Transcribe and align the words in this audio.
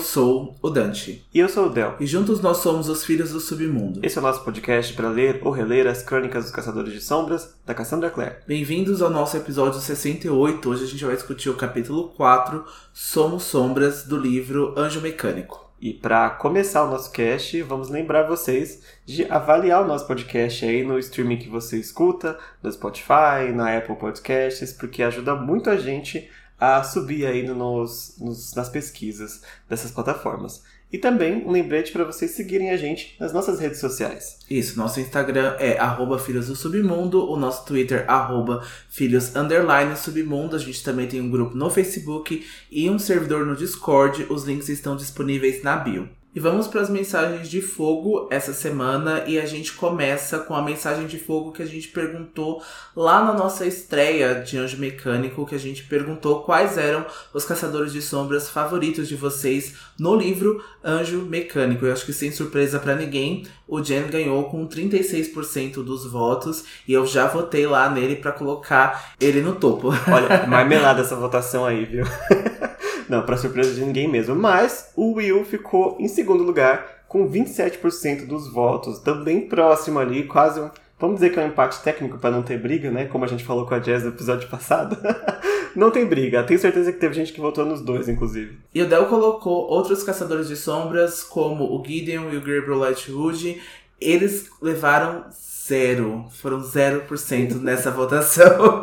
sou 0.00 0.56
o 0.62 0.70
Dante. 0.70 1.24
E 1.32 1.38
eu 1.38 1.48
sou 1.48 1.66
o 1.66 1.68
Del. 1.68 1.96
E 2.00 2.06
juntos 2.06 2.40
nós 2.40 2.58
somos 2.58 2.88
os 2.88 3.04
Filhos 3.04 3.32
do 3.32 3.40
Submundo. 3.40 4.00
Esse 4.02 4.18
é 4.18 4.20
o 4.20 4.24
nosso 4.24 4.42
podcast 4.44 4.92
para 4.94 5.08
ler 5.08 5.40
ou 5.42 5.52
reler 5.52 5.86
as 5.86 6.02
crônicas 6.02 6.44
dos 6.44 6.52
Caçadores 6.52 6.92
de 6.92 7.00
Sombras, 7.00 7.54
da 7.64 7.74
Cassandra 7.74 8.10
Clare. 8.10 8.36
Bem-vindos 8.46 9.02
ao 9.02 9.10
nosso 9.10 9.36
episódio 9.36 9.78
68. 9.78 10.68
Hoje 10.68 10.84
a 10.84 10.86
gente 10.86 11.04
vai 11.04 11.14
discutir 11.14 11.50
o 11.50 11.56
capítulo 11.56 12.08
4, 12.10 12.64
Somos 12.92 13.44
Sombras, 13.44 14.04
do 14.04 14.16
livro 14.16 14.74
Anjo 14.76 15.00
Mecânico. 15.00 15.70
E 15.80 15.94
para 15.94 16.28
começar 16.28 16.84
o 16.84 16.90
nosso 16.90 17.10
cast, 17.10 17.62
vamos 17.62 17.88
lembrar 17.88 18.24
vocês 18.24 18.82
de 19.06 19.24
avaliar 19.30 19.82
o 19.82 19.86
nosso 19.86 20.06
podcast 20.06 20.64
aí 20.64 20.84
no 20.84 20.98
streaming 20.98 21.38
que 21.38 21.48
você 21.48 21.78
escuta, 21.78 22.38
no 22.62 22.70
Spotify, 22.70 23.50
na 23.54 23.76
Apple 23.76 23.96
Podcasts, 23.96 24.74
porque 24.74 25.02
ajuda 25.02 25.34
muito 25.34 25.70
a 25.70 25.76
gente 25.76 26.28
a 26.60 26.82
subir 26.84 27.26
aí 27.26 27.42
nos, 27.42 28.16
nos, 28.20 28.54
nas 28.54 28.68
pesquisas 28.68 29.40
dessas 29.68 29.90
plataformas. 29.90 30.62
E 30.92 30.98
também 30.98 31.46
um 31.46 31.52
lembrete 31.52 31.92
para 31.92 32.04
vocês 32.04 32.32
seguirem 32.32 32.70
a 32.70 32.76
gente 32.76 33.16
nas 33.20 33.32
nossas 33.32 33.60
redes 33.60 33.78
sociais. 33.78 34.40
Isso, 34.50 34.76
nosso 34.76 34.98
Instagram 34.98 35.54
é 35.58 35.78
arroba 35.78 36.18
Filhos 36.18 36.48
do 36.48 36.56
Submundo, 36.56 37.30
o 37.30 37.36
nosso 37.36 37.64
Twitter 37.64 38.04
arroba 38.08 38.66
Filhos 38.88 39.36
Underline 39.36 39.96
Submundo. 39.96 40.56
A 40.56 40.58
gente 40.58 40.82
também 40.82 41.06
tem 41.06 41.20
um 41.20 41.30
grupo 41.30 41.56
no 41.56 41.70
Facebook 41.70 42.44
e 42.70 42.90
um 42.90 42.98
servidor 42.98 43.46
no 43.46 43.54
Discord. 43.54 44.26
Os 44.28 44.44
links 44.44 44.68
estão 44.68 44.96
disponíveis 44.96 45.62
na 45.62 45.76
bio. 45.76 46.08
E 46.32 46.38
vamos 46.38 46.68
para 46.68 46.80
as 46.80 46.88
mensagens 46.88 47.48
de 47.48 47.60
fogo 47.60 48.28
essa 48.30 48.52
semana 48.52 49.24
e 49.26 49.36
a 49.36 49.44
gente 49.44 49.72
começa 49.72 50.38
com 50.38 50.54
a 50.54 50.62
mensagem 50.62 51.08
de 51.08 51.18
fogo 51.18 51.50
que 51.50 51.60
a 51.60 51.66
gente 51.66 51.88
perguntou 51.88 52.62
lá 52.94 53.24
na 53.24 53.32
nossa 53.32 53.66
estreia 53.66 54.36
de 54.36 54.56
Anjo 54.56 54.78
Mecânico, 54.78 55.44
que 55.44 55.56
a 55.56 55.58
gente 55.58 55.82
perguntou 55.82 56.44
quais 56.44 56.78
eram 56.78 57.04
os 57.34 57.44
caçadores 57.44 57.92
de 57.92 58.00
sombras 58.00 58.48
favoritos 58.48 59.08
de 59.08 59.16
vocês 59.16 59.74
no 59.98 60.14
livro 60.14 60.62
Anjo 60.84 61.22
Mecânico. 61.22 61.84
Eu 61.84 61.92
acho 61.92 62.06
que 62.06 62.12
sem 62.12 62.30
surpresa 62.30 62.78
para 62.78 62.94
ninguém, 62.94 63.44
o 63.66 63.82
Jen 63.82 64.06
ganhou 64.06 64.44
com 64.44 64.68
36% 64.68 65.82
dos 65.82 66.06
votos 66.06 66.62
e 66.86 66.92
eu 66.92 67.04
já 67.08 67.26
votei 67.26 67.66
lá 67.66 67.90
nele 67.90 68.14
para 68.14 68.30
colocar 68.30 69.14
ele 69.20 69.40
no 69.40 69.56
topo. 69.56 69.88
Olha, 69.88 70.46
marmelada 70.46 71.00
essa 71.00 71.16
votação 71.16 71.66
aí, 71.66 71.84
viu? 71.84 72.04
Não, 73.10 73.26
para 73.26 73.36
surpresa 73.36 73.74
de 73.74 73.80
ninguém 73.80 74.06
mesmo. 74.06 74.36
Mas 74.36 74.92
o 74.94 75.14
Will 75.14 75.44
ficou 75.44 75.96
em 75.98 76.06
segundo 76.06 76.44
lugar 76.44 77.02
com 77.08 77.28
27% 77.28 78.24
dos 78.24 78.52
votos, 78.52 79.00
também 79.00 79.48
próximo 79.48 79.98
ali, 79.98 80.28
quase 80.28 80.60
um. 80.60 80.70
Vamos 80.96 81.16
dizer 81.16 81.30
que 81.30 81.40
é 81.40 81.42
um 81.42 81.48
empate 81.48 81.82
técnico 81.82 82.18
para 82.18 82.30
não 82.30 82.42
ter 82.42 82.56
briga, 82.56 82.88
né? 82.88 83.06
Como 83.06 83.24
a 83.24 83.26
gente 83.26 83.42
falou 83.42 83.66
com 83.66 83.74
a 83.74 83.80
Jazz 83.80 84.04
no 84.04 84.10
episódio 84.10 84.48
passado. 84.48 84.96
não 85.74 85.90
tem 85.90 86.06
briga. 86.06 86.44
Tenho 86.44 86.60
certeza 86.60 86.92
que 86.92 87.00
teve 87.00 87.14
gente 87.14 87.32
que 87.32 87.40
votou 87.40 87.64
nos 87.64 87.80
dois, 87.80 88.08
inclusive. 88.08 88.58
E 88.72 88.80
o 88.80 88.86
Del 88.86 89.06
colocou 89.06 89.66
outros 89.66 90.04
caçadores 90.04 90.46
de 90.46 90.54
sombras, 90.54 91.24
como 91.24 91.64
o 91.64 91.84
Gideon 91.84 92.30
e 92.30 92.36
o 92.36 92.40
Gabriel 92.40 92.78
Lightwood. 92.78 93.60
Eles 94.00 94.48
levaram 94.62 95.24
zero. 95.70 96.26
Foram 96.30 96.60
0% 96.60 97.60
nessa 97.60 97.92
votação. 97.92 98.82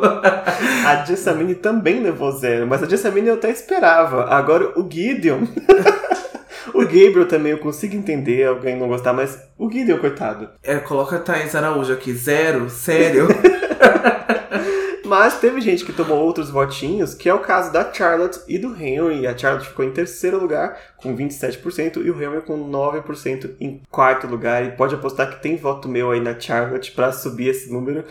a 0.86 1.04
Jessamine 1.04 1.54
também 1.54 2.00
levou 2.00 2.32
zero, 2.32 2.66
mas 2.66 2.82
a 2.82 2.88
Jessamine 2.88 3.28
eu 3.28 3.34
até 3.34 3.50
esperava. 3.50 4.24
Agora 4.24 4.72
o 4.78 4.88
Gideon. 4.90 5.42
o 6.72 6.80
Gabriel 6.80 7.28
também 7.28 7.52
eu 7.52 7.58
consigo 7.58 7.94
entender 7.94 8.46
alguém 8.46 8.78
não 8.78 8.88
gostar, 8.88 9.12
mas 9.12 9.38
o 9.58 9.70
Gideon, 9.70 9.98
coitado. 9.98 10.48
É, 10.62 10.76
coloca 10.76 11.16
a 11.16 11.20
Thaís 11.20 11.54
Araújo 11.54 11.92
aqui, 11.92 12.14
zero, 12.14 12.70
sério. 12.70 13.28
Mas 15.08 15.40
teve 15.40 15.62
gente 15.62 15.86
que 15.86 15.92
tomou 15.92 16.18
outros 16.18 16.50
votinhos, 16.50 17.14
que 17.14 17.30
é 17.30 17.32
o 17.32 17.38
caso 17.38 17.72
da 17.72 17.90
Charlotte 17.90 18.40
e 18.46 18.58
do 18.58 18.76
Henry. 18.76 19.26
A 19.26 19.36
Charlotte 19.36 19.68
ficou 19.68 19.82
em 19.82 19.90
terceiro 19.90 20.38
lugar 20.38 20.78
com 20.98 21.16
27% 21.16 22.04
e 22.04 22.10
o 22.10 22.22
Henry 22.22 22.42
com 22.42 22.70
9% 22.70 23.52
em 23.58 23.80
quarto 23.90 24.26
lugar. 24.26 24.66
E 24.66 24.72
pode 24.72 24.94
apostar 24.94 25.30
que 25.30 25.42
tem 25.42 25.56
voto 25.56 25.88
meu 25.88 26.10
aí 26.10 26.20
na 26.20 26.38
Charlotte 26.38 26.92
para 26.92 27.10
subir 27.10 27.48
esse 27.48 27.72
número, 27.72 28.04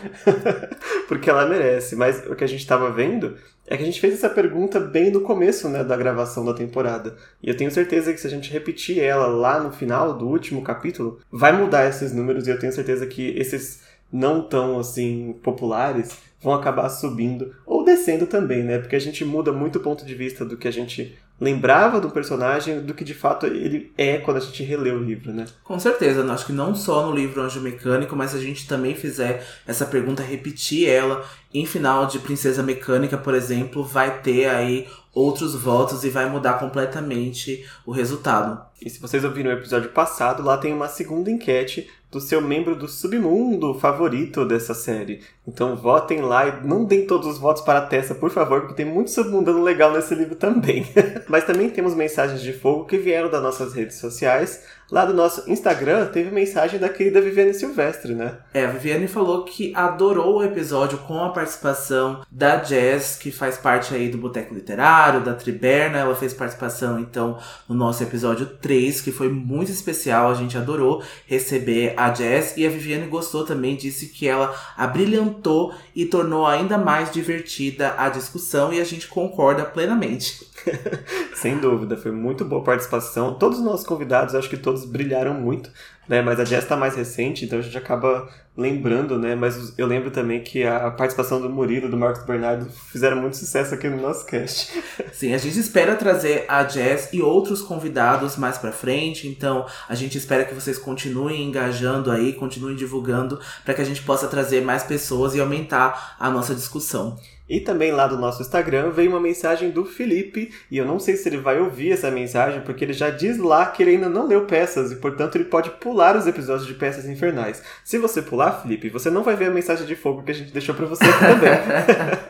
porque 1.08 1.30
ela 1.30 1.46
merece. 1.46 1.96
Mas 1.96 2.26
o 2.26 2.36
que 2.36 2.44
a 2.44 2.48
gente 2.48 2.62
estava 2.62 2.90
vendo 2.90 3.36
é 3.68 3.78
que 3.78 3.84
a 3.84 3.86
gente 3.86 4.02
fez 4.02 4.16
essa 4.16 4.30
pergunta 4.30 4.80
bem 4.80 5.12
no 5.12 5.22
começo 5.22 5.70
né, 5.70 5.84
da 5.84 5.96
gravação 5.96 6.44
da 6.44 6.54
temporada. 6.56 7.16
E 7.44 7.48
eu 7.48 7.56
tenho 7.56 7.70
certeza 7.70 8.12
que 8.12 8.20
se 8.20 8.26
a 8.26 8.30
gente 8.32 8.52
repetir 8.52 9.00
ela 9.00 9.28
lá 9.28 9.60
no 9.60 9.72
final 9.72 10.18
do 10.18 10.28
último 10.28 10.64
capítulo, 10.64 11.20
vai 11.32 11.52
mudar 11.52 11.88
esses 11.88 12.12
números 12.12 12.48
e 12.48 12.50
eu 12.50 12.58
tenho 12.58 12.74
certeza 12.74 13.06
que 13.06 13.38
esses 13.38 13.86
não 14.12 14.42
tão 14.42 14.80
assim 14.80 15.34
populares 15.44 16.18
vão 16.42 16.54
acabar 16.54 16.90
subindo 16.90 17.54
ou 17.66 17.84
descendo 17.84 18.28
também, 18.28 18.64
né? 18.64 18.78
Porque 18.78 18.96
a 18.96 19.00
gente 19.00 19.26
muda 19.26 19.52
muito 19.52 19.78
o 19.78 19.82
ponto 19.82 20.06
de 20.06 20.16
vista 20.16 20.46
do 20.46 20.58
que 20.58 20.68
a 20.68 20.72
gente 20.72 21.18
lembrava 21.40 22.02
do 22.02 22.10
personagem 22.10 22.82
do 22.82 22.94
que 22.94 23.04
de 23.04 23.14
fato 23.14 23.46
ele 23.46 23.92
é 23.96 24.18
quando 24.18 24.38
a 24.38 24.40
gente 24.40 24.64
relê 24.64 24.92
o 24.92 25.04
livro, 25.04 25.32
né? 25.32 25.46
Com 25.64 25.80
certeza, 25.80 26.24
acho 26.32 26.46
que 26.46 26.54
não 26.54 26.74
só 26.76 27.06
no 27.06 27.16
livro 27.16 27.42
Anjo 27.42 27.62
Mecânico, 27.62 28.16
mas 28.16 28.32
se 28.32 28.38
a 28.38 28.40
gente 28.40 28.68
também 28.68 28.96
fizer 28.96 29.46
essa 29.68 29.86
pergunta, 29.86 30.24
repetir 30.24 30.90
ela 30.90 31.24
em 31.54 31.66
final 31.66 32.08
de 32.08 32.20
Princesa 32.20 32.64
Mecânica, 32.64 33.18
por 33.18 33.36
exemplo, 33.36 33.84
vai 33.84 34.20
ter 34.22 34.46
aí 34.50 34.88
outros 35.14 35.56
votos 35.56 36.04
e 36.04 36.10
vai 36.10 36.30
mudar 36.30 36.54
completamente 36.54 37.66
o 37.86 37.92
resultado. 37.92 38.62
E 38.80 38.90
se 38.90 39.00
vocês 39.00 39.24
ouviram 39.24 39.50
o 39.50 39.54
episódio 39.54 39.90
passado, 39.90 40.44
lá 40.44 40.58
tem 40.58 40.74
uma 40.74 40.88
segunda 40.88 41.32
enquete 41.32 41.90
do 42.10 42.22
seu 42.22 42.42
membro 42.42 42.76
do 42.76 42.88
submundo 42.88 43.74
favorito 43.74 44.46
dessa 44.46 44.74
série. 44.74 45.22
Então 45.46 45.76
votem 45.76 46.22
lá 46.22 46.48
e 46.48 46.66
não 46.66 46.86
deem 46.86 47.06
todos 47.06 47.28
os 47.28 47.38
votos 47.38 47.62
para 47.62 47.80
a 47.80 47.86
Tessa, 47.86 48.16
por 48.16 48.30
favor, 48.30 48.62
porque 48.62 48.76
tem 48.76 48.86
muito 48.86 49.12
submundano 49.12 49.62
legal 49.62 49.92
nesse 49.92 50.16
livro 50.16 50.36
também. 50.36 50.88
Mas 51.28 51.44
também 51.44 51.70
temos 51.70 51.94
mensagens 51.94 52.42
de 52.42 52.54
fogo 52.54 52.86
que 52.86 52.98
vieram 52.98 53.30
das 53.30 53.44
nossas 53.44 53.74
redes 53.74 53.98
sociais. 53.98 54.64
Lá 54.90 55.06
do 55.06 55.14
nosso 55.14 55.50
Instagram 55.52 56.06
teve 56.06 56.32
mensagem 56.32 56.80
da 56.80 56.88
querida 56.88 57.20
Viviane 57.20 57.54
Silvestre, 57.54 58.16
né? 58.16 58.38
É, 58.54 58.66
a 58.66 58.72
Viviane 58.72 59.08
falou 59.08 59.44
que 59.44 59.74
adorou 59.76 60.38
o 60.38 60.44
episódio 60.44 60.98
com 61.00 61.22
a 61.22 61.30
participação 61.30 62.22
da 62.32 62.56
Jazz, 62.56 63.18
que 63.18 63.30
faz 63.30 63.58
parte 63.58 63.94
aí 63.94 64.08
do 64.08 64.18
Boteco 64.18 64.54
Literário, 64.54 65.20
da 65.20 65.34
Triberna. 65.34 65.98
Ela 65.98 66.16
fez 66.16 66.34
participação, 66.34 67.00
então, 67.00 67.38
no 67.68 67.76
nosso 67.76 68.02
episódio 68.02 68.46
3, 68.46 69.02
que 69.02 69.12
foi 69.12 69.28
muito 69.28 69.72
especial. 69.72 70.32
A 70.32 70.36
gente 70.36 70.58
adorou 70.58 71.04
receber 71.26 71.94
a 71.98 72.10
Jazz. 72.10 72.56
E 72.56 72.66
a 72.66 72.70
Viviane 72.70 73.08
gostou 73.08 73.44
também, 73.44 73.76
disse 73.76 74.08
que 74.08 74.26
ela 74.26 74.56
abrilhantou 74.78 75.74
e 75.94 76.06
tornou 76.06 76.48
ainda 76.48 76.78
mais 76.78 77.12
divertida 77.12 77.94
a 77.98 78.08
discussão. 78.08 78.72
E 78.72 78.80
a 78.80 78.86
gente 78.86 79.08
concorda 79.08 79.66
plenamente. 79.66 80.48
Sem 81.36 81.58
dúvida, 81.58 81.98
foi 81.98 82.12
muito 82.12 82.46
boa 82.46 82.64
participação. 82.64 83.34
Todos 83.34 83.60
os 83.60 83.66
nossos 83.66 83.86
convidados, 83.86 84.34
acho 84.34 84.50
que 84.50 84.58
todos 84.58 84.77
brilharam 84.86 85.34
muito, 85.34 85.70
né? 86.08 86.22
Mas 86.22 86.40
a 86.40 86.46
Jess 86.46 86.64
está 86.64 86.76
mais 86.76 86.96
recente, 86.96 87.46
então 87.46 87.60
a 87.60 87.62
gente 87.62 87.78
acaba 87.78 88.28
lembrando, 88.56 89.20
né? 89.20 89.36
Mas 89.36 89.78
eu 89.78 89.86
lembro 89.86 90.10
também 90.10 90.42
que 90.42 90.64
a 90.64 90.90
participação 90.90 91.40
do 91.40 91.50
Murilo, 91.50 91.90
do 91.90 91.96
Marcos 91.96 92.26
Bernardo, 92.26 92.68
fizeram 92.92 93.18
muito 93.18 93.38
sucesso 93.38 93.74
aqui 93.74 93.88
no 93.88 94.02
nosso 94.02 94.26
cast. 94.26 94.82
Sim, 95.14 95.34
a 95.34 95.38
gente 95.38 95.60
espera 95.60 95.96
trazer 95.96 96.46
a 96.48 96.68
Jess 96.68 97.10
e 97.14 97.22
outros 97.22 97.62
convidados 97.62 98.36
mais 98.36 98.58
pra 98.58 98.72
frente, 98.72 99.28
então 99.28 99.66
a 99.88 99.94
gente 99.94 100.18
espera 100.18 100.44
que 100.44 100.56
vocês 100.56 100.78
continuem 100.80 101.44
engajando 101.44 102.10
aí, 102.10 102.34
continuem 102.34 102.76
divulgando, 102.76 103.40
para 103.64 103.76
que 103.76 103.82
a 103.82 103.86
gente 103.86 104.02
possa 104.02 104.28
trazer 104.28 104.62
mais 104.62 104.84
pessoas 104.84 105.36
e 105.36 105.40
aumentar 105.40 106.16
a 106.20 106.30
nossa 106.30 106.56
discussão. 106.56 107.18
E 107.50 107.60
também 107.60 107.92
lá 107.92 108.08
do 108.08 108.18
nosso 108.18 108.42
Instagram 108.42 108.90
veio 108.90 109.10
uma 109.10 109.20
mensagem 109.20 109.72
do 109.72 109.86
Felipe, 109.86 110.52
e 110.70 110.78
eu 110.78 110.86
não 110.86 111.00
sei 111.00 111.16
se 111.16 111.30
ele 111.30 111.38
vai 111.38 111.60
ouvir 111.60 111.92
essa 111.92 112.12
mensagem, 112.12 112.62
porque 112.62 112.84
ele 112.84 112.94
já 112.94 113.10
diz 113.10 113.38
lá 113.38 113.66
que 113.68 113.84
ele 113.84 113.92
ainda 113.92 114.10
não 114.10 114.28
leu 114.28 114.46
peças, 114.46 114.92
e 114.92 114.98
portanto 114.98 115.36
ele 115.36 115.46
pode 115.46 115.70
pular 115.72 116.16
os 116.16 116.28
episódios 116.28 116.68
de 116.68 116.74
Peças 116.74 117.06
Infernais. 117.06 117.64
Se 117.84 117.98
você 117.98 118.22
pular, 118.22 118.62
Felipe, 118.62 118.90
você 118.90 119.10
não 119.10 119.24
vai 119.24 119.36
ver 119.36 119.46
a 119.46 119.52
mensagem 119.52 119.86
de 119.86 119.96
fogo 119.96 120.24
que 120.24 120.32
a 120.32 120.36
gente 120.36 120.52
deixou 120.52 120.76
para 120.76 120.86
você 120.86 121.06
também. 121.06 121.50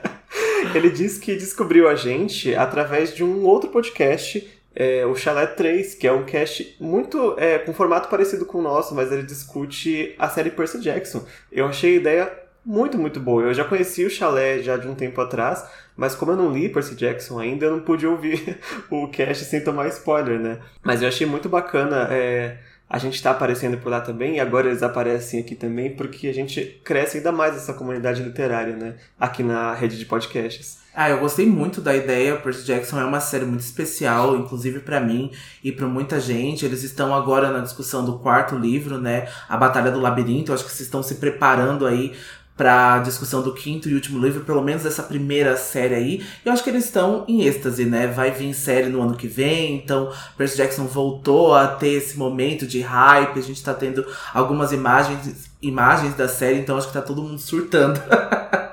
ele 0.75 0.89
diz 0.89 1.17
que 1.17 1.35
descobriu 1.35 1.87
a 1.87 1.95
gente 1.95 2.53
através 2.53 3.15
de 3.15 3.23
um 3.23 3.43
outro 3.43 3.69
podcast 3.69 4.55
é, 4.79 5.03
o 5.07 5.15
Chalé 5.15 5.47
3, 5.47 5.95
que 5.95 6.05
é 6.05 6.11
um 6.11 6.23
cast 6.23 6.75
muito 6.79 7.33
é, 7.39 7.57
com 7.57 7.73
formato 7.73 8.09
parecido 8.09 8.45
com 8.45 8.59
o 8.59 8.61
nosso, 8.61 8.93
mas 8.93 9.11
ele 9.11 9.23
discute 9.23 10.13
a 10.19 10.29
série 10.29 10.51
Percy 10.51 10.79
Jackson. 10.79 11.25
Eu 11.51 11.65
achei 11.65 11.93
a 11.93 11.95
ideia 11.95 12.46
muito, 12.67 12.97
muito 12.97 13.17
boa. 13.17 13.43
Eu 13.43 13.53
já 13.53 13.63
conheci 13.63 14.03
o 14.03 14.09
Chalé 14.09 14.59
já 14.59 14.75
de 14.75 14.89
um 14.89 14.93
tempo 14.93 15.21
atrás, 15.21 15.63
mas 15.95 16.13
como 16.13 16.33
eu 16.33 16.35
não 16.35 16.51
li 16.51 16.67
Percy 16.67 16.95
Jackson 16.95 17.39
ainda, 17.39 17.65
eu 17.65 17.71
não 17.71 17.79
pude 17.79 18.05
ouvir 18.05 18.59
o 18.91 19.07
cast 19.07 19.45
sem 19.45 19.63
tomar 19.63 19.87
spoiler, 19.87 20.37
né? 20.37 20.59
Mas 20.83 21.01
eu 21.01 21.07
achei 21.07 21.25
muito 21.25 21.47
bacana 21.47 22.09
é, 22.11 22.57
a 22.89 22.97
gente 22.97 23.15
estar 23.15 23.29
tá 23.29 23.37
aparecendo 23.37 23.77
por 23.77 23.89
lá 23.89 24.01
também, 24.01 24.35
e 24.35 24.39
agora 24.41 24.67
eles 24.67 24.83
aparecem 24.83 25.39
aqui 25.39 25.55
também, 25.55 25.95
porque 25.95 26.27
a 26.27 26.33
gente 26.33 26.81
cresce 26.83 27.17
ainda 27.17 27.31
mais 27.31 27.55
essa 27.55 27.73
comunidade 27.73 28.21
literária, 28.21 28.75
né? 28.75 28.95
Aqui 29.17 29.43
na 29.43 29.73
rede 29.73 29.97
de 29.97 30.05
podcasts. 30.05 30.79
Ah, 30.93 31.09
eu 31.09 31.19
gostei 31.19 31.45
muito 31.45 31.79
da 31.79 31.95
ideia. 31.95 32.35
Percy 32.35 32.65
Jackson 32.65 32.99
é 32.99 33.05
uma 33.05 33.19
série 33.21 33.45
muito 33.45 33.61
especial, 33.61 34.35
inclusive 34.35 34.79
para 34.79 34.99
mim 34.99 35.31
e 35.63 35.71
para 35.71 35.85
muita 35.85 36.19
gente. 36.19 36.65
Eles 36.65 36.81
estão 36.83 37.13
agora 37.13 37.51
na 37.51 37.59
discussão 37.59 38.03
do 38.03 38.17
quarto 38.17 38.57
livro, 38.57 38.97
né? 38.97 39.29
A 39.47 39.55
Batalha 39.55 39.91
do 39.91 39.99
Labirinto. 39.99 40.51
Eu 40.51 40.55
acho 40.55 40.65
que 40.65 40.71
vocês 40.71 40.87
estão 40.87 41.03
se 41.03 41.15
preparando 41.15 41.85
aí 41.85 42.15
pra 42.57 42.97
discussão 42.99 43.43
do 43.43 43.53
quinto 43.53 43.87
e 43.87 43.93
último 43.93 44.19
livro, 44.19 44.43
pelo 44.43 44.63
menos 44.63 44.83
dessa 44.83 45.03
primeira 45.03 45.55
série 45.55 45.93
aí. 45.93 46.25
E 46.43 46.47
eu 46.47 46.51
acho 46.51 46.63
que 46.63 46.69
eles 46.71 46.85
estão 46.85 47.23
em 47.27 47.43
êxtase, 47.43 47.85
né? 47.85 48.07
Vai 48.07 48.31
vir 48.31 48.53
série 48.53 48.89
no 48.89 49.01
ano 49.01 49.15
que 49.15 49.27
vem, 49.27 49.75
então 49.75 50.11
Percy 50.35 50.57
Jackson 50.57 50.85
voltou 50.85 51.53
a 51.53 51.67
ter 51.67 51.89
esse 51.89 52.17
momento 52.17 52.65
de 52.65 52.81
hype, 52.81 53.37
a 53.37 53.43
gente 53.43 53.63
tá 53.63 53.73
tendo 53.73 54.05
algumas 54.33 54.71
imagens, 54.71 55.49
imagens 55.61 56.15
da 56.15 56.27
série, 56.27 56.59
então 56.59 56.77
acho 56.77 56.87
que 56.87 56.93
tá 56.93 57.01
todo 57.01 57.21
mundo 57.21 57.39
surtando. 57.39 58.01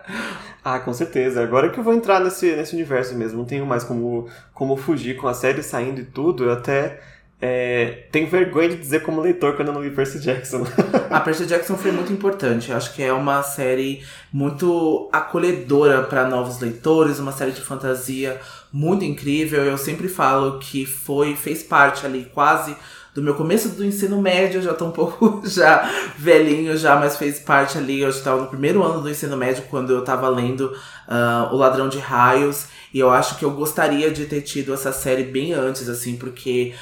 Ah, 0.64 0.80
com 0.80 0.94
certeza. 0.94 1.42
Agora 1.42 1.68
que 1.68 1.78
eu 1.78 1.84
vou 1.84 1.92
entrar 1.92 2.20
nesse, 2.20 2.56
nesse 2.56 2.74
universo 2.74 3.14
mesmo, 3.14 3.36
não 3.36 3.44
tenho 3.44 3.66
mais 3.66 3.84
como, 3.84 4.26
como 4.54 4.78
fugir 4.78 5.14
com 5.18 5.28
a 5.28 5.34
série 5.34 5.62
saindo 5.62 6.00
e 6.00 6.04
tudo, 6.06 6.44
eu 6.44 6.52
até 6.52 7.02
é, 7.40 8.06
tenho 8.10 8.28
vergonha 8.28 8.70
de 8.70 8.76
dizer 8.76 9.02
como 9.02 9.20
leitor 9.20 9.54
quando 9.54 9.68
eu 9.68 9.74
não 9.74 9.82
li 9.82 9.90
Percy 9.90 10.18
Jackson. 10.20 10.66
a 11.10 11.20
Percy 11.20 11.46
Jackson 11.46 11.76
foi 11.76 11.92
muito 11.92 12.12
importante. 12.12 12.70
Eu 12.70 12.76
acho 12.76 12.94
que 12.94 13.02
é 13.02 13.12
uma 13.12 13.42
série 13.42 14.02
muito 14.32 15.08
acolhedora 15.12 16.02
para 16.04 16.26
novos 16.28 16.60
leitores, 16.60 17.18
uma 17.18 17.32
série 17.32 17.52
de 17.52 17.60
fantasia 17.60 18.40
muito 18.72 19.04
incrível. 19.04 19.62
Eu 19.62 19.76
sempre 19.76 20.08
falo 20.08 20.58
que 20.58 20.86
foi 20.86 21.36
fez 21.36 21.62
parte 21.62 22.06
ali 22.06 22.30
quase 22.32 22.74
do 23.14 23.22
meu 23.22 23.34
começo 23.34 23.68
do 23.68 23.84
ensino 23.84 24.20
médio, 24.20 24.60
já 24.60 24.74
tô 24.74 24.86
um 24.86 24.90
pouco 24.92 25.40
já 25.44 25.88
velhinho 26.18 26.76
já, 26.76 26.96
mas 26.96 27.16
fez 27.16 27.38
parte 27.38 27.78
ali, 27.78 28.00
eu 28.00 28.08
estava 28.08 28.42
no 28.42 28.48
primeiro 28.48 28.82
ano 28.82 29.00
do 29.00 29.08
ensino 29.08 29.36
médio 29.36 29.64
quando 29.70 29.92
eu 29.92 30.02
tava 30.02 30.28
lendo 30.28 30.72
uh, 31.06 31.54
O 31.54 31.56
Ladrão 31.56 31.88
de 31.88 31.98
Raios, 31.98 32.66
e 32.92 32.98
eu 32.98 33.10
acho 33.10 33.38
que 33.38 33.44
eu 33.44 33.52
gostaria 33.52 34.10
de 34.10 34.26
ter 34.26 34.40
tido 34.40 34.74
essa 34.74 34.92
série 34.92 35.22
bem 35.22 35.52
antes, 35.52 35.88
assim, 35.88 36.16
porque 36.16 36.74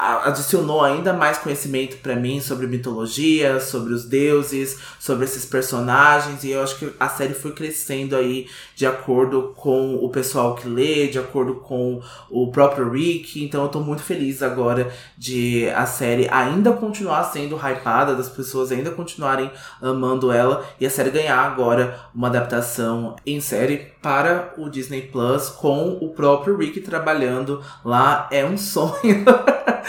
adicionou 0.00 0.82
ainda 0.82 1.12
mais 1.12 1.38
conhecimento 1.38 1.98
para 1.98 2.16
mim 2.16 2.40
sobre 2.40 2.66
mitologia, 2.66 3.60
sobre 3.60 3.92
os 3.92 4.04
deuses, 4.04 4.78
sobre 4.98 5.24
esses 5.24 5.44
personagens 5.44 6.42
e 6.44 6.50
eu 6.50 6.62
acho 6.62 6.78
que 6.78 6.92
a 6.98 7.08
série 7.08 7.34
foi 7.34 7.52
crescendo 7.52 8.16
aí 8.16 8.48
de 8.74 8.86
acordo 8.86 9.52
com 9.56 9.96
o 9.96 10.08
pessoal 10.08 10.54
que 10.54 10.66
lê, 10.66 11.08
de 11.08 11.18
acordo 11.18 11.56
com 11.56 12.00
o 12.30 12.50
próprio 12.50 12.90
Rick. 12.90 13.44
Então 13.44 13.62
eu 13.62 13.68
tô 13.68 13.80
muito 13.80 14.02
feliz 14.02 14.42
agora 14.42 14.90
de 15.18 15.68
a 15.70 15.84
série 15.86 16.28
ainda 16.30 16.72
continuar 16.72 17.24
sendo 17.24 17.56
hypada, 17.56 18.14
das 18.14 18.28
pessoas 18.28 18.72
ainda 18.72 18.90
continuarem 18.90 19.50
amando 19.82 20.32
ela 20.32 20.64
e 20.80 20.86
a 20.86 20.90
série 20.90 21.10
ganhar 21.10 21.38
agora 21.38 22.00
uma 22.14 22.28
adaptação 22.28 23.16
em 23.26 23.40
série 23.40 23.90
para 24.00 24.54
o 24.56 24.68
Disney 24.68 25.02
Plus 25.02 25.50
com 25.50 25.98
o 26.00 26.10
próprio 26.10 26.56
Rick 26.56 26.80
trabalhando 26.80 27.62
lá 27.84 28.28
é 28.30 28.44
um 28.44 28.56
sonho. 28.58 29.24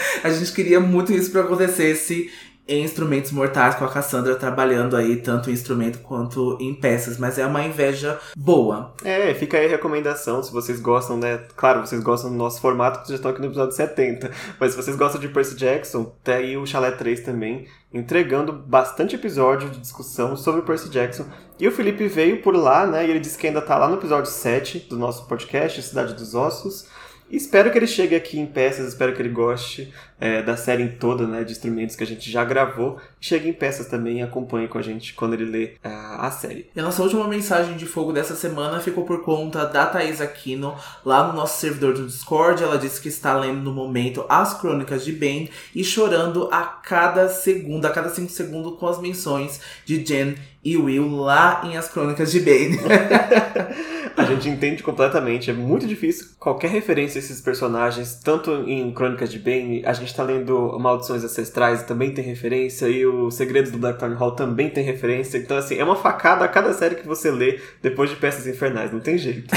a 0.22 0.30
gente 0.30 0.52
queria 0.52 0.80
muito 0.80 1.12
isso 1.12 1.30
para 1.30 1.42
acontecesse 1.42 2.30
em 2.66 2.84
Instrumentos 2.84 3.32
Mortais 3.32 3.74
com 3.74 3.84
a 3.84 3.88
Cassandra 3.88 4.36
trabalhando 4.36 4.96
aí 4.96 5.16
tanto 5.16 5.50
em 5.50 5.52
instrumento 5.52 5.98
quanto 5.98 6.56
em 6.60 6.72
peças, 6.74 7.18
mas 7.18 7.38
é 7.38 7.44
uma 7.44 7.62
inveja 7.64 8.18
boa. 8.36 8.94
É, 9.04 9.34
fica 9.34 9.58
aí 9.58 9.66
a 9.66 9.68
recomendação, 9.68 10.42
se 10.42 10.52
vocês 10.52 10.80
gostam, 10.80 11.16
né? 11.16 11.40
Claro, 11.56 11.80
vocês 11.80 12.02
gostam 12.02 12.30
do 12.30 12.36
nosso 12.36 12.60
formato, 12.60 13.02
que 13.02 13.08
já 13.08 13.16
estão 13.16 13.30
aqui 13.30 13.40
no 13.40 13.48
episódio 13.48 13.74
70, 13.74 14.30
mas 14.60 14.70
se 14.70 14.76
vocês 14.76 14.96
gostam 14.96 15.20
de 15.20 15.28
Percy 15.28 15.56
Jackson, 15.56 16.12
tem 16.22 16.34
aí 16.34 16.56
o 16.56 16.66
Chalé 16.66 16.92
3 16.92 17.20
também, 17.20 17.66
entregando 17.92 18.52
bastante 18.52 19.16
episódio 19.16 19.68
de 19.68 19.80
discussão 19.80 20.36
sobre 20.36 20.62
Percy 20.62 20.88
Jackson. 20.88 21.26
E 21.58 21.66
o 21.66 21.72
Felipe 21.72 22.06
veio 22.06 22.42
por 22.42 22.56
lá, 22.56 22.86
né? 22.86 23.06
E 23.06 23.10
ele 23.10 23.20
disse 23.20 23.36
que 23.36 23.46
ainda 23.46 23.60
tá 23.60 23.76
lá 23.76 23.88
no 23.88 23.96
episódio 23.96 24.30
7 24.30 24.86
do 24.88 24.96
nosso 24.96 25.26
podcast, 25.26 25.82
Cidade 25.82 26.14
dos 26.14 26.34
Ossos. 26.34 26.86
Espero 27.32 27.72
que 27.72 27.78
ele 27.78 27.86
chegue 27.86 28.14
aqui 28.14 28.38
em 28.38 28.44
peças, 28.44 28.88
espero 28.88 29.14
que 29.14 29.22
ele 29.22 29.30
goste 29.30 29.90
é, 30.22 30.40
da 30.40 30.56
série 30.56 30.88
toda, 30.88 31.26
né, 31.26 31.42
de 31.42 31.50
instrumentos 31.50 31.96
que 31.96 32.04
a 32.04 32.06
gente 32.06 32.30
já 32.30 32.44
gravou. 32.44 32.96
Chegue 33.20 33.48
em 33.48 33.52
peças 33.52 33.88
também 33.88 34.20
e 34.20 34.22
acompanhe 34.22 34.68
com 34.68 34.78
a 34.78 34.82
gente 34.82 35.14
quando 35.14 35.34
ele 35.34 35.44
lê 35.44 35.72
a, 35.82 36.28
a 36.28 36.30
série. 36.30 36.70
E 36.76 36.78
a 36.78 36.82
nossa 36.84 37.02
última 37.02 37.26
mensagem 37.26 37.76
de 37.76 37.86
fogo 37.86 38.12
dessa 38.12 38.36
semana 38.36 38.78
ficou 38.78 39.04
por 39.04 39.24
conta 39.24 39.66
da 39.66 39.84
Thaís 39.84 40.20
Aquino, 40.20 40.76
lá 41.04 41.26
no 41.26 41.32
nosso 41.32 41.60
servidor 41.60 41.94
do 41.94 42.06
Discord. 42.06 42.62
Ela 42.62 42.78
disse 42.78 43.00
que 43.00 43.08
está 43.08 43.36
lendo 43.36 43.62
no 43.62 43.72
momento 43.72 44.24
as 44.28 44.54
crônicas 44.54 45.04
de 45.04 45.10
Ben 45.10 45.50
e 45.74 45.82
chorando 45.82 46.48
a 46.52 46.62
cada 46.62 47.28
segundo, 47.28 47.84
a 47.84 47.90
cada 47.90 48.08
cinco 48.08 48.30
segundos 48.30 48.78
com 48.78 48.86
as 48.86 49.00
menções 49.00 49.60
de 49.84 50.06
Jen 50.06 50.36
e 50.64 50.76
Will 50.76 51.16
lá 51.16 51.62
em 51.64 51.76
As 51.76 51.88
Crônicas 51.88 52.30
de 52.30 52.40
Bane. 52.40 52.78
a 54.16 54.24
gente 54.24 54.48
entende 54.48 54.82
completamente. 54.82 55.50
É 55.50 55.52
muito 55.52 55.86
difícil 55.86 56.28
qualquer 56.38 56.70
referência 56.70 57.18
a 57.18 57.22
esses 57.22 57.40
personagens, 57.40 58.20
tanto 58.22 58.52
em 58.68 58.92
Crônicas 58.92 59.30
de 59.30 59.38
Bane, 59.38 59.82
a 59.84 59.92
gente 59.92 60.11
tá 60.16 60.22
lendo 60.22 60.78
Maldições 60.78 61.24
Ancestrais, 61.24 61.82
também 61.82 62.12
tem 62.12 62.24
referência, 62.24 62.86
e 62.88 63.04
o 63.06 63.30
Segredos 63.30 63.70
do 63.70 63.78
Blackthorn 63.78 64.14
Hall 64.14 64.32
também 64.32 64.70
tem 64.70 64.84
referência. 64.84 65.38
Então, 65.38 65.56
assim, 65.56 65.76
é 65.76 65.84
uma 65.84 65.96
facada 65.96 66.44
a 66.44 66.48
cada 66.48 66.72
série 66.72 66.96
que 66.96 67.06
você 67.06 67.30
lê 67.30 67.60
depois 67.80 68.10
de 68.10 68.16
Peças 68.16 68.46
Infernais, 68.46 68.92
não 68.92 69.00
tem 69.00 69.18
jeito. 69.18 69.54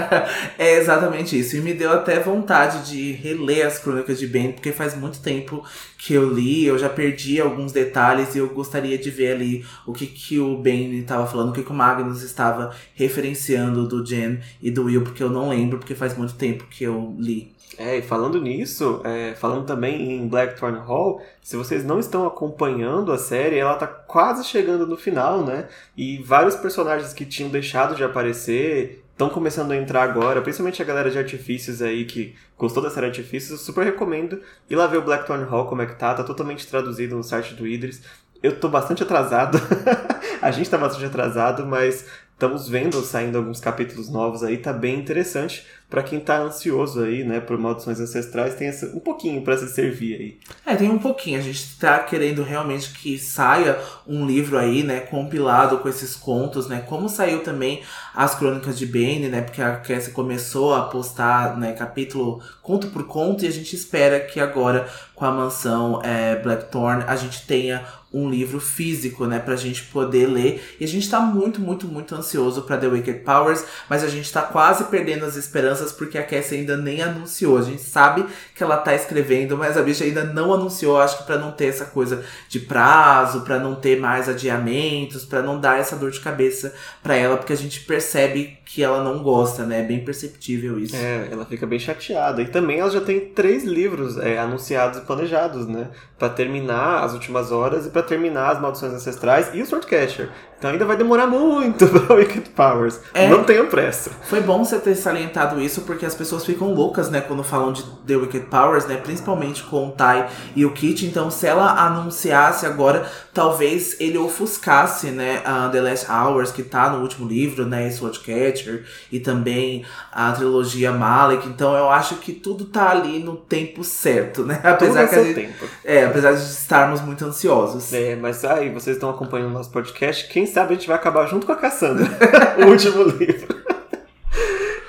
é 0.58 0.78
exatamente 0.78 1.38
isso. 1.38 1.56
E 1.56 1.60
me 1.60 1.74
deu 1.74 1.92
até 1.92 2.18
vontade 2.20 2.90
de 2.90 3.12
reler 3.12 3.66
as 3.66 3.78
Crônicas 3.78 4.18
de 4.18 4.26
Bane, 4.26 4.52
porque 4.52 4.72
faz 4.72 4.96
muito 4.96 5.20
tempo 5.20 5.64
que 5.98 6.14
eu 6.14 6.32
li, 6.32 6.64
eu 6.64 6.78
já 6.78 6.88
perdi 6.88 7.40
alguns 7.40 7.72
detalhes 7.72 8.34
e 8.34 8.38
eu 8.38 8.48
gostaria 8.48 8.96
de 8.96 9.10
ver 9.10 9.32
ali 9.32 9.64
o 9.84 9.92
que, 9.92 10.06
que 10.06 10.38
o 10.38 10.56
Ben 10.56 10.98
estava 10.98 11.26
falando, 11.26 11.50
o 11.50 11.52
que, 11.52 11.62
que 11.62 11.70
o 11.70 11.74
Magnus 11.74 12.22
estava 12.22 12.74
referenciando 12.94 13.86
do 13.86 14.04
Jen 14.04 14.38
e 14.62 14.70
do 14.70 14.84
Will, 14.84 15.02
porque 15.02 15.22
eu 15.22 15.30
não 15.30 15.48
lembro, 15.48 15.78
porque 15.78 15.94
faz 15.94 16.16
muito 16.16 16.34
tempo 16.34 16.64
que 16.70 16.84
eu 16.84 17.14
li. 17.18 17.57
É, 17.78 17.98
e 17.98 18.02
falando 18.02 18.40
nisso, 18.40 19.00
é, 19.04 19.36
falando 19.36 19.64
também 19.64 20.10
em 20.10 20.26
Blackthorn 20.26 20.78
Hall, 20.80 21.22
se 21.40 21.56
vocês 21.56 21.84
não 21.84 22.00
estão 22.00 22.26
acompanhando 22.26 23.12
a 23.12 23.18
série, 23.18 23.56
ela 23.56 23.76
tá 23.76 23.86
quase 23.86 24.44
chegando 24.44 24.84
no 24.84 24.96
final, 24.96 25.44
né? 25.44 25.68
E 25.96 26.20
vários 26.24 26.56
personagens 26.56 27.12
que 27.12 27.24
tinham 27.24 27.48
deixado 27.48 27.94
de 27.94 28.02
aparecer 28.02 29.04
estão 29.12 29.28
começando 29.28 29.70
a 29.70 29.76
entrar 29.76 30.02
agora, 30.02 30.42
principalmente 30.42 30.82
a 30.82 30.84
galera 30.84 31.08
de 31.08 31.18
artifícios 31.18 31.80
aí 31.80 32.04
que 32.04 32.34
gostou 32.56 32.82
da 32.82 32.90
série 32.90 33.06
Artifícios, 33.06 33.52
eu 33.52 33.58
super 33.58 33.84
recomendo 33.84 34.40
ir 34.68 34.74
lá 34.74 34.88
ver 34.88 34.98
o 34.98 35.02
Blackthorn 35.02 35.44
Hall 35.44 35.66
como 35.66 35.82
é 35.82 35.86
que 35.86 35.94
tá, 35.94 36.14
tá 36.14 36.24
totalmente 36.24 36.66
traduzido 36.66 37.16
no 37.16 37.22
site 37.22 37.54
do 37.54 37.66
Idris. 37.66 38.02
Eu 38.40 38.58
tô 38.58 38.68
bastante 38.68 39.02
atrasado, 39.04 39.58
a 40.42 40.50
gente 40.50 40.70
tá 40.70 40.78
bastante 40.78 41.06
atrasado, 41.06 41.66
mas 41.66 42.06
estamos 42.38 42.68
vendo 42.68 43.02
saindo 43.02 43.36
alguns 43.36 43.58
capítulos 43.58 44.08
novos 44.08 44.44
aí, 44.44 44.58
tá 44.58 44.72
bem 44.72 44.96
interessante 44.96 45.66
para 45.90 46.02
quem 46.02 46.20
tá 46.20 46.38
ansioso 46.38 47.02
aí, 47.02 47.24
né, 47.24 47.40
por 47.40 47.58
maldições 47.58 47.98
ancestrais, 47.98 48.54
tem 48.54 48.68
essa, 48.68 48.86
um 48.94 49.00
pouquinho 49.00 49.40
para 49.42 49.56
se 49.56 49.68
servir 49.68 50.14
aí. 50.14 50.38
É, 50.66 50.76
tem 50.76 50.90
um 50.90 50.98
pouquinho. 50.98 51.38
A 51.38 51.42
gente 51.42 51.78
tá 51.78 51.98
querendo 52.00 52.42
realmente 52.42 52.92
que 52.92 53.18
saia 53.18 53.78
um 54.06 54.26
livro 54.26 54.58
aí, 54.58 54.82
né, 54.82 55.00
compilado 55.00 55.78
com 55.78 55.88
esses 55.88 56.14
contos, 56.14 56.68
né, 56.68 56.84
como 56.86 57.08
saiu 57.08 57.42
também 57.42 57.82
as 58.14 58.34
Crônicas 58.34 58.78
de 58.78 58.84
Bane, 58.84 59.28
né, 59.28 59.40
porque 59.40 59.62
a 59.62 59.76
Cassie 59.76 60.12
começou 60.12 60.74
a 60.74 60.82
postar, 60.82 61.56
né, 61.56 61.72
capítulo 61.72 62.42
conto 62.62 62.88
por 62.88 63.04
conto 63.06 63.44
e 63.44 63.48
a 63.48 63.52
gente 63.52 63.74
espera 63.74 64.20
que 64.20 64.38
agora 64.38 64.86
com 65.14 65.24
a 65.24 65.30
mansão 65.30 66.02
é, 66.04 66.36
Blackthorn 66.36 67.02
a 67.06 67.16
gente 67.16 67.46
tenha 67.46 67.84
um 68.12 68.28
livro 68.30 68.58
físico, 68.58 69.26
né, 69.26 69.38
pra 69.38 69.54
gente 69.54 69.84
poder 69.84 70.26
ler. 70.26 70.76
E 70.80 70.84
a 70.84 70.88
gente 70.88 71.08
tá 71.08 71.20
muito, 71.20 71.60
muito, 71.60 71.86
muito 71.86 72.14
ansioso 72.14 72.62
para 72.62 72.78
The 72.78 72.86
Wicked 72.86 73.20
Powers, 73.20 73.64
mas 73.88 74.02
a 74.02 74.08
gente 74.08 74.32
tá 74.32 74.42
quase 74.42 74.84
perdendo 74.84 75.24
as 75.24 75.36
esperanças 75.36 75.92
porque 75.92 76.16
a 76.16 76.22
Cassie 76.22 76.58
ainda 76.58 76.76
nem 76.76 77.02
anunciou. 77.02 77.58
A 77.58 77.62
gente 77.62 77.82
sabe 77.82 78.24
que 78.54 78.62
ela 78.62 78.78
tá 78.78 78.94
escrevendo, 78.94 79.58
mas 79.58 79.76
a 79.76 79.82
bicha 79.82 80.04
ainda 80.04 80.24
não 80.24 80.54
anunciou. 80.54 81.00
Acho 81.00 81.18
que 81.18 81.24
para 81.24 81.38
não 81.38 81.52
ter 81.52 81.66
essa 81.66 81.84
coisa 81.84 82.24
de 82.48 82.60
prazo, 82.60 83.42
para 83.42 83.58
não 83.58 83.74
ter 83.74 84.00
mais 84.00 84.28
adiamentos, 84.28 85.24
para 85.24 85.42
não 85.42 85.60
dar 85.60 85.78
essa 85.78 85.96
dor 85.96 86.10
de 86.10 86.20
cabeça 86.20 86.74
para 87.02 87.14
ela, 87.14 87.36
porque 87.36 87.52
a 87.52 87.56
gente 87.56 87.80
percebe 87.80 88.58
que 88.64 88.82
ela 88.82 89.02
não 89.02 89.22
gosta, 89.22 89.64
né? 89.64 89.80
É 89.80 89.82
bem 89.82 90.04
perceptível 90.04 90.78
isso. 90.78 90.94
É, 90.94 91.28
ela 91.30 91.44
fica 91.46 91.66
bem 91.66 91.78
chateada. 91.78 92.42
E 92.42 92.48
também 92.48 92.80
ela 92.80 92.90
já 92.90 93.00
tem 93.00 93.20
três 93.20 93.64
livros 93.64 94.18
é, 94.18 94.38
anunciados 94.38 94.98
e 94.98 95.00
planejados, 95.02 95.66
né? 95.66 95.88
Para 96.18 96.28
terminar 96.28 97.02
as 97.02 97.14
últimas 97.14 97.50
horas 97.50 97.86
e 97.86 97.90
para 97.98 98.06
terminar 98.06 98.52
as 98.52 98.60
maldições 98.60 98.92
ancestrais 98.92 99.50
e 99.52 99.60
o 99.60 99.66
Swordcatcher. 99.66 100.28
Então 100.58 100.70
ainda 100.70 100.84
vai 100.84 100.96
demorar 100.96 101.28
muito 101.28 101.86
para 101.86 102.16
Wicked 102.16 102.50
Powers. 102.50 103.00
É, 103.14 103.28
não 103.28 103.44
tenham 103.44 103.66
pressa. 103.66 104.10
Foi 104.24 104.40
bom 104.40 104.64
você 104.64 104.78
ter 104.78 104.96
salientado 104.96 105.60
isso, 105.60 105.82
porque 105.82 106.04
as 106.04 106.16
pessoas 106.16 106.44
ficam 106.44 106.74
loucas, 106.74 107.08
né, 107.08 107.20
quando 107.20 107.44
falam 107.44 107.72
de 107.72 107.84
The 108.06 108.16
Wicked 108.16 108.46
Powers, 108.46 108.86
né? 108.86 108.96
Principalmente 108.96 109.62
com 109.62 109.88
o 109.88 109.90
Tai 109.92 110.28
e 110.56 110.66
o 110.66 110.72
Kit. 110.72 111.06
Então, 111.06 111.30
se 111.30 111.46
ela 111.46 111.86
anunciasse 111.86 112.66
agora, 112.66 113.08
talvez 113.32 113.96
ele 114.00 114.18
ofuscasse, 114.18 115.10
né, 115.10 115.42
a 115.44 115.68
The 115.68 115.80
Last 115.80 116.06
Hours, 116.10 116.50
que 116.50 116.64
tá 116.64 116.90
no 116.90 117.02
último 117.02 117.28
livro, 117.28 117.64
né? 117.64 117.88
Swordcatcher, 117.90 118.84
e 119.12 119.20
também 119.20 119.84
a 120.12 120.32
trilogia 120.32 120.90
Malek. 120.90 121.48
Então 121.48 121.76
eu 121.76 121.88
acho 121.88 122.16
que 122.16 122.32
tudo 122.32 122.64
tá 122.64 122.90
ali 122.90 123.20
no 123.20 123.36
tempo 123.36 123.84
certo, 123.84 124.44
né? 124.44 124.60
Apesar 124.64 125.06
tudo 125.06 125.10
que 125.10 125.14
a 125.14 125.24
gente, 125.24 125.34
tempo. 125.34 125.66
É, 125.84 126.04
apesar 126.04 126.32
de 126.32 126.42
estarmos 126.42 127.00
muito 127.00 127.24
ansiosos. 127.24 127.92
É, 127.92 128.16
mas 128.16 128.44
aí, 128.44 128.70
vocês 128.70 128.96
estão 128.96 129.10
acompanhando 129.10 129.50
o 129.50 129.54
nosso 129.54 129.70
podcast, 129.70 130.28
quem 130.28 130.47
sabe 130.48 130.72
a 130.72 130.76
gente 130.76 130.88
vai 130.88 130.96
acabar 130.96 131.26
junto 131.26 131.46
com 131.46 131.52
a 131.52 131.56
Cassandra, 131.56 132.06
o 132.64 132.70
último 132.70 133.02
livro. 133.04 133.58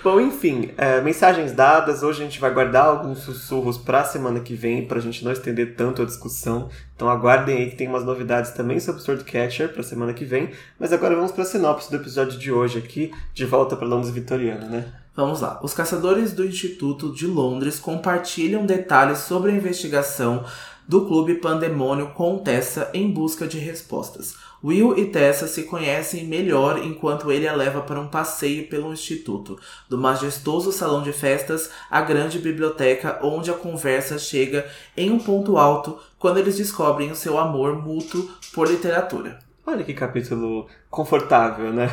Bom, 0.02 0.22
enfim, 0.22 0.72
é, 0.78 1.02
mensagens 1.02 1.52
dadas. 1.52 2.04
Hoje 2.04 2.22
a 2.22 2.26
gente 2.26 2.40
vai 2.40 2.54
guardar 2.54 2.86
alguns 2.86 3.20
sussurros 3.20 3.78
para 3.78 4.00
a 4.00 4.06
semana 4.06 4.40
que 4.40 4.56
vem, 4.56 4.88
para 4.88 4.98
a 4.98 5.02
gente 5.02 5.26
não 5.26 5.32
estender 5.32 5.76
tanto 5.76 6.02
a 6.02 6.06
discussão. 6.06 6.70
Então 6.96 7.10
aguardem 7.10 7.58
aí 7.58 7.70
que 7.70 7.76
tem 7.76 7.88
umas 7.88 8.06
novidades 8.06 8.52
também 8.52 8.80
sobre 8.80 9.02
Swordcatcher 9.02 9.74
para 9.74 9.82
a 9.82 9.84
semana 9.84 10.14
que 10.14 10.24
vem. 10.24 10.52
Mas 10.80 10.94
agora 10.94 11.16
vamos 11.16 11.34
para 11.34 11.44
a 11.44 11.46
sinopse 11.46 11.92
do 11.92 11.98
episódio 11.98 12.40
de 12.40 12.50
hoje 12.50 12.80
aqui, 12.80 13.12
de 13.34 13.46
volta 13.46 13.76
para 13.76 13.88
Londres 13.88 14.12
Vitoriana, 14.12 14.68
né? 14.68 14.86
Vamos 15.14 15.42
lá. 15.42 15.60
Os 15.62 15.74
caçadores 15.74 16.32
do 16.32 16.46
Instituto 16.46 17.14
de 17.14 17.28
Londres 17.28 17.78
compartilham 17.78 18.66
detalhes 18.66 19.18
sobre 19.18 19.52
a 19.52 19.56
investigação 19.56 20.46
do 20.88 21.06
clube 21.06 21.36
Pandemônio 21.36 22.12
com 22.14 22.40
Tessa 22.40 22.90
em 22.94 23.12
busca 23.12 23.46
de 23.46 23.60
respostas. 23.60 24.36
Will 24.64 24.98
e 24.98 25.06
Tessa 25.06 25.48
se 25.48 25.64
conhecem 25.64 26.26
melhor 26.26 26.84
enquanto 26.84 27.32
ele 27.32 27.48
a 27.48 27.56
leva 27.56 27.82
para 27.82 28.00
um 28.00 28.08
passeio 28.08 28.68
pelo 28.68 28.92
instituto, 28.92 29.58
do 29.88 29.98
majestoso 29.98 30.72
salão 30.72 31.02
de 31.02 31.14
festas 31.14 31.70
à 31.90 32.02
grande 32.02 32.40
biblioteca, 32.40 33.20
onde 33.24 33.50
a 33.50 33.54
conversa 33.54 34.20
chega 34.20 34.70
em 34.98 35.10
um 35.12 35.20
ponto 35.20 35.58
alto 35.58 35.98
quando 36.18 36.40
eles 36.40 36.58
descobrem 36.58 37.10
o 37.10 37.16
seu 37.16 37.38
amor 37.38 37.82
mútuo 37.82 38.30
por 38.54 38.68
literatura. 38.68 39.40
Olha 39.66 39.84
que 39.84 39.94
capítulo 39.94 40.68
confortável, 40.90 41.72
né? 41.72 41.90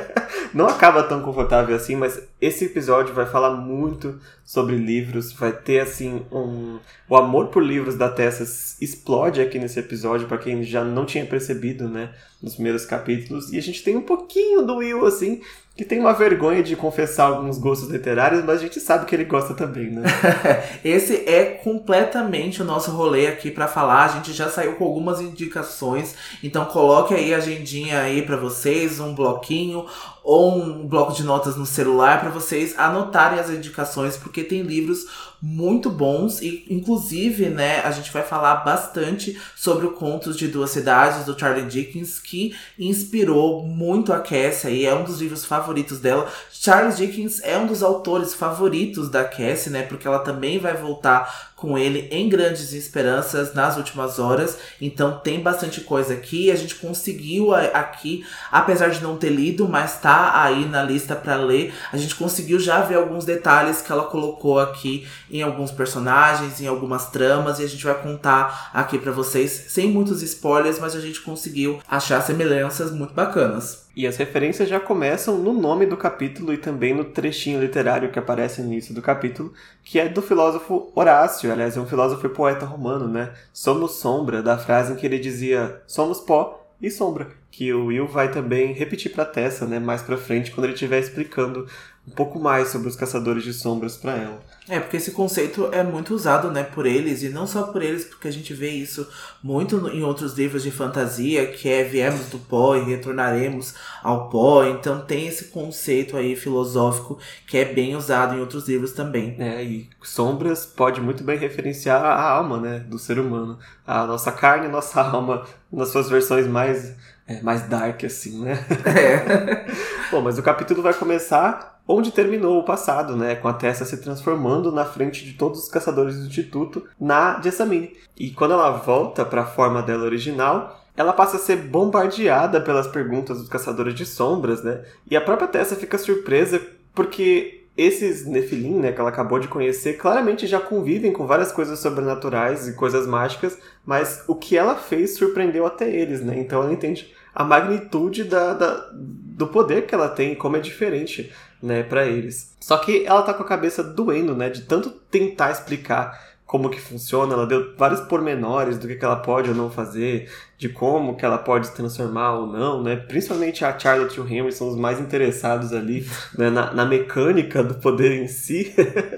Não 0.54 0.66
acaba 0.66 1.02
tão 1.02 1.20
confortável 1.22 1.76
assim, 1.76 1.94
mas 1.94 2.20
esse 2.40 2.64
episódio 2.64 3.14
vai 3.14 3.26
falar 3.26 3.50
muito 3.50 4.18
sobre 4.44 4.76
livros, 4.76 5.32
vai 5.32 5.52
ter 5.52 5.80
assim 5.80 6.24
um 6.32 6.78
o 7.08 7.16
amor 7.16 7.48
por 7.48 7.62
livros 7.62 7.96
da 7.96 8.08
Tessa 8.08 8.44
explode 8.82 9.40
aqui 9.40 9.58
nesse 9.58 9.78
episódio 9.78 10.28
para 10.28 10.38
quem 10.38 10.62
já 10.62 10.84
não 10.84 11.06
tinha 11.06 11.24
percebido, 11.24 11.88
né, 11.88 12.10
nos 12.42 12.54
primeiros 12.54 12.84
capítulos, 12.84 13.50
e 13.52 13.58
a 13.58 13.62
gente 13.62 13.82
tem 13.82 13.96
um 13.96 14.02
pouquinho 14.02 14.62
do 14.62 14.76
Will 14.76 15.06
assim, 15.06 15.40
que 15.78 15.84
tem 15.84 16.00
uma 16.00 16.12
vergonha 16.12 16.60
de 16.60 16.74
confessar 16.74 17.26
alguns 17.26 17.56
gostos 17.56 17.88
literários, 17.88 18.44
mas 18.44 18.58
a 18.58 18.62
gente 18.62 18.80
sabe 18.80 19.06
que 19.06 19.14
ele 19.14 19.24
gosta 19.24 19.54
também, 19.54 19.90
né? 19.92 20.02
Esse 20.84 21.22
é 21.24 21.44
completamente 21.44 22.60
o 22.60 22.64
nosso 22.64 22.90
rolê 22.90 23.28
aqui 23.28 23.48
para 23.48 23.68
falar. 23.68 24.06
A 24.06 24.08
gente 24.08 24.32
já 24.32 24.48
saiu 24.48 24.74
com 24.74 24.84
algumas 24.84 25.20
indicações, 25.20 26.16
então 26.42 26.64
coloque 26.64 27.14
aí 27.14 27.32
a 27.32 27.36
agendinha 27.36 28.00
aí 28.00 28.22
para 28.22 28.36
vocês, 28.38 29.00
um 29.00 29.14
bloquinho 29.14 29.86
ou 30.22 30.56
um 30.56 30.86
bloco 30.86 31.12
de 31.12 31.22
notas 31.22 31.56
no 31.56 31.66
celular 31.66 32.20
para 32.20 32.30
vocês 32.30 32.78
anotarem 32.78 33.38
as 33.38 33.50
indicações, 33.50 34.16
porque 34.16 34.42
tem 34.44 34.62
livros 34.62 35.06
muito 35.40 35.88
bons 35.90 36.40
e 36.40 36.66
inclusive, 36.68 37.48
né, 37.48 37.80
a 37.80 37.90
gente 37.90 38.12
vai 38.12 38.22
falar 38.22 38.56
bastante 38.56 39.40
sobre 39.54 39.86
o 39.86 39.92
Contos 39.92 40.36
de 40.36 40.48
Duas 40.48 40.70
Cidades 40.70 41.24
do 41.24 41.38
Charlie 41.38 41.66
Dickens 41.66 42.18
que 42.18 42.54
inspirou 42.78 43.64
muito 43.64 44.12
a 44.12 44.20
Cassie 44.20 44.84
é 44.84 44.94
um 44.94 45.04
dos 45.04 45.20
livros 45.20 45.44
favoritos 45.44 46.00
dela. 46.00 46.30
Charles 46.50 46.96
Dickens 46.96 47.40
é 47.42 47.56
um 47.56 47.66
dos 47.66 47.82
autores 47.82 48.34
favoritos 48.34 49.08
da 49.08 49.24
Cassie, 49.24 49.70
né, 49.70 49.82
porque 49.82 50.06
ela 50.06 50.18
também 50.18 50.58
vai 50.58 50.74
voltar 50.74 51.48
com 51.58 51.76
ele 51.76 52.08
em 52.12 52.28
Grandes 52.28 52.72
Esperanças 52.72 53.52
nas 53.52 53.76
últimas 53.76 54.18
horas. 54.18 54.56
Então 54.80 55.18
tem 55.18 55.40
bastante 55.40 55.80
coisa 55.80 56.14
aqui. 56.14 56.50
A 56.52 56.56
gente 56.56 56.76
conseguiu 56.76 57.52
aqui, 57.52 58.24
apesar 58.50 58.88
de 58.90 59.02
não 59.02 59.16
ter 59.16 59.30
lido, 59.30 59.68
mas 59.68 60.00
tá 60.00 60.40
aí 60.40 60.64
na 60.64 60.82
lista 60.84 61.16
para 61.16 61.34
ler. 61.34 61.74
A 61.92 61.96
gente 61.96 62.14
conseguiu 62.14 62.60
já 62.60 62.80
ver 62.80 62.94
alguns 62.94 63.24
detalhes 63.24 63.82
que 63.82 63.90
ela 63.90 64.04
colocou 64.04 64.60
aqui 64.60 65.06
em 65.30 65.42
alguns 65.42 65.70
personagens, 65.70 66.60
em 66.60 66.66
algumas 66.66 67.10
tramas 67.10 67.58
e 67.58 67.64
a 67.64 67.68
gente 67.68 67.84
vai 67.84 68.00
contar 68.00 68.70
aqui 68.72 68.98
para 68.98 69.12
vocês 69.12 69.66
sem 69.68 69.90
muitos 69.90 70.22
spoilers, 70.22 70.78
mas 70.78 70.94
a 70.94 71.00
gente 71.00 71.20
conseguiu 71.20 71.80
achar 71.88 72.20
semelhanças 72.20 72.90
muito 72.90 73.14
bacanas. 73.14 73.88
E 73.94 74.06
as 74.06 74.16
referências 74.16 74.68
já 74.68 74.78
começam 74.78 75.38
no 75.38 75.52
nome 75.52 75.84
do 75.84 75.96
capítulo 75.96 76.52
e 76.52 76.56
também 76.56 76.94
no 76.94 77.04
trechinho 77.04 77.60
literário 77.60 78.10
que 78.10 78.18
aparece 78.18 78.62
no 78.62 78.68
início 78.68 78.94
do 78.94 79.02
capítulo, 79.02 79.52
que 79.82 79.98
é 79.98 80.08
do 80.08 80.22
filósofo 80.22 80.92
Horácio, 80.94 81.50
aliás, 81.50 81.76
é 81.76 81.80
um 81.80 81.86
filósofo 81.86 82.24
e 82.26 82.30
poeta 82.30 82.64
romano, 82.64 83.08
né? 83.08 83.32
Somos 83.52 83.98
sombra, 83.98 84.42
da 84.42 84.56
frase 84.56 84.92
em 84.92 84.96
que 84.96 85.04
ele 85.04 85.18
dizia 85.18 85.82
somos 85.86 86.20
pó 86.20 86.64
e 86.80 86.90
sombra, 86.90 87.28
que 87.50 87.72
o 87.72 87.86
Will 87.86 88.06
vai 88.06 88.30
também 88.30 88.72
repetir 88.72 89.12
para 89.12 89.24
Tessa, 89.24 89.66
né, 89.66 89.80
mais 89.80 90.00
para 90.00 90.16
frente 90.16 90.52
quando 90.52 90.66
ele 90.66 90.74
estiver 90.74 91.00
explicando 91.00 91.66
um 92.06 92.10
pouco 92.12 92.38
mais 92.38 92.68
sobre 92.68 92.88
os 92.88 92.96
caçadores 92.96 93.42
de 93.42 93.52
sombras 93.52 93.96
para 93.96 94.16
ela. 94.16 94.40
É, 94.68 94.78
porque 94.78 94.98
esse 94.98 95.12
conceito 95.12 95.70
é 95.72 95.82
muito 95.82 96.14
usado, 96.14 96.50
né, 96.50 96.62
por 96.62 96.84
eles, 96.84 97.22
e 97.22 97.30
não 97.30 97.46
só 97.46 97.62
por 97.64 97.82
eles, 97.82 98.04
porque 98.04 98.28
a 98.28 98.30
gente 98.30 98.52
vê 98.52 98.70
isso 98.70 99.08
muito 99.42 99.88
em 99.88 100.02
outros 100.02 100.34
livros 100.34 100.62
de 100.62 100.70
fantasia, 100.70 101.46
que 101.46 101.68
é 101.68 101.82
viemos 101.82 102.28
do 102.28 102.38
pó 102.38 102.76
e 102.76 102.84
retornaremos 102.84 103.74
ao 104.02 104.28
pó, 104.28 104.64
então 104.64 105.00
tem 105.00 105.26
esse 105.26 105.46
conceito 105.46 106.16
aí 106.16 106.36
filosófico 106.36 107.18
que 107.46 107.56
é 107.56 107.64
bem 107.64 107.96
usado 107.96 108.34
em 108.34 108.40
outros 108.40 108.68
livros 108.68 108.92
também. 108.92 109.36
É, 109.38 109.62
e 109.62 109.88
sombras 110.02 110.66
pode 110.66 111.00
muito 111.00 111.24
bem 111.24 111.38
referenciar 111.38 112.04
a 112.04 112.30
alma, 112.30 112.60
né, 112.60 112.78
do 112.80 112.98
ser 112.98 113.18
humano, 113.18 113.58
a 113.86 114.06
nossa 114.06 114.30
carne 114.30 114.66
e 114.66 114.70
nossa 114.70 115.00
alma 115.00 115.46
nas 115.72 115.88
suas 115.88 116.10
versões 116.10 116.46
mais 116.46 116.94
é, 117.26 117.42
mais 117.42 117.68
dark 117.68 118.04
assim, 118.04 118.42
né? 118.42 118.58
É. 118.86 119.66
Bom, 120.10 120.22
mas 120.22 120.38
o 120.38 120.42
capítulo 120.42 120.82
vai 120.82 120.94
começar 120.94 121.77
onde 121.88 122.12
terminou 122.12 122.58
o 122.58 122.64
passado, 122.64 123.16
né, 123.16 123.34
com 123.34 123.48
a 123.48 123.54
Tessa 123.54 123.86
se 123.86 123.96
transformando 123.96 124.70
na 124.70 124.84
frente 124.84 125.24
de 125.24 125.32
todos 125.32 125.64
os 125.64 125.68
caçadores 125.70 126.18
do 126.18 126.26
Instituto 126.26 126.84
na 127.00 127.40
Jessamine. 127.40 127.96
E 128.14 128.30
quando 128.30 128.52
ela 128.52 128.70
volta 128.72 129.24
para 129.24 129.42
a 129.42 129.46
forma 129.46 129.82
dela 129.82 130.04
original, 130.04 130.84
ela 130.94 131.14
passa 131.14 131.36
a 131.36 131.40
ser 131.40 131.56
bombardeada 131.56 132.60
pelas 132.60 132.86
perguntas 132.86 133.38
dos 133.38 133.48
caçadores 133.48 133.94
de 133.94 134.04
sombras, 134.04 134.62
né? 134.62 134.84
E 135.10 135.16
a 135.16 135.20
própria 135.20 135.48
Tessa 135.48 135.76
fica 135.76 135.96
surpresa 135.96 136.60
porque 136.92 137.58
esses 137.76 138.26
Nephilim, 138.26 138.80
né, 138.80 138.90
que 138.90 139.00
ela 139.00 139.08
acabou 139.08 139.38
de 139.38 139.46
conhecer, 139.46 139.96
claramente 139.96 140.48
já 140.48 140.58
convivem 140.58 141.12
com 141.12 141.28
várias 141.28 141.52
coisas 141.52 141.78
sobrenaturais 141.78 142.66
e 142.66 142.74
coisas 142.74 143.06
mágicas, 143.06 143.56
mas 143.86 144.24
o 144.26 144.34
que 144.34 144.56
ela 144.58 144.74
fez 144.74 145.16
surpreendeu 145.16 145.64
até 145.64 145.88
eles, 145.88 146.20
né? 146.20 146.36
Então 146.36 146.60
ela 146.60 146.72
entende 146.72 147.14
a 147.34 147.44
magnitude 147.44 148.24
da, 148.24 148.54
da 148.54 148.90
do 148.92 149.46
poder 149.46 149.86
que 149.86 149.94
ela 149.94 150.08
tem 150.08 150.34
como 150.34 150.56
é 150.56 150.60
diferente 150.60 151.32
né, 151.62 151.82
para 151.82 152.06
eles. 152.06 152.56
Só 152.60 152.76
que 152.78 153.04
ela 153.06 153.22
tá 153.22 153.32
com 153.32 153.42
a 153.42 153.46
cabeça 153.46 153.84
doendo, 153.84 154.34
né, 154.34 154.50
de 154.50 154.62
tanto 154.62 154.90
tentar 154.90 155.52
explicar 155.52 156.28
como 156.48 156.70
que 156.70 156.80
funciona, 156.80 157.34
ela 157.34 157.46
deu 157.46 157.76
vários 157.76 158.00
pormenores 158.00 158.78
do 158.78 158.88
que, 158.88 158.96
que 158.96 159.04
ela 159.04 159.16
pode 159.16 159.50
ou 159.50 159.54
não 159.54 159.70
fazer, 159.70 160.32
de 160.56 160.70
como 160.70 161.14
que 161.14 161.22
ela 161.22 161.36
pode 161.36 161.66
se 161.66 161.74
transformar 161.74 162.32
ou 162.36 162.46
não, 162.46 162.82
né? 162.82 162.96
Principalmente 162.96 163.66
a 163.66 163.78
Charlotte 163.78 164.16
e 164.16 164.20
o 164.20 164.26
Henry 164.26 164.50
são 164.50 164.70
os 164.70 164.74
mais 164.74 164.98
interessados 164.98 165.74
ali 165.74 166.08
né, 166.38 166.48
na, 166.48 166.72
na 166.72 166.86
mecânica 166.86 167.62
do 167.62 167.74
poder 167.74 168.12
em 168.12 168.26
si. 168.26 168.74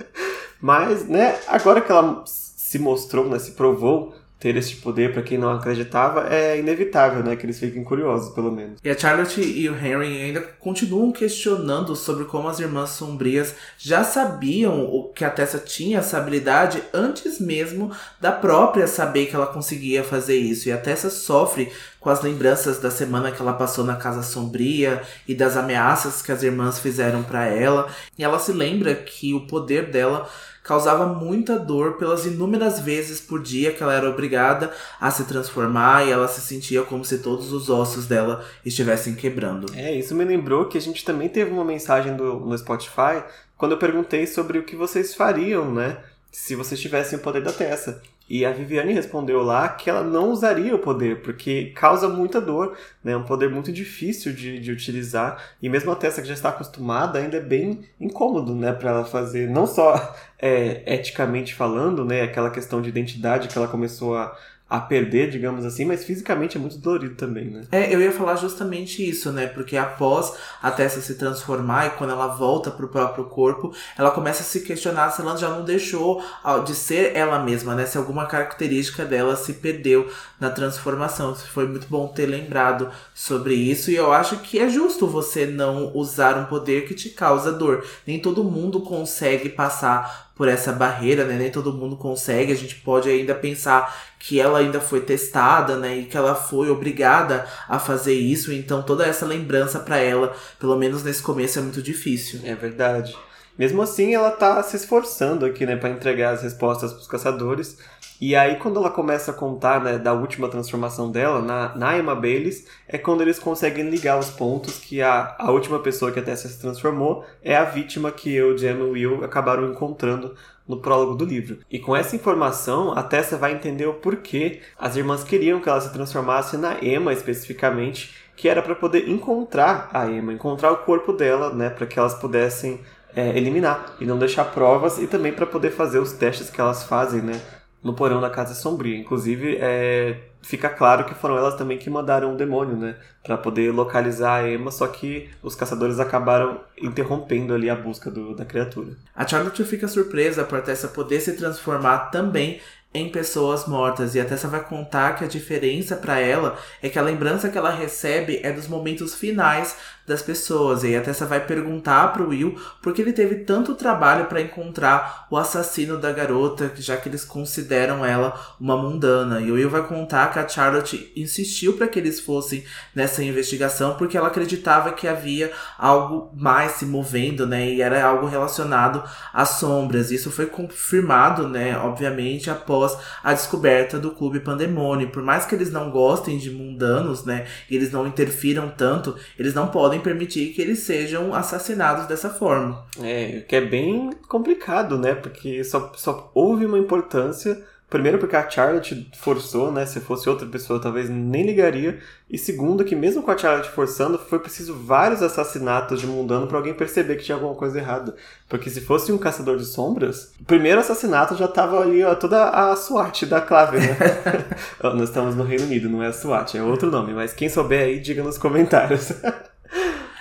Mas, 0.60 1.06
né, 1.06 1.38
agora 1.46 1.80
que 1.80 1.92
ela 1.92 2.24
se 2.26 2.80
mostrou, 2.80 3.28
né, 3.28 3.38
se 3.38 3.52
provou 3.52 4.12
ter 4.40 4.56
esse 4.56 4.76
poder 4.76 5.12
para 5.12 5.22
quem 5.22 5.36
não 5.36 5.52
acreditava 5.52 6.26
é 6.34 6.58
inevitável, 6.58 7.22
né? 7.22 7.36
Que 7.36 7.44
eles 7.44 7.60
fiquem 7.60 7.84
curiosos, 7.84 8.34
pelo 8.34 8.50
menos. 8.50 8.80
E 8.82 8.88
a 8.88 8.98
Charlotte 8.98 9.38
e 9.38 9.68
o 9.68 9.76
Henry 9.76 10.22
ainda 10.22 10.40
continuam 10.58 11.12
questionando 11.12 11.94
sobre 11.94 12.24
como 12.24 12.48
as 12.48 12.58
irmãs 12.58 12.90
sombrias 12.90 13.54
já 13.76 14.02
sabiam 14.02 14.86
o 14.86 15.12
que 15.12 15.26
a 15.26 15.30
Tessa 15.30 15.58
tinha 15.58 15.98
essa 15.98 16.16
habilidade 16.16 16.82
antes 16.94 17.38
mesmo 17.38 17.92
da 18.18 18.32
própria 18.32 18.86
saber 18.86 19.26
que 19.26 19.36
ela 19.36 19.46
conseguia 19.46 20.02
fazer 20.02 20.36
isso. 20.36 20.70
E 20.70 20.72
a 20.72 20.78
Tessa 20.78 21.10
sofre 21.10 21.70
com 22.00 22.08
as 22.08 22.22
lembranças 22.22 22.80
da 22.80 22.90
semana 22.90 23.30
que 23.30 23.42
ela 23.42 23.52
passou 23.52 23.84
na 23.84 23.96
casa 23.96 24.22
sombria 24.22 25.02
e 25.28 25.34
das 25.34 25.54
ameaças 25.54 26.22
que 26.22 26.32
as 26.32 26.42
irmãs 26.42 26.78
fizeram 26.78 27.22
para 27.22 27.44
ela. 27.44 27.88
E 28.16 28.24
ela 28.24 28.38
se 28.38 28.52
lembra 28.52 28.94
que 28.94 29.34
o 29.34 29.46
poder 29.46 29.90
dela 29.90 30.26
causava 30.70 31.04
muita 31.04 31.58
dor 31.58 31.94
pelas 31.94 32.24
inúmeras 32.24 32.78
vezes 32.78 33.20
por 33.20 33.42
dia 33.42 33.72
que 33.72 33.82
ela 33.82 33.92
era 33.92 34.08
obrigada 34.08 34.72
a 35.00 35.10
se 35.10 35.24
transformar 35.24 36.06
e 36.06 36.12
ela 36.12 36.28
se 36.28 36.40
sentia 36.40 36.82
como 36.82 37.04
se 37.04 37.18
todos 37.18 37.52
os 37.52 37.68
ossos 37.68 38.06
dela 38.06 38.44
estivessem 38.64 39.16
quebrando. 39.16 39.66
É, 39.74 39.92
isso 39.92 40.14
me 40.14 40.24
lembrou 40.24 40.66
que 40.66 40.78
a 40.78 40.80
gente 40.80 41.04
também 41.04 41.28
teve 41.28 41.50
uma 41.50 41.64
mensagem 41.64 42.16
do, 42.16 42.38
no 42.38 42.56
Spotify 42.56 43.24
quando 43.56 43.72
eu 43.72 43.78
perguntei 43.78 44.28
sobre 44.28 44.60
o 44.60 44.62
que 44.62 44.76
vocês 44.76 45.12
fariam, 45.12 45.74
né? 45.74 45.98
Se 46.30 46.54
vocês 46.54 46.80
tivessem 46.80 47.18
o 47.18 47.20
poder 47.20 47.42
da 47.42 47.52
Tessa. 47.52 48.00
E 48.30 48.46
a 48.46 48.52
Viviane 48.52 48.92
respondeu 48.92 49.42
lá 49.42 49.68
que 49.68 49.90
ela 49.90 50.04
não 50.04 50.30
usaria 50.30 50.72
o 50.72 50.78
poder, 50.78 51.20
porque 51.20 51.72
causa 51.74 52.08
muita 52.08 52.40
dor, 52.40 52.78
né? 53.02 53.10
É 53.10 53.16
um 53.16 53.24
poder 53.24 53.50
muito 53.50 53.72
difícil 53.72 54.32
de, 54.32 54.60
de 54.60 54.70
utilizar. 54.70 55.42
E 55.60 55.68
mesmo 55.68 55.90
a 55.90 55.96
Tessa 55.96 56.22
que 56.22 56.28
já 56.28 56.34
está 56.34 56.50
acostumada, 56.50 57.18
ainda 57.18 57.38
é 57.38 57.40
bem 57.40 57.80
incômodo, 58.00 58.54
né, 58.54 58.72
para 58.72 58.90
ela 58.90 59.04
fazer. 59.04 59.50
Não 59.50 59.66
só 59.66 60.14
é, 60.38 60.94
eticamente 60.94 61.52
falando, 61.52 62.04
né? 62.04 62.22
Aquela 62.22 62.50
questão 62.50 62.80
de 62.80 62.88
identidade 62.88 63.48
que 63.48 63.58
ela 63.58 63.66
começou 63.66 64.16
a, 64.16 64.32
a 64.70 64.78
perder, 64.78 65.28
digamos 65.28 65.64
assim, 65.64 65.84
mas 65.84 66.04
fisicamente 66.04 66.56
é 66.56 66.60
muito 66.60 66.78
dolorido 66.78 67.16
também, 67.16 67.50
né? 67.50 67.64
É, 67.72 67.92
eu 67.92 68.00
ia 68.00 68.12
falar 68.12 68.36
justamente 68.36 69.06
isso, 69.06 69.32
né? 69.32 69.48
Porque 69.48 69.76
após 69.76 70.32
a 70.62 70.70
Tessa 70.70 71.00
se 71.00 71.16
transformar 71.16 71.86
e 71.86 71.90
quando 71.90 72.10
ela 72.10 72.28
volta 72.28 72.70
pro 72.70 72.86
próprio 72.86 73.24
corpo, 73.24 73.74
ela 73.98 74.12
começa 74.12 74.42
a 74.42 74.44
se 74.44 74.60
questionar 74.60 75.10
se 75.10 75.22
ela 75.22 75.36
já 75.36 75.48
não 75.48 75.64
deixou 75.64 76.22
de 76.64 76.74
ser 76.74 77.16
ela 77.16 77.40
mesma, 77.40 77.74
né? 77.74 77.84
Se 77.84 77.98
alguma 77.98 78.26
característica 78.26 79.04
dela 79.04 79.34
se 79.34 79.54
perdeu 79.54 80.08
na 80.38 80.50
transformação. 80.50 81.34
Foi 81.34 81.66
muito 81.66 81.88
bom 81.88 82.06
ter 82.06 82.26
lembrado 82.26 82.90
sobre 83.12 83.54
isso 83.54 83.90
e 83.90 83.96
eu 83.96 84.12
acho 84.12 84.36
que 84.38 84.60
é 84.60 84.68
justo 84.68 85.06
você 85.06 85.46
não 85.46 85.92
usar 85.96 86.38
um 86.38 86.44
poder 86.44 86.86
que 86.86 86.94
te 86.94 87.10
causa 87.10 87.50
dor. 87.50 87.84
Nem 88.06 88.20
todo 88.20 88.44
mundo 88.44 88.80
consegue 88.82 89.48
passar 89.48 90.29
por 90.40 90.48
essa 90.48 90.72
barreira, 90.72 91.26
né? 91.26 91.36
Nem 91.36 91.50
todo 91.50 91.70
mundo 91.70 91.98
consegue. 91.98 92.50
A 92.50 92.56
gente 92.56 92.76
pode 92.76 93.10
ainda 93.10 93.34
pensar 93.34 93.94
que 94.18 94.40
ela 94.40 94.60
ainda 94.60 94.80
foi 94.80 95.02
testada, 95.02 95.76
né? 95.76 95.98
E 95.98 96.04
que 96.06 96.16
ela 96.16 96.34
foi 96.34 96.70
obrigada 96.70 97.46
a 97.68 97.78
fazer 97.78 98.14
isso. 98.14 98.50
Então 98.50 98.82
toda 98.82 99.06
essa 99.06 99.26
lembrança 99.26 99.78
para 99.78 99.98
ela, 99.98 100.34
pelo 100.58 100.78
menos 100.78 101.04
nesse 101.04 101.20
começo, 101.20 101.58
é 101.58 101.62
muito 101.62 101.82
difícil. 101.82 102.40
É 102.42 102.54
verdade. 102.54 103.14
Mesmo 103.58 103.82
assim, 103.82 104.14
ela 104.14 104.30
tá 104.30 104.62
se 104.62 104.76
esforçando 104.76 105.44
aqui, 105.44 105.66
né, 105.66 105.76
para 105.76 105.90
entregar 105.90 106.32
as 106.32 106.42
respostas 106.42 106.90
para 106.90 107.02
os 107.02 107.06
caçadores. 107.06 107.76
E 108.20 108.36
aí, 108.36 108.56
quando 108.56 108.78
ela 108.78 108.90
começa 108.90 109.30
a 109.30 109.34
contar 109.34 109.82
né, 109.82 109.96
da 109.96 110.12
última 110.12 110.46
transformação 110.46 111.10
dela, 111.10 111.40
na, 111.40 111.74
na 111.74 111.98
Emma 111.98 112.14
Baylis, 112.14 112.66
é 112.86 112.98
quando 112.98 113.22
eles 113.22 113.38
conseguem 113.38 113.88
ligar 113.88 114.18
os 114.18 114.28
pontos 114.28 114.78
que 114.78 115.00
a, 115.00 115.34
a 115.38 115.50
última 115.50 115.78
pessoa 115.78 116.12
que 116.12 116.18
a 116.18 116.22
Tessa 116.22 116.46
se 116.46 116.60
transformou 116.60 117.24
é 117.42 117.56
a 117.56 117.64
vítima 117.64 118.12
que 118.12 118.30
eu, 118.34 118.58
Jem 118.58 118.78
e 118.78 118.82
Will 118.82 119.24
acabaram 119.24 119.70
encontrando 119.70 120.34
no 120.68 120.76
prólogo 120.76 121.14
do 121.14 121.24
livro. 121.24 121.60
E 121.70 121.78
com 121.78 121.96
essa 121.96 122.14
informação, 122.14 122.92
a 122.92 123.02
Tessa 123.02 123.38
vai 123.38 123.54
entender 123.54 123.86
o 123.86 123.94
porquê 123.94 124.60
as 124.78 124.96
irmãs 124.96 125.24
queriam 125.24 125.58
que 125.58 125.70
ela 125.70 125.80
se 125.80 125.90
transformasse 125.90 126.58
na 126.58 126.76
Emma 126.84 127.14
especificamente, 127.14 128.14
que 128.36 128.50
era 128.50 128.60
para 128.60 128.74
poder 128.74 129.08
encontrar 129.08 129.88
a 129.94 130.06
Emma, 130.06 130.34
encontrar 130.34 130.70
o 130.72 130.78
corpo 130.78 131.14
dela, 131.14 131.54
né, 131.54 131.70
para 131.70 131.86
que 131.86 131.98
elas 131.98 132.14
pudessem 132.14 132.80
é, 133.16 133.36
eliminar 133.36 133.96
e 133.98 134.04
não 134.04 134.18
deixar 134.18 134.44
provas 134.44 134.98
e 134.98 135.06
também 135.06 135.32
para 135.32 135.46
poder 135.46 135.70
fazer 135.70 135.98
os 135.98 136.12
testes 136.12 136.50
que 136.50 136.60
elas 136.60 136.84
fazem, 136.84 137.22
né, 137.22 137.40
no 137.82 137.94
porão 137.94 138.20
da 138.20 138.30
Casa 138.30 138.54
Sombria. 138.54 138.96
Inclusive, 138.96 139.56
é, 139.60 140.16
fica 140.42 140.68
claro 140.68 141.04
que 141.04 141.14
foram 141.14 141.36
elas 141.36 141.54
também 141.54 141.78
que 141.78 141.88
mandaram 141.88 142.32
um 142.32 142.36
demônio, 142.36 142.76
né? 142.76 142.96
Pra 143.22 143.36
poder 143.36 143.72
localizar 143.72 144.42
a 144.42 144.50
Emma, 144.50 144.70
só 144.70 144.86
que 144.86 145.30
os 145.42 145.54
caçadores 145.54 145.98
acabaram 145.98 146.60
interrompendo 146.80 147.54
ali 147.54 147.70
a 147.70 147.76
busca 147.76 148.10
do, 148.10 148.34
da 148.34 148.44
criatura. 148.44 148.96
A 149.14 149.26
Charlotte 149.26 149.64
fica 149.64 149.88
surpresa 149.88 150.44
por 150.44 150.60
Tessa 150.62 150.88
poder 150.88 151.20
se 151.20 151.36
transformar 151.36 152.10
também 152.10 152.60
em 152.92 153.08
pessoas 153.08 153.66
mortas 153.66 154.14
e 154.14 154.20
a 154.20 154.24
Tessa 154.24 154.48
vai 154.48 154.64
contar 154.64 155.14
que 155.14 155.24
a 155.24 155.28
diferença 155.28 155.94
para 155.94 156.18
ela 156.18 156.58
é 156.82 156.88
que 156.88 156.98
a 156.98 157.02
lembrança 157.02 157.48
que 157.48 157.56
ela 157.56 157.70
recebe 157.70 158.40
é 158.42 158.52
dos 158.52 158.66
momentos 158.66 159.14
finais 159.14 159.76
das 160.10 160.20
pessoas. 160.20 160.82
E 160.82 160.94
a 160.96 161.00
Tessa 161.00 161.24
vai 161.24 161.40
perguntar 161.40 162.12
pro 162.12 162.28
Will 162.28 162.60
por 162.82 162.92
que 162.92 163.00
ele 163.00 163.12
teve 163.12 163.36
tanto 163.36 163.74
trabalho 163.74 164.26
para 164.26 164.40
encontrar 164.40 165.26
o 165.30 165.36
assassino 165.36 165.96
da 165.96 166.12
garota, 166.12 166.72
já 166.76 166.96
que 166.96 167.08
eles 167.08 167.24
consideram 167.24 168.04
ela 168.04 168.38
uma 168.60 168.76
mundana. 168.76 169.40
E 169.40 169.50
o 169.50 169.54
Will 169.54 169.70
vai 169.70 169.86
contar 169.86 170.32
que 170.32 170.38
a 170.38 170.48
Charlotte 170.48 171.12
insistiu 171.16 171.74
para 171.74 171.86
que 171.86 171.98
eles 171.98 172.20
fossem 172.20 172.64
nessa 172.94 173.22
investigação 173.22 173.94
porque 173.94 174.16
ela 174.16 174.28
acreditava 174.28 174.92
que 174.92 175.06
havia 175.06 175.52
algo 175.78 176.32
mais 176.36 176.72
se 176.72 176.84
movendo, 176.84 177.46
né? 177.46 177.70
E 177.70 177.80
era 177.80 178.04
algo 178.04 178.26
relacionado 178.26 179.02
às 179.32 179.50
sombras. 179.50 180.10
Isso 180.10 180.30
foi 180.30 180.46
confirmado, 180.46 181.48
né? 181.48 181.78
Obviamente, 181.78 182.50
após 182.50 182.98
a 183.22 183.32
descoberta 183.32 183.98
do 183.98 184.10
Clube 184.10 184.40
Pandemônio. 184.40 185.10
Por 185.10 185.22
mais 185.22 185.46
que 185.46 185.54
eles 185.54 185.70
não 185.70 185.90
gostem 185.90 186.36
de 186.36 186.50
mundanos, 186.50 187.24
né? 187.24 187.46
E 187.70 187.76
eles 187.76 187.92
não 187.92 188.08
interfiram 188.08 188.72
tanto, 188.76 189.14
eles 189.38 189.54
não 189.54 189.68
podem 189.68 189.99
permitir 190.00 190.52
que 190.52 190.60
eles 190.60 190.80
sejam 190.80 191.34
assassinados 191.34 192.06
dessa 192.06 192.30
forma. 192.30 192.84
É, 193.02 193.44
que 193.46 193.56
é 193.56 193.60
bem 193.60 194.10
complicado, 194.28 194.98
né? 194.98 195.14
Porque 195.14 195.62
só, 195.64 195.92
só 195.96 196.30
houve 196.34 196.66
uma 196.66 196.78
importância. 196.78 197.62
Primeiro, 197.90 198.18
porque 198.18 198.36
a 198.36 198.48
Charlotte 198.48 199.10
forçou, 199.18 199.72
né? 199.72 199.84
Se 199.84 199.98
fosse 199.98 200.28
outra 200.28 200.46
pessoa, 200.46 200.80
talvez 200.80 201.10
nem 201.10 201.44
ligaria. 201.44 201.98
E 202.30 202.38
segundo, 202.38 202.84
que 202.84 202.94
mesmo 202.94 203.20
com 203.20 203.32
a 203.32 203.36
Charlotte 203.36 203.68
forçando, 203.68 204.16
foi 204.16 204.38
preciso 204.38 204.72
vários 204.74 205.20
assassinatos 205.20 206.00
de 206.00 206.06
mundano 206.06 206.46
para 206.46 206.56
alguém 206.56 206.72
perceber 206.72 207.16
que 207.16 207.24
tinha 207.24 207.34
alguma 207.34 207.56
coisa 207.56 207.80
errada. 207.80 208.14
Porque 208.48 208.70
se 208.70 208.80
fosse 208.80 209.10
um 209.10 209.18
caçador 209.18 209.56
de 209.56 209.64
sombras, 209.64 210.32
o 210.40 210.44
primeiro 210.44 210.78
assassinato 210.78 211.34
já 211.34 211.48
tava 211.48 211.80
ali, 211.80 212.04
ó, 212.04 212.14
toda 212.14 212.50
a 212.50 212.76
SWAT 212.76 213.26
da 213.26 213.40
Clave, 213.40 213.78
né? 213.78 213.96
Nós 214.80 215.08
estamos 215.08 215.34
no 215.34 215.42
Reino 215.42 215.64
Unido, 215.64 215.88
não 215.88 216.00
é 216.00 216.06
a 216.06 216.12
SWAT, 216.12 216.54
é 216.56 216.62
outro 216.62 216.88
nome. 216.88 217.12
Mas 217.12 217.32
quem 217.32 217.48
souber 217.48 217.82
aí, 217.82 217.98
diga 217.98 218.22
nos 218.22 218.38
comentários. 218.38 219.12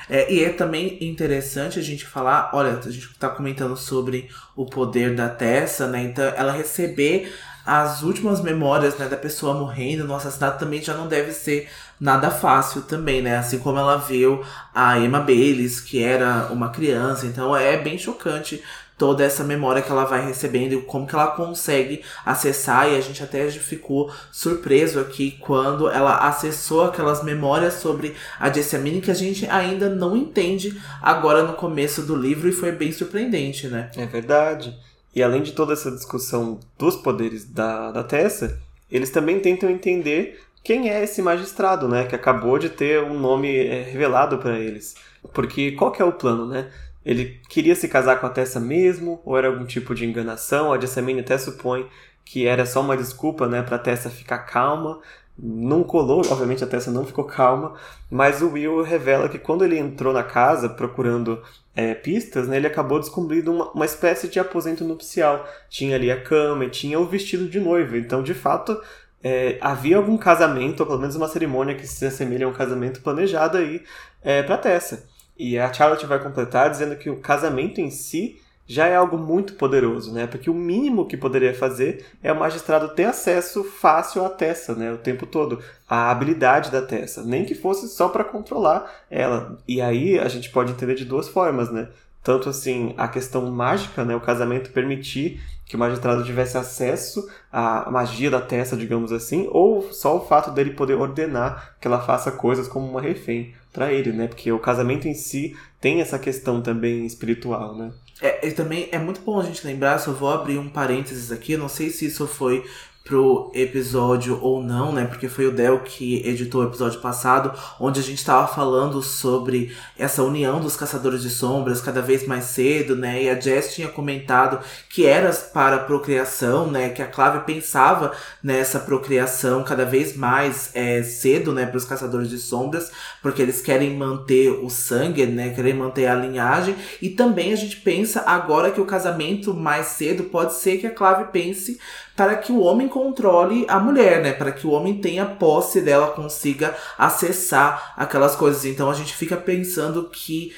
É, 0.10 0.32
e 0.34 0.44
é 0.44 0.50
também 0.50 0.98
interessante 1.02 1.78
a 1.80 1.84
gente 1.84 2.06
falar, 2.06 2.50
olha, 2.54 2.80
a 2.80 2.92
gente 2.92 3.12
está 3.12 3.30
comentando 3.30 3.78
sobre 3.78 4.30
o 4.56 4.66
poder 4.66 5.16
da 5.16 5.30
Tessa, 5.30 5.88
né? 5.88 6.04
Então, 6.04 6.26
ela 6.36 6.52
receber 6.52 7.32
as 7.66 8.02
últimas 8.02 8.42
memórias 8.42 8.98
né, 8.98 9.08
da 9.08 9.16
pessoa 9.16 9.54
morrendo 9.54 10.04
no 10.04 10.16
assassinato 10.16 10.58
também 10.58 10.82
já 10.82 10.96
não 10.96 11.08
deve 11.08 11.32
ser 11.32 11.70
nada 12.00 12.32
fácil 12.32 12.82
também, 12.82 13.22
né? 13.22 13.38
Assim 13.38 13.60
como 13.60 13.78
ela 13.78 13.98
viu 13.98 14.44
a 14.74 14.98
Emma 14.98 15.20
Baylis, 15.20 15.80
que 15.80 16.02
era 16.02 16.48
uma 16.52 16.70
criança. 16.72 17.28
Então 17.28 17.56
é 17.56 17.78
bem 17.78 17.98
chocante 17.98 18.64
toda 19.00 19.24
essa 19.24 19.46
memória 19.46 19.82
que 19.82 19.90
ela 19.90 20.04
vai 20.04 20.24
recebendo 20.24 20.74
e 20.74 20.82
como 20.82 21.08
que 21.08 21.16
ela 21.16 21.28
consegue 21.28 22.04
acessar 22.26 22.92
e 22.92 22.98
a 22.98 23.02
gente 23.02 23.24
até 23.24 23.50
ficou 23.50 24.12
surpreso 24.30 25.00
aqui 25.00 25.38
quando 25.40 25.90
ela 25.90 26.18
acessou 26.18 26.84
aquelas 26.84 27.24
memórias 27.24 27.76
sobre 27.76 28.14
a 28.38 28.52
Jessamine 28.52 29.00
que 29.00 29.10
a 29.10 29.16
gente 29.16 29.48
ainda 29.48 29.90
não 29.90 30.18
entende 30.18 30.80
agora 31.02 31.44
no 31.44 31.54
começo 31.54 32.02
do 32.02 32.14
livro 32.14 32.50
e 32.50 32.52
foi 32.52 32.74
bem 32.74 32.92
surpreendente, 32.92 33.68
né? 33.68 33.90
É 33.96 34.06
verdade. 34.06 34.78
E 35.16 35.24
além 35.24 35.42
de 35.42 35.54
toda 35.54 35.72
essa 35.72 35.90
discussão 35.90 36.60
dos 36.78 36.98
poderes 36.98 37.46
da, 37.46 37.92
da 37.92 38.04
Tessa, 38.04 38.60
eles 38.92 39.10
também 39.10 39.40
tentam 39.40 39.70
entender 39.70 40.42
quem 40.62 40.90
é 40.90 41.02
esse 41.02 41.22
magistrado, 41.22 41.88
né? 41.88 42.04
Que 42.04 42.16
acabou 42.16 42.60
de 42.60 42.70
ter 42.70 43.02
um 43.02 43.18
nome 43.18 43.50
é, 43.50 43.82
revelado 43.84 44.40
para 44.40 44.60
eles. 44.60 44.96
Porque 45.34 45.72
qual 45.72 45.92
que 45.92 46.02
é 46.02 46.06
o 46.06 46.12
plano, 46.12 46.46
né? 46.46 46.70
Ele 47.06 47.40
queria 47.50 47.76
se 47.76 47.88
casar 47.88 48.20
com 48.20 48.28
a 48.28 48.30
Tessa 48.30 48.60
mesmo, 48.60 49.22
ou 49.26 49.38
era 49.38 49.48
algum 49.48 49.66
tipo 49.66 49.96
de 49.96 50.06
enganação? 50.06 50.74
A 50.74 50.80
Jessamine 50.80 51.22
até 51.22 51.38
supõe 51.38 51.88
que 52.26 52.46
era 52.46 52.64
só 52.64 52.82
uma 52.82 52.96
desculpa, 52.96 53.48
né, 53.48 53.64
pra 53.64 53.80
Tessa 53.80 54.10
ficar 54.10 54.40
calma. 54.40 55.00
Não 55.36 55.84
colou, 55.84 56.22
obviamente 56.30 56.64
a 56.64 56.68
Tessa 56.68 56.92
não 56.92 57.06
ficou 57.06 57.24
calma, 57.24 57.74
mas 58.12 58.42
o 58.42 58.52
Will 58.52 58.84
revela 58.84 59.30
que 59.30 59.40
quando 59.40 59.64
ele 59.64 59.80
entrou 59.80 60.14
na 60.14 60.22
casa 60.22 60.70
procurando 60.70 61.42
é, 61.76 61.96
pistas, 61.96 62.48
né, 62.48 62.58
ele 62.58 62.68
acabou 62.68 63.00
descobrindo 63.00 63.52
uma, 63.52 63.72
uma 63.72 63.86
espécie 63.86 64.28
de 64.28 64.40
aposento 64.40 64.84
nupcial. 64.84 65.48
Tinha 65.70 65.96
ali 65.96 66.12
a 66.12 66.22
cama 66.22 66.66
e 66.66 66.70
tinha 66.70 67.00
o 67.00 67.06
vestido 67.08 67.48
de 67.48 67.60
noiva. 67.60 67.98
Então, 67.98 68.22
de 68.22 68.34
fato, 68.34 68.80
é, 69.24 69.58
havia 69.62 69.98
algum 69.98 70.18
casamento, 70.18 70.82
ou 70.82 70.86
pelo 70.86 71.00
menos 71.00 71.16
uma 71.16 71.28
cerimônia 71.28 71.74
que 71.74 71.88
se 71.88 72.06
assemelha 72.06 72.46
a 72.46 72.50
um 72.50 72.54
casamento 72.54 73.02
planejado 73.02 73.58
aí 73.58 73.82
é, 74.22 74.44
para 74.44 74.58
Tessa. 74.58 75.08
E 75.40 75.58
a 75.58 75.72
Charlotte 75.72 76.06
vai 76.06 76.20
completar 76.20 76.70
dizendo 76.70 76.98
que 76.98 77.10
o 77.10 77.22
casamento 77.22 77.80
em 77.80 77.90
si 77.90 78.42
já 78.68 78.86
é 78.86 78.96
algo 78.96 79.18
muito 79.18 79.54
poderoso, 79.54 80.14
né? 80.14 80.28
Porque 80.28 80.50
o 80.50 80.54
mínimo 80.54 81.08
que 81.08 81.18
poderia 81.18 81.56
fazer 81.56 82.06
é 82.22 82.32
o 82.32 82.38
magistrado 82.38 82.90
ter 82.90 83.06
acesso 83.06 83.64
fácil 83.64 84.24
à 84.24 84.30
Tessa, 84.30 84.76
né? 84.76 84.92
O 84.92 84.98
tempo 84.98 85.26
todo, 85.26 85.60
a 85.88 86.12
habilidade 86.12 86.70
da 86.70 86.82
Tessa, 86.82 87.24
nem 87.24 87.46
que 87.46 87.56
fosse 87.56 87.88
só 87.88 88.10
para 88.10 88.24
controlar 88.24 88.92
ela. 89.10 89.58
E 89.68 89.82
aí 89.82 90.20
a 90.20 90.28
gente 90.28 90.52
pode 90.52 90.74
entender 90.74 90.94
de 90.94 91.06
duas 91.06 91.28
formas, 91.28 91.72
né? 91.72 91.88
Tanto 92.22 92.50
assim, 92.50 92.94
a 92.96 93.08
questão 93.08 93.50
mágica, 93.50 94.06
né? 94.06 94.16
O 94.16 94.22
casamento 94.22 94.72
permitir 94.72 95.42
que 95.66 95.76
o 95.76 95.80
magistrado 95.80 96.24
tivesse 96.24 96.58
acesso 96.58 97.28
à 97.52 97.90
magia 97.90 98.30
da 98.30 98.42
Tessa, 98.42 98.78
digamos 98.78 99.12
assim, 99.12 99.48
ou 99.52 99.92
só 99.92 100.18
o 100.18 100.26
fato 100.28 100.52
dele 100.52 100.72
poder 100.72 100.96
ordenar 100.96 101.76
que 101.80 101.88
ela 101.88 102.02
faça 102.02 102.32
coisas 102.32 102.68
como 102.68 102.88
uma 102.88 103.02
refém 103.02 103.54
para 103.72 103.92
ele, 103.94 104.12
né? 104.12 104.28
Porque 104.28 104.52
o 104.52 104.60
casamento 104.60 105.08
em 105.08 105.14
si 105.14 105.56
tem 105.80 106.02
essa 106.02 106.18
questão 106.18 106.62
também 106.62 107.06
espiritual, 107.06 107.76
né? 107.76 107.92
É, 108.22 108.48
e 108.48 108.52
também 108.52 108.90
é 108.92 109.00
muito 109.00 109.22
bom 109.22 109.40
a 109.40 109.44
gente 109.44 109.66
lembrar, 109.66 109.98
só 110.00 110.12
vou 110.12 110.30
abrir 110.30 110.58
um 110.58 110.70
parênteses 110.70 111.32
aqui, 111.32 111.56
não 111.56 111.70
sei 111.70 111.90
se 111.90 112.06
isso 112.06 112.28
foi 112.28 112.66
pro 113.10 113.50
episódio 113.56 114.40
ou 114.40 114.62
não, 114.62 114.92
né? 114.92 115.04
Porque 115.04 115.28
foi 115.28 115.48
o 115.48 115.52
Del 115.52 115.80
que 115.80 116.22
editou 116.24 116.62
o 116.62 116.68
episódio 116.68 117.02
passado, 117.02 117.52
onde 117.80 118.00
a 118.00 118.04
gente 118.04 118.20
estava 118.20 118.48
falando 118.48 119.02
sobre 119.02 119.76
essa 119.98 120.22
união 120.22 120.60
dos 120.60 120.76
caçadores 120.76 121.24
de 121.24 121.30
sombras 121.32 121.82
cada 121.82 122.04
vez 122.04 122.28
mais 122.28 122.44
cedo, 122.44 122.96
né? 122.96 123.24
E 123.24 123.28
a 123.28 123.40
Jess 123.40 123.74
tinha 123.74 123.88
comentado 123.88 124.64
que 124.88 125.08
era 125.08 125.34
para 125.34 125.78
a 125.78 125.80
procriação, 125.80 126.70
né? 126.70 126.90
Que 126.90 127.02
a 127.02 127.08
Clave 127.08 127.46
pensava 127.48 128.12
nessa 128.44 128.80
procriação 128.80 129.64
cada 129.64 129.86
vez 129.86 130.16
mais 130.16 130.70
é, 130.76 131.02
cedo, 131.02 131.52
né? 131.52 131.66
Para 131.66 131.78
os 131.78 131.86
caçadores 131.86 132.30
de 132.30 132.38
sombras, 132.38 132.92
porque 133.24 133.42
eles 133.42 133.60
querem 133.60 133.98
manter 133.98 134.52
o 134.52 134.70
sangue, 134.70 135.26
né? 135.26 135.50
Querem 135.50 135.74
manter 135.74 136.06
a 136.06 136.14
linhagem. 136.14 136.76
E 137.02 137.10
também 137.10 137.54
a 137.54 137.56
gente 137.56 137.78
pensa 137.78 138.22
agora 138.28 138.70
que 138.70 138.80
o 138.80 138.86
casamento 138.86 139.52
mais 139.52 139.88
cedo 139.88 140.26
pode 140.26 140.54
ser 140.54 140.78
que 140.78 140.86
a 140.86 140.94
Clave 140.94 141.32
pense 141.32 141.80
para 142.20 142.36
que 142.36 142.52
o 142.52 142.60
homem 142.60 142.90
controle 142.90 143.66
a 143.70 143.80
mulher, 143.80 144.22
né? 144.22 144.34
Para 144.34 144.52
que 144.52 144.68
o 144.68 144.72
homem 144.72 145.00
tenha 145.00 145.26
posse 145.26 145.80
dela, 145.80 146.08
consiga 146.08 146.76
acessar 146.98 147.94
aquelas 147.96 148.36
coisas. 148.36 148.66
Então 148.66 148.92
a 148.92 148.94
gente 148.94 149.16
fica 149.16 149.38
pensando 149.38 150.10
que 150.10 150.54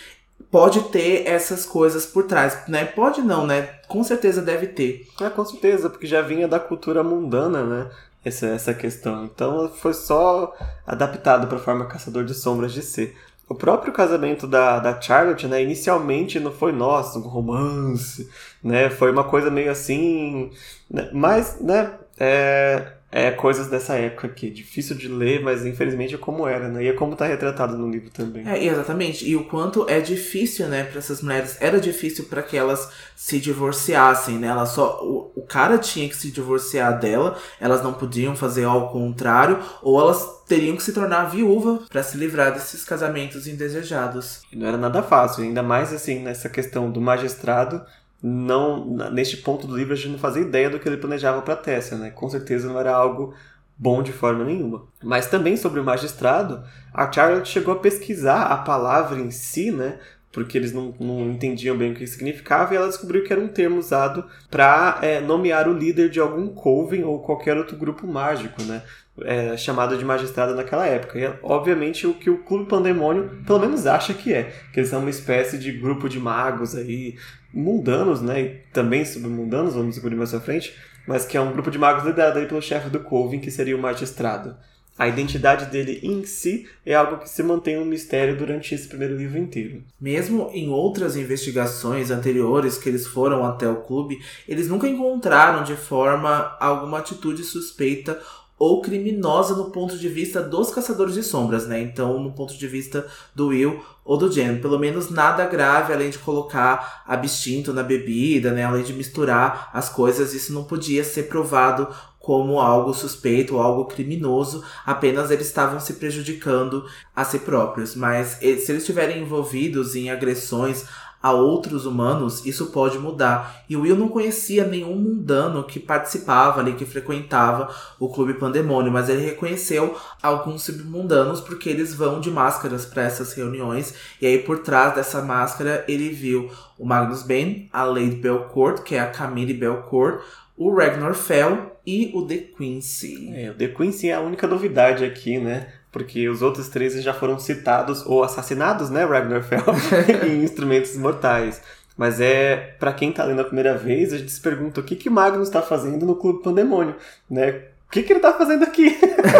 pode 0.49 0.79
ter 0.85 1.27
essas 1.27 1.63
coisas 1.63 2.03
por 2.03 2.23
trás, 2.23 2.67
né? 2.67 2.83
Pode 2.83 3.21
não, 3.21 3.45
né? 3.45 3.75
Com 3.87 4.03
certeza 4.03 4.41
deve 4.41 4.65
ter. 4.65 5.07
É, 5.21 5.29
com 5.29 5.45
certeza, 5.45 5.87
porque 5.87 6.07
já 6.07 6.23
vinha 6.23 6.47
da 6.47 6.59
cultura 6.59 7.03
mundana, 7.03 7.63
né? 7.63 7.91
Essa, 8.25 8.47
essa 8.47 8.73
questão. 8.73 9.25
Então 9.25 9.69
foi 9.69 9.93
só 9.93 10.55
adaptado 10.87 11.45
para 11.45 11.57
a 11.57 11.61
forma 11.61 11.85
Caçador 11.85 12.23
de 12.23 12.33
Sombras 12.33 12.73
de 12.73 12.81
ser. 12.81 13.15
O 13.47 13.53
próprio 13.53 13.93
casamento 13.93 14.47
da, 14.47 14.79
da 14.79 14.99
Charlotte, 14.99 15.45
né, 15.45 15.61
inicialmente 15.61 16.39
não 16.39 16.53
foi, 16.53 16.71
nossa, 16.71 17.19
um 17.19 17.23
romance, 17.23 18.27
né, 18.63 18.89
foi 18.89 19.11
uma 19.11 19.23
coisa 19.23 19.49
meio 19.49 19.71
assim, 19.71 20.51
né, 20.89 21.09
mas, 21.13 21.59
né, 21.59 21.91
é, 22.19 22.93
é, 23.11 23.29
coisas 23.29 23.67
dessa 23.67 23.95
época 23.95 24.27
aqui. 24.27 24.49
Difícil 24.49 24.95
de 24.95 25.07
ler, 25.09 25.41
mas 25.41 25.65
infelizmente 25.65 26.15
é 26.15 26.17
como 26.17 26.47
era, 26.47 26.69
né? 26.69 26.83
E 26.83 26.87
é 26.87 26.93
como 26.93 27.15
tá 27.15 27.25
retratado 27.25 27.77
no 27.77 27.89
livro 27.89 28.09
também. 28.09 28.47
É, 28.47 28.63
exatamente. 28.63 29.27
E 29.27 29.35
o 29.35 29.43
quanto 29.43 29.85
é 29.89 29.99
difícil, 29.99 30.67
né, 30.67 30.85
para 30.85 30.99
essas 30.99 31.21
mulheres. 31.21 31.57
Era 31.59 31.79
difícil 31.79 32.25
para 32.25 32.41
que 32.41 32.55
elas 32.55 32.89
se 33.15 33.39
divorciassem, 33.39 34.37
né? 34.37 34.47
Ela 34.47 34.65
só. 34.65 35.01
O, 35.03 35.33
o 35.35 35.41
cara 35.41 35.77
tinha 35.77 36.07
que 36.07 36.15
se 36.15 36.31
divorciar 36.31 36.99
dela, 36.99 37.37
elas 37.59 37.83
não 37.83 37.91
podiam 37.93 38.35
fazer 38.35 38.63
ao 38.63 38.89
contrário, 38.89 39.59
ou 39.81 39.99
elas 39.99 40.41
teriam 40.47 40.75
que 40.75 40.83
se 40.83 40.93
tornar 40.93 41.25
viúva 41.25 41.79
para 41.89 42.03
se 42.03 42.17
livrar 42.17 42.53
desses 42.53 42.83
casamentos 42.85 43.47
indesejados. 43.47 44.41
Não 44.53 44.67
era 44.67 44.77
nada 44.77 45.03
fácil, 45.03 45.43
ainda 45.43 45.61
mais 45.61 45.91
assim 45.91 46.19
nessa 46.19 46.47
questão 46.47 46.89
do 46.89 47.01
magistrado 47.01 47.81
não 48.21 48.85
neste 49.11 49.37
ponto 49.37 49.65
do 49.65 49.75
livro 49.75 49.93
a 49.93 49.95
gente 49.95 50.09
não 50.09 50.19
fazia 50.19 50.43
ideia 50.43 50.69
do 50.69 50.79
que 50.79 50.87
ele 50.87 50.97
planejava 50.97 51.41
para 51.41 51.55
Tessa, 51.55 51.97
né? 51.97 52.11
Com 52.11 52.29
certeza 52.29 52.67
não 52.67 52.79
era 52.79 52.93
algo 52.93 53.33
bom 53.77 54.03
de 54.03 54.11
forma 54.11 54.43
nenhuma. 54.43 54.83
Mas 55.03 55.27
também 55.27 55.57
sobre 55.57 55.79
o 55.79 55.83
magistrado, 55.83 56.63
a 56.93 57.11
Charlotte 57.11 57.49
chegou 57.49 57.73
a 57.73 57.79
pesquisar 57.79 58.43
a 58.43 58.57
palavra 58.57 59.19
em 59.19 59.31
si, 59.31 59.71
né? 59.71 59.97
Porque 60.31 60.57
eles 60.57 60.71
não, 60.71 60.93
não 60.99 61.29
entendiam 61.31 61.75
bem 61.75 61.91
o 61.91 61.95
que 61.95 62.07
significava, 62.07 62.73
e 62.73 62.77
ela 62.77 62.87
descobriu 62.87 63.23
que 63.23 63.33
era 63.33 63.41
um 63.41 63.49
termo 63.49 63.79
usado 63.79 64.23
para 64.49 64.99
é, 65.01 65.19
nomear 65.19 65.67
o 65.67 65.73
líder 65.73 66.09
de 66.09 66.19
algum 66.19 66.47
coven 66.49 67.03
ou 67.03 67.19
qualquer 67.19 67.57
outro 67.57 67.75
grupo 67.75 68.07
mágico, 68.07 68.61
né? 68.63 68.83
É, 69.23 69.57
chamado 69.57 69.97
de 69.97 70.05
magistrado 70.05 70.55
naquela 70.55 70.87
época. 70.87 71.19
E 71.19 71.25
é, 71.25 71.37
obviamente 71.43 72.07
o 72.07 72.13
que 72.13 72.29
o 72.29 72.39
Clube 72.39 72.69
Pandemônio 72.69 73.29
pelo 73.45 73.59
menos 73.59 73.85
acha 73.85 74.13
que 74.13 74.33
é, 74.33 74.53
que 74.71 74.79
eles 74.79 74.89
são 74.89 74.99
uma 74.99 75.09
espécie 75.09 75.57
de 75.57 75.71
grupo 75.73 76.07
de 76.07 76.17
magos 76.17 76.75
aí, 76.75 77.17
mundanos, 77.53 78.21
né? 78.21 78.41
E 78.41 78.49
também 78.71 79.03
submundanos, 79.03 79.73
vamos 79.73 79.95
descobrir 79.95 80.15
mais 80.15 80.33
à 80.33 80.39
frente, 80.39 80.73
mas 81.05 81.25
que 81.25 81.35
é 81.35 81.41
um 81.41 81.51
grupo 81.51 81.69
de 81.69 81.77
magos 81.77 82.05
liderado 82.05 82.39
aí 82.39 82.45
pelo 82.45 82.61
chefe 82.61 82.89
do 82.89 83.01
Coven, 83.01 83.41
que 83.41 83.51
seria 83.51 83.75
o 83.75 83.81
magistrado. 83.81 84.55
A 84.97 85.07
identidade 85.07 85.65
dele 85.65 85.99
em 86.03 86.23
si 86.25 86.67
é 86.85 86.93
algo 86.93 87.17
que 87.17 87.29
se 87.29 87.41
mantém 87.41 87.77
um 87.77 87.85
mistério 87.85 88.37
durante 88.37 88.75
esse 88.75 88.87
primeiro 88.87 89.17
livro 89.17 89.37
inteiro. 89.39 89.81
Mesmo 89.99 90.51
em 90.53 90.69
outras 90.69 91.15
investigações 91.15 92.11
anteriores 92.11 92.77
que 92.77 92.89
eles 92.89 93.07
foram 93.07 93.43
até 93.43 93.67
o 93.67 93.81
clube, 93.81 94.19
eles 94.47 94.67
nunca 94.67 94.87
encontraram 94.87 95.63
de 95.63 95.75
forma 95.75 96.55
alguma 96.59 96.99
atitude 96.99 97.43
suspeita 97.43 98.19
ou 98.61 98.79
criminosa 98.79 99.55
no 99.55 99.71
ponto 99.71 99.97
de 99.97 100.07
vista 100.07 100.39
dos 100.39 100.69
caçadores 100.69 101.15
de 101.15 101.23
sombras, 101.23 101.65
né? 101.65 101.81
Então, 101.81 102.21
no 102.21 102.31
ponto 102.31 102.55
de 102.55 102.67
vista 102.67 103.07
do 103.33 103.47
Will 103.47 103.83
ou 104.05 104.17
do 104.17 104.31
Jen, 104.31 104.61
pelo 104.61 104.77
menos 104.77 105.09
nada 105.09 105.47
grave, 105.47 105.91
além 105.91 106.11
de 106.11 106.19
colocar 106.19 107.01
abstinto 107.07 107.73
na 107.73 107.81
bebida, 107.81 108.51
né? 108.51 108.63
Além 108.63 108.83
de 108.83 108.93
misturar 108.93 109.71
as 109.73 109.89
coisas, 109.89 110.35
isso 110.35 110.53
não 110.53 110.63
podia 110.63 111.03
ser 111.03 111.23
provado 111.23 111.87
como 112.19 112.59
algo 112.59 112.93
suspeito 112.93 113.55
ou 113.55 113.61
algo 113.61 113.85
criminoso, 113.85 114.63
apenas 114.85 115.31
eles 115.31 115.47
estavam 115.47 115.79
se 115.79 115.93
prejudicando 115.93 116.85
a 117.15 117.25
si 117.25 117.39
próprios. 117.39 117.95
Mas 117.95 118.37
se 118.37 118.45
eles 118.45 118.69
estiverem 118.69 119.23
envolvidos 119.23 119.95
em 119.95 120.11
agressões 120.11 120.85
a 121.21 121.31
outros 121.31 121.85
humanos, 121.85 122.45
isso 122.45 122.67
pode 122.67 122.97
mudar. 122.97 123.63
E 123.69 123.75
o 123.77 123.81
Will 123.81 123.95
não 123.95 124.07
conhecia 124.07 124.65
nenhum 124.65 124.95
mundano 124.95 125.63
que 125.63 125.79
participava 125.79 126.59
ali, 126.59 126.73
que 126.73 126.85
frequentava 126.85 127.73
o 127.99 128.09
Clube 128.09 128.33
Pandemônio, 128.33 128.91
mas 128.91 129.07
ele 129.07 129.23
reconheceu 129.23 129.95
alguns 130.21 130.63
submundanos 130.63 131.39
porque 131.39 131.69
eles 131.69 131.93
vão 131.93 132.19
de 132.19 132.31
máscaras 132.31 132.85
para 132.85 133.03
essas 133.03 133.33
reuniões. 133.33 133.93
E 134.19 134.25
aí, 134.25 134.39
por 134.39 134.59
trás 134.59 134.95
dessa 134.95 135.21
máscara, 135.21 135.85
ele 135.87 136.09
viu 136.09 136.49
o 136.77 136.85
Magnus 136.85 137.21
Bane, 137.21 137.69
a 137.71 137.83
Lady 137.83 138.15
Belcourt, 138.15 138.81
que 138.83 138.95
é 138.95 138.99
a 138.99 139.07
Camille 139.11 139.53
Belcourt, 139.53 140.21
o 140.57 140.75
Ragnar 140.75 141.13
Fell 141.13 141.71
e 141.85 142.11
o 142.13 142.25
The 142.25 142.37
Quincy. 142.37 143.31
É, 143.33 143.51
o 143.51 143.53
The 143.53 143.67
Quincy 143.67 144.09
é 144.09 144.13
a 144.13 144.21
única 144.21 144.47
novidade 144.47 145.03
aqui, 145.03 145.37
né? 145.37 145.73
Porque 145.91 146.29
os 146.29 146.41
outros 146.41 146.69
três 146.69 146.93
já 147.03 147.13
foram 147.13 147.37
citados 147.37 148.05
ou 148.05 148.23
assassinados, 148.23 148.89
né, 148.89 149.03
Ragnar 149.03 149.43
Fell, 149.43 149.61
em 150.27 150.43
Instrumentos 150.43 150.95
Mortais. 150.95 151.61
Mas 151.97 152.21
é, 152.21 152.75
para 152.79 152.93
quem 152.93 153.11
tá 153.11 153.23
lendo 153.25 153.41
a 153.41 153.45
primeira 153.45 153.77
vez, 153.77 154.13
a 154.13 154.17
gente 154.17 154.31
se 154.31 154.39
pergunta 154.39 154.79
o 154.79 154.83
que 154.83 154.95
que 154.95 155.09
Magnus 155.09 155.49
está 155.49 155.61
fazendo 155.61 156.05
no 156.05 156.15
Clube 156.15 156.41
Pandemônio, 156.41 156.95
né? 157.29 157.63
O 157.87 157.91
que 157.91 158.03
que 158.03 158.13
ele 158.13 158.21
tá 158.21 158.33
fazendo 158.33 158.63
aqui? 158.63 158.97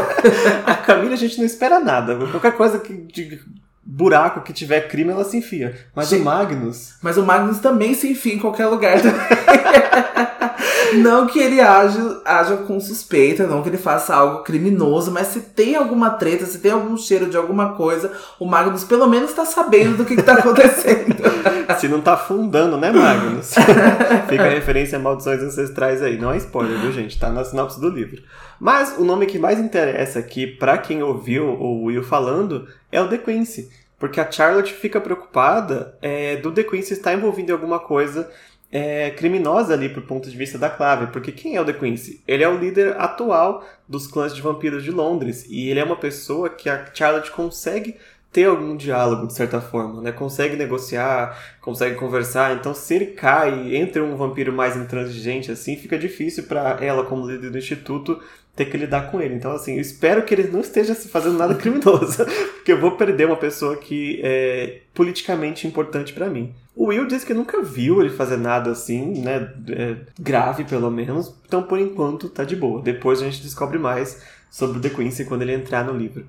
a 0.66 0.76
Camila 0.76 1.14
a 1.14 1.18
gente 1.18 1.38
não 1.38 1.46
espera 1.46 1.80
nada. 1.80 2.18
Qualquer 2.30 2.52
coisa 2.58 2.80
que 2.80 2.94
de 2.94 3.42
buraco 3.92 4.42
que 4.42 4.54
tiver 4.54 4.88
crime, 4.88 5.12
ela 5.12 5.26
se 5.26 5.38
enfia. 5.38 5.76
Mas 5.94 6.08
Sim. 6.08 6.22
o 6.22 6.26
Magnus... 6.26 6.94
Mas 7.02 7.18
o 7.18 7.24
Magnus 7.24 7.60
também 7.60 7.94
se 7.94 8.10
enfia 8.10 8.36
em 8.36 8.40
qualquer 8.40 8.68
lugar. 8.68 8.98
não 10.96 11.28
que 11.28 11.40
ele 11.40 11.60
haja, 11.60 12.22
haja 12.26 12.58
com 12.58 12.80
suspeita, 12.80 13.46
não 13.46 13.62
que 13.62 13.70
ele 13.70 13.78
faça 13.78 14.16
algo 14.16 14.44
criminoso, 14.44 15.12
mas 15.12 15.28
se 15.28 15.42
tem 15.42 15.76
alguma 15.76 16.12
treta, 16.12 16.46
se 16.46 16.60
tem 16.60 16.72
algum 16.72 16.96
cheiro 16.96 17.30
de 17.30 17.36
alguma 17.36 17.74
coisa, 17.74 18.12
o 18.40 18.46
Magnus 18.46 18.84
pelo 18.86 19.08
menos 19.08 19.34
tá 19.34 19.46
sabendo 19.46 19.98
do 19.98 20.06
que, 20.06 20.16
que 20.16 20.24
tá 20.24 20.34
acontecendo. 20.34 21.16
se 21.78 21.88
não 21.88 22.02
tá 22.02 22.14
afundando, 22.14 22.78
né, 22.78 22.92
Magnus? 22.92 23.54
Fica 24.30 24.44
a 24.44 24.50
referência 24.50 24.98
a 24.98 25.02
maldições 25.02 25.42
ancestrais 25.42 26.02
aí. 26.02 26.18
Não 26.18 26.32
é 26.32 26.38
spoiler, 26.38 26.80
viu, 26.80 26.92
gente? 26.92 27.20
Tá 27.20 27.30
na 27.30 27.44
sinopse 27.44 27.80
do 27.80 27.90
livro. 27.90 28.22
Mas 28.60 28.96
o 28.98 29.04
nome 29.04 29.26
que 29.26 29.40
mais 29.40 29.60
interessa 29.60 30.20
aqui, 30.20 30.46
para 30.46 30.78
quem 30.78 31.02
ouviu 31.02 31.46
o 31.46 31.86
Will 31.86 32.04
falando, 32.04 32.68
é 32.92 33.02
o 33.02 33.08
The 33.08 33.18
Quincy. 33.18 33.81
Porque 34.02 34.20
a 34.20 34.30
Charlotte 34.30 34.74
fica 34.74 35.00
preocupada 35.00 35.96
é, 36.02 36.36
do 36.38 36.52
The 36.52 36.64
Quincy 36.64 36.94
estar 36.94 37.14
envolvido 37.14 37.52
em 37.52 37.54
alguma 37.54 37.78
coisa 37.78 38.32
é, 38.72 39.12
criminosa 39.12 39.76
ali 39.76 39.90
pro 39.90 40.02
ponto 40.02 40.28
de 40.28 40.36
vista 40.36 40.58
da 40.58 40.72
Clave, 40.72 41.12
porque 41.12 41.32
quem 41.32 41.56
é 41.56 41.62
o 41.62 41.66
The 41.66 41.74
Quincy? 41.74 42.20
Ele 42.28 42.44
é 42.44 42.50
o 42.50 42.58
líder 42.58 43.00
atual 43.00 43.64
dos 43.88 44.08
clãs 44.08 44.34
de 44.34 44.42
vampiros 44.42 44.84
de 44.84 44.90
Londres, 44.90 45.46
e 45.48 45.70
ele 45.70 45.80
é 45.80 45.84
uma 45.84 45.98
pessoa 45.98 46.50
que 46.50 46.68
a 46.68 46.88
Charlotte 46.92 47.30
consegue 47.30 47.96
ter 48.32 48.46
algum 48.46 48.76
diálogo, 48.76 49.28
de 49.28 49.34
certa 49.34 49.62
forma, 49.62 50.02
né? 50.02 50.12
Consegue 50.12 50.56
negociar, 50.56 51.38
consegue 51.60 51.96
conversar, 51.96 52.56
então 52.56 52.74
se 52.74 52.96
ele 52.96 53.08
cai 53.08 53.76
entre 53.76 54.02
um 54.02 54.16
vampiro 54.16 54.52
mais 54.52 54.76
intransigente 54.76 55.52
assim, 55.52 55.76
fica 55.76 56.00
difícil 56.00 56.46
para 56.46 56.84
ela, 56.84 57.04
como 57.04 57.30
líder 57.30 57.52
do 57.52 57.58
instituto, 57.58 58.20
ter 58.56 58.66
que 58.66 58.78
lidar 58.78 59.10
com 59.10 59.22
ele. 59.22 59.36
Então, 59.36 59.52
assim, 59.52 59.76
eu 59.76 59.82
espero 59.82 60.24
que 60.24 60.34
ele 60.34 60.50
não 60.50 60.60
esteja 60.60 60.94
fazendo 60.94 61.38
nada 61.38 61.56
criminoso, 61.56 62.26
porque 62.56 62.72
eu 62.72 62.80
vou 62.80 62.92
perder 62.92 63.26
uma 63.28 63.38
pessoa 63.38 63.78
que 63.78 64.20
é 64.24 64.82
politicamente 64.94 65.68
importante 65.68 66.14
para 66.14 66.30
mim. 66.30 66.54
O 66.76 66.88
Will 66.88 67.08
disse 67.08 67.26
que 67.26 67.34
nunca 67.34 67.62
viu 67.62 68.02
ele 68.02 68.10
fazer 68.10 68.38
nada 68.38 68.72
assim, 68.72 69.22
né, 69.22 69.54
é, 69.70 69.98
grave 70.20 70.64
pelo 70.64 70.90
menos, 70.90 71.36
então 71.46 71.64
por 71.64 71.80
enquanto 71.80 72.30
tá 72.30 72.44
de 72.44 72.56
boa. 72.56 72.82
Depois 72.82 73.22
a 73.22 73.26
gente 73.26 73.42
descobre 73.42 73.78
mais 73.78 74.24
sobre 74.50 74.78
o 74.78 74.82
The 74.82 74.90
Quincy 74.90 75.26
quando 75.26 75.42
ele 75.42 75.54
entrar 75.54 75.84
no 75.86 75.98
livro. 75.98 76.26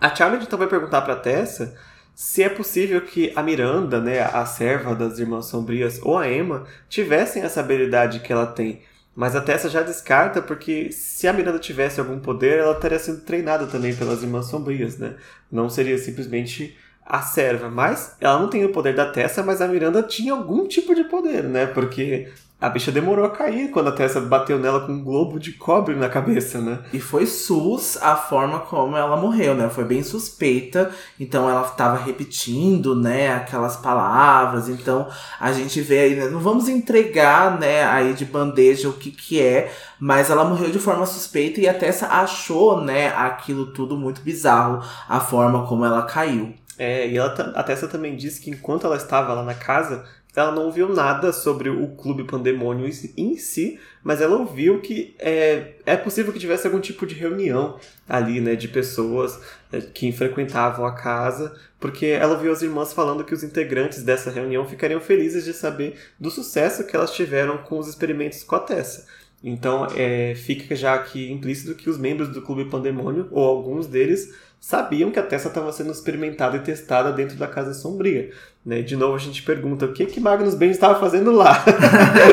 A 0.00 0.14
Charlotte 0.14 0.44
então 0.46 0.58
vai 0.58 0.68
perguntar 0.68 1.02
para 1.02 1.16
Tessa 1.16 1.74
se 2.14 2.42
é 2.42 2.48
possível 2.48 3.02
que 3.02 3.30
a 3.36 3.42
Miranda, 3.42 4.00
né, 4.00 4.22
a 4.22 4.46
serva 4.46 4.94
das 4.94 5.18
Irmãs 5.18 5.46
Sombrias, 5.46 6.00
ou 6.02 6.16
a 6.16 6.30
Emma, 6.30 6.64
tivessem 6.88 7.42
essa 7.42 7.60
habilidade 7.60 8.20
que 8.20 8.32
ela 8.32 8.46
tem. 8.46 8.80
Mas 9.16 9.34
a 9.34 9.40
Tessa 9.40 9.70
já 9.70 9.80
descarta 9.80 10.42
porque 10.42 10.92
se 10.92 11.26
a 11.26 11.32
Miranda 11.32 11.58
tivesse 11.58 11.98
algum 11.98 12.20
poder, 12.20 12.58
ela 12.58 12.72
estaria 12.72 12.98
sendo 12.98 13.22
treinada 13.22 13.66
também 13.66 13.96
pelas 13.96 14.22
Irmãs 14.22 14.44
Sombrias, 14.46 14.98
né? 14.98 15.14
Não 15.50 15.70
seria 15.70 15.96
simplesmente 15.96 16.76
a 17.02 17.22
serva. 17.22 17.70
Mas 17.70 18.14
ela 18.20 18.38
não 18.38 18.50
tem 18.50 18.62
o 18.66 18.72
poder 18.72 18.94
da 18.94 19.10
Tessa, 19.10 19.42
mas 19.42 19.62
a 19.62 19.68
Miranda 19.68 20.02
tinha 20.02 20.34
algum 20.34 20.68
tipo 20.68 20.94
de 20.94 21.04
poder, 21.04 21.44
né? 21.44 21.64
Porque 21.64 22.30
a 22.58 22.70
bicha 22.70 22.90
demorou 22.90 23.26
a 23.26 23.30
cair 23.30 23.70
quando 23.70 23.88
a 23.88 23.92
Tessa 23.92 24.18
bateu 24.18 24.58
nela 24.58 24.80
com 24.80 24.92
um 24.92 25.04
globo 25.04 25.38
de 25.38 25.52
cobre 25.52 25.94
na 25.94 26.08
cabeça, 26.08 26.58
né? 26.58 26.78
E 26.90 26.98
foi 26.98 27.26
sus 27.26 27.98
a 28.00 28.16
forma 28.16 28.60
como 28.60 28.96
ela 28.96 29.14
morreu, 29.14 29.54
né? 29.54 29.68
Foi 29.68 29.84
bem 29.84 30.02
suspeita. 30.02 30.90
Então 31.20 31.50
ela 31.50 31.66
estava 31.66 31.98
repetindo, 31.98 32.94
né, 32.94 33.34
aquelas 33.34 33.76
palavras. 33.76 34.70
Então 34.70 35.06
a 35.38 35.52
gente 35.52 35.82
vê 35.82 35.98
aí, 35.98 36.16
né? 36.16 36.28
Não 36.28 36.40
vamos 36.40 36.66
entregar, 36.66 37.60
né, 37.60 37.84
aí 37.84 38.14
de 38.14 38.24
bandeja 38.24 38.88
o 38.88 38.94
que 38.94 39.10
que 39.10 39.40
é, 39.40 39.70
mas 40.00 40.30
ela 40.30 40.44
morreu 40.44 40.70
de 40.70 40.78
forma 40.78 41.04
suspeita 41.04 41.60
e 41.60 41.68
a 41.68 41.74
Tessa 41.74 42.06
achou, 42.06 42.80
né, 42.80 43.08
aquilo 43.08 43.66
tudo 43.66 43.98
muito 43.98 44.22
bizarro, 44.22 44.82
a 45.06 45.20
forma 45.20 45.66
como 45.66 45.84
ela 45.84 46.02
caiu. 46.02 46.54
É, 46.78 47.08
e 47.08 47.16
ela, 47.16 47.32
a 47.54 47.62
Tessa 47.62 47.88
também 47.88 48.16
disse 48.16 48.40
que 48.40 48.50
enquanto 48.50 48.86
ela 48.86 48.96
estava 48.96 49.32
lá 49.32 49.42
na 49.42 49.54
casa, 49.54 50.04
ela 50.36 50.52
não 50.52 50.66
ouviu 50.66 50.88
nada 50.88 51.32
sobre 51.32 51.70
o 51.70 51.88
Clube 51.96 52.24
Pandemônio 52.24 52.88
em 53.16 53.36
si, 53.36 53.80
mas 54.04 54.20
ela 54.20 54.36
ouviu 54.36 54.80
que 54.80 55.14
é, 55.18 55.76
é 55.86 55.96
possível 55.96 56.32
que 56.32 56.38
tivesse 56.38 56.66
algum 56.66 56.78
tipo 56.78 57.06
de 57.06 57.14
reunião 57.14 57.78
ali, 58.06 58.40
né, 58.40 58.54
de 58.54 58.68
pessoas 58.68 59.40
é, 59.72 59.80
que 59.80 60.12
frequentavam 60.12 60.84
a 60.84 60.94
casa, 60.94 61.58
porque 61.80 62.06
ela 62.06 62.34
ouviu 62.34 62.52
as 62.52 62.60
irmãs 62.60 62.92
falando 62.92 63.24
que 63.24 63.34
os 63.34 63.42
integrantes 63.42 64.02
dessa 64.02 64.30
reunião 64.30 64.66
ficariam 64.66 65.00
felizes 65.00 65.44
de 65.44 65.54
saber 65.54 65.98
do 66.20 66.30
sucesso 66.30 66.86
que 66.86 66.94
elas 66.94 67.12
tiveram 67.12 67.58
com 67.58 67.78
os 67.78 67.88
experimentos 67.88 68.44
com 68.44 68.56
a 68.56 68.60
Tessa. 68.60 69.06
Então, 69.42 69.86
é, 69.94 70.34
fica 70.34 70.74
já 70.74 70.94
aqui 70.94 71.30
implícito 71.30 71.74
que 71.74 71.88
os 71.88 71.98
membros 71.98 72.30
do 72.30 72.42
Clube 72.42 72.70
Pandemônio, 72.70 73.28
ou 73.30 73.44
alguns 73.44 73.86
deles, 73.86 74.34
sabiam 74.66 75.12
que 75.12 75.18
a 75.20 75.22
Tessa 75.22 75.46
estava 75.46 75.70
sendo 75.70 75.92
experimentada 75.92 76.56
e 76.56 76.60
testada 76.60 77.12
dentro 77.12 77.36
da 77.36 77.46
Casa 77.46 77.72
Sombria. 77.72 78.32
Né? 78.64 78.82
De 78.82 78.96
novo, 78.96 79.14
a 79.14 79.18
gente 79.18 79.44
pergunta 79.44 79.86
o 79.86 79.92
que, 79.92 80.06
que 80.06 80.18
Magnus 80.18 80.56
Bane 80.56 80.72
estava 80.72 80.98
fazendo 80.98 81.30
lá? 81.30 81.62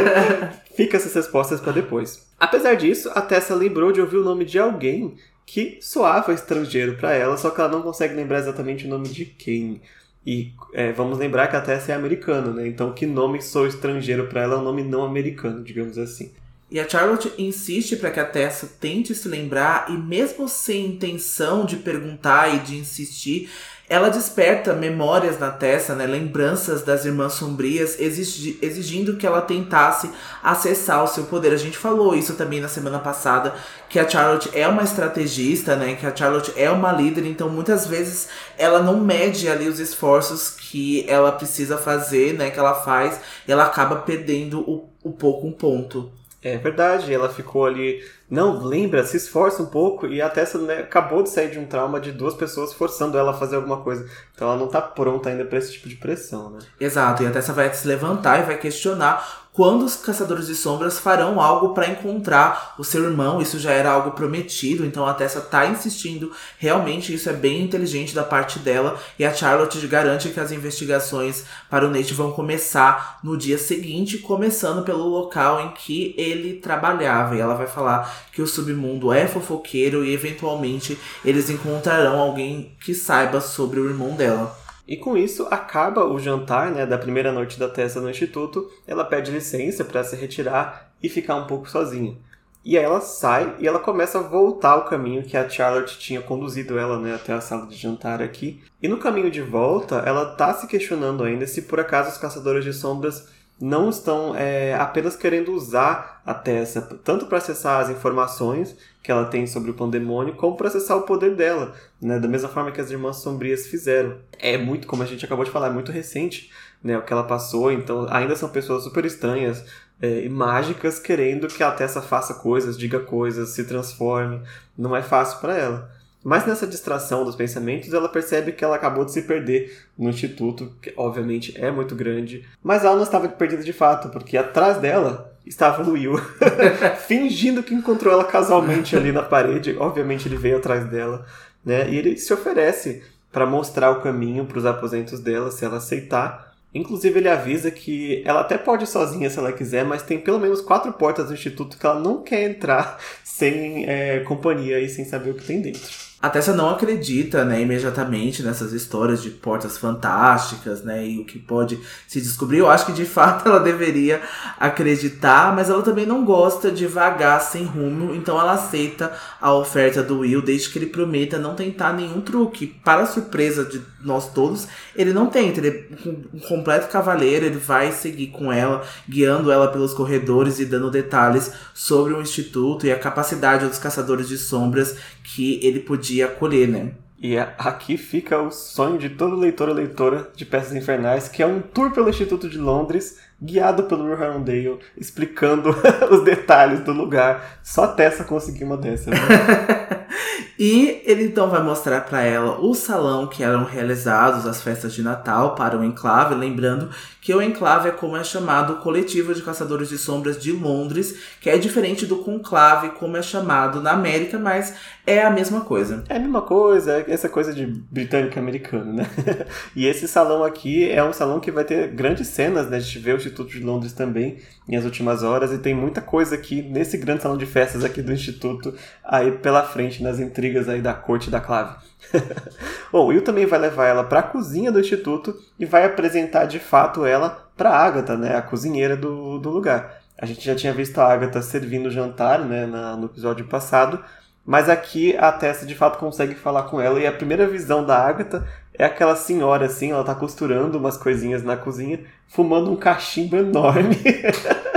Fica 0.75 0.97
essas 0.97 1.13
respostas 1.13 1.61
para 1.61 1.73
depois. 1.73 2.25
Apesar 2.39 2.73
disso, 2.73 3.11
a 3.13 3.21
Tessa 3.21 3.53
lembrou 3.53 3.91
de 3.91 4.01
ouvir 4.01 4.17
o 4.17 4.23
nome 4.23 4.45
de 4.45 4.57
alguém 4.57 5.13
que 5.45 5.77
soava 5.79 6.33
estrangeiro 6.33 6.97
para 6.97 7.13
ela, 7.13 7.37
só 7.37 7.51
que 7.51 7.61
ela 7.61 7.69
não 7.69 7.83
consegue 7.83 8.15
lembrar 8.15 8.39
exatamente 8.39 8.87
o 8.87 8.89
nome 8.89 9.09
de 9.09 9.25
quem. 9.25 9.79
E 10.25 10.53
é, 10.73 10.91
vamos 10.91 11.19
lembrar 11.19 11.49
que 11.49 11.55
a 11.55 11.61
Tessa 11.61 11.91
é 11.91 11.95
americana, 11.95 12.51
né? 12.51 12.67
Então, 12.67 12.93
que 12.93 13.05
nome 13.05 13.43
sou 13.43 13.67
estrangeiro 13.67 14.25
para 14.25 14.41
ela 14.41 14.55
é 14.55 14.57
um 14.57 14.63
nome 14.63 14.81
não 14.81 15.03
americano, 15.03 15.63
digamos 15.63 15.99
assim. 15.99 16.31
E 16.73 16.79
a 16.79 16.89
Charlotte 16.89 17.31
insiste 17.37 17.95
para 17.97 18.09
que 18.09 18.19
a 18.19 18.25
Tessa 18.25 18.67
tente 18.79 19.13
se 19.13 19.27
lembrar, 19.27 19.85
e 19.89 19.91
mesmo 19.91 20.49
sem 20.49 20.87
intenção 20.87 21.65
de 21.65 21.75
perguntar 21.75 22.51
e 22.51 22.59
de 22.61 22.75
insistir, 22.75 23.47
ela 23.87 24.09
desperta 24.09 24.73
memórias 24.73 25.37
na 25.37 25.51
Tessa, 25.51 25.93
né, 25.93 26.07
lembranças 26.07 26.81
das 26.81 27.05
Irmãs 27.05 27.33
Sombrias, 27.33 27.99
exigi 27.99 28.57
exigindo 28.59 29.17
que 29.17 29.27
ela 29.27 29.43
tentasse 29.43 30.09
acessar 30.41 31.03
o 31.03 31.07
seu 31.07 31.25
poder. 31.25 31.53
A 31.53 31.57
gente 31.57 31.77
falou 31.77 32.15
isso 32.15 32.33
também 32.33 32.59
na 32.59 32.67
semana 32.67 32.97
passada, 32.97 33.53
que 33.87 33.99
a 33.99 34.09
Charlotte 34.09 34.49
é 34.51 34.67
uma 34.67 34.81
estrategista, 34.81 35.75
né, 35.75 35.93
que 35.93 36.07
a 36.07 36.15
Charlotte 36.15 36.53
é 36.55 36.71
uma 36.71 36.91
líder, 36.91 37.27
então 37.27 37.49
muitas 37.49 37.85
vezes 37.85 38.29
ela 38.57 38.81
não 38.81 38.99
mede 38.99 39.47
ali 39.47 39.67
os 39.67 39.79
esforços 39.79 40.49
que 40.49 41.05
ela 41.07 41.31
precisa 41.31 41.77
fazer, 41.77 42.33
né, 42.33 42.49
que 42.49 42.57
ela 42.57 42.73
faz, 42.73 43.21
e 43.47 43.51
ela 43.51 43.65
acaba 43.65 43.97
perdendo 43.97 44.61
o, 44.61 44.89
o 45.03 45.11
pouco 45.11 45.45
um 45.45 45.51
ponto. 45.51 46.11
É 46.43 46.57
verdade, 46.57 47.13
ela 47.13 47.29
ficou 47.29 47.65
ali, 47.65 48.03
não, 48.29 48.63
lembra, 48.63 49.03
se 49.05 49.17
esforça 49.17 49.63
um 49.63 49.67
pouco 49.67 50.07
e 50.07 50.21
a 50.21 50.29
Tessa 50.29 50.57
né, 50.57 50.79
acabou 50.79 51.23
de 51.23 51.29
sair 51.29 51.49
de 51.49 51.59
um 51.59 51.65
trauma 51.65 51.99
de 51.99 52.11
duas 52.11 52.33
pessoas 52.33 52.73
forçando 52.73 53.17
ela 53.17 53.31
a 53.31 53.35
fazer 53.35 53.55
alguma 53.55 53.81
coisa. 53.81 54.05
Então 54.35 54.49
ela 54.49 54.57
não 54.57 54.67
tá 54.67 54.81
pronta 54.81 55.29
ainda 55.29 55.45
para 55.45 55.57
esse 55.57 55.71
tipo 55.71 55.87
de 55.87 55.95
pressão, 55.95 56.49
né? 56.49 56.59
Exato, 56.79 57.23
e 57.23 57.27
a 57.27 57.31
Tessa 57.31 57.53
vai 57.53 57.73
se 57.73 57.87
levantar 57.87 58.39
e 58.39 58.43
vai 58.43 58.57
questionar 58.57 59.42
quando 59.53 59.85
os 59.85 59.95
caçadores 59.95 60.47
de 60.47 60.55
sombras 60.55 60.97
farão 60.97 61.39
algo 61.39 61.75
para 61.75 61.87
encontrar 61.87 62.73
o 62.77 62.83
seu 62.83 63.03
irmão. 63.03 63.39
Isso 63.39 63.59
já 63.59 63.71
era 63.71 63.91
algo 63.91 64.11
prometido, 64.11 64.83
então 64.83 65.05
a 65.05 65.13
Tessa 65.13 65.39
tá 65.39 65.67
insistindo. 65.67 66.31
Realmente 66.57 67.13
isso 67.13 67.29
é 67.29 67.33
bem 67.33 67.61
inteligente 67.61 68.15
da 68.15 68.23
parte 68.23 68.57
dela 68.57 68.99
e 69.17 69.23
a 69.23 69.33
Charlotte 69.33 69.85
garante 69.85 70.29
que 70.29 70.39
as 70.39 70.51
investigações 70.51 71.45
para 71.69 71.85
o 71.85 71.89
Nate 71.89 72.15
vão 72.15 72.31
começar 72.31 73.19
no 73.23 73.37
dia 73.37 73.59
seguinte, 73.59 74.17
começando 74.17 74.83
pelo 74.83 75.07
local 75.07 75.61
em 75.61 75.69
que 75.69 76.15
ele 76.17 76.55
trabalhava. 76.55 77.35
E 77.35 77.39
ela 77.39 77.53
vai 77.53 77.67
falar 77.67 78.11
que 78.31 78.41
o 78.41 78.47
submundo 78.47 79.13
é 79.13 79.27
fofoqueiro 79.27 80.03
e 80.03 80.13
eventualmente 80.13 80.97
eles 81.23 81.51
encontrarão 81.51 82.19
alguém 82.19 82.71
que 82.83 82.95
saiba 82.95 83.39
sobre 83.39 83.79
o 83.79 83.87
irmão 83.87 84.15
dela. 84.15 84.62
E 84.87 84.97
com 84.97 85.15
isso 85.15 85.47
acaba 85.49 86.05
o 86.05 86.19
jantar 86.19 86.71
né, 86.71 86.85
da 86.85 86.97
primeira 86.97 87.31
noite 87.31 87.57
da 87.57 87.69
Tessa 87.69 88.01
no 88.01 88.09
instituto. 88.09 88.69
Ela 88.85 89.05
pede 89.05 89.31
licença 89.31 89.85
para 89.85 90.03
se 90.03 90.15
retirar 90.15 90.91
e 91.01 91.07
ficar 91.07 91.35
um 91.35 91.47
pouco 91.47 91.69
sozinha. 91.69 92.17
E 92.65 92.77
aí 92.77 92.83
ela 92.83 93.01
sai 93.01 93.55
e 93.59 93.67
ela 93.67 93.79
começa 93.79 94.19
a 94.19 94.21
voltar 94.21 94.71
ao 94.71 94.85
caminho 94.85 95.23
que 95.23 95.35
a 95.35 95.49
Charlotte 95.49 95.99
tinha 95.99 96.21
conduzido 96.21 96.79
ela 96.79 96.97
né, 96.97 97.13
até 97.13 97.33
a 97.33 97.41
sala 97.41 97.67
de 97.67 97.75
jantar 97.75 98.21
aqui. 98.21 98.63
E 98.81 98.87
no 98.87 98.97
caminho 98.97 99.29
de 99.29 99.41
volta, 99.41 99.97
ela 100.05 100.33
tá 100.35 100.53
se 100.53 100.65
questionando 100.65 101.23
ainda 101.23 101.45
se 101.45 101.63
por 101.63 101.79
acaso 101.79 102.11
os 102.11 102.17
caçadores 102.17 102.63
de 102.63 102.71
sombras 102.71 103.27
não 103.63 103.89
estão 103.89 104.35
é, 104.35 104.73
apenas 104.73 105.15
querendo 105.15 105.53
usar 105.53 106.21
a 106.25 106.33
Tessa 106.33 106.81
tanto 107.01 107.27
para 107.27 107.37
acessar 107.37 107.79
as 107.79 107.89
informações 107.89 108.75
que 109.01 109.09
ela 109.09 109.23
tem 109.23 109.47
sobre 109.47 109.71
o 109.71 109.73
pandemônio, 109.73 110.35
como 110.35 110.57
para 110.57 110.67
acessar 110.67 110.97
o 110.97 111.03
poder 111.03 111.33
dela, 111.33 111.73
né? 112.01 112.19
da 112.19 112.27
mesma 112.27 112.49
forma 112.49 112.73
que 112.73 112.81
as 112.81 112.91
Irmãs 112.91 113.17
Sombrias 113.21 113.67
fizeram. 113.67 114.17
É 114.37 114.57
muito, 114.57 114.85
como 114.85 115.01
a 115.01 115.05
gente 115.05 115.23
acabou 115.23 115.45
de 115.45 115.51
falar, 115.51 115.67
é 115.67 115.71
muito 115.71 115.93
recente 115.93 116.51
né, 116.83 116.97
o 116.97 117.03
que 117.03 117.13
ela 117.13 117.23
passou, 117.23 117.71
então 117.71 118.05
ainda 118.09 118.35
são 118.35 118.49
pessoas 118.49 118.83
super 118.83 119.05
estranhas 119.05 119.63
é, 120.01 120.25
e 120.25 120.29
mágicas 120.29 120.99
querendo 120.99 121.47
que 121.47 121.63
a 121.63 121.71
Tessa 121.71 122.01
faça 122.01 122.33
coisas, 122.33 122.77
diga 122.77 122.99
coisas, 122.99 123.49
se 123.51 123.63
transforme. 123.63 124.41
Não 124.77 124.93
é 124.93 125.01
fácil 125.01 125.39
para 125.39 125.57
ela. 125.57 125.91
Mas 126.23 126.45
nessa 126.45 126.65
distração 126.65 127.25
dos 127.25 127.35
pensamentos, 127.35 127.93
ela 127.93 128.07
percebe 128.07 128.53
que 128.53 128.63
ela 128.63 128.77
acabou 128.77 129.03
de 129.03 129.11
se 129.11 129.23
perder 129.23 129.77
no 129.97 130.09
instituto, 130.09 130.73
que 130.81 130.93
obviamente 130.95 131.53
é 131.59 131.69
muito 131.69 131.95
grande. 131.95 132.47
Mas 132.63 132.85
ela 132.85 132.95
não 132.95 133.03
estava 133.03 133.27
perdida 133.27 133.63
de 133.63 133.73
fato, 133.73 134.09
porque 134.09 134.37
atrás 134.37 134.77
dela 134.77 135.33
estava 135.45 135.83
o 135.83 135.91
Will, 135.91 136.15
fingindo 137.05 137.61
que 137.61 137.73
encontrou 137.73 138.13
ela 138.13 138.23
casualmente 138.23 138.95
ali 138.95 139.11
na 139.11 139.21
parede. 139.21 139.75
Obviamente 139.77 140.27
ele 140.27 140.37
veio 140.37 140.57
atrás 140.57 140.85
dela, 140.89 141.25
né? 141.65 141.89
E 141.89 141.97
ele 141.97 142.17
se 142.17 142.33
oferece 142.33 143.03
para 143.31 143.45
mostrar 143.45 143.91
o 143.91 144.01
caminho 144.01 144.45
para 144.45 144.59
os 144.59 144.65
aposentos 144.65 145.19
dela, 145.19 145.51
se 145.51 145.65
ela 145.65 145.77
aceitar. 145.77 146.53
Inclusive, 146.73 147.19
ele 147.19 147.29
avisa 147.29 147.69
que 147.69 148.23
ela 148.25 148.41
até 148.41 148.57
pode 148.57 148.85
ir 148.85 148.87
sozinha 148.87 149.29
se 149.29 149.37
ela 149.37 149.51
quiser, 149.51 149.83
mas 149.83 150.01
tem 150.01 150.19
pelo 150.19 150.39
menos 150.39 150.61
quatro 150.61 150.91
portas 150.93 151.27
do 151.27 151.33
instituto 151.33 151.77
que 151.77 151.85
ela 151.85 151.99
não 151.99 152.23
quer 152.23 152.49
entrar 152.49 152.97
sem 153.23 153.85
é, 153.87 154.19
companhia 154.21 154.79
e 154.79 154.87
sem 154.87 155.03
saber 155.03 155.31
o 155.31 155.33
que 155.35 155.45
tem 155.45 155.61
dentro. 155.61 156.12
A 156.23 156.29
Tessa 156.29 156.53
não 156.53 156.69
acredita, 156.69 157.43
né, 157.43 157.61
imediatamente 157.61 158.41
nessas 158.41 158.71
histórias 158.71 159.21
de 159.21 159.29
portas 159.29 159.77
fantásticas, 159.77 160.81
né, 160.81 161.05
e 161.05 161.19
o 161.19 161.25
que 161.25 161.37
pode 161.37 161.77
se 162.07 162.21
descobrir. 162.21 162.59
Eu 162.59 162.69
acho 162.69 162.85
que 162.85 162.93
de 162.93 163.03
fato 163.03 163.45
ela 163.45 163.59
deveria 163.59 164.21
acreditar, 164.57 165.53
mas 165.53 165.69
ela 165.69 165.81
também 165.81 166.05
não 166.05 166.23
gosta 166.23 166.71
de 166.71 166.87
vagar 166.87 167.41
sem 167.41 167.65
rumo, 167.65 168.15
então 168.15 168.39
ela 168.39 168.53
aceita 168.53 169.11
a 169.41 169.53
oferta 169.53 170.01
do 170.01 170.19
Will, 170.19 170.41
desde 170.41 170.69
que 170.69 170.79
ele 170.79 170.85
prometa 170.85 171.37
não 171.37 171.55
tentar 171.55 171.91
nenhum 171.91 172.21
truque. 172.21 172.67
Para 172.67 173.05
surpresa 173.05 173.65
de 173.65 173.81
nós 174.01 174.31
todos, 174.31 174.69
ele 174.95 175.11
não 175.11 175.27
tenta, 175.27 175.59
ele 175.59 175.67
é 175.67 176.07
um 176.33 176.39
completo 176.39 176.87
cavaleiro, 176.87 177.45
ele 177.45 177.57
vai 177.57 177.91
seguir 177.91 178.27
com 178.27 178.49
ela, 178.49 178.81
guiando 179.09 179.51
ela 179.51 179.67
pelos 179.67 179.93
corredores 179.93 180.57
e 180.59 180.65
dando 180.65 180.89
detalhes 180.89 181.51
sobre 181.73 182.13
o 182.13 182.21
instituto 182.21 182.87
e 182.87 182.93
a 182.93 182.99
capacidade 182.99 183.67
dos 183.67 183.77
caçadores 183.77 184.29
de 184.29 184.37
sombras 184.37 184.95
que 185.23 185.59
ele 185.65 185.79
podia 185.79 186.25
acolher, 186.25 186.67
né? 186.67 186.91
E 187.19 187.37
aqui 187.37 187.95
fica 187.95 188.41
o 188.41 188.51
sonho 188.51 188.97
de 188.97 189.09
todo 189.09 189.37
leitor 189.37 189.69
ou 189.69 189.75
leitora 189.75 190.29
de 190.35 190.45
Peças 190.45 190.75
Infernais, 190.75 191.29
que 191.29 191.41
é 191.41 191.47
um 191.47 191.61
tour 191.61 191.91
pelo 191.91 192.09
Instituto 192.09 192.49
de 192.49 192.57
Londres, 192.57 193.17
guiado 193.43 193.83
pelo 193.83 194.05
Will 194.05 194.13
Herondale, 194.13 194.79
explicando 194.95 195.75
os 196.09 196.23
detalhes 196.23 196.79
do 196.79 196.93
lugar. 196.93 197.59
Só 197.61 197.87
Tessa 197.87 198.23
conseguiu 198.23 198.67
uma 198.67 198.77
dessa. 198.77 199.09
Né? 199.09 199.17
e 200.57 201.01
ele 201.05 201.25
então 201.25 201.49
vai 201.49 201.61
mostrar 201.61 202.01
para 202.01 202.21
ela 202.21 202.59
o 202.59 202.73
salão 202.73 203.27
que 203.27 203.43
eram 203.43 203.65
realizados 203.65 204.45
as 204.45 204.61
festas 204.61 204.93
de 204.93 205.01
Natal 205.01 205.55
para 205.55 205.77
o 205.77 205.83
enclave, 205.83 206.35
lembrando 206.35 206.89
que 207.23 207.33
o 207.33 207.41
enclave 207.41 207.87
é 207.87 207.91
como 207.91 208.17
é 208.17 208.23
chamado 208.23 208.73
o 208.73 208.75
coletivo 208.77 209.33
de 209.33 209.41
caçadores 209.41 209.87
de 209.87 209.97
sombras 209.97 210.37
de 210.37 210.51
Londres, 210.51 211.17
que 211.39 211.49
é 211.49 211.57
diferente 211.57 212.05
do 212.05 212.17
conclave 212.17 212.89
como 212.89 213.15
é 213.15 213.21
chamado 213.21 213.81
na 213.81 213.91
América, 213.91 214.37
mas 214.37 214.73
é 215.07 215.23
a 215.23 215.29
mesma 215.29 215.61
coisa. 215.61 216.03
É 216.09 216.17
a 216.17 216.19
mesma 216.19 216.41
coisa, 216.41 216.97
é 216.97 217.05
essa 217.07 217.29
coisa 217.29 217.53
de 217.53 217.65
britânico 217.65 218.37
americano, 218.37 218.91
né? 218.91 219.07
e 219.73 219.85
esse 219.85 220.05
salão 220.05 220.43
aqui 220.43 220.89
é 220.89 221.01
um 221.01 221.13
salão 221.13 221.39
que 221.39 221.49
vai 221.49 221.63
ter 221.63 221.87
grandes 221.89 222.27
cenas, 222.27 222.69
né? 222.69 222.75
A 222.75 222.79
gente 222.81 222.99
vê 222.99 223.13
o 223.13 223.19
Instituto 223.33 223.51
de 223.51 223.59
Londres 223.59 223.93
também 223.93 224.37
em 224.69 224.75
as 224.75 224.85
últimas 224.85 225.23
horas 225.23 225.51
e 225.51 225.57
tem 225.57 225.73
muita 225.73 226.01
coisa 226.01 226.35
aqui 226.35 226.61
nesse 226.61 226.97
grande 226.97 227.23
salão 227.23 227.37
de 227.37 227.45
festas 227.45 227.83
aqui 227.83 228.01
do 228.01 228.13
Instituto 228.13 228.73
aí 229.03 229.31
pela 229.31 229.63
frente 229.63 230.03
nas 230.03 230.19
intrigas 230.19 230.69
aí 230.69 230.81
da 230.81 230.93
corte 230.93 231.29
da 231.29 231.41
clave. 231.41 231.75
Bom, 232.91 233.07
Will 233.07 233.23
também 233.23 233.45
vai 233.45 233.59
levar 233.59 233.87
ela 233.87 234.03
para 234.03 234.19
a 234.19 234.23
cozinha 234.23 234.71
do 234.71 234.79
instituto 234.79 235.35
e 235.59 235.65
vai 235.65 235.83
apresentar 235.83 236.45
de 236.45 236.59
fato 236.59 237.05
ela 237.05 237.49
para 237.57 237.71
Agatha, 237.71 238.15
né, 238.15 238.35
a 238.35 238.41
cozinheira 238.41 238.95
do, 238.95 239.39
do 239.39 239.49
lugar. 239.49 240.01
A 240.17 240.25
gente 240.25 240.45
já 240.45 240.55
tinha 240.55 240.73
visto 240.73 240.99
a 240.99 241.11
Agatha 241.11 241.41
servindo 241.41 241.87
o 241.87 241.91
jantar, 241.91 242.39
né, 242.39 242.65
na, 242.65 242.95
no 242.95 243.05
episódio 243.05 243.45
passado, 243.45 244.03
mas 244.45 244.69
aqui 244.69 245.15
a 245.17 245.31
Tessa 245.31 245.65
de 245.65 245.73
fato 245.73 245.97
consegue 245.97 246.35
falar 246.35 246.63
com 246.63 246.79
ela 246.79 246.99
e 246.99 247.07
a 247.07 247.11
primeira 247.11 247.47
visão 247.47 247.85
da 247.85 247.97
Agatha 247.97 248.45
é 248.77 248.85
aquela 248.85 249.15
senhora 249.15 249.65
assim, 249.65 249.91
ela 249.91 250.03
tá 250.03 250.15
costurando 250.15 250.77
umas 250.77 250.97
coisinhas 250.97 251.43
na 251.43 251.55
cozinha, 251.55 251.99
fumando 252.27 252.71
um 252.71 252.75
cachimbo 252.75 253.35
enorme. 253.35 253.97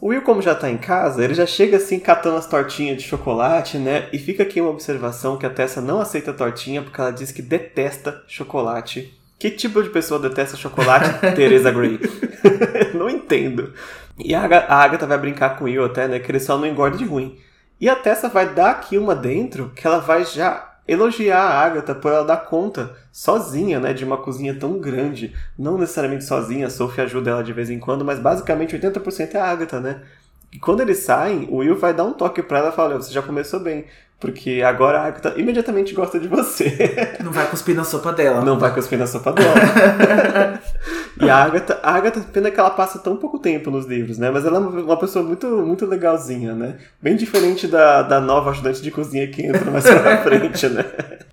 O 0.00 0.10
Will, 0.10 0.22
como 0.22 0.40
já 0.40 0.54
tá 0.54 0.70
em 0.70 0.78
casa, 0.78 1.24
ele 1.24 1.34
já 1.34 1.44
chega 1.44 1.76
assim 1.76 1.98
catando 1.98 2.36
as 2.36 2.46
tortinhas 2.46 2.96
de 2.96 3.02
chocolate, 3.02 3.78
né? 3.78 4.08
E 4.12 4.18
fica 4.18 4.44
aqui 4.44 4.60
uma 4.60 4.70
observação 4.70 5.36
que 5.36 5.44
a 5.44 5.50
Tessa 5.50 5.80
não 5.80 6.00
aceita 6.00 6.32
tortinha 6.32 6.80
porque 6.80 7.00
ela 7.00 7.10
diz 7.10 7.32
que 7.32 7.42
detesta 7.42 8.22
chocolate 8.28 9.12
Que 9.38 9.50
tipo 9.50 9.82
de 9.82 9.90
pessoa 9.90 10.20
detesta 10.20 10.56
chocolate? 10.56 11.10
Teresa 11.34 11.72
Gray. 11.72 11.98
não 12.94 13.10
entendo. 13.10 13.74
E 14.16 14.34
a, 14.36 14.44
Ag 14.44 14.54
a 14.54 14.76
Agatha 14.76 15.06
vai 15.06 15.18
brincar 15.18 15.56
com 15.56 15.64
o 15.64 15.66
Will 15.66 15.84
até, 15.84 16.06
né? 16.06 16.20
Que 16.20 16.30
ele 16.30 16.40
só 16.40 16.56
não 16.56 16.66
engorda 16.66 16.96
de 16.96 17.04
ruim. 17.04 17.36
E 17.80 17.88
a 17.88 17.96
Tessa 17.96 18.28
vai 18.28 18.54
dar 18.54 18.70
aqui 18.70 18.96
uma 18.96 19.16
dentro 19.16 19.72
que 19.74 19.84
ela 19.84 19.98
vai 19.98 20.24
já 20.24 20.67
elogiar 20.88 21.42
a 21.42 21.60
Agatha 21.60 21.94
por 21.94 22.10
ela 22.10 22.24
dar 22.24 22.38
conta 22.38 22.96
sozinha, 23.12 23.78
né, 23.78 23.92
de 23.92 24.04
uma 24.04 24.16
cozinha 24.16 24.58
tão 24.58 24.80
grande. 24.80 25.34
Não 25.56 25.76
necessariamente 25.76 26.24
sozinha, 26.24 26.66
a 26.66 26.70
Sophie 26.70 27.02
ajuda 27.02 27.30
ela 27.30 27.44
de 27.44 27.52
vez 27.52 27.68
em 27.68 27.78
quando, 27.78 28.04
mas 28.04 28.18
basicamente 28.18 28.76
80% 28.76 29.34
é 29.34 29.38
a 29.38 29.44
Agatha, 29.44 29.78
né? 29.78 30.02
E 30.50 30.58
quando 30.58 30.80
eles 30.80 31.00
saem, 31.00 31.46
o 31.50 31.56
Will 31.56 31.76
vai 31.76 31.92
dar 31.92 32.04
um 32.04 32.14
toque 32.14 32.42
pra 32.42 32.58
ela 32.58 32.70
e 32.70 32.72
fala: 32.72 32.96
Você 32.96 33.12
já 33.12 33.20
começou 33.20 33.60
bem. 33.60 33.84
Porque 34.20 34.62
agora 34.66 34.98
a 34.98 35.06
Agatha 35.06 35.34
imediatamente 35.36 35.94
gosta 35.94 36.18
de 36.18 36.26
você. 36.26 37.16
Não 37.22 37.30
vai 37.30 37.48
cuspir 37.48 37.76
na 37.76 37.84
sopa 37.84 38.12
dela. 38.12 38.44
Não 38.44 38.58
vai 38.58 38.74
cuspir 38.74 38.98
na 38.98 39.06
sopa 39.06 39.32
dela. 39.32 39.54
e 41.22 41.30
a 41.30 41.36
Agatha, 41.36 41.78
a 41.82 41.94
Agatha, 41.94 42.20
pena 42.32 42.50
que 42.50 42.58
ela 42.58 42.70
passa 42.70 42.98
tão 42.98 43.16
pouco 43.16 43.38
tempo 43.38 43.70
nos 43.70 43.86
livros, 43.86 44.18
né? 44.18 44.28
Mas 44.28 44.44
ela 44.44 44.56
é 44.56 44.60
uma 44.60 44.98
pessoa 44.98 45.24
muito, 45.24 45.46
muito 45.46 45.86
legalzinha, 45.86 46.52
né? 46.52 46.78
Bem 47.00 47.14
diferente 47.14 47.68
da, 47.68 48.02
da 48.02 48.20
nova 48.20 48.50
ajudante 48.50 48.82
de 48.82 48.90
cozinha 48.90 49.28
que 49.28 49.46
entra 49.46 49.70
mais 49.70 49.84
pra 49.84 50.18
frente, 50.24 50.68
né? 50.68 50.84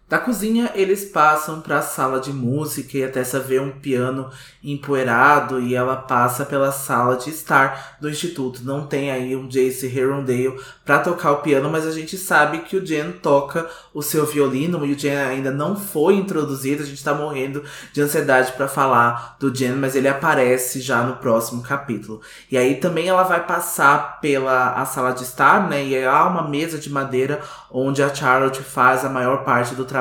Da 0.08 0.20
cozinha, 0.20 0.72
eles 0.76 1.04
passam 1.04 1.62
para 1.62 1.80
a 1.80 1.82
sala 1.82 2.20
de 2.20 2.32
música 2.32 2.96
e 2.96 3.04
a 3.04 3.10
Tessa 3.10 3.39
vê 3.39 3.60
um 3.60 3.72
piano 3.72 4.30
empoeirado 4.63 5.60
e 5.60 5.74
ela 5.74 5.96
passa 5.96 6.46
pela 6.46 6.72
sala 6.72 7.15
de 7.18 7.32
estar 7.32 7.98
do 8.00 8.08
instituto. 8.08 8.63
Não 8.63 8.86
tem 8.86 9.10
aí 9.10 9.36
um 9.36 9.48
Jace 9.48 9.88
Herondale 9.88 10.60
para 10.86 11.00
tocar 11.00 11.32
o 11.32 11.38
piano, 11.41 11.72
mas 11.72 11.88
a 11.88 11.91
gente 11.91 12.20
sabe 12.20 12.60
que 12.60 12.78
o 12.78 12.86
Jen 12.86 13.13
toca 13.13 13.68
o 13.96 14.04
seu 14.04 14.28
violino 14.28 14.86
e 14.86 14.94
o 14.94 14.98
Jen 15.00 15.18
ainda 15.18 15.50
não 15.50 15.76
foi 15.76 16.13
introduzido. 16.13 16.84
A 16.84 16.86
gente 16.86 17.04
tá 17.04 17.13
morrendo 17.15 17.63
de 17.91 18.00
ansiedade 18.00 18.52
para 18.52 18.68
falar 18.68 19.36
do 19.39 19.52
Jen, 19.52 19.74
mas 19.74 19.96
ele 19.96 20.08
aparece 20.08 20.82
já 20.82 21.02
no 21.02 21.15
próximo 21.15 21.63
capítulo. 21.63 22.22
E 22.52 22.60
aí 22.60 22.76
também 22.76 23.08
ela 23.08 23.24
vai 23.24 23.44
passar 23.44 24.20
pela 24.22 24.74
a 24.74 24.86
sala 24.86 25.13
de 25.13 25.24
estar, 25.24 25.68
né? 25.68 25.84
E 25.84 26.06
há 26.06 26.28
uma 26.28 26.48
mesa 26.48 26.78
de 26.78 26.91
madeira 26.91 27.41
onde 27.72 28.04
a 28.04 28.13
Charlotte 28.13 28.62
faz 28.62 29.04
a 29.04 29.10
maior 29.10 29.44
parte 29.44 29.74
do 29.74 29.84
trabalho 29.84 29.95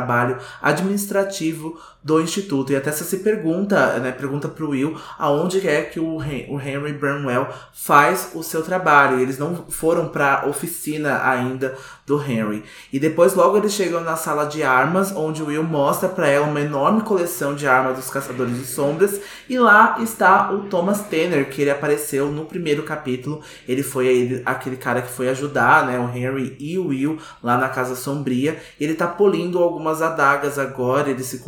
administrativo 0.60 1.78
do 2.04 2.20
instituto. 2.20 2.70
E 2.70 2.76
até 2.76 2.92
você 2.92 3.02
se 3.02 3.18
pergunta, 3.18 3.98
né, 3.98 4.12
pergunta 4.12 4.46
pro 4.46 4.70
Will 4.70 4.96
aonde 5.18 5.66
é 5.66 5.80
que 5.82 5.98
o, 5.98 6.16
o 6.16 6.60
Henry 6.60 6.92
Bramwell 6.92 7.48
faz 7.72 8.32
o 8.34 8.42
seu 8.42 8.62
trabalho. 8.62 9.18
Eles 9.18 9.38
não 9.38 9.64
foram 9.70 10.08
pra 10.08 10.44
oficina 10.46 11.26
ainda 11.26 11.74
do 12.06 12.20
Henry. 12.22 12.62
E 12.92 13.00
depois 13.00 13.34
logo 13.34 13.56
eles 13.56 13.72
chegam 13.72 14.02
na 14.02 14.16
sala 14.16 14.44
de 14.44 14.62
armas, 14.62 15.12
onde 15.12 15.42
o 15.42 15.46
Will 15.46 15.62
mostra 15.62 16.08
para 16.08 16.28
ela 16.28 16.46
uma 16.46 16.60
enorme 16.60 17.00
coleção 17.00 17.54
de 17.54 17.66
armas 17.66 17.96
dos 17.96 18.10
Caçadores 18.10 18.56
de 18.58 18.66
Sombras. 18.66 19.20
E 19.48 19.58
lá 19.58 19.96
está 20.00 20.52
o 20.52 20.64
Thomas 20.64 21.00
Tanner, 21.08 21.48
que 21.48 21.62
ele 21.62 21.70
apareceu 21.70 22.30
no 22.30 22.44
primeiro 22.44 22.82
capítulo. 22.82 23.40
Ele 23.66 23.82
foi 23.82 24.08
aí, 24.08 24.42
aquele 24.44 24.76
cara 24.76 25.00
que 25.00 25.10
foi 25.10 25.30
ajudar, 25.30 25.86
né, 25.86 25.98
o 25.98 26.14
Henry 26.14 26.54
e 26.60 26.78
o 26.78 26.88
Will 26.88 27.18
lá 27.42 27.56
na 27.56 27.70
Casa 27.70 27.94
Sombria. 27.94 28.58
Ele 28.78 28.94
tá 28.94 29.06
polindo 29.06 29.58
algumas 29.58 30.02
adagas 30.02 30.58
agora, 30.58 31.08
eles 31.08 31.26
se 31.26 31.38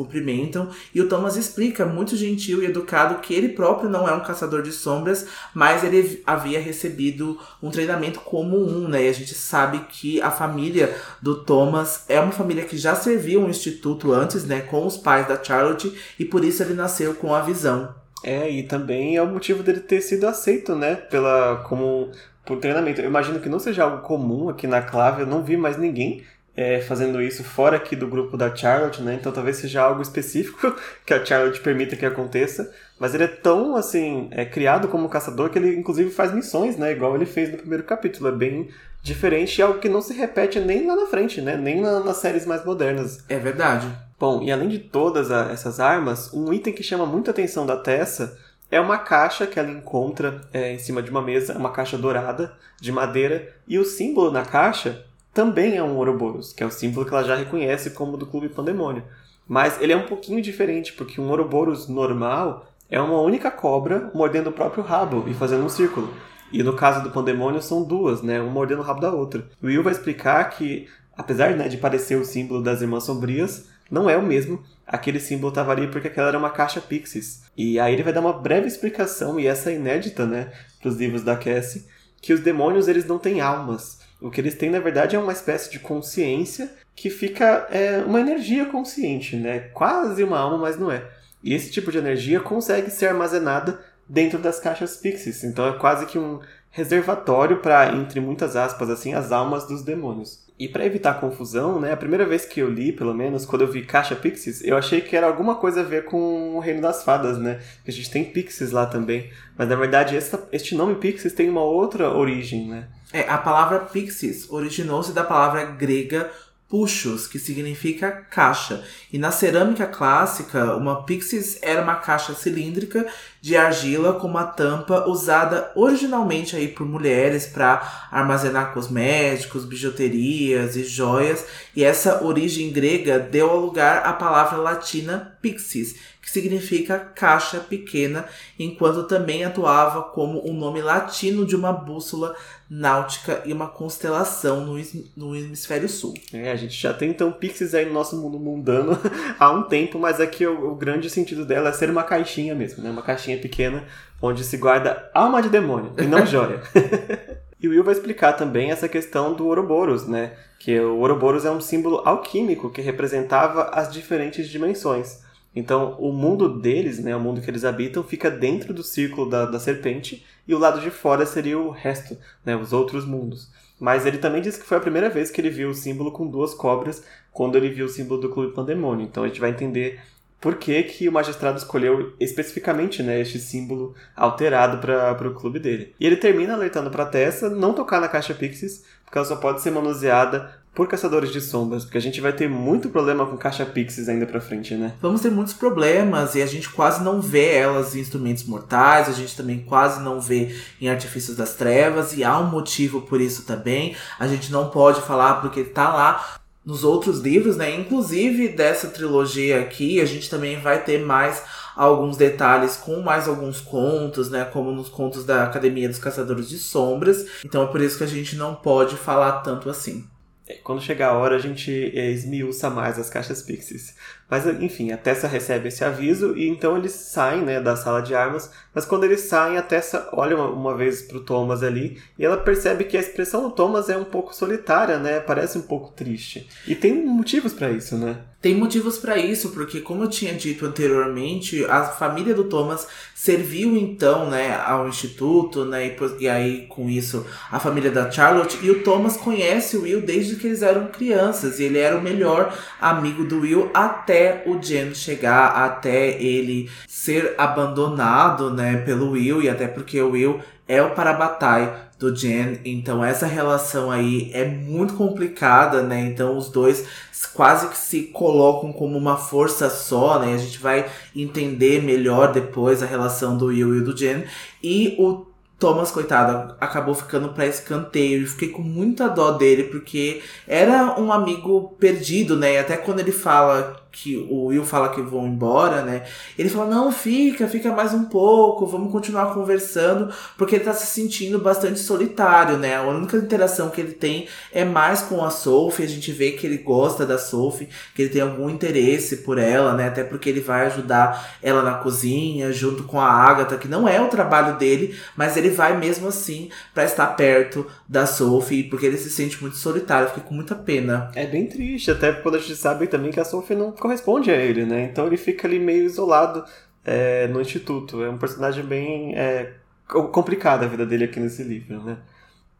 E 0.94 1.00
o 1.00 1.08
Thomas 1.08 1.36
explica, 1.36 1.84
muito 1.84 2.16
gentil 2.16 2.62
e 2.62 2.66
educado, 2.66 3.20
que 3.20 3.34
ele 3.34 3.50
próprio 3.50 3.88
não 3.88 4.08
é 4.08 4.12
um 4.12 4.20
caçador 4.20 4.62
de 4.62 4.72
sombras, 4.72 5.26
mas 5.54 5.84
ele 5.84 6.22
havia 6.26 6.60
recebido 6.60 7.38
um 7.62 7.70
treinamento 7.70 8.20
como 8.20 8.56
um, 8.56 8.88
né? 8.88 9.04
E 9.04 9.08
a 9.08 9.12
gente 9.12 9.34
sabe 9.34 9.80
que 9.88 10.20
a 10.20 10.30
família 10.30 10.94
do 11.20 11.44
Thomas 11.44 12.04
é 12.08 12.20
uma 12.20 12.32
família 12.32 12.64
que 12.64 12.76
já 12.76 12.94
serviu 12.94 13.40
um 13.40 13.50
instituto 13.50 14.12
antes, 14.12 14.44
né, 14.44 14.60
com 14.60 14.86
os 14.86 14.96
pais 14.96 15.26
da 15.28 15.42
Charlotte, 15.42 15.92
e 16.18 16.24
por 16.24 16.44
isso 16.44 16.62
ele 16.62 16.74
nasceu 16.74 17.14
com 17.14 17.34
a 17.34 17.40
visão. 17.40 17.94
É, 18.24 18.50
e 18.50 18.62
também 18.62 19.16
é 19.16 19.22
o 19.22 19.26
motivo 19.26 19.62
dele 19.62 19.80
ter 19.80 20.00
sido 20.00 20.26
aceito, 20.26 20.74
né, 20.74 20.96
pela 20.96 21.64
como 21.68 22.10
por 22.44 22.58
treinamento. 22.58 23.00
Eu 23.00 23.06
imagino 23.06 23.40
que 23.40 23.48
não 23.48 23.58
seja 23.58 23.84
algo 23.84 24.02
comum 24.02 24.48
aqui 24.48 24.66
na 24.66 24.80
Clave, 24.80 25.22
eu 25.22 25.26
não 25.26 25.42
vi 25.42 25.56
mais 25.56 25.76
ninguém 25.76 26.22
é, 26.56 26.80
fazendo 26.80 27.20
isso 27.20 27.44
fora 27.44 27.76
aqui 27.76 27.94
do 27.94 28.06
grupo 28.06 28.36
da 28.36 28.54
Charlotte, 28.54 29.02
né? 29.02 29.14
Então 29.14 29.30
talvez 29.30 29.58
seja 29.58 29.82
algo 29.82 30.00
específico 30.00 30.74
que 31.04 31.12
a 31.12 31.24
Charlotte 31.24 31.60
permita 31.60 31.96
que 31.96 32.06
aconteça. 32.06 32.72
Mas 32.98 33.14
ele 33.14 33.24
é 33.24 33.28
tão, 33.28 33.76
assim, 33.76 34.28
é, 34.30 34.46
criado 34.46 34.88
como 34.88 35.08
caçador 35.08 35.50
que 35.50 35.58
ele, 35.58 35.76
inclusive, 35.76 36.10
faz 36.10 36.32
missões, 36.32 36.78
né? 36.78 36.92
Igual 36.92 37.14
ele 37.14 37.26
fez 37.26 37.52
no 37.52 37.58
primeiro 37.58 37.84
capítulo. 37.84 38.30
É 38.30 38.32
bem 38.32 38.70
diferente 39.02 39.58
e 39.58 39.62
algo 39.62 39.78
que 39.78 39.88
não 39.88 40.00
se 40.00 40.14
repete 40.14 40.58
nem 40.58 40.86
lá 40.86 40.96
na 40.96 41.06
frente, 41.06 41.42
né? 41.42 41.58
Nem 41.58 41.82
na, 41.82 42.00
nas 42.00 42.16
séries 42.16 42.46
mais 42.46 42.64
modernas. 42.64 43.22
É 43.28 43.38
verdade. 43.38 43.86
Bom, 44.18 44.42
e 44.42 44.50
além 44.50 44.68
de 44.68 44.78
todas 44.78 45.30
a, 45.30 45.50
essas 45.52 45.78
armas, 45.78 46.32
um 46.32 46.50
item 46.54 46.72
que 46.72 46.82
chama 46.82 47.04
muita 47.04 47.32
atenção 47.32 47.66
da 47.66 47.76
Tessa 47.76 48.38
é 48.70 48.80
uma 48.80 48.98
caixa 48.98 49.46
que 49.46 49.58
ela 49.58 49.70
encontra 49.70 50.40
é, 50.52 50.72
em 50.72 50.78
cima 50.78 51.02
de 51.02 51.10
uma 51.10 51.22
mesa, 51.22 51.56
uma 51.56 51.70
caixa 51.70 51.98
dourada 51.98 52.52
de 52.80 52.90
madeira, 52.90 53.54
e 53.68 53.78
o 53.78 53.84
símbolo 53.84 54.30
na 54.30 54.44
caixa 54.44 55.04
também 55.36 55.76
é 55.76 55.82
um 55.82 55.98
Ouroboros, 55.98 56.54
que 56.54 56.62
é 56.62 56.66
o 56.66 56.70
símbolo 56.70 57.04
que 57.04 57.12
ela 57.12 57.22
já 57.22 57.36
reconhece 57.36 57.90
como 57.90 58.16
do 58.16 58.24
Clube 58.24 58.48
Pandemônio. 58.48 59.02
Mas 59.46 59.78
ele 59.82 59.92
é 59.92 59.96
um 59.96 60.06
pouquinho 60.06 60.40
diferente, 60.40 60.94
porque 60.94 61.20
um 61.20 61.28
Ouroboros 61.28 61.88
normal 61.88 62.72
é 62.90 62.98
uma 62.98 63.20
única 63.20 63.50
cobra 63.50 64.10
mordendo 64.14 64.48
o 64.48 64.52
próprio 64.52 64.82
rabo 64.82 65.28
e 65.28 65.34
fazendo 65.34 65.62
um 65.62 65.68
círculo. 65.68 66.08
E 66.50 66.62
no 66.62 66.72
caso 66.72 67.02
do 67.02 67.10
Pandemônio 67.10 67.60
são 67.60 67.84
duas, 67.84 68.22
né? 68.22 68.40
Uma 68.40 68.50
mordendo 68.50 68.78
o 68.78 68.82
rabo 68.82 68.98
da 68.98 69.12
outra. 69.12 69.46
O 69.62 69.66
Will 69.66 69.82
vai 69.82 69.92
explicar 69.92 70.42
que, 70.48 70.88
apesar 71.14 71.54
né, 71.54 71.68
de 71.68 71.76
parecer 71.76 72.16
o 72.16 72.24
símbolo 72.24 72.62
das 72.62 72.80
Irmãs 72.80 73.04
Sombrias, 73.04 73.68
não 73.90 74.08
é 74.08 74.16
o 74.16 74.22
mesmo. 74.22 74.64
Aquele 74.86 75.20
símbolo 75.20 75.50
estava 75.50 75.70
ali 75.70 75.86
porque 75.88 76.08
aquela 76.08 76.28
era 76.28 76.38
uma 76.38 76.48
caixa 76.48 76.80
Pixies. 76.80 77.42
E 77.54 77.78
aí 77.78 77.92
ele 77.92 78.02
vai 78.02 78.12
dar 78.14 78.22
uma 78.22 78.32
breve 78.32 78.66
explicação, 78.66 79.38
e 79.38 79.46
essa 79.46 79.70
é 79.70 79.74
inédita, 79.74 80.24
né, 80.24 80.50
para 80.80 80.88
os 80.88 80.96
livros 80.96 81.22
da 81.22 81.36
Cassie, 81.36 81.84
que 82.22 82.32
os 82.32 82.40
demônios 82.40 82.88
eles 82.88 83.04
não 83.04 83.18
têm 83.18 83.42
almas. 83.42 84.05
O 84.20 84.30
que 84.30 84.40
eles 84.40 84.54
têm, 84.54 84.70
na 84.70 84.80
verdade, 84.80 85.14
é 85.14 85.18
uma 85.18 85.32
espécie 85.32 85.70
de 85.70 85.78
consciência 85.78 86.70
que 86.94 87.10
fica 87.10 87.66
é, 87.70 87.98
uma 88.06 88.20
energia 88.20 88.64
consciente, 88.66 89.36
né? 89.36 89.60
Quase 89.74 90.24
uma 90.24 90.38
alma, 90.38 90.56
mas 90.56 90.78
não 90.78 90.90
é. 90.90 91.06
E 91.42 91.52
esse 91.54 91.70
tipo 91.70 91.92
de 91.92 91.98
energia 91.98 92.40
consegue 92.40 92.90
ser 92.90 93.06
armazenada 93.06 93.78
dentro 94.08 94.38
das 94.38 94.58
caixas 94.58 94.96
Pixies. 94.96 95.44
Então 95.44 95.68
é 95.68 95.78
quase 95.78 96.06
que 96.06 96.18
um 96.18 96.40
reservatório 96.70 97.58
para, 97.58 97.94
entre 97.94 98.20
muitas 98.20 98.56
aspas, 98.56 98.90
assim, 98.90 99.14
as 99.14 99.32
almas 99.32 99.66
dos 99.66 99.82
demônios. 99.82 100.46
E 100.58 100.68
para 100.68 100.86
evitar 100.86 101.20
confusão, 101.20 101.78
né, 101.78 101.92
a 101.92 101.96
primeira 101.96 102.24
vez 102.24 102.46
que 102.46 102.60
eu 102.60 102.70
li, 102.70 102.90
pelo 102.90 103.14
menos, 103.14 103.44
quando 103.44 103.62
eu 103.62 103.70
vi 103.70 103.84
Caixa 103.84 104.16
Pixies, 104.16 104.64
eu 104.64 104.76
achei 104.76 105.02
que 105.02 105.14
era 105.14 105.26
alguma 105.26 105.56
coisa 105.56 105.80
a 105.80 105.84
ver 105.84 106.06
com 106.06 106.54
o 106.56 106.60
Reino 106.60 106.80
das 106.80 107.04
Fadas, 107.04 107.38
né? 107.38 107.60
A 107.86 107.90
gente 107.90 108.10
tem 108.10 108.24
Pixies 108.24 108.72
lá 108.72 108.86
também. 108.86 109.30
Mas 109.56 109.68
na 109.68 109.76
verdade, 109.76 110.16
este 110.52 110.74
nome 110.74 110.94
Pixies 110.94 111.34
tem 111.34 111.50
uma 111.50 111.62
outra 111.62 112.10
origem, 112.10 112.68
né? 112.68 112.88
É, 113.16 113.26
a 113.30 113.38
palavra 113.38 113.78
Pixies 113.78 114.46
originou-se 114.50 115.10
da 115.10 115.24
palavra 115.24 115.64
grega 115.64 116.30
puxos, 116.68 117.26
que 117.26 117.38
significa 117.38 118.10
caixa. 118.30 118.84
E 119.10 119.16
na 119.16 119.30
cerâmica 119.30 119.86
clássica, 119.86 120.76
uma 120.76 121.02
Pixies 121.04 121.58
era 121.62 121.80
uma 121.80 121.94
caixa 121.94 122.34
cilíndrica 122.34 123.06
de 123.40 123.56
argila 123.56 124.20
com 124.20 124.26
uma 124.26 124.44
tampa 124.44 125.08
usada 125.08 125.72
originalmente 125.74 126.56
aí 126.56 126.68
por 126.68 126.84
mulheres 126.84 127.46
para 127.46 128.08
armazenar 128.10 128.74
cosméticos, 128.74 129.64
bijuterias 129.64 130.76
e 130.76 130.84
joias. 130.84 131.46
E 131.74 131.82
essa 131.82 132.22
origem 132.22 132.70
grega 132.70 133.18
deu 133.18 133.56
lugar 133.56 134.04
à 134.04 134.12
palavra 134.12 134.58
latina 134.58 135.35
Pixies, 135.46 135.94
que 136.20 136.28
significa 136.28 136.98
caixa 136.98 137.60
pequena, 137.60 138.24
enquanto 138.58 139.04
também 139.04 139.44
atuava 139.44 140.02
como 140.02 140.40
o 140.40 140.50
um 140.50 140.54
nome 140.54 140.82
latino 140.82 141.46
de 141.46 141.54
uma 141.54 141.72
bússola 141.72 142.34
náutica 142.68 143.42
e 143.44 143.52
uma 143.52 143.68
constelação 143.68 144.66
no, 144.66 144.76
no 145.16 145.36
hemisfério 145.36 145.88
sul. 145.88 146.14
É, 146.32 146.50
a 146.50 146.56
gente 146.56 146.74
já 146.74 146.92
tem 146.92 147.10
então 147.10 147.30
Pixies 147.30 147.74
aí 147.74 147.86
no 147.86 147.92
nosso 147.92 148.16
mundo 148.16 148.40
mundano 148.40 148.98
há 149.38 149.52
um 149.52 149.62
tempo, 149.62 150.00
mas 150.00 150.20
aqui 150.20 150.44
o, 150.44 150.72
o, 150.72 150.74
grande 150.74 151.08
sentido 151.08 151.46
dela 151.46 151.68
é 151.68 151.72
ser 151.72 151.88
uma 151.90 152.02
caixinha 152.02 152.56
mesmo, 152.56 152.82
né? 152.82 152.90
Uma 152.90 153.02
caixinha 153.02 153.38
pequena 153.38 153.84
onde 154.20 154.42
se 154.42 154.56
guarda 154.56 155.08
alma 155.14 155.40
de 155.40 155.48
demônio 155.48 155.92
e 155.96 156.02
não 156.02 156.26
joia. 156.26 156.60
e 157.60 157.68
o 157.68 157.70
Will 157.70 157.84
vai 157.84 157.94
explicar 157.94 158.32
também 158.32 158.72
essa 158.72 158.88
questão 158.88 159.32
do 159.32 159.46
Ouroboros, 159.46 160.08
né? 160.08 160.32
Que 160.58 160.80
o 160.80 160.96
Ouroboros 160.96 161.44
é 161.44 161.50
um 161.52 161.60
símbolo 161.60 162.02
alquímico 162.04 162.68
que 162.68 162.80
representava 162.80 163.70
as 163.72 163.92
diferentes 163.92 164.48
dimensões. 164.48 165.24
Então, 165.56 165.96
o 165.98 166.12
mundo 166.12 166.60
deles, 166.60 166.98
né, 166.98 167.16
o 167.16 167.20
mundo 167.20 167.40
que 167.40 167.50
eles 167.50 167.64
habitam, 167.64 168.04
fica 168.04 168.30
dentro 168.30 168.74
do 168.74 168.82
círculo 168.82 169.30
da, 169.30 169.46
da 169.46 169.58
serpente 169.58 170.22
e 170.46 170.54
o 170.54 170.58
lado 170.58 170.82
de 170.82 170.90
fora 170.90 171.24
seria 171.24 171.58
o 171.58 171.70
resto, 171.70 172.16
né, 172.44 172.54
os 172.54 172.74
outros 172.74 173.06
mundos. 173.06 173.50
Mas 173.80 174.04
ele 174.04 174.18
também 174.18 174.42
disse 174.42 174.60
que 174.60 174.66
foi 174.66 174.76
a 174.76 174.80
primeira 174.80 175.08
vez 175.08 175.30
que 175.30 175.40
ele 175.40 175.48
viu 175.48 175.70
o 175.70 175.74
símbolo 175.74 176.12
com 176.12 176.26
duas 176.26 176.52
cobras 176.52 177.02
quando 177.32 177.56
ele 177.56 177.70
viu 177.70 177.86
o 177.86 177.88
símbolo 177.88 178.20
do 178.20 178.28
Clube 178.28 178.54
Pandemônio. 178.54 179.06
Então 179.06 179.24
a 179.24 179.28
gente 179.28 179.40
vai 179.40 179.50
entender 179.50 179.98
por 180.40 180.56
que, 180.56 180.82
que 180.82 181.08
o 181.08 181.12
magistrado 181.12 181.56
escolheu 181.58 182.12
especificamente 182.20 183.02
né, 183.02 183.20
este 183.20 183.38
símbolo 183.38 183.94
alterado 184.14 184.78
para 184.78 185.28
o 185.28 185.34
clube 185.34 185.58
dele. 185.58 185.94
E 185.98 186.06
ele 186.06 186.16
termina 186.16 186.54
alertando 186.54 186.90
para 186.90 187.06
Tessa 187.06 187.48
não 187.48 187.72
tocar 187.72 188.00
na 188.00 188.08
caixa 188.08 188.34
Pixies, 188.34 188.84
porque 189.06 189.16
ela 189.16 189.26
só 189.26 189.36
pode 189.36 189.62
ser 189.62 189.70
manuseada 189.70 190.54
por 190.76 190.86
Caçadores 190.86 191.32
de 191.32 191.40
Sombras, 191.40 191.84
porque 191.84 191.96
a 191.96 192.02
gente 192.02 192.20
vai 192.20 192.34
ter 192.34 192.50
muito 192.50 192.90
problema 192.90 193.24
com 193.24 193.38
caixa 193.38 193.64
Pixies 193.64 194.10
ainda 194.10 194.26
pra 194.26 194.42
frente, 194.42 194.74
né? 194.74 194.92
Vamos 195.00 195.22
ter 195.22 195.30
muitos 195.30 195.54
problemas 195.54 196.34
e 196.34 196.42
a 196.42 196.46
gente 196.46 196.68
quase 196.68 197.02
não 197.02 197.18
vê 197.18 197.54
elas 197.54 197.96
em 197.96 198.00
Instrumentos 198.00 198.44
Mortais, 198.44 199.08
a 199.08 199.12
gente 199.12 199.34
também 199.34 199.60
quase 199.60 200.02
não 200.02 200.20
vê 200.20 200.54
em 200.78 200.90
Artifícios 200.90 201.34
das 201.34 201.54
Trevas 201.54 202.14
e 202.14 202.22
há 202.22 202.38
um 202.38 202.50
motivo 202.50 203.00
por 203.00 203.22
isso 203.22 203.46
também. 203.46 203.96
A 204.18 204.28
gente 204.28 204.52
não 204.52 204.68
pode 204.68 205.00
falar 205.00 205.40
porque 205.40 205.64
tá 205.64 205.94
lá 205.94 206.36
nos 206.62 206.84
outros 206.84 207.20
livros, 207.20 207.56
né? 207.56 207.74
Inclusive 207.74 208.48
dessa 208.48 208.88
trilogia 208.88 209.60
aqui, 209.60 209.98
a 209.98 210.04
gente 210.04 210.28
também 210.28 210.60
vai 210.60 210.82
ter 210.82 210.98
mais 211.02 211.42
alguns 211.76 212.16
detalhes 212.16 212.76
com 212.76 213.02
mais 213.02 213.28
alguns 213.28 213.60
contos, 213.60 214.30
né? 214.30 214.46
Como 214.46 214.72
nos 214.72 214.88
contos 214.88 215.26
da 215.26 215.44
Academia 215.44 215.88
dos 215.88 215.98
Caçadores 215.98 216.48
de 216.48 216.58
Sombras. 216.58 217.26
Então 217.44 217.62
é 217.62 217.66
por 217.66 217.82
isso 217.82 217.98
que 217.98 218.04
a 218.04 218.08
gente 218.08 218.34
não 218.34 218.54
pode 218.54 218.96
falar 218.96 219.42
tanto 219.42 219.68
assim. 219.68 220.04
É, 220.48 220.54
quando 220.62 220.80
chegar 220.80 221.08
a 221.08 221.18
hora, 221.18 221.34
a 221.34 221.40
gente 221.40 221.72
é, 221.72 222.10
esmiuça 222.12 222.70
mais 222.70 222.98
as 223.00 223.10
caixas 223.10 223.42
Pixies. 223.42 223.96
Mas, 224.30 224.46
enfim, 224.46 224.92
a 224.92 224.96
Tessa 224.96 225.26
recebe 225.26 225.68
esse 225.68 225.84
aviso 225.84 226.36
e 226.36 226.48
então 226.48 226.76
eles 226.76 226.92
saem 226.92 227.42
né, 227.42 227.60
da 227.60 227.74
sala 227.74 228.00
de 228.00 228.14
armas. 228.14 228.52
Mas 228.72 228.84
quando 228.84 229.04
eles 229.04 229.22
saem, 229.22 229.58
a 229.58 229.62
Tessa 229.62 230.08
olha 230.12 230.36
uma, 230.36 230.48
uma 230.48 230.76
vez 230.76 231.02
pro 231.02 231.24
Thomas 231.24 231.64
ali 231.64 232.00
e 232.16 232.24
ela 232.24 232.36
percebe 232.36 232.84
que 232.84 232.96
a 232.96 233.00
expressão 233.00 233.42
do 233.42 233.50
Thomas 233.50 233.88
é 233.88 233.96
um 233.96 234.04
pouco 234.04 234.34
solitária, 234.34 234.98
né? 234.98 235.18
Parece 235.18 235.58
um 235.58 235.62
pouco 235.62 235.92
triste. 235.92 236.48
E 236.66 236.76
tem 236.76 237.04
motivos 237.04 237.52
para 237.52 237.70
isso, 237.70 237.96
né? 237.96 238.18
Tem 238.46 238.54
motivos 238.54 238.96
para 238.96 239.18
isso, 239.18 239.48
porque 239.48 239.80
como 239.80 240.04
eu 240.04 240.08
tinha 240.08 240.32
dito 240.32 240.64
anteriormente, 240.64 241.64
a 241.64 241.82
família 241.82 242.32
do 242.32 242.44
Thomas 242.44 242.86
serviu 243.12 243.76
então, 243.76 244.30
né, 244.30 244.54
ao 244.64 244.86
instituto, 244.86 245.64
né, 245.64 245.88
e, 245.88 246.22
e, 246.22 246.28
aí 246.28 246.66
com 246.68 246.88
isso 246.88 247.26
a 247.50 247.58
família 247.58 247.90
da 247.90 248.08
Charlotte 248.08 248.56
e 248.62 248.70
o 248.70 248.84
Thomas 248.84 249.16
conhece 249.16 249.76
o 249.76 249.82
Will 249.82 250.00
desde 250.00 250.36
que 250.36 250.46
eles 250.46 250.62
eram 250.62 250.86
crianças 250.86 251.58
e 251.58 251.64
ele 251.64 251.78
era 251.78 251.98
o 251.98 252.00
melhor 252.00 252.56
amigo 252.80 253.24
do 253.24 253.40
Will 253.40 253.68
até 253.74 254.44
o 254.46 254.62
Jen 254.62 254.94
chegar, 254.94 255.48
até 255.48 256.10
ele 256.22 256.70
ser 256.86 257.34
abandonado, 257.36 258.54
né, 258.54 258.76
pelo 258.76 259.10
Will 259.10 259.42
e 259.42 259.48
até 259.48 259.66
porque 259.66 260.00
o 260.00 260.12
Will 260.12 260.40
é 260.68 260.80
o 260.80 260.94
Parabatai 260.94 261.85
do 261.98 262.14
Jen, 262.14 262.60
então 262.64 263.02
essa 263.02 263.26
relação 263.26 263.90
aí 263.90 264.30
é 264.34 264.44
muito 264.44 264.94
complicada, 264.94 265.82
né? 265.82 266.00
Então 266.00 266.36
os 266.36 266.50
dois 266.50 266.86
quase 267.32 267.68
que 267.68 267.78
se 267.78 268.02
colocam 268.04 268.72
como 268.72 268.98
uma 268.98 269.16
força 269.16 269.70
só, 269.70 270.18
né? 270.18 270.34
A 270.34 270.38
gente 270.38 270.58
vai 270.58 270.86
entender 271.14 271.82
melhor 271.82 272.32
depois 272.32 272.82
a 272.82 272.86
relação 272.86 273.36
do 273.36 273.46
Will 273.46 273.78
e 273.78 273.80
do 273.80 273.96
Jen. 273.96 274.24
E 274.62 274.94
o 274.98 275.26
Thomas, 275.58 275.90
coitado, 275.90 276.54
acabou 276.60 276.94
ficando 276.94 277.30
para 277.30 277.46
escanteio 277.46 278.22
e 278.22 278.26
fiquei 278.26 278.48
com 278.48 278.60
muita 278.60 279.08
dó 279.08 279.30
dele 279.32 279.64
porque 279.64 280.20
era 280.46 281.00
um 281.00 281.10
amigo 281.10 281.74
perdido, 281.80 282.36
né? 282.36 282.54
E 282.54 282.58
até 282.58 282.76
quando 282.76 283.00
ele 283.00 283.12
fala 283.12 283.74
que 283.96 284.16
o 284.30 284.46
Will 284.46 284.64
fala 284.64 284.90
que 284.90 285.00
vão 285.00 285.26
embora, 285.26 285.82
né? 285.82 286.04
Ele 286.38 286.50
fala: 286.50 286.66
"Não, 286.66 286.92
fica, 286.92 287.48
fica 287.48 287.72
mais 287.72 287.94
um 287.94 288.04
pouco, 288.04 288.66
vamos 288.66 288.92
continuar 288.92 289.32
conversando", 289.32 290.12
porque 290.36 290.56
ele 290.56 290.64
tá 290.64 290.74
se 290.74 290.86
sentindo 290.86 291.38
bastante 291.38 291.78
solitário, 291.80 292.58
né? 292.58 292.76
A 292.76 292.82
única 292.82 293.16
interação 293.16 293.70
que 293.70 293.80
ele 293.80 293.92
tem 293.92 294.28
é 294.52 294.64
mais 294.64 295.00
com 295.00 295.24
a 295.24 295.30
Sophie, 295.30 295.84
a 295.84 295.88
gente 295.88 296.12
vê 296.12 296.32
que 296.32 296.46
ele 296.46 296.58
gosta 296.58 297.06
da 297.06 297.16
Sophie, 297.16 297.68
que 297.94 298.02
ele 298.02 298.10
tem 298.10 298.20
algum 298.20 298.50
interesse 298.50 299.18
por 299.18 299.38
ela, 299.38 299.72
né? 299.72 299.88
Até 299.88 300.04
porque 300.04 300.28
ele 300.28 300.40
vai 300.40 300.66
ajudar 300.66 301.38
ela 301.42 301.62
na 301.62 301.74
cozinha 301.74 302.52
junto 302.52 302.84
com 302.84 303.00
a 303.00 303.08
Agatha, 303.08 303.56
que 303.56 303.66
não 303.66 303.88
é 303.88 303.98
o 303.98 304.08
trabalho 304.08 304.58
dele, 304.58 304.94
mas 305.16 305.38
ele 305.38 305.48
vai 305.48 305.76
mesmo 305.78 306.08
assim 306.08 306.50
para 306.74 306.84
estar 306.84 307.06
perto 307.08 307.66
da 307.88 308.04
Sophie, 308.04 308.64
porque 308.64 308.84
ele 308.84 308.98
se 308.98 309.08
sente 309.08 309.40
muito 309.40 309.56
solitário, 309.56 310.10
fica 310.10 310.20
com 310.20 310.34
muita 310.34 310.54
pena. 310.54 311.10
É 311.14 311.26
bem 311.26 311.46
triste, 311.46 311.90
até 311.90 312.12
quando 312.12 312.34
a 312.34 312.38
gente 312.38 312.56
sabe 312.56 312.86
também 312.86 313.10
que 313.10 313.20
a 313.20 313.24
Sophie 313.24 313.56
não 313.56 313.72
corresponde 313.86 314.30
a 314.32 314.34
ele, 314.34 314.64
né? 314.64 314.82
Então 314.82 315.06
ele 315.06 315.16
fica 315.16 315.46
ali 315.46 315.60
meio 315.60 315.84
isolado 315.84 316.44
é, 316.84 317.28
no 317.28 317.40
instituto. 317.40 318.02
É 318.02 318.10
um 318.10 318.18
personagem 318.18 318.64
bem 318.64 319.14
é, 319.14 319.54
complicado 319.86 320.64
a 320.64 320.66
vida 320.66 320.84
dele 320.84 321.04
aqui 321.04 321.20
nesse 321.20 321.44
livro, 321.44 321.80
né? 321.82 321.98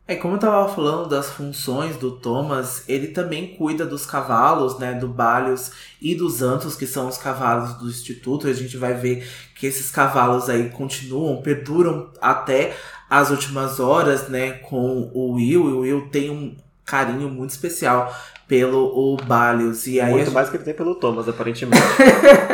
É, 0.09 0.15
como 0.15 0.35
eu 0.35 0.39
tava 0.39 0.73
falando 0.73 1.09
das 1.09 1.31
funções 1.31 1.97
do 1.97 2.13
Thomas, 2.13 2.89
ele 2.89 3.09
também 3.09 3.57
cuida 3.57 3.85
dos 3.85 4.07
cavalos, 4.07 4.79
né, 4.79 4.95
do 4.95 5.09
Balios 5.09 5.73
e 6.01 6.15
dos 6.15 6.43
Antos, 6.43 6.77
que 6.77 6.87
são 6.87 7.09
os 7.09 7.19
cavalos 7.19 7.75
do 7.75 7.89
Instituto. 7.89 8.47
A 8.47 8.53
gente 8.53 8.77
vai 8.77 8.95
ver 8.95 9.29
que 9.57 9.67
esses 9.67 9.91
cavalos 9.91 10.49
aí 10.49 10.71
continuam, 10.71 11.43
perduram 11.43 12.13
até 12.21 12.77
as 13.11 13.31
últimas 13.31 13.81
horas, 13.81 14.29
né, 14.29 14.53
com 14.53 15.11
o 15.13 15.33
Will. 15.33 15.69
E 15.71 15.73
o 15.73 15.81
Will 15.81 16.09
tem 16.09 16.31
um 16.31 16.55
carinho 16.85 17.29
muito 17.29 17.51
especial 17.51 18.15
pelo 18.47 19.15
o 19.15 19.17
Balios. 19.17 19.87
E 19.87 20.01
aí 20.01 20.11
Muito 20.11 20.27
gente... 20.27 20.35
mais 20.35 20.49
que 20.49 20.57
ele 20.57 20.65
tem 20.65 20.75
pelo 20.75 20.95
Thomas, 20.95 21.29
aparentemente. 21.29 21.83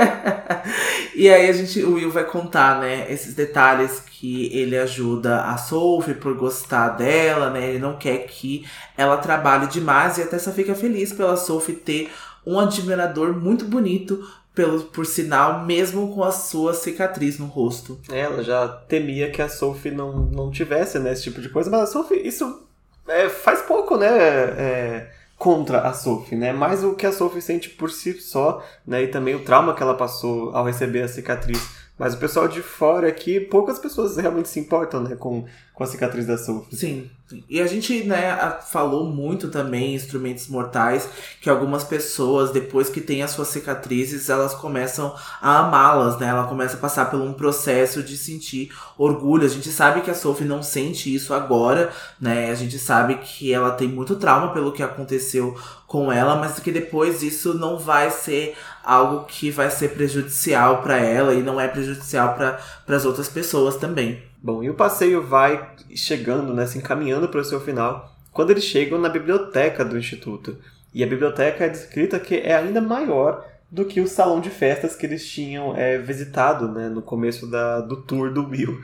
e 1.14 1.28
aí 1.28 1.48
a 1.48 1.52
gente, 1.52 1.82
o 1.82 1.94
Will 1.94 2.10
vai 2.10 2.24
contar, 2.24 2.80
né, 2.80 3.06
esses 3.12 3.34
detalhes 3.34 4.00
que 4.00 4.56
ele 4.56 4.78
ajuda 4.78 5.42
a 5.42 5.56
Sophie 5.58 6.14
por 6.14 6.34
gostar 6.34 6.90
dela, 6.90 7.50
né? 7.50 7.70
Ele 7.70 7.78
não 7.78 7.96
quer 7.96 8.18
que 8.26 8.64
ela 8.96 9.16
trabalhe 9.16 9.66
demais 9.66 10.16
e 10.18 10.22
até 10.22 10.38
só 10.38 10.52
fica 10.52 10.74
feliz 10.74 11.12
pela 11.12 11.36
Sophie 11.36 11.74
ter 11.74 12.10
um 12.46 12.58
admirador 12.58 13.34
muito 13.34 13.64
bonito 13.64 14.24
pelo, 14.54 14.82
por 14.84 15.06
sinal, 15.06 15.64
mesmo 15.64 16.14
com 16.14 16.22
a 16.22 16.30
sua 16.30 16.74
cicatriz 16.74 17.38
no 17.38 17.46
rosto. 17.46 17.98
Ela 18.10 18.42
já 18.42 18.68
temia 18.68 19.30
que 19.30 19.40
a 19.40 19.48
Sophie 19.48 19.90
não, 19.90 20.12
não 20.26 20.50
tivesse 20.50 20.98
né, 20.98 21.12
esse 21.12 21.24
tipo 21.24 21.40
de 21.40 21.48
coisa, 21.48 21.70
mas 21.70 21.80
a 21.82 21.86
Sophie, 21.86 22.26
isso 22.26 22.66
é, 23.08 23.28
faz 23.28 23.62
pouco, 23.62 23.96
né? 23.96 24.06
É, 24.08 25.10
contra 25.42 25.80
a 25.80 25.92
Sophie, 25.92 26.38
né? 26.38 26.52
Mais 26.52 26.84
o 26.84 26.94
que 26.94 27.04
a 27.04 27.10
Sophie 27.10 27.42
sente 27.42 27.68
por 27.68 27.90
si 27.90 28.12
só, 28.12 28.64
né? 28.86 29.02
E 29.02 29.08
também 29.08 29.34
o 29.34 29.40
trauma 29.40 29.74
que 29.74 29.82
ela 29.82 29.96
passou 29.96 30.54
ao 30.54 30.64
receber 30.64 31.02
a 31.02 31.08
cicatriz. 31.08 31.81
Mas 32.02 32.14
o 32.14 32.16
pessoal 32.16 32.48
de 32.48 32.60
fora 32.60 33.06
aqui, 33.06 33.38
poucas 33.38 33.78
pessoas 33.78 34.16
realmente 34.16 34.48
se 34.48 34.58
importam, 34.58 35.04
né? 35.04 35.14
Com, 35.14 35.44
com 35.72 35.84
a 35.84 35.86
cicatriz 35.86 36.26
da 36.26 36.36
Sophie. 36.36 36.76
Sim. 36.76 37.10
E 37.48 37.60
a 37.60 37.66
gente, 37.68 38.02
né, 38.02 38.58
falou 38.70 39.06
muito 39.06 39.48
também 39.48 39.94
Instrumentos 39.94 40.48
Mortais 40.48 41.08
que 41.40 41.48
algumas 41.48 41.84
pessoas, 41.84 42.50
depois 42.50 42.88
que 42.88 43.00
têm 43.00 43.22
as 43.22 43.30
suas 43.30 43.48
cicatrizes, 43.48 44.28
elas 44.28 44.52
começam 44.52 45.14
a 45.40 45.60
amá-las, 45.60 46.18
né? 46.18 46.26
Ela 46.26 46.48
começa 46.48 46.76
a 46.76 46.80
passar 46.80 47.08
por 47.08 47.20
um 47.20 47.32
processo 47.32 48.02
de 48.02 48.16
sentir 48.16 48.72
orgulho. 48.98 49.46
A 49.46 49.48
gente 49.48 49.70
sabe 49.70 50.00
que 50.00 50.10
a 50.10 50.14
Sophie 50.14 50.44
não 50.44 50.60
sente 50.60 51.14
isso 51.14 51.32
agora, 51.32 51.92
né? 52.20 52.50
A 52.50 52.54
gente 52.56 52.80
sabe 52.80 53.14
que 53.18 53.52
ela 53.52 53.70
tem 53.70 53.86
muito 53.86 54.16
trauma 54.16 54.52
pelo 54.52 54.72
que 54.72 54.82
aconteceu 54.82 55.56
com 55.92 56.10
ela, 56.10 56.36
mas 56.36 56.58
que 56.58 56.72
depois 56.72 57.22
isso 57.22 57.52
não 57.52 57.78
vai 57.78 58.10
ser 58.10 58.56
algo 58.82 59.26
que 59.26 59.50
vai 59.50 59.70
ser 59.70 59.90
prejudicial 59.90 60.80
para 60.80 60.96
ela 60.96 61.34
e 61.34 61.42
não 61.42 61.60
é 61.60 61.68
prejudicial 61.68 62.34
para 62.34 62.58
as 62.88 63.04
outras 63.04 63.28
pessoas 63.28 63.76
também. 63.76 64.22
Bom, 64.42 64.62
e 64.62 64.70
o 64.70 64.74
passeio 64.74 65.22
vai 65.22 65.68
chegando, 65.94 66.54
né, 66.54 66.64
se 66.64 66.78
encaminhando 66.78 67.28
para 67.28 67.42
o 67.42 67.44
seu 67.44 67.60
final, 67.60 68.10
quando 68.32 68.52
eles 68.52 68.64
chegam 68.64 68.98
na 68.98 69.10
biblioteca 69.10 69.84
do 69.84 69.98
instituto. 69.98 70.56
E 70.94 71.04
a 71.04 71.06
biblioteca 71.06 71.66
é 71.66 71.68
descrita 71.68 72.18
que 72.18 72.36
é 72.36 72.56
ainda 72.56 72.80
maior 72.80 73.46
do 73.70 73.84
que 73.84 74.00
o 74.00 74.08
salão 74.08 74.40
de 74.40 74.48
festas 74.48 74.96
que 74.96 75.04
eles 75.04 75.28
tinham 75.28 75.76
é, 75.76 75.98
visitado 75.98 76.68
né, 76.68 76.88
no 76.88 77.02
começo 77.02 77.46
da, 77.46 77.82
do 77.82 77.96
tour 77.96 78.32
do 78.32 78.48
Will. 78.48 78.80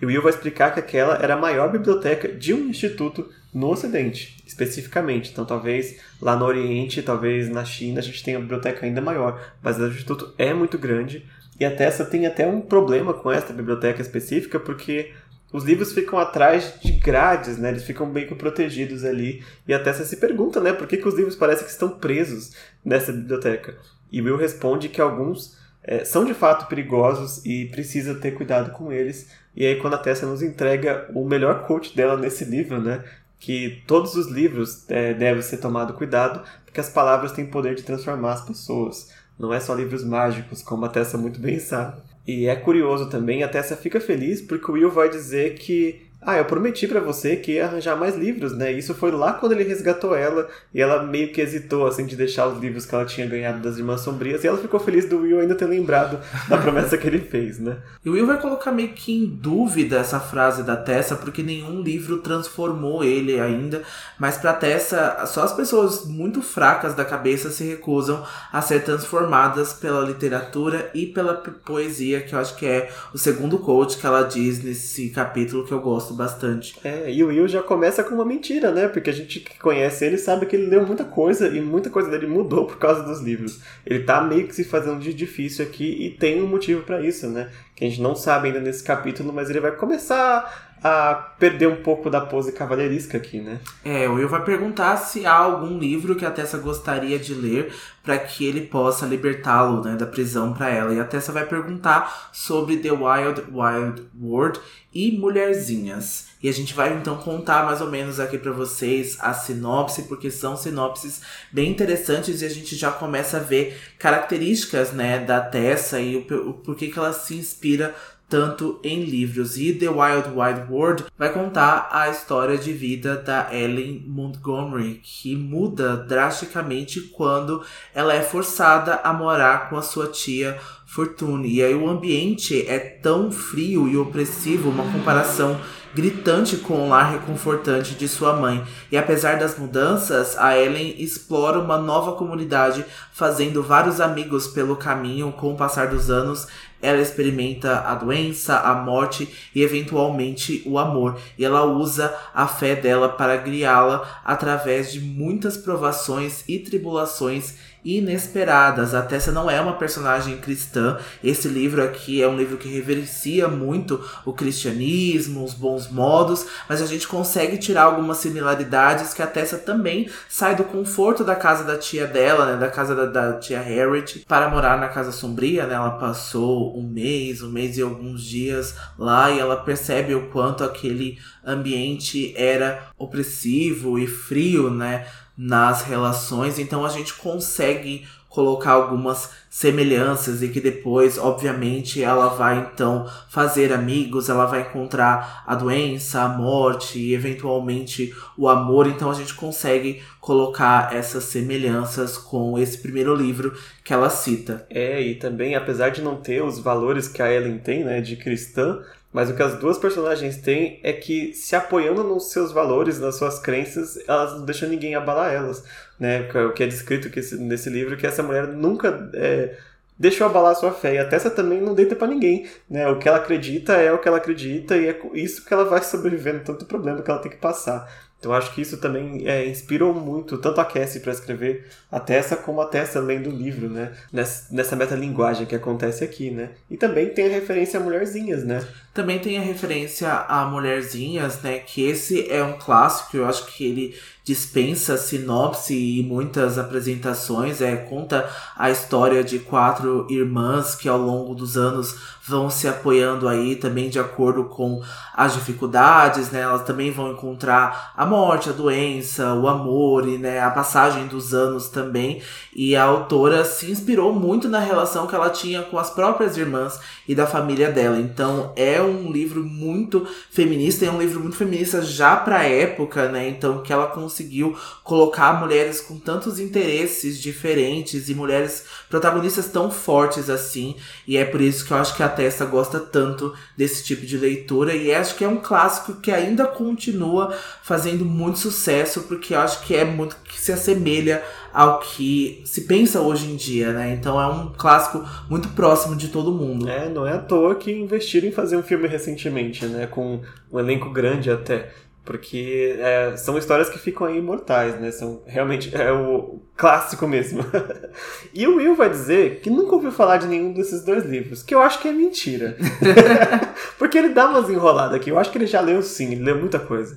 E 0.00 0.06
o 0.06 0.08
Will 0.08 0.22
vai 0.22 0.32
explicar 0.32 0.72
que 0.72 0.80
aquela 0.80 1.16
era 1.16 1.34
a 1.34 1.38
maior 1.38 1.70
biblioteca 1.70 2.28
de 2.28 2.54
um 2.54 2.70
instituto 2.70 3.28
no 3.52 3.68
Ocidente, 3.68 4.35
especificamente. 4.46 5.30
Então, 5.32 5.44
talvez 5.44 5.98
lá 6.22 6.36
no 6.36 6.44
Oriente, 6.44 7.02
talvez 7.02 7.48
na 7.48 7.64
China, 7.64 7.98
a 7.98 8.02
gente 8.02 8.22
tenha 8.22 8.38
uma 8.38 8.42
biblioteca 8.42 8.86
ainda 8.86 9.00
maior. 9.00 9.54
Mas 9.60 9.78
o 9.78 9.86
instituto 9.86 10.32
é 10.38 10.54
muito 10.54 10.78
grande 10.78 11.26
e 11.58 11.64
a 11.64 11.74
Tessa 11.74 12.04
tem 12.04 12.26
até 12.26 12.46
um 12.46 12.60
problema 12.60 13.14
com 13.14 13.32
esta 13.32 13.52
biblioteca 13.52 14.00
específica, 14.00 14.60
porque 14.60 15.12
os 15.52 15.64
livros 15.64 15.92
ficam 15.92 16.18
atrás 16.18 16.74
de 16.82 16.92
grades, 16.92 17.56
né? 17.56 17.70
Eles 17.70 17.84
ficam 17.84 18.10
bem 18.10 18.26
protegidos 18.26 19.04
ali. 19.04 19.42
E 19.66 19.72
a 19.72 19.78
Tessa 19.78 20.04
se 20.04 20.18
pergunta, 20.18 20.60
né? 20.60 20.72
Por 20.72 20.86
que, 20.86 20.98
que 20.98 21.08
os 21.08 21.14
livros 21.14 21.34
parecem 21.34 21.64
que 21.64 21.70
estão 21.70 21.88
presos 21.88 22.52
nessa 22.84 23.12
biblioteca? 23.12 23.76
E 24.12 24.20
Will 24.20 24.36
responde 24.36 24.88
que 24.88 25.00
alguns 25.00 25.56
é, 25.82 26.04
são 26.04 26.24
de 26.24 26.34
fato 26.34 26.68
perigosos 26.68 27.44
e 27.44 27.66
precisa 27.66 28.14
ter 28.14 28.32
cuidado 28.32 28.72
com 28.72 28.92
eles. 28.92 29.30
E 29.54 29.64
aí 29.64 29.76
quando 29.76 29.94
a 29.94 29.98
Tessa 29.98 30.26
nos 30.26 30.42
entrega 30.42 31.08
o 31.14 31.24
melhor 31.24 31.66
quote 31.66 31.96
dela 31.96 32.16
nesse 32.16 32.44
livro, 32.44 32.80
né? 32.80 33.02
Que 33.38 33.82
todos 33.86 34.16
os 34.16 34.28
livros 34.28 34.88
é, 34.88 35.14
devem 35.14 35.42
ser 35.42 35.58
tomado 35.58 35.94
cuidado, 35.94 36.42
porque 36.64 36.80
as 36.80 36.88
palavras 36.88 37.32
têm 37.32 37.46
poder 37.46 37.74
de 37.74 37.82
transformar 37.82 38.32
as 38.32 38.44
pessoas. 38.44 39.12
Não 39.38 39.52
é 39.52 39.60
só 39.60 39.74
livros 39.74 40.04
mágicos, 40.04 40.62
como 40.62 40.84
a 40.84 40.88
Tessa 40.88 41.18
muito 41.18 41.38
bem 41.38 41.58
sabe. 41.58 42.00
E 42.26 42.46
é 42.46 42.56
curioso 42.56 43.08
também, 43.08 43.42
a 43.42 43.48
Tessa 43.48 43.76
fica 43.76 44.00
feliz 44.00 44.40
porque 44.40 44.70
o 44.70 44.74
Will 44.74 44.90
vai 44.90 45.08
dizer 45.08 45.54
que 45.54 46.05
ah, 46.26 46.38
eu 46.38 46.44
prometi 46.44 46.88
para 46.88 46.98
você 46.98 47.36
que 47.36 47.52
ia 47.52 47.66
arranjar 47.66 47.94
mais 47.94 48.16
livros, 48.16 48.50
né? 48.50 48.72
Isso 48.72 48.92
foi 48.96 49.12
lá 49.12 49.34
quando 49.34 49.52
ele 49.52 49.62
resgatou 49.62 50.12
ela 50.12 50.48
e 50.74 50.82
ela 50.82 51.04
meio 51.04 51.32
que 51.32 51.40
hesitou, 51.40 51.86
assim, 51.86 52.04
de 52.04 52.16
deixar 52.16 52.48
os 52.48 52.58
livros 52.58 52.84
que 52.84 52.92
ela 52.92 53.04
tinha 53.04 53.28
ganhado 53.28 53.60
das 53.60 53.78
Irmãs 53.78 54.00
Sombrias 54.00 54.42
e 54.42 54.48
ela 54.48 54.58
ficou 54.58 54.80
feliz 54.80 55.08
do 55.08 55.20
Will 55.20 55.38
ainda 55.38 55.54
ter 55.54 55.66
lembrado 55.66 56.18
da 56.48 56.58
promessa 56.58 56.98
que 56.98 57.06
ele 57.06 57.20
fez, 57.20 57.60
né? 57.60 57.76
E 58.04 58.10
o 58.10 58.14
Will 58.14 58.26
vai 58.26 58.40
colocar 58.40 58.72
meio 58.72 58.88
que 58.88 59.16
em 59.16 59.24
dúvida 59.24 59.98
essa 59.98 60.18
frase 60.18 60.64
da 60.64 60.76
Tessa, 60.76 61.14
porque 61.14 61.44
nenhum 61.44 61.80
livro 61.80 62.18
transformou 62.18 63.04
ele 63.04 63.38
ainda, 63.38 63.84
mas 64.18 64.36
pra 64.36 64.52
Tessa, 64.52 65.24
só 65.26 65.44
as 65.44 65.52
pessoas 65.52 66.06
muito 66.06 66.42
fracas 66.42 66.92
da 66.92 67.04
cabeça 67.04 67.50
se 67.50 67.62
recusam 67.62 68.24
a 68.52 68.60
ser 68.60 68.82
transformadas 68.82 69.72
pela 69.74 70.04
literatura 70.04 70.90
e 70.92 71.06
pela 71.06 71.34
poesia, 71.34 72.20
que 72.20 72.34
eu 72.34 72.40
acho 72.40 72.56
que 72.56 72.66
é 72.66 72.90
o 73.14 73.18
segundo 73.18 73.60
quote 73.60 73.96
que 73.98 74.06
ela 74.06 74.22
diz 74.22 74.60
nesse 74.60 75.10
capítulo 75.10 75.64
que 75.64 75.72
eu 75.72 75.80
gosto 75.80 76.15
bastante. 76.16 76.76
É, 76.82 77.10
e 77.10 77.22
o 77.22 77.28
Will 77.28 77.46
já 77.46 77.62
começa 77.62 78.02
com 78.02 78.14
uma 78.14 78.24
mentira, 78.24 78.72
né? 78.72 78.88
Porque 78.88 79.10
a 79.10 79.12
gente 79.12 79.40
que 79.40 79.58
conhece 79.58 80.04
ele 80.04 80.18
sabe 80.18 80.46
que 80.46 80.56
ele 80.56 80.66
leu 80.66 80.86
muita 80.86 81.04
coisa 81.04 81.48
e 81.48 81.60
muita 81.60 81.90
coisa 81.90 82.10
dele 82.10 82.26
mudou 82.26 82.66
por 82.66 82.78
causa 82.78 83.02
dos 83.02 83.20
livros. 83.20 83.60
Ele 83.84 84.04
tá 84.04 84.20
meio 84.20 84.48
que 84.48 84.54
se 84.54 84.64
fazendo 84.64 84.98
de 84.98 85.12
difícil 85.14 85.64
aqui 85.64 86.06
e 86.06 86.10
tem 86.10 86.42
um 86.42 86.46
motivo 86.46 86.82
para 86.82 87.00
isso, 87.00 87.28
né? 87.28 87.50
Que 87.74 87.84
a 87.84 87.88
gente 87.88 88.00
não 88.00 88.16
sabe 88.16 88.48
ainda 88.48 88.60
nesse 88.60 88.82
capítulo, 88.82 89.32
mas 89.32 89.50
ele 89.50 89.60
vai 89.60 89.72
começar 89.72 90.66
a 90.82 91.14
perder 91.14 91.68
um 91.68 91.82
pouco 91.82 92.10
da 92.10 92.20
pose 92.20 92.52
cavaleirisca 92.52 93.16
aqui, 93.16 93.40
né? 93.40 93.58
É, 93.84 94.08
o 94.08 94.14
Will 94.14 94.28
vai 94.28 94.44
perguntar 94.44 94.96
se 94.96 95.26
há 95.26 95.34
algum 95.34 95.78
livro 95.78 96.14
que 96.14 96.24
a 96.24 96.30
Tessa 96.30 96.58
gostaria 96.58 97.18
de 97.18 97.34
ler 97.34 97.72
para 98.02 98.18
que 98.18 98.46
ele 98.46 98.62
possa 98.62 99.06
libertá-lo 99.06 99.82
né, 99.82 99.96
da 99.96 100.06
prisão 100.06 100.52
para 100.52 100.68
ela. 100.68 100.92
E 100.92 101.00
a 101.00 101.04
Tessa 101.04 101.32
vai 101.32 101.44
perguntar 101.44 102.30
sobre 102.32 102.76
The 102.76 102.92
Wild 102.92 103.44
Wild 103.50 104.08
World 104.20 104.60
e 104.96 105.12
Mulherzinhas. 105.12 106.28
E 106.42 106.48
a 106.48 106.52
gente 106.52 106.72
vai 106.72 106.94
então 106.94 107.18
contar 107.18 107.66
mais 107.66 107.82
ou 107.82 107.90
menos 107.90 108.18
aqui 108.18 108.38
para 108.38 108.52
vocês 108.52 109.18
a 109.20 109.34
sinopse, 109.34 110.04
porque 110.04 110.30
são 110.30 110.56
sinopses 110.56 111.20
bem 111.52 111.70
interessantes 111.70 112.40
e 112.40 112.46
a 112.46 112.48
gente 112.48 112.74
já 112.74 112.90
começa 112.90 113.36
a 113.36 113.40
ver 113.40 113.78
características 113.98 114.92
né, 114.92 115.18
da 115.18 115.40
Tessa 115.40 116.00
e 116.00 116.16
o, 116.16 116.50
o 116.50 116.54
porquê 116.54 116.88
que 116.88 116.98
ela 116.98 117.12
se 117.12 117.34
inspira 117.34 117.94
tanto 118.28 118.80
em 118.82 119.04
livros. 119.04 119.58
E 119.58 119.72
The 119.72 119.88
Wild 119.88 120.30
Wild 120.30 120.72
World 120.72 121.04
vai 121.16 121.32
contar 121.32 121.88
a 121.92 122.08
história 122.08 122.56
de 122.56 122.72
vida 122.72 123.16
da 123.16 123.54
Ellen 123.54 124.02
Montgomery, 124.06 125.00
que 125.02 125.36
muda 125.36 125.96
drasticamente 125.96 127.02
quando 127.02 127.62
ela 127.94 128.14
é 128.14 128.22
forçada 128.22 128.94
a 129.04 129.12
morar 129.12 129.68
com 129.68 129.76
a 129.76 129.82
sua 129.82 130.08
tia 130.08 130.58
Fortune. 130.86 131.52
E 131.52 131.62
aí 131.62 131.74
o 131.74 131.88
ambiente 131.90 132.66
é 132.68 132.78
tão 132.78 133.30
frio 133.30 133.88
e 133.88 133.96
opressivo, 133.96 134.70
uma 134.70 134.90
comparação 134.92 135.60
gritante 135.94 136.58
com 136.58 136.74
o 136.74 136.88
lar 136.90 137.12
reconfortante 137.12 137.94
de 137.94 138.06
sua 138.06 138.34
mãe. 138.34 138.62
E 138.92 138.96
apesar 138.96 139.38
das 139.38 139.58
mudanças, 139.58 140.36
a 140.38 140.56
Ellen 140.56 140.94
explora 140.98 141.58
uma 141.58 141.78
nova 141.78 142.12
comunidade, 142.12 142.84
fazendo 143.12 143.62
vários 143.62 144.00
amigos 144.00 144.46
pelo 144.46 144.76
caminho 144.76 145.32
com 145.32 145.52
o 145.52 145.56
passar 145.56 145.88
dos 145.88 146.10
anos 146.10 146.46
ela 146.80 147.00
experimenta 147.00 147.80
a 147.80 147.94
doença, 147.94 148.58
a 148.58 148.74
morte 148.74 149.28
e 149.54 149.62
eventualmente 149.62 150.62
o 150.66 150.78
amor. 150.78 151.18
E 151.38 151.44
ela 151.44 151.64
usa 151.64 152.14
a 152.34 152.46
fé 152.46 152.76
dela 152.76 153.08
para 153.08 153.36
guiá-la 153.36 154.20
através 154.24 154.92
de 154.92 155.00
muitas 155.00 155.56
provações 155.56 156.44
e 156.46 156.58
tribulações 156.58 157.54
inesperadas. 157.86 158.94
A 158.94 159.02
Tessa 159.02 159.30
não 159.30 159.48
é 159.48 159.60
uma 159.60 159.74
personagem 159.74 160.38
cristã. 160.38 160.98
Esse 161.22 161.46
livro 161.46 161.84
aqui 161.84 162.20
é 162.20 162.26
um 162.26 162.36
livro 162.36 162.56
que 162.56 162.68
reverencia 162.68 163.46
muito 163.46 164.04
o 164.24 164.32
cristianismo, 164.32 165.44
os 165.44 165.54
bons 165.54 165.88
modos, 165.88 166.46
mas 166.68 166.82
a 166.82 166.86
gente 166.86 167.06
consegue 167.06 167.58
tirar 167.58 167.84
algumas 167.84 168.16
similaridades 168.16 169.14
que 169.14 169.22
a 169.22 169.26
Tessa 169.26 169.56
também 169.56 170.10
sai 170.28 170.56
do 170.56 170.64
conforto 170.64 171.22
da 171.22 171.36
casa 171.36 171.62
da 171.62 171.78
tia 171.78 172.08
dela, 172.08 172.46
né, 172.46 172.56
da 172.56 172.68
casa 172.68 172.94
da, 172.94 173.06
da 173.06 173.38
tia 173.38 173.60
Harriet, 173.60 174.24
para 174.26 174.50
morar 174.50 174.78
na 174.78 174.88
casa 174.88 175.12
sombria. 175.12 175.64
Né? 175.66 175.74
Ela 175.74 175.92
passou 175.92 176.76
um 176.76 176.82
mês, 176.82 177.40
um 177.40 177.50
mês 177.50 177.78
e 177.78 177.82
alguns 177.82 178.24
dias 178.24 178.74
lá 178.98 179.30
e 179.30 179.38
ela 179.38 179.56
percebe 179.56 180.12
o 180.14 180.28
quanto 180.30 180.64
aquele 180.64 181.18
ambiente 181.44 182.34
era 182.36 182.88
opressivo 182.98 183.98
e 183.98 184.06
frio, 184.06 184.68
né? 184.70 185.06
Nas 185.36 185.82
relações, 185.82 186.58
então 186.58 186.84
a 186.84 186.88
gente 186.88 187.14
consegue 187.14 188.06
colocar 188.36 188.72
algumas 188.72 189.30
semelhanças 189.48 190.42
e 190.42 190.48
que 190.48 190.60
depois, 190.60 191.16
obviamente, 191.16 192.02
ela 192.02 192.28
vai 192.28 192.58
então 192.58 193.10
fazer 193.30 193.72
amigos, 193.72 194.28
ela 194.28 194.44
vai 194.44 194.60
encontrar 194.60 195.42
a 195.46 195.54
doença, 195.54 196.20
a 196.20 196.28
morte 196.28 196.98
e 196.98 197.14
eventualmente 197.14 198.14
o 198.36 198.46
amor, 198.46 198.86
então 198.86 199.10
a 199.10 199.14
gente 199.14 199.32
consegue 199.32 200.02
colocar 200.20 200.94
essas 200.94 201.24
semelhanças 201.24 202.18
com 202.18 202.58
esse 202.58 202.76
primeiro 202.76 203.14
livro 203.14 203.56
que 203.82 203.94
ela 203.94 204.10
cita. 204.10 204.66
É, 204.68 205.00
e 205.00 205.14
também 205.14 205.54
apesar 205.54 205.88
de 205.88 206.02
não 206.02 206.16
ter 206.16 206.42
os 206.42 206.58
valores 206.58 207.08
que 207.08 207.22
a 207.22 207.32
Ellen 207.32 207.56
tem, 207.56 207.84
né, 207.84 208.02
de 208.02 208.16
cristã, 208.16 208.82
mas 209.16 209.30
o 209.30 209.34
que 209.34 209.42
as 209.42 209.58
duas 209.58 209.78
personagens 209.78 210.36
têm 210.36 210.78
é 210.82 210.92
que, 210.92 211.32
se 211.32 211.56
apoiando 211.56 212.04
nos 212.04 212.30
seus 212.30 212.52
valores, 212.52 213.00
nas 213.00 213.14
suas 213.14 213.38
crenças, 213.38 213.98
elas 214.06 214.34
não 214.34 214.44
deixam 214.44 214.68
ninguém 214.68 214.94
abalar 214.94 215.32
elas. 215.32 215.64
Né? 215.98 216.28
O 216.46 216.52
que 216.52 216.62
é 216.62 216.66
descrito 216.66 217.08
nesse 217.38 217.70
livro 217.70 217.96
que 217.96 218.06
essa 218.06 218.22
mulher 218.22 218.46
nunca 218.46 219.10
é, 219.14 219.56
deixou 219.98 220.26
abalar 220.26 220.54
sua 220.54 220.70
fé. 220.70 220.96
E 220.96 220.98
a 220.98 221.08
Tessa 221.08 221.30
também 221.30 221.62
não 221.62 221.72
deita 221.72 221.96
para 221.96 222.08
ninguém. 222.08 222.46
Né? 222.68 222.86
O 222.88 222.98
que 222.98 223.08
ela 223.08 223.16
acredita 223.16 223.72
é 223.72 223.90
o 223.90 223.98
que 223.98 224.06
ela 224.06 224.18
acredita 224.18 224.76
e 224.76 224.86
é 224.86 225.00
isso 225.14 225.46
que 225.46 225.54
ela 225.54 225.64
vai 225.64 225.82
sobrevivendo, 225.82 226.44
tanto 226.44 226.66
problema 226.66 227.00
que 227.00 227.10
ela 227.10 227.20
tem 227.20 227.32
que 227.32 227.38
passar. 227.38 227.90
Então 228.18 228.32
acho 228.32 228.54
que 228.54 228.62
isso 228.62 228.78
também 228.78 229.26
é, 229.28 229.46
inspirou 229.46 229.92
muito 229.92 230.38
tanto 230.38 230.60
a 230.60 230.64
Cassie 230.64 231.00
para 231.00 231.12
escrever 231.12 231.68
a 231.92 232.00
Tessa 232.00 232.34
como 232.34 232.60
a 232.60 232.66
Tessa 232.66 232.98
lendo 232.98 233.30
o 233.30 233.32
livro, 233.32 233.68
né? 233.68 233.92
Nessa, 234.12 234.52
nessa 234.54 234.74
metalinguagem 234.74 235.46
que 235.46 235.54
acontece 235.54 236.02
aqui, 236.02 236.30
né? 236.30 236.50
E 236.70 236.76
também 236.76 237.10
tem 237.10 237.26
a 237.26 237.30
referência 237.30 237.78
a 237.78 237.82
Mulherzinhas, 237.82 238.42
né? 238.42 238.66
Também 238.94 239.18
tem 239.18 239.38
a 239.38 239.42
referência 239.42 240.10
a 240.10 240.46
Mulherzinhas, 240.46 241.42
né? 241.42 241.58
Que 241.58 241.86
esse 241.86 242.30
é 242.30 242.42
um 242.42 242.58
clássico, 242.58 243.16
eu 243.16 243.26
acho 243.26 243.46
que 243.46 243.64
ele 243.64 243.94
dispensa 244.24 244.96
sinopse 244.96 245.72
e 245.72 246.02
muitas 246.02 246.58
apresentações, 246.58 247.60
é 247.60 247.76
conta 247.76 248.28
a 248.56 248.70
história 248.72 249.22
de 249.22 249.38
quatro 249.38 250.04
irmãs 250.10 250.74
que 250.74 250.88
ao 250.88 250.98
longo 250.98 251.32
dos 251.32 251.56
anos 251.56 252.15
vão 252.26 252.50
se 252.50 252.66
apoiando 252.66 253.28
aí 253.28 253.54
também 253.54 253.88
de 253.88 254.00
acordo 254.00 254.44
com 254.44 254.82
as 255.14 255.34
dificuldades, 255.34 256.30
né? 256.30 256.40
Elas 256.40 256.62
também 256.62 256.90
vão 256.90 257.12
encontrar 257.12 257.92
a 257.96 258.04
morte, 258.04 258.50
a 258.50 258.52
doença, 258.52 259.32
o 259.34 259.46
amor 259.46 260.08
e 260.08 260.18
né, 260.18 260.40
a 260.40 260.50
passagem 260.50 261.06
dos 261.06 261.32
anos 261.32 261.68
também. 261.68 262.20
E 262.54 262.74
a 262.74 262.84
autora 262.84 263.44
se 263.44 263.70
inspirou 263.70 264.12
muito 264.12 264.48
na 264.48 264.58
relação 264.58 265.06
que 265.06 265.14
ela 265.14 265.30
tinha 265.30 265.62
com 265.62 265.78
as 265.78 265.90
próprias 265.90 266.36
irmãs 266.36 266.80
e 267.06 267.14
da 267.14 267.26
família 267.26 267.70
dela. 267.70 267.98
Então 267.98 268.52
é 268.56 268.82
um 268.82 269.12
livro 269.12 269.44
muito 269.44 270.06
feminista, 270.30 270.84
é 270.84 270.90
um 270.90 271.00
livro 271.00 271.20
muito 271.20 271.36
feminista 271.36 271.80
já 271.80 272.16
para 272.16 272.42
época, 272.42 273.08
né? 273.08 273.28
Então 273.28 273.62
que 273.62 273.72
ela 273.72 273.86
conseguiu 273.86 274.56
colocar 274.82 275.40
mulheres 275.40 275.80
com 275.80 275.98
tantos 275.98 276.40
interesses 276.40 277.20
diferentes 277.20 278.08
e 278.08 278.14
mulheres 278.14 278.64
protagonistas 278.90 279.46
tão 279.46 279.70
fortes 279.70 280.28
assim. 280.28 280.76
E 281.06 281.16
é 281.16 281.24
por 281.24 281.40
isso 281.40 281.64
que 281.64 281.72
eu 281.72 281.76
acho 281.76 281.94
que 281.94 282.02
a 282.02 282.15
Tessa 282.16 282.44
gosta 282.46 282.80
tanto 282.80 283.34
desse 283.56 283.84
tipo 283.84 284.06
de 284.06 284.16
leitura 284.16 284.74
e 284.74 284.92
acho 284.94 285.14
que 285.14 285.24
é 285.24 285.28
um 285.28 285.36
clássico 285.36 286.00
que 286.00 286.10
ainda 286.10 286.46
continua 286.46 287.36
fazendo 287.62 288.04
muito 288.04 288.38
sucesso, 288.38 289.02
porque 289.02 289.34
acho 289.34 289.62
que 289.64 289.74
é 289.74 289.84
muito 289.84 290.16
que 290.24 290.40
se 290.40 290.50
assemelha 290.50 291.22
ao 291.52 291.80
que 291.80 292.42
se 292.44 292.62
pensa 292.62 293.00
hoje 293.00 293.30
em 293.30 293.36
dia, 293.36 293.72
né? 293.72 293.94
Então 293.94 294.20
é 294.20 294.26
um 294.26 294.52
clássico 294.52 295.04
muito 295.28 295.48
próximo 295.50 295.96
de 295.96 296.08
todo 296.08 296.32
mundo. 296.32 296.68
É, 296.68 296.88
não 296.88 297.06
é 297.06 297.12
à 297.12 297.18
toa 297.18 297.54
que 297.54 297.70
investiram 297.70 298.28
em 298.28 298.32
fazer 298.32 298.56
um 298.56 298.62
filme 298.62 298.88
recentemente, 298.88 299.64
né? 299.66 299.86
Com 299.86 300.20
um 300.52 300.58
elenco 300.58 300.90
grande 300.90 301.30
até. 301.30 301.70
Porque 302.06 302.76
é, 302.78 303.16
são 303.16 303.36
histórias 303.36 303.68
que 303.68 303.80
ficam 303.80 304.06
aí 304.06 304.18
imortais, 304.18 304.80
né? 304.80 304.92
São 304.92 305.22
realmente 305.26 305.74
é 305.74 305.92
o 305.92 306.40
clássico 306.56 307.04
mesmo. 307.08 307.44
e 308.32 308.46
o 308.46 308.58
Will 308.58 308.76
vai 308.76 308.88
dizer 308.88 309.40
que 309.40 309.50
nunca 309.50 309.74
ouviu 309.74 309.90
falar 309.90 310.18
de 310.18 310.28
nenhum 310.28 310.52
desses 310.52 310.84
dois 310.84 311.04
livros, 311.04 311.42
que 311.42 311.52
eu 311.52 311.60
acho 311.60 311.80
que 311.80 311.88
é 311.88 311.92
mentira. 311.92 312.56
Porque 313.76 313.98
ele 313.98 314.10
dá 314.10 314.28
umas 314.28 314.48
enroladas 314.48 314.94
aqui. 314.94 315.10
Eu 315.10 315.18
acho 315.18 315.32
que 315.32 315.36
ele 315.36 315.48
já 315.48 315.60
leu 315.60 315.82
sim, 315.82 316.12
ele 316.12 316.22
leu 316.22 316.38
muita 316.38 316.60
coisa. 316.60 316.96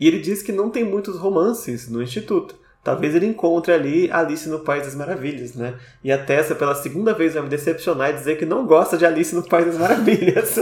E 0.00 0.08
ele 0.08 0.20
diz 0.20 0.42
que 0.42 0.52
não 0.52 0.70
tem 0.70 0.84
muitos 0.84 1.18
romances 1.18 1.86
no 1.90 2.02
Instituto. 2.02 2.54
Talvez 2.82 3.14
ele 3.14 3.26
encontre 3.26 3.74
ali 3.74 4.10
Alice 4.10 4.48
no 4.48 4.60
País 4.60 4.84
das 4.84 4.94
Maravilhas, 4.94 5.54
né? 5.54 5.74
E 6.02 6.10
a 6.10 6.16
Tessa, 6.16 6.54
pela 6.54 6.74
segunda 6.74 7.12
vez, 7.12 7.34
vai 7.34 7.42
me 7.42 7.48
decepcionar 7.50 8.08
e 8.08 8.14
dizer 8.14 8.38
que 8.38 8.46
não 8.46 8.64
gosta 8.64 8.96
de 8.96 9.04
Alice 9.04 9.34
no 9.34 9.42
País 9.42 9.66
das 9.66 9.76
Maravilhas. 9.76 10.58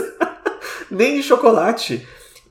Nem 0.90 1.14
de 1.14 1.22
chocolate 1.22 2.05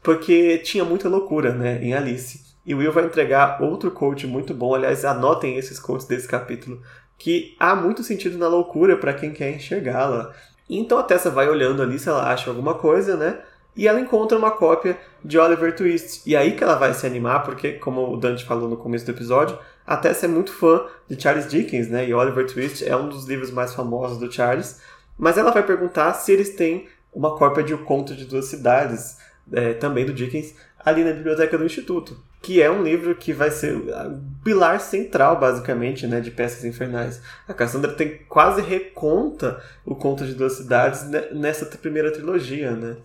porque 0.03 0.57
tinha 0.59 0.83
muita 0.83 1.09
loucura, 1.09 1.53
né, 1.53 1.79
em 1.81 1.93
Alice. 1.93 2.43
E 2.65 2.75
Will 2.75 2.91
vai 2.91 3.05
entregar 3.05 3.61
outro 3.61 3.91
coach 3.91 4.27
muito 4.27 4.53
bom, 4.53 4.75
aliás, 4.75 5.03
anotem 5.03 5.57
esses 5.57 5.79
coaches 5.79 6.07
desse 6.07 6.27
capítulo, 6.27 6.81
que 7.17 7.55
há 7.59 7.75
muito 7.75 8.03
sentido 8.03 8.37
na 8.37 8.47
loucura 8.47 8.97
para 8.97 9.13
quem 9.13 9.31
quer 9.31 9.55
enxergá-la. 9.55 10.33
Então 10.69 10.97
a 10.97 11.03
Tessa 11.03 11.29
vai 11.29 11.49
olhando 11.49 11.81
ali 11.81 11.97
se 11.97 12.09
ela 12.09 12.31
acha 12.31 12.49
alguma 12.49 12.75
coisa, 12.75 13.17
né? 13.17 13.39
e 13.75 13.87
ela 13.87 13.99
encontra 13.99 14.37
uma 14.37 14.51
cópia 14.51 14.97
de 15.23 15.37
Oliver 15.37 15.75
Twist. 15.75 16.21
E 16.25 16.35
aí 16.35 16.55
que 16.55 16.63
ela 16.63 16.75
vai 16.75 16.93
se 16.93 17.05
animar, 17.05 17.43
porque, 17.43 17.73
como 17.73 18.13
o 18.13 18.17
Dante 18.17 18.45
falou 18.45 18.69
no 18.69 18.77
começo 18.77 19.05
do 19.05 19.11
episódio, 19.11 19.57
a 19.85 19.97
Tess 19.97 20.23
é 20.23 20.27
muito 20.27 20.53
fã 20.53 20.85
de 21.07 21.21
Charles 21.21 21.49
Dickens, 21.49 21.89
né? 21.89 22.07
E 22.07 22.13
Oliver 22.13 22.45
Twist 22.45 22.87
é 22.87 22.95
um 22.95 23.09
dos 23.09 23.25
livros 23.25 23.51
mais 23.51 23.73
famosos 23.73 24.17
do 24.17 24.31
Charles. 24.31 24.79
Mas 25.17 25.37
ela 25.37 25.51
vai 25.51 25.63
perguntar 25.63 26.13
se 26.13 26.31
eles 26.31 26.55
têm 26.55 26.87
uma 27.11 27.35
cópia 27.35 27.63
de 27.63 27.73
O 27.73 27.79
Conto 27.79 28.15
de 28.15 28.25
Duas 28.25 28.45
Cidades, 28.45 29.17
é, 29.51 29.73
também 29.73 30.05
do 30.05 30.13
Dickens, 30.13 30.55
ali 30.83 31.03
na 31.03 31.11
biblioteca 31.11 31.57
do 31.57 31.65
Instituto, 31.65 32.17
que 32.41 32.61
é 32.61 32.69
um 32.69 32.83
livro 32.83 33.15
que 33.15 33.31
vai 33.31 33.49
ser 33.49 33.75
o 33.75 34.21
pilar 34.43 34.79
central, 34.79 35.39
basicamente, 35.39 36.05
né, 36.05 36.19
de 36.19 36.29
Peças 36.29 36.65
Infernais. 36.65 37.21
A 37.47 37.53
Cassandra 37.53 37.93
tem 37.93 38.19
quase 38.27 38.61
reconta 38.61 39.61
O 39.85 39.95
Conto 39.95 40.25
de 40.25 40.33
Duas 40.33 40.53
Cidades 40.53 41.05
nessa 41.31 41.65
primeira 41.65 42.11
trilogia, 42.11 42.71
né? 42.71 42.97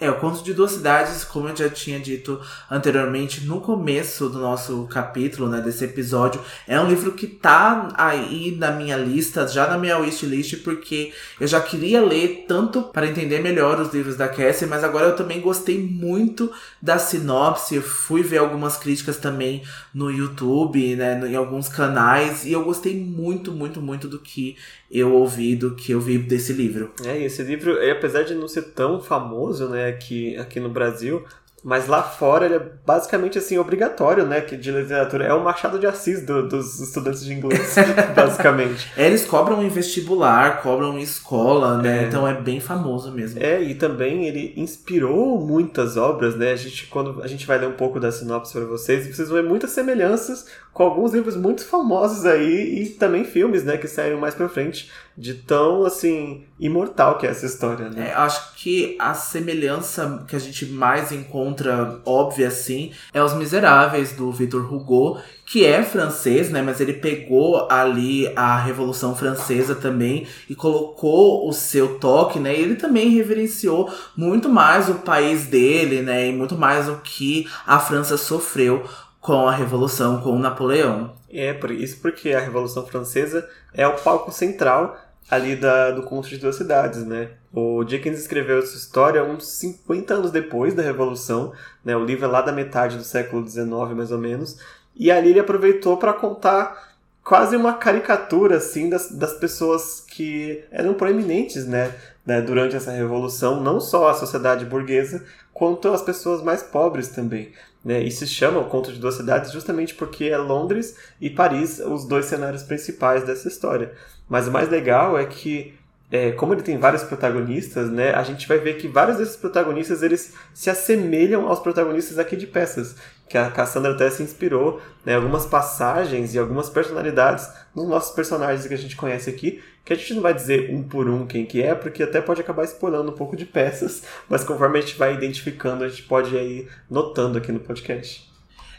É, 0.00 0.08
o 0.08 0.14
Conto 0.20 0.44
de 0.44 0.54
Duas 0.54 0.72
Cidades, 0.72 1.24
como 1.24 1.48
eu 1.48 1.56
já 1.56 1.68
tinha 1.68 1.98
dito 1.98 2.40
anteriormente, 2.70 3.44
no 3.44 3.60
começo 3.60 4.28
do 4.28 4.38
nosso 4.38 4.86
capítulo, 4.86 5.48
né, 5.48 5.60
desse 5.60 5.84
episódio, 5.84 6.40
é 6.68 6.80
um 6.80 6.86
livro 6.86 7.12
que 7.12 7.26
tá 7.26 7.88
aí 7.94 8.54
na 8.56 8.70
minha 8.70 8.96
lista, 8.96 9.48
já 9.48 9.66
na 9.66 9.76
minha 9.76 9.98
wishlist, 9.98 10.62
porque 10.62 11.12
eu 11.40 11.48
já 11.48 11.60
queria 11.60 12.00
ler 12.00 12.44
tanto 12.46 12.82
para 12.82 13.08
entender 13.08 13.40
melhor 13.40 13.80
os 13.80 13.92
livros 13.92 14.16
da 14.16 14.28
Cassie, 14.28 14.68
mas 14.68 14.84
agora 14.84 15.06
eu 15.06 15.16
também 15.16 15.40
gostei 15.40 15.82
muito 15.82 16.52
da 16.80 16.96
sinopse, 16.96 17.80
fui 17.80 18.22
ver 18.22 18.38
algumas 18.38 18.76
críticas 18.76 19.16
também 19.16 19.64
no 19.92 20.12
YouTube, 20.12 20.94
né, 20.94 21.20
em 21.28 21.34
alguns 21.34 21.68
canais, 21.68 22.44
e 22.44 22.52
eu 22.52 22.62
gostei 22.62 22.96
muito, 22.96 23.50
muito, 23.50 23.82
muito 23.82 24.06
do 24.06 24.20
que 24.20 24.56
eu 24.90 25.12
ouvi, 25.12 25.54
do 25.54 25.74
que 25.74 25.92
eu 25.92 26.00
vi 26.00 26.18
desse 26.18 26.52
livro. 26.52 26.92
É, 27.04 27.18
esse 27.22 27.42
livro, 27.42 27.76
apesar 27.90 28.22
de 28.22 28.34
não 28.34 28.48
ser 28.48 28.62
tão 28.62 29.00
famoso, 29.00 29.68
né, 29.68 29.88
aqui, 29.88 30.36
aqui 30.36 30.58
no 30.58 30.70
Brasil, 30.70 31.24
mas 31.62 31.88
lá 31.88 32.02
fora 32.02 32.46
ele 32.46 32.54
é 32.54 32.66
basicamente 32.86 33.36
assim 33.36 33.58
obrigatório, 33.58 34.24
né? 34.24 34.40
Que 34.40 34.56
de 34.56 34.70
literatura 34.70 35.24
é 35.24 35.32
o 35.32 35.42
Machado 35.42 35.78
de 35.78 35.86
Assis 35.86 36.24
do, 36.24 36.48
dos 36.48 36.80
estudantes 36.80 37.24
de 37.24 37.32
inglês, 37.32 37.74
basicamente. 38.14 38.90
Eles 38.96 39.26
cobram 39.26 39.62
em 39.62 39.68
vestibular, 39.68 40.62
cobram 40.62 40.96
em 40.96 41.02
escola, 41.02 41.78
né? 41.82 42.04
É. 42.04 42.06
Então 42.06 42.26
é 42.26 42.34
bem 42.34 42.60
famoso 42.60 43.10
mesmo. 43.10 43.42
É, 43.42 43.60
e 43.60 43.74
também 43.74 44.26
ele 44.26 44.54
inspirou 44.56 45.40
muitas 45.40 45.96
obras, 45.96 46.36
né? 46.36 46.52
A 46.52 46.56
gente 46.56 46.86
quando 46.86 47.22
a 47.22 47.26
gente 47.26 47.46
vai 47.46 47.58
ler 47.58 47.68
um 47.68 47.72
pouco 47.72 47.98
da 47.98 48.12
sinopse 48.12 48.52
para 48.52 48.64
vocês, 48.64 49.06
vocês 49.14 49.28
vão 49.28 49.42
ver 49.42 49.48
muitas 49.48 49.70
semelhanças 49.70 50.46
com 50.78 50.84
alguns 50.84 51.12
livros 51.12 51.34
muito 51.34 51.66
famosos 51.66 52.24
aí 52.24 52.82
e 52.82 52.90
também 52.90 53.24
filmes, 53.24 53.64
né, 53.64 53.76
que 53.76 53.88
saíram 53.88 54.20
mais 54.20 54.36
para 54.36 54.48
frente 54.48 54.88
de 55.16 55.34
tão 55.34 55.84
assim 55.84 56.44
imortal 56.60 57.18
que 57.18 57.26
é 57.26 57.30
essa 57.30 57.44
história, 57.44 57.90
né? 57.90 58.10
É, 58.10 58.14
acho 58.14 58.54
que 58.54 58.94
a 59.00 59.12
semelhança 59.12 60.24
que 60.28 60.36
a 60.36 60.38
gente 60.38 60.66
mais 60.66 61.10
encontra 61.10 62.00
óbvia 62.06 62.46
assim 62.46 62.92
é 63.12 63.20
Os 63.20 63.34
Miseráveis 63.34 64.12
do 64.12 64.30
Victor 64.30 64.72
Hugo, 64.72 65.18
que 65.44 65.66
é 65.66 65.82
francês, 65.82 66.48
né, 66.48 66.62
mas 66.62 66.80
ele 66.80 66.92
pegou 66.92 67.66
ali 67.68 68.32
a 68.36 68.56
Revolução 68.56 69.16
Francesa 69.16 69.74
também 69.74 70.28
e 70.48 70.54
colocou 70.54 71.48
o 71.48 71.52
seu 71.52 71.98
toque, 71.98 72.38
né? 72.38 72.56
E 72.56 72.62
ele 72.62 72.76
também 72.76 73.08
reverenciou 73.08 73.92
muito 74.16 74.48
mais 74.48 74.88
o 74.88 74.94
país 74.94 75.46
dele, 75.46 76.02
né, 76.02 76.28
e 76.28 76.32
muito 76.32 76.54
mais 76.54 76.88
o 76.88 76.98
que 76.98 77.48
a 77.66 77.80
França 77.80 78.16
sofreu 78.16 78.84
com 79.28 79.46
a 79.46 79.52
Revolução, 79.52 80.22
com 80.22 80.38
Napoleão. 80.38 81.12
É, 81.30 81.52
por 81.52 81.70
isso 81.70 82.00
porque 82.00 82.32
a 82.32 82.40
Revolução 82.40 82.86
Francesa 82.86 83.46
é 83.74 83.86
o 83.86 83.92
palco 83.92 84.32
central 84.32 84.96
ali 85.30 85.54
da, 85.54 85.90
do 85.90 86.02
Conto 86.02 86.30
de 86.30 86.38
Duas 86.38 86.56
Cidades, 86.56 87.04
né? 87.04 87.32
O 87.52 87.84
Dickens 87.84 88.18
escreveu 88.18 88.58
essa 88.58 88.74
história 88.74 89.22
uns 89.22 89.46
50 89.58 90.14
anos 90.14 90.30
depois 90.30 90.72
da 90.72 90.82
Revolução, 90.82 91.52
né? 91.84 91.94
O 91.94 92.06
livro 92.06 92.24
é 92.24 92.26
lá 92.26 92.40
da 92.40 92.52
metade 92.52 92.96
do 92.96 93.02
século 93.02 93.46
XIX, 93.46 93.68
mais 93.94 94.10
ou 94.10 94.16
menos, 94.16 94.58
e 94.96 95.10
ali 95.10 95.28
ele 95.28 95.40
aproveitou 95.40 95.98
para 95.98 96.14
contar 96.14 96.94
quase 97.22 97.54
uma 97.54 97.74
caricatura, 97.74 98.56
assim, 98.56 98.88
das, 98.88 99.10
das 99.10 99.34
pessoas 99.34 100.00
que 100.00 100.64
eram 100.70 100.94
proeminentes, 100.94 101.66
né? 101.66 101.94
né? 102.24 102.40
Durante 102.40 102.76
essa 102.76 102.92
Revolução, 102.92 103.60
não 103.60 103.78
só 103.78 104.08
a 104.08 104.14
sociedade 104.14 104.64
burguesa, 104.64 105.22
quanto 105.52 105.92
as 105.92 106.00
pessoas 106.00 106.42
mais 106.42 106.62
pobres 106.62 107.08
também. 107.08 107.52
Né? 107.88 108.02
E 108.02 108.10
se 108.10 108.26
chama 108.26 108.60
o 108.60 108.66
Conto 108.66 108.92
de 108.92 108.98
Duas 108.98 109.14
Cidades 109.14 109.50
justamente 109.50 109.94
porque 109.94 110.26
é 110.26 110.36
Londres 110.36 110.94
e 111.18 111.30
Paris 111.30 111.78
os 111.78 112.04
dois 112.04 112.26
cenários 112.26 112.62
principais 112.62 113.24
dessa 113.24 113.48
história. 113.48 113.92
Mas 114.28 114.46
o 114.46 114.50
mais 114.50 114.68
legal 114.68 115.18
é 115.18 115.24
que, 115.24 115.72
é, 116.10 116.32
como 116.32 116.52
ele 116.52 116.60
tem 116.60 116.76
vários 116.76 117.02
protagonistas, 117.02 117.90
né, 117.90 118.12
a 118.12 118.22
gente 118.22 118.46
vai 118.46 118.58
ver 118.58 118.76
que 118.76 118.86
vários 118.88 119.16
desses 119.16 119.36
protagonistas 119.36 120.02
eles 120.02 120.34
se 120.52 120.68
assemelham 120.68 121.48
aos 121.48 121.60
protagonistas 121.60 122.18
aqui 122.18 122.36
de 122.36 122.46
peças, 122.46 122.94
que 123.26 123.38
a 123.38 123.50
Cassandra 123.50 123.92
até 123.92 124.10
se 124.10 124.22
inspirou, 124.22 124.82
né, 125.02 125.14
algumas 125.14 125.46
passagens 125.46 126.34
e 126.34 126.38
algumas 126.38 126.68
personalidades 126.68 127.48
nos 127.74 127.88
nossos 127.88 128.14
personagens 128.14 128.66
que 128.66 128.74
a 128.74 128.78
gente 128.78 128.96
conhece 128.96 129.30
aqui, 129.30 129.62
que 129.88 129.94
a 129.94 129.96
gente 129.96 130.12
não 130.12 130.20
vai 130.20 130.34
dizer 130.34 130.68
um 130.70 130.82
por 130.82 131.08
um 131.08 131.26
quem 131.26 131.46
que 131.46 131.62
é, 131.62 131.74
porque 131.74 132.02
até 132.02 132.20
pode 132.20 132.42
acabar 132.42 132.62
spoilando 132.64 133.10
um 133.10 133.14
pouco 133.14 133.34
de 133.34 133.46
peças, 133.46 134.02
mas 134.28 134.44
conforme 134.44 134.78
a 134.78 134.82
gente 134.82 134.98
vai 134.98 135.14
identificando, 135.14 135.82
a 135.82 135.88
gente 135.88 136.02
pode 136.02 136.36
ir 136.36 136.68
notando 136.90 137.38
aqui 137.38 137.50
no 137.50 137.60
podcast. 137.60 138.27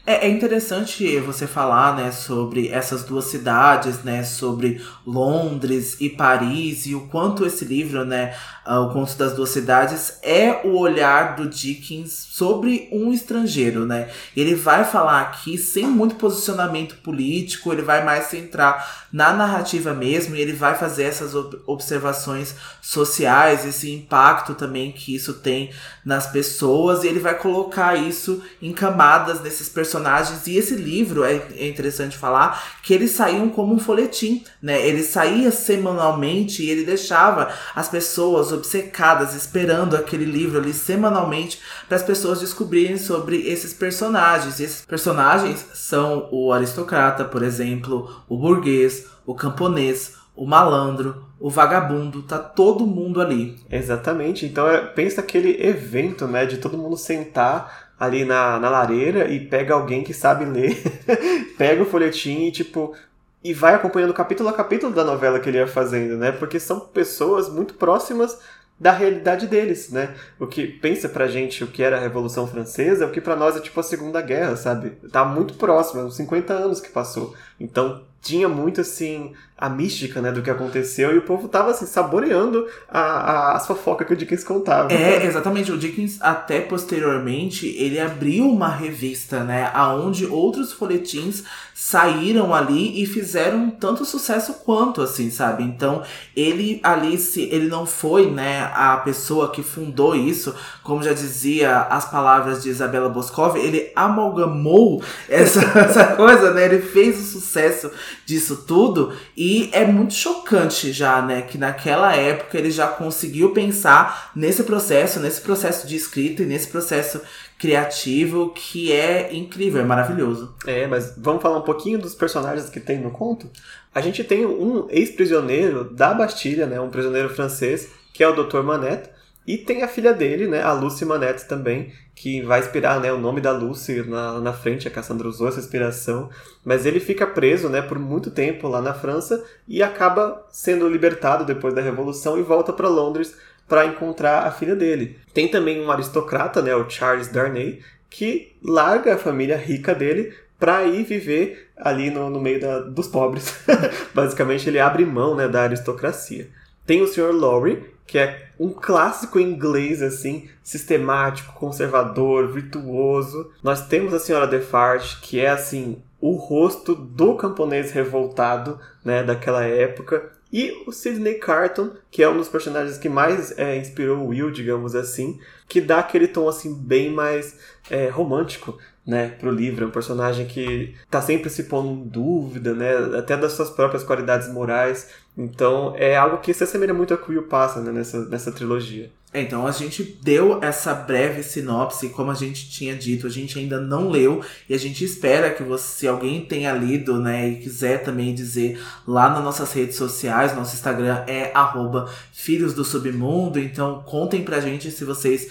É, 0.10 0.26
é, 0.26 0.28
interessante 0.28 1.20
você 1.20 1.45
falar, 1.45 1.95
né, 1.95 2.12
sobre 2.12 2.68
essas 2.70 3.03
duas 3.03 3.26
cidades, 3.26 4.03
né, 4.03 4.24
sobre 4.24 4.84
Londres 5.05 5.97
e 6.01 6.10
Paris 6.10 6.88
e 6.88 6.95
o 6.95 7.01
quanto 7.10 7.45
esse 7.45 7.64
livro, 7.64 8.03
né, 8.03 8.36
uh, 8.66 8.80
o 8.80 8.91
Conto 8.91 9.16
das 9.16 9.34
Duas 9.34 9.51
Cidades 9.51 10.18
é 10.24 10.62
o 10.66 10.80
olhar 10.80 11.36
do 11.36 11.47
Dickens 11.47 12.12
sobre 12.12 12.89
um 12.91 13.14
estrangeiro, 13.14 13.86
né? 13.86 14.10
Ele 14.36 14.55
vai 14.55 14.84
falar 14.84 15.22
aqui 15.22 15.60
sem 15.60 15.86
muito 15.86 16.16
posicionamento 16.16 16.95
político, 17.03 17.72
ele 17.72 17.84
vai 17.84 18.03
mais 18.03 18.26
centrar 18.26 19.07
na 19.14 19.32
narrativa 19.32 19.93
mesmo 19.93 20.36
e 20.36 20.41
ele 20.41 20.53
vai 20.53 20.74
fazer 20.74 21.03
essas 21.03 21.36
observações 21.68 22.55
sociais, 22.82 23.64
esse 23.64 23.91
impacto 23.91 24.55
também 24.55 24.91
que 24.91 25.14
isso 25.14 25.36
tem 25.36 25.72
nas 26.03 26.26
pessoas 26.26 27.03
e 27.03 27.07
ele 27.07 27.20
vai 27.20 27.36
colocar 27.36 27.95
isso 27.95 28.41
em 28.60 28.74
camadas 28.74 29.39
desses 29.39 29.70
personagens 29.70 29.99
e 30.47 30.58
esse 30.58 30.76
livro 30.76 31.24
é, 31.24 31.41
é 31.56 31.68
interessante 31.68 32.18
falar 32.18 32.80
que 32.84 32.93
eles 32.93 33.12
saíam 33.12 33.50
como 33.50 33.74
um 33.74 33.80
folhetim, 33.80 34.43
né? 34.62 34.86
Ele 34.86 35.04
saía 35.04 35.52
semanalmente 35.52 36.64
e 36.64 36.70
ele 36.70 36.86
deixava 36.86 37.50
as 37.76 37.88
pessoas 37.88 38.52
obcecadas 38.52 39.36
esperando 39.36 39.95
aquele 39.95 40.26
livro 40.26 40.60
ali 40.60 40.74
semanalmente 40.74 41.60
para 41.88 41.97
as 41.97 42.04
pessoas 42.04 42.39
descobrirem 42.39 42.97
sobre 42.97 43.47
esses 43.47 43.74
personagens. 43.74 44.60
E 44.60 44.64
esses 44.64 44.86
personagens 44.86 45.66
são 45.74 46.28
o 46.32 46.52
aristocrata, 46.52 47.26
por 47.26 47.43
exemplo, 47.43 48.24
o 48.28 48.38
burguês, 48.38 49.06
o 49.26 49.36
camponês, 49.36 50.14
o 50.36 50.45
malandro, 50.45 51.26
o 51.39 51.50
vagabundo, 51.50 52.24
tá 52.24 52.38
todo 52.38 52.88
mundo 52.88 53.22
ali. 53.22 53.58
Exatamente. 53.70 54.45
Então 54.45 54.68
é, 54.68 54.80
pensa 54.80 55.22
aquele 55.22 55.62
evento, 55.62 56.28
né, 56.28 56.45
de 56.45 56.58
todo 56.58 56.78
mundo 56.78 56.97
sentar 56.97 57.89
ali 58.00 58.24
na, 58.24 58.60
na 58.60 58.70
lareira 58.70 59.28
e 59.28 59.39
pega 59.39 59.74
alguém 59.74 60.04
que 60.04 60.14
sabe 60.14 60.45
ler, 60.45 60.82
pega 61.58 61.84
o 61.84 61.86
folhetim 61.86 62.47
e 62.47 62.52
tipo 62.52 62.95
e 63.43 63.54
vai 63.54 63.74
acompanhando 63.74 64.14
capítulo 64.14 64.50
a 64.50 64.54
capítulo 64.54 64.93
da 64.93 65.04
novela 65.04 65.39
que 65.39 65.50
ele 65.50 65.58
ia 65.58 65.68
fazendo, 65.68 66.18
né? 66.18 66.32
Porque 66.32 66.60
são 66.60 66.80
pessoas 66.80 67.50
muito 67.50 67.74
próximas 67.74 68.38
da 68.80 68.91
realidade 68.91 69.47
deles, 69.47 69.89
né? 69.89 70.16
O 70.39 70.47
que 70.47 70.66
pensa 70.68 71.10
pra 71.10 71.28
gente 71.28 71.64
o 71.64 71.68
que 71.68 71.84
era 71.84 71.97
a 71.97 72.00
Revolução 72.00 72.47
Francesa, 72.47 73.06
o 73.06 73.12
que 73.12 73.20
para 73.20 73.36
nós 73.36 73.56
é 73.58 73.60
tipo 73.60 73.80
a 73.80 73.84
Segunda 73.84 74.22
Guerra, 74.22 74.56
sabe? 74.56 74.91
Tá 75.12 75.26
muito 75.26 75.56
próximo, 75.56 76.04
uns 76.04 76.16
50 76.16 76.54
anos 76.54 76.80
que 76.80 76.89
passou. 76.89 77.34
Então, 77.60 78.04
tinha 78.22 78.50
muito 78.50 78.82
assim 78.82 79.34
a 79.60 79.70
mística 79.70 80.22
né, 80.22 80.32
do 80.32 80.42
que 80.42 80.50
aconteceu 80.50 81.14
e 81.14 81.18
o 81.18 81.24
povo 81.24 81.50
tava 81.50 81.72
assim, 81.72 81.86
saboreando 81.86 82.66
a, 82.88 83.00
a, 83.00 83.58
a 83.58 83.60
fofoca 83.60 84.06
que 84.06 84.14
o 84.14 84.16
Dickens 84.16 84.44
contava. 84.44 84.92
É, 84.94 85.26
exatamente. 85.26 85.70
O 85.70 85.78
Dickens, 85.78 86.18
até 86.22 86.62
posteriormente, 86.62 87.68
ele 87.68 88.00
abriu 88.00 88.50
uma 88.50 88.70
revista, 88.70 89.44
né? 89.44 89.70
Onde 90.02 90.26
outros 90.26 90.72
folhetins 90.72 91.44
saíram 91.74 92.54
ali 92.54 93.02
e 93.02 93.06
fizeram 93.06 93.70
tanto 93.70 94.04
sucesso 94.06 94.54
quanto, 94.66 95.02
assim, 95.02 95.30
sabe? 95.30 95.64
Então, 95.64 96.04
ele 96.36 96.80
ali, 96.84 97.18
se 97.18 97.44
ele 97.44 97.68
não 97.68 97.86
foi, 97.86 98.30
né, 98.30 98.70
a 98.74 98.98
pessoa 98.98 99.50
que 99.50 99.64
fundou 99.64 100.14
isso, 100.14 100.54
como 100.84 101.02
já 101.02 101.14
dizia 101.14 101.82
as 101.84 102.04
palavras 102.10 102.64
de 102.64 102.70
Isabela 102.70 103.08
Boscov, 103.08 103.58
ele 103.58 103.92
amalgamou 103.96 105.02
essa, 105.30 105.62
essa 105.80 106.06
coisa, 106.16 106.52
né? 106.52 106.66
Ele 106.66 106.82
fez 106.82 107.18
o 107.18 107.24
sucesso 107.24 107.90
disso 108.26 108.64
tudo 108.68 109.14
e 109.36 109.70
é 109.72 109.86
muito 109.86 110.14
chocante 110.14 110.91
já, 110.91 111.22
né, 111.22 111.41
que 111.41 111.57
naquela 111.57 112.16
época 112.16 112.57
ele 112.57 112.72
já 112.72 112.88
conseguiu 112.88 113.51
pensar 113.51 114.32
nesse 114.36 114.64
processo, 114.64 115.20
nesse 115.20 115.41
processo 115.41 115.88
de 115.88 115.95
escrita 115.95 116.43
e 116.43 116.45
nesse 116.45 116.68
processo 116.68 117.22
criativo 117.57 118.53
que 118.55 118.91
é 118.91 119.34
incrível, 119.34 119.82
é 119.82 119.86
maravilhoso. 119.86 120.55
É, 120.66 120.88
mas 120.88 121.14
vamos 121.18 121.41
falar 121.41 121.57
um 121.57 121.64
pouquinho 121.64 121.99
dos 121.99 122.16
personagens 122.16 122.70
que 122.70 122.80
tem 122.80 122.99
no 122.99 123.12
conto? 123.12 123.49
A 123.93 124.01
gente 124.01 124.24
tem 124.24 124.45
um 124.45 124.88
ex-prisioneiro 124.89 125.84
da 125.84 126.14
Bastilha, 126.14 126.66
né, 126.66 126.80
um 126.80 126.89
prisioneiro 126.89 127.30
francês, 127.30 127.89
que 128.14 128.24
é 128.24 128.28
o 128.28 128.43
Dr. 128.43 128.62
Manette, 128.62 129.10
E 129.50 129.58
tem 129.58 129.82
a 129.82 129.88
filha 129.88 130.14
dele, 130.14 130.45
né, 130.45 130.62
a 130.62 130.72
Lucy 130.72 131.04
Manette 131.04 131.47
também, 131.47 131.91
que 132.14 132.39
vai 132.43 132.60
inspirar 132.60 133.00
né, 133.00 133.12
o 133.12 133.18
nome 133.18 133.41
da 133.41 133.52
Lucy 133.52 134.04
na, 134.04 134.39
na 134.39 134.54
frente, 134.54 134.88
a 134.88 134.91
Cassandra 134.91 135.28
usou 135.28 135.47
essa 135.47 135.60
inspiração. 135.60 136.30
Mas 136.64 136.86
ele 136.86 137.00
fica 137.00 137.26
preso 137.26 137.68
né, 137.68 137.82
por 137.82 137.97
muito 137.97 138.30
tempo 138.30 138.68
lá 138.68 138.80
na 138.80 138.93
França 138.93 139.43
e 139.68 139.82
acaba 139.82 140.45
sendo 140.52 140.88
libertado 140.88 141.45
depois 141.45 141.74
da 141.74 141.82
Revolução 141.82 142.38
e 142.38 142.43
volta 142.43 142.72
para 142.72 142.88
Londres 142.88 143.36
para 143.68 143.88
encontrar 143.88 144.45
a 144.45 144.52
filha 144.52 144.76
dele. 144.76 145.18
Tem 145.34 145.47
também 145.47 145.84
um 145.84 145.89
aristocrata, 145.89 146.62
né, 146.62 146.76
o 146.76 146.88
Charles 146.88 147.30
Darnay, 147.30 147.82
que 148.08 148.56
larga 148.64 149.16
a 149.16 149.18
família 149.18 149.58
rica 149.58 149.95
dele 149.95 150.32
para 150.60 150.84
ir 150.84 151.04
viver 151.06 151.72
ali 151.76 152.12
no, 152.12 152.30
no 152.30 152.39
meio 152.39 152.62
da, 152.62 152.82
dos 152.82 153.08
pobres. 153.08 153.52
Basicamente, 154.14 154.70
ele 154.70 154.80
abre 154.80 155.04
mão 155.06 155.34
né, 155.34 155.47
da 155.47 155.64
aristocracia. 155.64 156.50
Tem 156.86 157.02
o 157.02 157.08
Sr. 157.08 157.32
Lowry, 157.32 157.84
que 158.10 158.18
é 158.18 158.49
um 158.60 158.70
clássico 158.70 159.39
inglês, 159.39 160.01
assim, 160.01 160.49
sistemático, 160.64 161.53
conservador, 161.53 162.51
virtuoso. 162.51 163.51
Nós 163.62 163.88
temos 163.88 164.14
a 164.14 164.20
Senhora 164.20 164.47
Defarge, 164.47 165.18
que 165.22 165.39
é, 165.39 165.49
assim, 165.49 166.01
o 166.20 166.32
rosto 166.32 166.95
do 166.95 167.36
camponês 167.36 167.91
revoltado, 167.91 168.80
né, 169.05 169.22
daquela 169.22 169.64
época. 169.64 170.32
E 170.52 170.84
o 170.88 170.91
Sidney 170.91 171.36
Carton, 171.36 171.91
que 172.10 172.24
é 172.24 172.30
um 172.30 172.38
dos 172.38 172.50
personagens 172.50 172.97
que 172.97 173.08
mais 173.08 173.58
é, 173.58 173.78
inspirou 173.78 174.18
o 174.18 174.28
Will, 174.30 174.50
digamos 174.50 174.95
assim, 174.95 175.39
que 175.68 175.80
dá 175.80 176.00
aquele 176.00 176.28
tom, 176.28 176.50
assim, 176.50 176.74
bem 176.74 177.12
mais 177.12 177.58
é, 177.89 178.10
romântico, 178.10 178.78
né, 179.06 179.30
pro 179.39 179.52
livro. 179.52 179.86
É 179.86 179.88
um 179.88 179.91
personagem 179.91 180.47
que 180.47 180.95
tá 181.10 181.22
sempre 181.22 181.50
se 181.50 181.64
pondo 181.64 181.89
em 181.89 182.08
dúvida, 182.08 182.74
né, 182.74 182.95
até 183.18 183.38
das 183.38 183.54
suas 183.54 183.70
próprias 183.70 184.04
qualidades 184.04 184.52
morais. 184.52 185.10
Então 185.38 185.93
é 185.95 186.16
algo 186.16 186.38
que 186.38 186.54
se 186.54 186.64
assemelha 186.64 186.93
muito 186.93 187.14
ao 187.14 187.20
que 187.20 187.30
o 187.30 187.34
Will 187.34 187.47
passa 187.47 187.82
né, 187.82 187.91
nessa, 187.91 188.26
nessa 188.26 188.52
trilogia. 188.52 189.12
Então 189.32 189.68
a 189.68 189.72
gente 189.72 190.18
deu 190.24 190.60
essa 190.60 190.92
breve 190.92 191.44
sinopse, 191.44 192.10
como 192.10 192.32
a 192.32 192.34
gente 192.34 192.68
tinha 192.68 192.96
dito, 192.96 193.28
a 193.28 193.30
gente 193.30 193.60
ainda 193.60 193.80
não 193.80 194.10
leu 194.10 194.44
e 194.68 194.74
a 194.74 194.78
gente 194.78 195.06
espera 195.06 195.52
que 195.52 195.62
você, 195.62 196.00
se 196.00 196.08
alguém 196.08 196.44
tenha 196.44 196.74
lido, 196.74 197.20
né, 197.20 197.48
e 197.48 197.56
quiser 197.58 198.04
também 198.04 198.34
dizer 198.34 198.82
lá 199.08 199.30
nas 199.30 199.44
nossas 199.44 199.72
redes 199.72 199.98
sociais, 199.98 200.56
nosso 200.56 200.74
Instagram 200.74 201.24
é 201.28 201.52
arroba 201.54 202.10
Filhos 202.32 202.74
do 202.74 202.84
Submundo, 202.84 203.60
então 203.60 204.02
contem 204.04 204.44
pra 204.44 204.60
gente 204.62 204.90
se 204.90 205.06
vocês 205.06 205.50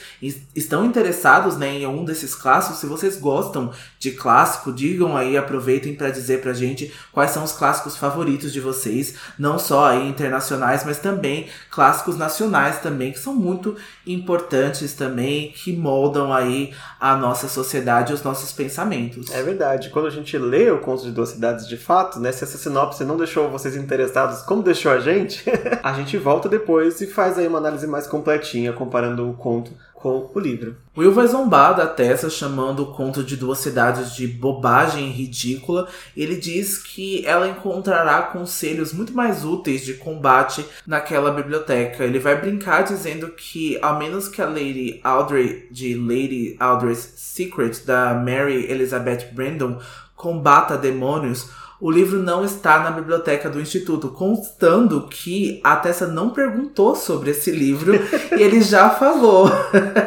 estão 0.57 0.85
interessados, 0.85 1.57
né, 1.57 1.69
em 1.69 1.87
um 1.87 2.05
desses 2.05 2.35
clássicos, 2.35 2.81
se 2.81 2.87
vocês 2.87 3.17
gostam 3.17 3.71
de 4.01 4.11
clássico, 4.11 4.73
digam 4.73 5.17
aí, 5.17 5.37
aproveitem 5.37 5.95
para 5.95 6.11
dizer 6.11 6.41
pra 6.41 6.53
gente 6.53 6.93
quais 7.13 7.31
são 7.31 7.45
os 7.45 7.53
clássicos 7.53 7.97
favoritos 7.97 8.53
de 8.53 8.59
vocês, 8.59 9.15
não 9.39 9.57
só 9.57 9.87
aí 9.87 10.09
internacionais, 10.09 10.83
mas 10.85 10.99
também 10.99 11.47
clássicos 11.71 12.17
nacionais 12.17 12.81
também, 12.81 13.13
que 13.13 13.21
são 13.21 13.37
muito 13.37 13.68
muito 13.69 13.77
importantes 14.07 14.95
também 14.95 15.53
que 15.53 15.73
moldam 15.77 16.33
aí 16.33 16.73
a 17.01 17.17
nossa 17.17 17.49
sociedade 17.49 18.13
e 18.13 18.15
os 18.15 18.23
nossos 18.23 18.53
pensamentos. 18.53 19.31
É 19.31 19.43
verdade. 19.43 19.91
Quando 19.91 20.07
a 20.07 20.11
gente 20.11 20.37
lê 20.39 20.71
o 20.71 20.81
Conto 20.81 21.05
de 21.05 21.13
Duas 21.13 21.31
Cidades 21.31 21.69
de 21.69 21.77
fato, 21.77 22.19
né, 22.19 22.33
se 22.33 22.45
essa 22.45 22.57
sinopse 22.57 23.05
não 23.05 23.17
deixou 23.17 23.51
vocês 23.51 23.77
interessados 23.77 24.43
como 24.43 24.63
deixou 24.63 24.93
a 24.93 25.01
gente, 25.01 25.45
a 25.83 25.93
gente 25.93 26.17
volta 26.17 26.49
depois 26.49 27.01
e 27.01 27.07
faz 27.07 27.39
aí 27.39 27.47
uma 27.47 27.59
análise 27.59 27.87
mais 27.87 28.07
completinha 28.07 28.73
comparando 28.73 29.29
o 29.29 29.35
conto 29.35 29.73
com 30.01 30.31
o 30.33 30.39
livro. 30.39 30.77
Will 30.97 31.13
vai 31.13 31.27
zombar 31.27 31.77
da 31.77 31.87
Tessa, 31.87 32.29
chamando 32.29 32.83
o 32.83 32.93
conto 32.93 33.23
de 33.23 33.37
duas 33.37 33.59
cidades 33.59 34.15
de 34.15 34.27
bobagem 34.27 35.11
ridícula. 35.11 35.89
Ele 36.17 36.37
diz 36.37 36.79
que 36.79 37.25
ela 37.27 37.49
encontrará 37.49 38.23
conselhos 38.23 38.93
muito 38.93 39.13
mais 39.13 39.45
úteis 39.45 39.85
de 39.85 39.95
combate 39.95 40.65
naquela 40.87 41.31
biblioteca. 41.31 42.05
Ele 42.05 42.19
vai 42.19 42.41
brincar 42.41 42.83
dizendo 42.83 43.29
que, 43.29 43.79
ao 43.81 43.99
menos 43.99 44.29
que 44.29 44.43
a 44.43 44.47
Lady 44.47 45.01
Audrey, 45.05 45.69
de 45.71 45.95
Lady 45.95 46.57
Audrey's 46.59 47.13
Secret, 47.17 47.85
da 47.87 48.15
Mary 48.15 48.71
Elizabeth 48.71 49.33
Brandon, 49.33 49.79
combata 50.17 50.77
demônios, 50.77 51.49
o 51.81 51.91
livro 51.91 52.19
não 52.19 52.45
está 52.45 52.81
na 52.81 52.91
biblioteca 52.91 53.49
do 53.49 53.61
Instituto, 53.61 54.09
constando 54.09 55.07
que 55.09 55.61
a 55.63 55.77
Tessa 55.77 56.07
não 56.07 56.31
perguntou 56.31 56.97
sobre 56.97 57.31
esse 57.31 57.51
livro 57.51 57.95
e 58.37 58.43
ele 58.43 58.61
já 58.61 58.91
falou. 58.91 59.49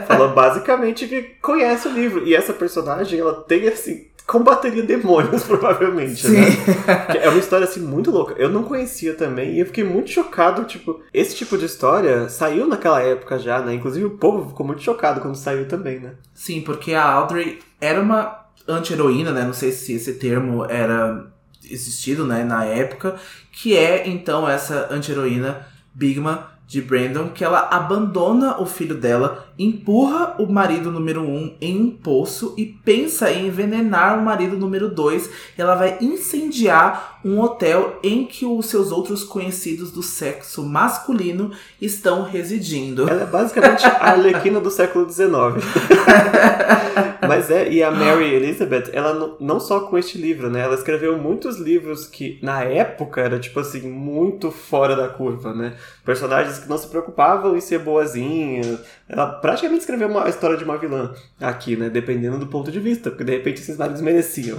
Falou 0.08 0.30
basicamente 0.34 1.08
que 1.08 1.22
conhece 1.42 1.88
o 1.88 1.92
livro. 1.92 2.28
E 2.28 2.36
essa 2.36 2.54
personagem, 2.54 3.20
ela 3.20 3.34
tem 3.34 3.68
assim. 3.68 4.08
Combateria 4.28 4.84
demônios, 4.84 5.44
provavelmente, 5.44 6.28
né? 6.28 6.52
Sim. 6.52 6.72
né? 6.88 7.06
É 7.22 7.28
uma 7.28 7.40
história 7.40 7.66
assim 7.66 7.82
muito 7.82 8.12
louca. 8.12 8.36
Eu 8.38 8.50
não 8.50 8.64
conhecia 8.64 9.14
também 9.14 9.56
e 9.56 9.60
eu 9.60 9.66
fiquei 9.66 9.84
muito 9.84 10.10
chocado. 10.10 10.64
Tipo, 10.66 11.02
esse 11.14 11.36
tipo 11.36 11.58
de 11.58 11.66
história 11.66 12.30
saiu 12.30 12.68
naquela 12.68 13.02
época 13.02 13.40
já, 13.40 13.62
né? 13.62 13.74
Inclusive 13.74 14.06
o 14.06 14.18
povo 14.18 14.50
ficou 14.50 14.66
muito 14.66 14.82
chocado 14.82 15.20
quando 15.20 15.36
saiu 15.36 15.68
também, 15.68 16.00
né? 16.00 16.14
Sim, 16.34 16.62
porque 16.62 16.94
a 16.94 17.04
Audrey 17.04 17.60
era 17.80 18.00
uma 18.00 18.46
anti-heroína, 18.68 19.32
né? 19.32 19.44
Não 19.44 19.54
sei 19.54 19.72
se 19.72 19.94
esse 19.94 20.14
termo 20.14 20.66
era 20.66 21.31
existido 21.72 22.26
né, 22.26 22.44
na 22.44 22.66
época, 22.66 23.16
que 23.52 23.76
é 23.76 24.08
então 24.08 24.48
essa 24.48 24.88
anti-heroína 24.92 25.66
Bigma 25.94 26.52
de 26.72 26.82
Brandon, 26.82 27.28
que 27.28 27.44
ela 27.44 27.68
abandona 27.70 28.62
o 28.62 28.66
filho 28.66 28.96
dela, 28.96 29.46
empurra 29.60 30.36
o 30.40 30.50
marido 30.50 30.90
número 30.90 31.22
um 31.22 31.54
em 31.60 31.78
um 31.78 31.92
poço 31.92 32.56
e 32.58 32.66
pensa 32.66 33.30
em 33.30 33.48
envenenar 33.48 34.18
o 34.18 34.24
marido 34.24 34.56
número 34.56 34.88
dois. 34.88 35.30
Ela 35.58 35.76
vai 35.76 35.98
incendiar 36.00 37.11
um 37.24 37.40
hotel 37.40 38.00
em 38.04 38.26
que 38.26 38.46
os 38.46 38.66
seus 38.68 38.92
outros 38.92 39.24
conhecidos 39.24 39.92
do 39.92 40.02
sexo 40.02 40.64
masculino 40.64 41.52
estão 41.80 42.24
residindo. 42.24 43.10
Ela 43.10 43.24
é 43.24 43.26
basicamente 43.26 43.86
a 43.86 44.12
Arlequina 44.12 44.60
do 44.60 44.72
século 44.72 45.10
XIX. 45.10 45.32
Mas 47.28 47.52
é, 47.52 47.70
e 47.72 47.84
a 47.84 47.92
Mary 47.92 48.34
Elizabeth, 48.34 48.90
ela 48.94 49.38
não 49.40 49.60
só 49.60 49.82
com 49.82 49.98
este 49.98 50.18
livro, 50.18 50.50
né? 50.50 50.62
Ela 50.62 50.76
escreveu 50.76 51.18
muitos 51.18 51.58
livros 51.58 52.08
que 52.08 52.40
na 52.42 52.64
época 52.64 53.22
era 53.22 53.40
tipo 53.40 53.60
assim, 53.60 53.82
muito 53.82 54.52
fora 54.52 54.96
da 54.96 55.08
curva, 55.08 55.54
né? 55.54 55.74
Personagens 56.04 56.60
que 56.60 56.70
não 56.70 56.78
se 56.78 56.88
preocupavam 56.88 57.56
em 57.56 57.62
ser 57.62 57.80
boazinhas. 57.80 58.80
Ela 59.08 59.28
praticamente 59.28 59.82
escreveu 59.82 60.08
uma 60.08 60.28
história 60.28 60.58
de 60.58 60.64
uma 60.64 60.78
vilã 60.78 61.14
aqui, 61.40 61.76
né? 61.76 61.90
Dependendo 61.90 62.38
do 62.38 62.48
ponto 62.48 62.72
de 62.72 62.80
vista, 62.80 63.10
porque 63.10 63.24
de 63.24 63.32
repente 63.32 63.62
esses 63.62 63.78
maridos 63.78 64.02
mereciam. 64.02 64.58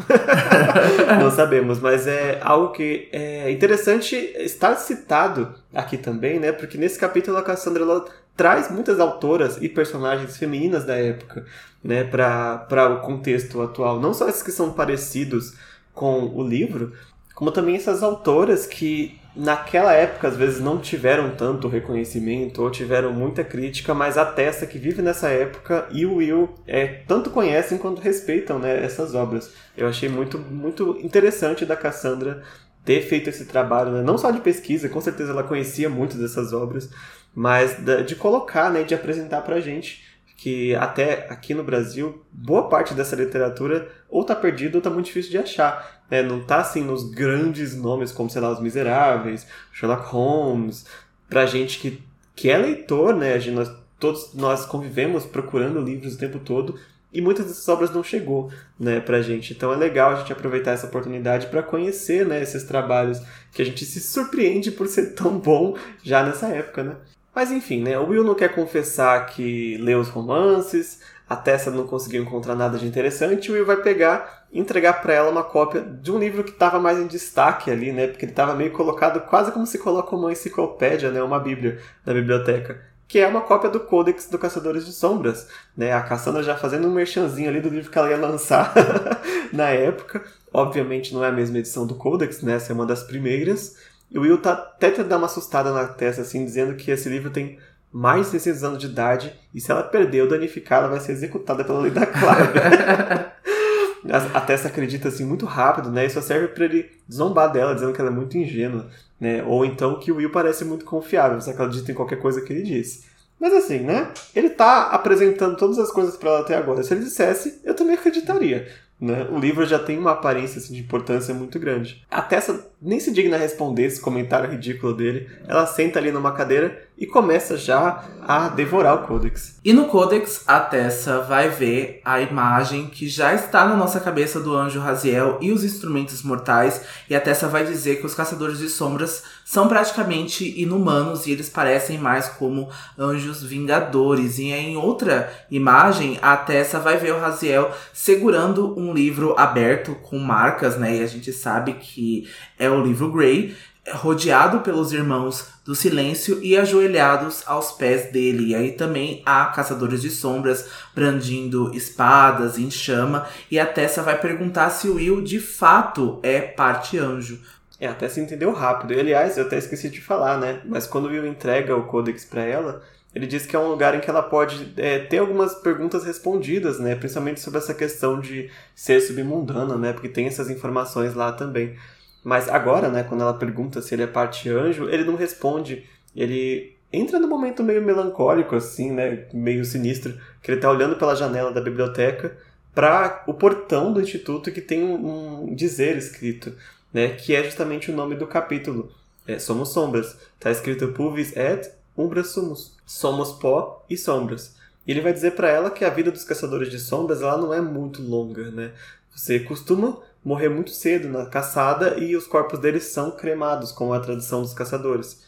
não 1.21 1.31
sabemos, 1.31 1.81
mas 1.81 2.07
é 2.07 2.39
algo 2.53 2.73
que 2.73 3.09
é 3.13 3.51
interessante 3.51 4.15
estar 4.17 4.77
citado 4.77 5.55
aqui 5.75 5.97
também, 5.97 6.39
né? 6.39 6.53
Porque 6.53 6.79
nesse 6.79 6.99
capítulo 6.99 7.37
a 7.37 7.43
Cassandra 7.43 7.83
ela 7.83 8.05
traz 8.37 8.71
muitas 8.71 8.99
autoras 8.99 9.59
e 9.61 9.69
personagens 9.69 10.37
femininas 10.37 10.85
da 10.85 10.97
época 10.97 11.45
né, 11.83 12.05
para 12.05 12.95
o 12.95 13.01
contexto 13.01 13.61
atual. 13.61 14.01
Não 14.01 14.15
só 14.15 14.29
esses 14.29 14.43
que 14.43 14.53
são 14.53 14.73
parecidos 14.73 15.55
com 15.93 16.27
o 16.35 16.47
livro, 16.47 16.93
como 17.35 17.51
também 17.51 17.77
essas 17.77 18.03
autoras 18.03 18.67
que 18.67 19.21
naquela 19.35 19.93
época 19.93 20.29
às 20.29 20.37
vezes 20.37 20.61
não 20.61 20.79
tiveram 20.79 21.31
tanto 21.31 21.69
reconhecimento 21.69 22.63
ou 22.63 22.71
tiveram 22.71 23.13
muita 23.13 23.43
crítica, 23.43 23.95
mas 23.95 24.19
a 24.19 24.25
Tessa 24.25 24.67
que 24.67 24.79
vive 24.79 25.01
nessa 25.03 25.29
época 25.29 25.87
e 25.91 26.05
o 26.05 26.17
Will 26.17 26.51
é, 26.67 26.87
tanto 27.07 27.31
conhecem 27.31 27.79
quanto 27.79 28.01
respeitam 28.01 28.59
né, 28.59 28.85
essas 28.85 29.15
obras. 29.15 29.53
Eu 29.77 29.89
achei 29.89 30.09
muito, 30.09 30.39
muito 30.39 30.99
interessante 31.03 31.65
da 31.65 31.77
Cassandra 31.77 32.43
ter 32.85 33.03
feito 33.03 33.31
esse 33.31 33.47
trabalho, 33.47 33.93
né? 33.93 34.03
não 34.03 34.19
só 34.19 34.31
de 34.31 34.41
pesquisa, 34.41 34.89
com 34.89 35.01
certeza 35.01 35.31
ela 35.31 35.45
conhecia 35.45 35.89
muito 35.89 36.17
dessas 36.19 36.53
obras, 36.53 36.91
mas 37.35 37.77
de 38.07 38.17
colocar, 38.17 38.71
né, 38.71 38.83
de 38.83 38.95
apresentar 38.95 39.41
pra 39.43 39.61
gente 39.61 40.12
que 40.43 40.75
até 40.75 41.29
aqui 41.31 41.55
no 41.55 41.63
Brasil, 41.63 42.21
boa 42.33 42.69
parte 42.69 42.95
dessa 42.95 43.15
literatura 43.15 43.89
ou 44.09 44.25
tá 44.25 44.35
perdida 44.35 44.77
ou 44.77 44.83
tá 44.83 44.91
muito 44.91 45.07
difícil 45.07 45.31
de 45.31 45.39
achar. 45.39 46.03
Né? 46.11 46.21
Não 46.21 46.41
tá 46.41 46.57
assim 46.57 46.83
nos 46.83 47.09
grandes 47.09 47.77
nomes 47.77 48.11
como, 48.11 48.29
sei 48.29 48.43
lá, 48.43 48.51
Os 48.51 48.61
Miseráveis, 48.61 49.47
Sherlock 49.73 50.05
Holmes, 50.07 50.85
pra 51.29 51.47
gente 51.47 51.79
que, 51.79 52.03
que 52.35 52.51
é 52.51 52.59
leitor, 52.59 53.15
né? 53.15 53.39
Gente, 53.39 53.55
nós, 53.55 53.71
todos 54.01 54.35
nós 54.35 54.67
convivemos 54.67 55.25
procurando 55.25 55.81
livros 55.81 56.17
o 56.17 56.19
tempo 56.19 56.41
todo 56.41 56.77
e 57.13 57.21
muitas 57.21 57.47
dessas 57.47 57.69
obras 57.69 57.93
não 57.93 58.03
chegou, 58.03 58.51
né, 58.77 58.99
pra 58.99 59.23
gente. 59.23 59.53
Então 59.53 59.73
é 59.73 59.77
legal 59.77 60.11
a 60.11 60.17
gente 60.17 60.33
aproveitar 60.33 60.73
essa 60.73 60.89
oportunidade 60.89 61.47
para 61.47 61.63
conhecer, 61.63 62.27
né, 62.27 62.43
esses 62.43 62.65
trabalhos 62.65 63.21
que 63.53 63.63
a 63.63 63.65
gente 63.65 63.85
se 63.85 64.01
surpreende 64.01 64.73
por 64.73 64.89
ser 64.89 65.15
tão 65.15 65.39
bom 65.39 65.77
já 66.03 66.25
nessa 66.25 66.49
época, 66.49 66.83
né? 66.83 66.97
Mas 67.35 67.51
enfim, 67.51 67.83
né? 67.83 67.99
O 67.99 68.09
Will 68.09 68.25
não 68.25 68.35
quer 68.35 68.55
confessar 68.55 69.27
que 69.27 69.79
leu 69.79 70.01
os 70.01 70.09
romances, 70.09 71.01
a 71.29 71.37
Tessa 71.37 71.71
não 71.71 71.87
conseguiu 71.87 72.23
encontrar 72.23 72.55
nada 72.55 72.77
de 72.79 72.87
interessante, 72.87 73.51
o 73.51 73.55
Will 73.55 73.65
vai 73.65 73.77
pegar 73.77 74.45
e 74.53 74.61
entregar 74.61 75.01
para 75.01 75.15
ela 75.15 75.31
uma 75.31 75.43
cópia 75.43 75.81
de 75.81 76.13
um 76.13 76.19
livro 76.19 76.45
que 76.45 76.51
estava 76.51 76.79
mais 76.79 76.99
em 76.99 77.07
destaque 77.07 77.71
ali, 77.71 77.91
né? 77.91 78.07
Porque 78.07 78.27
ele 78.27 78.33
estava 78.33 78.55
meio 78.55 78.71
colocado 78.73 79.21
quase 79.29 79.51
como 79.51 79.67
se 79.67 79.79
coloca 79.79 80.15
uma 80.15 80.31
enciclopédia, 80.31 81.11
né? 81.11 81.23
Uma 81.23 81.41
bíblia 81.41 81.81
na 82.05 82.13
biblioteca. 82.13 82.83
Que 83.09 83.19
é 83.19 83.27
uma 83.27 83.41
cópia 83.41 83.71
do 83.71 83.81
Codex 83.81 84.29
do 84.29 84.39
Caçadores 84.39 84.85
de 84.85 84.93
Sombras, 84.93 85.49
né? 85.75 85.93
A 85.93 86.03
Cassandra 86.03 86.43
já 86.43 86.55
fazendo 86.55 86.87
um 86.87 86.93
merchanzinho 86.93 87.49
ali 87.49 87.63
do 87.63 87.71
livro 87.71 87.91
que 87.91 87.99
ela 87.99 88.11
ia 88.11 88.19
lançar 88.19 88.75
na 89.51 89.71
época. 89.71 90.23
Obviamente 90.53 91.15
não 91.15 91.25
é 91.25 91.29
a 91.29 91.33
mesma 91.33 91.59
edição 91.59 91.87
do 91.87 91.95
Codex, 91.95 92.43
né? 92.43 92.57
Essa 92.57 92.73
é 92.73 92.75
uma 92.75 92.85
das 92.85 93.03
primeiras, 93.03 93.77
e 94.13 94.19
o 94.19 94.23
Will 94.23 94.39
tá 94.39 94.53
até 94.53 94.91
te 94.91 95.03
dar 95.03 95.17
uma 95.17 95.27
assustada 95.27 95.73
na 95.73 95.87
testa, 95.89 96.23
assim, 96.23 96.45
dizendo 96.45 96.75
que 96.75 96.91
esse 96.91 97.09
livro 97.09 97.31
tem 97.31 97.59
mais 97.91 98.27
de 98.27 98.33
600 98.33 98.65
anos 98.65 98.79
de 98.79 98.87
idade 98.87 99.33
e 99.55 99.61
se 99.61 99.71
ela 99.71 99.83
perder 99.83 100.23
ou 100.23 100.29
danificar, 100.29 100.81
ela 100.81 100.89
vai 100.89 101.01
ser 101.01 101.13
executada 101.13 101.65
pela 101.65 101.81
lei 101.81 101.91
da 101.91 102.07
Clara. 102.07 103.33
a 104.35 104.41
Tessa 104.41 104.69
acredita 104.69 105.09
assim 105.09 105.25
muito 105.25 105.47
rápido, 105.47 105.91
né? 105.91 106.07
Isso 106.07 106.21
serve 106.23 106.49
para 106.49 106.65
ele 106.65 106.91
zombar 107.11 107.53
dela, 107.53 107.75
dizendo 107.75 107.93
que 107.93 108.01
ela 108.01 108.11
é 108.11 108.15
muito 108.15 108.37
ingênua, 108.37 108.89
né? 109.21 109.43
Ou 109.45 109.65
então 109.65 109.99
que 109.99 110.11
o 110.11 110.17
Will 110.17 110.31
parece 110.31 110.65
muito 110.65 110.85
confiável, 110.85 111.41
você 111.41 111.51
acredita 111.51 111.93
em 111.93 111.95
qualquer 111.95 112.17
coisa 112.17 112.41
que 112.41 112.53
ele 112.53 112.63
diz. 112.63 113.05
Mas 113.39 113.53
assim, 113.53 113.81
né? 113.81 114.09
Ele 114.35 114.51
tá 114.51 114.89
apresentando 114.89 115.57
todas 115.57 115.79
as 115.79 115.91
coisas 115.91 116.17
para 116.17 116.31
ela 116.31 116.41
até 116.41 116.57
agora. 116.57 116.83
Se 116.83 116.95
ele 116.95 117.05
dissesse, 117.05 117.61
eu 117.65 117.75
também 117.75 117.95
acreditaria. 117.95 118.69
Né? 119.01 119.27
O 119.31 119.39
livro 119.39 119.67
já 119.67 119.81
tem 119.81 119.99
uma 119.99 120.13
aparência 120.13 120.59
assim, 120.59 120.75
de 120.75 120.81
importância 120.81 121.35
muito 121.35 121.59
grande. 121.59 122.05
A 122.09 122.23
Tessa 122.23 122.71
nem 122.83 122.99
se 122.99 123.13
digna 123.13 123.37
responder 123.37 123.85
esse 123.85 124.01
comentário 124.01 124.51
ridículo 124.51 124.93
dele. 124.93 125.29
Ela 125.47 125.67
senta 125.67 126.01
ali 126.01 126.11
numa 126.11 126.33
cadeira 126.33 126.83
e 126.99 127.07
começa 127.07 127.57
já 127.57 128.05
a 128.21 128.49
devorar 128.49 128.95
o 128.95 129.07
Codex. 129.07 129.59
E 129.65 129.73
no 129.73 129.87
Codex, 129.87 130.45
a 130.47 130.61
Tessa 130.61 131.21
vai 131.21 131.49
ver 131.49 132.01
a 132.05 132.21
imagem 132.21 132.87
que 132.87 133.09
já 133.09 133.35
está 133.35 133.65
na 133.65 133.77
nossa 133.77 133.99
cabeça 133.99 134.39
do 134.39 134.55
anjo 134.55 134.79
Raziel 134.79 135.39
e 135.41 135.51
os 135.51 135.65
instrumentos 135.65 136.23
mortais. 136.23 136.83
E 137.09 137.15
a 137.15 137.21
Tessa 137.21 137.49
vai 137.49 137.65
dizer 137.65 137.97
que 137.97 138.07
os 138.07 138.15
caçadores 138.15 138.59
de 138.59 138.69
sombras 138.69 139.25
são 139.45 139.69
praticamente 139.69 140.61
inumanos 140.61 141.27
e 141.27 141.33
eles 141.33 141.49
parecem 141.49 141.99
mais 141.99 142.29
como 142.29 142.69
anjos 142.99 143.43
vingadores. 143.43 144.39
E 144.39 144.53
em 144.53 144.77
outra 144.77 145.33
imagem, 145.51 146.19
a 146.23 146.37
Tessa 146.37 146.79
vai 146.79 146.97
ver 146.99 147.15
o 147.15 147.21
Raziel 147.21 147.73
segurando 147.93 148.79
um 148.79 148.93
livro 148.93 149.35
aberto 149.37 149.95
com 149.97 150.19
marcas, 150.19 150.77
né? 150.77 150.99
E 150.99 151.03
a 151.03 151.07
gente 151.07 151.33
sabe 151.33 151.75
que 151.75 152.29
é 152.59 152.71
o 152.73 152.83
livro 152.83 153.11
Grey, 153.11 153.55
rodeado 153.91 154.61
pelos 154.61 154.93
irmãos 154.93 155.49
do 155.65 155.75
silêncio 155.75 156.43
e 156.43 156.57
ajoelhados 156.57 157.43
aos 157.47 157.73
pés 157.73 158.13
dele. 158.13 158.49
E 158.51 158.55
aí 158.55 158.73
também 158.73 159.23
há 159.25 159.47
caçadores 159.47 160.03
de 160.03 160.11
sombras 160.11 160.69
brandindo 160.95 161.75
espadas 161.75 162.59
em 162.59 162.71
chama. 162.71 163.27
E 163.51 163.59
a 163.59 163.67
Tessa 163.67 164.03
vai 164.03 164.19
perguntar 164.21 164.71
se 164.71 164.89
o 164.89 164.95
Will 164.97 165.23
de 165.23 165.41
fato 165.41 166.21
é 166.23 166.41
parte 166.41 166.99
anjo. 166.99 167.41
É, 167.81 167.89
até 167.89 168.09
se 168.09 168.21
entendeu 168.21 168.53
rápido. 168.53 168.93
E, 168.93 169.01
aliás, 169.01 169.37
eu 169.37 169.45
até 169.45 169.59
esqueci 169.59 169.91
de 169.91 170.01
falar, 170.01 170.39
né? 170.39 170.61
Mas 170.65 170.87
quando 170.87 171.07
o 171.07 171.09
Will 171.09 171.27
entrega 171.27 171.77
o 171.77 171.85
Codex 171.87 172.25
para 172.25 172.43
ela, 172.43 172.81
ele 173.13 173.27
diz 173.27 173.45
que 173.45 173.57
é 173.57 173.59
um 173.59 173.69
lugar 173.69 173.95
em 173.97 174.01
que 174.01 174.09
ela 174.09 174.23
pode 174.23 174.73
é, 174.77 175.01
ter 175.01 175.19
algumas 175.19 175.55
perguntas 175.57 176.05
respondidas, 176.05 176.79
né? 176.79 176.95
Principalmente 176.95 177.41
sobre 177.41 177.59
essa 177.59 177.75
questão 177.75 178.21
de 178.21 178.49
ser 178.75 179.01
submundana, 179.01 179.77
né? 179.77 179.93
Porque 179.93 180.09
tem 180.09 180.29
essas 180.29 180.49
informações 180.49 181.15
lá 181.15 181.33
também. 181.33 181.77
Mas 182.25 182.49
agora, 182.49 182.89
né, 182.89 183.03
quando 183.03 183.23
ela 183.23 183.35
pergunta 183.35 183.83
se 183.83 183.95
ele 183.95 184.03
é 184.03 184.07
parte 184.07 184.49
anjo, 184.49 184.89
ele 184.89 185.05
não 185.05 185.17
responde. 185.17 185.85
Ele 186.15 186.77
entra 186.93 187.19
num 187.19 187.29
momento 187.29 187.63
meio 187.63 187.83
melancólico, 187.83 188.55
assim, 188.55 188.93
né, 188.93 189.27
meio 189.33 189.65
sinistro, 189.65 190.19
que 190.43 190.51
ele 190.51 190.61
tá 190.61 190.71
olhando 190.71 190.97
pela 190.97 191.17
janela 191.17 191.53
da 191.53 191.61
biblioteca 191.61 192.37
para 192.75 193.25
o 193.27 193.35
portão 193.35 193.93
do 193.93 194.01
instituto 194.01 194.51
que 194.51 194.61
tem 194.61 194.83
um 194.83 195.55
dizer 195.55 195.97
escrito, 195.97 196.55
né, 196.93 197.09
que 197.09 197.35
é 197.35 197.43
justamente 197.43 197.91
o 197.91 197.95
nome 197.95 198.15
do 198.15 198.27
capítulo. 198.27 198.93
É, 199.27 199.39
somos 199.39 199.71
sombras. 199.71 200.17
Tá 200.39 200.51
escrito 200.51 200.89
Pulvis 200.89 201.37
et 201.37 201.71
umbra 201.97 202.25
sumus. 202.25 202.77
Somos 202.85 203.33
pó 203.33 203.85
e 203.89 203.97
sombras. 203.97 204.57
E 204.87 204.91
ele 204.91 205.01
vai 205.01 205.13
dizer 205.13 205.33
para 205.33 205.49
ela 205.49 205.71
que 205.71 205.85
a 205.85 205.91
vida 205.91 206.11
dos 206.11 206.25
caçadores 206.25 206.71
de 206.71 206.79
sombras 206.79 207.23
ela 207.23 207.37
não 207.37 207.55
é 207.55 207.61
muito 207.61 208.03
longa, 208.03 208.51
né? 208.51 208.73
Você 209.15 209.39
costuma 209.41 209.99
morrer 210.25 210.49
muito 210.49 210.71
cedo 210.71 211.09
na 211.09 211.27
caçada 211.27 211.99
e 211.99 212.17
os 212.17 212.27
corpos 212.27 212.59
deles 212.59 212.85
são 212.85 213.11
cremados, 213.11 213.73
como 213.73 213.93
a 213.93 214.01
tradição 214.01 214.43
dos 214.43 214.55
caçadores. 214.55 215.23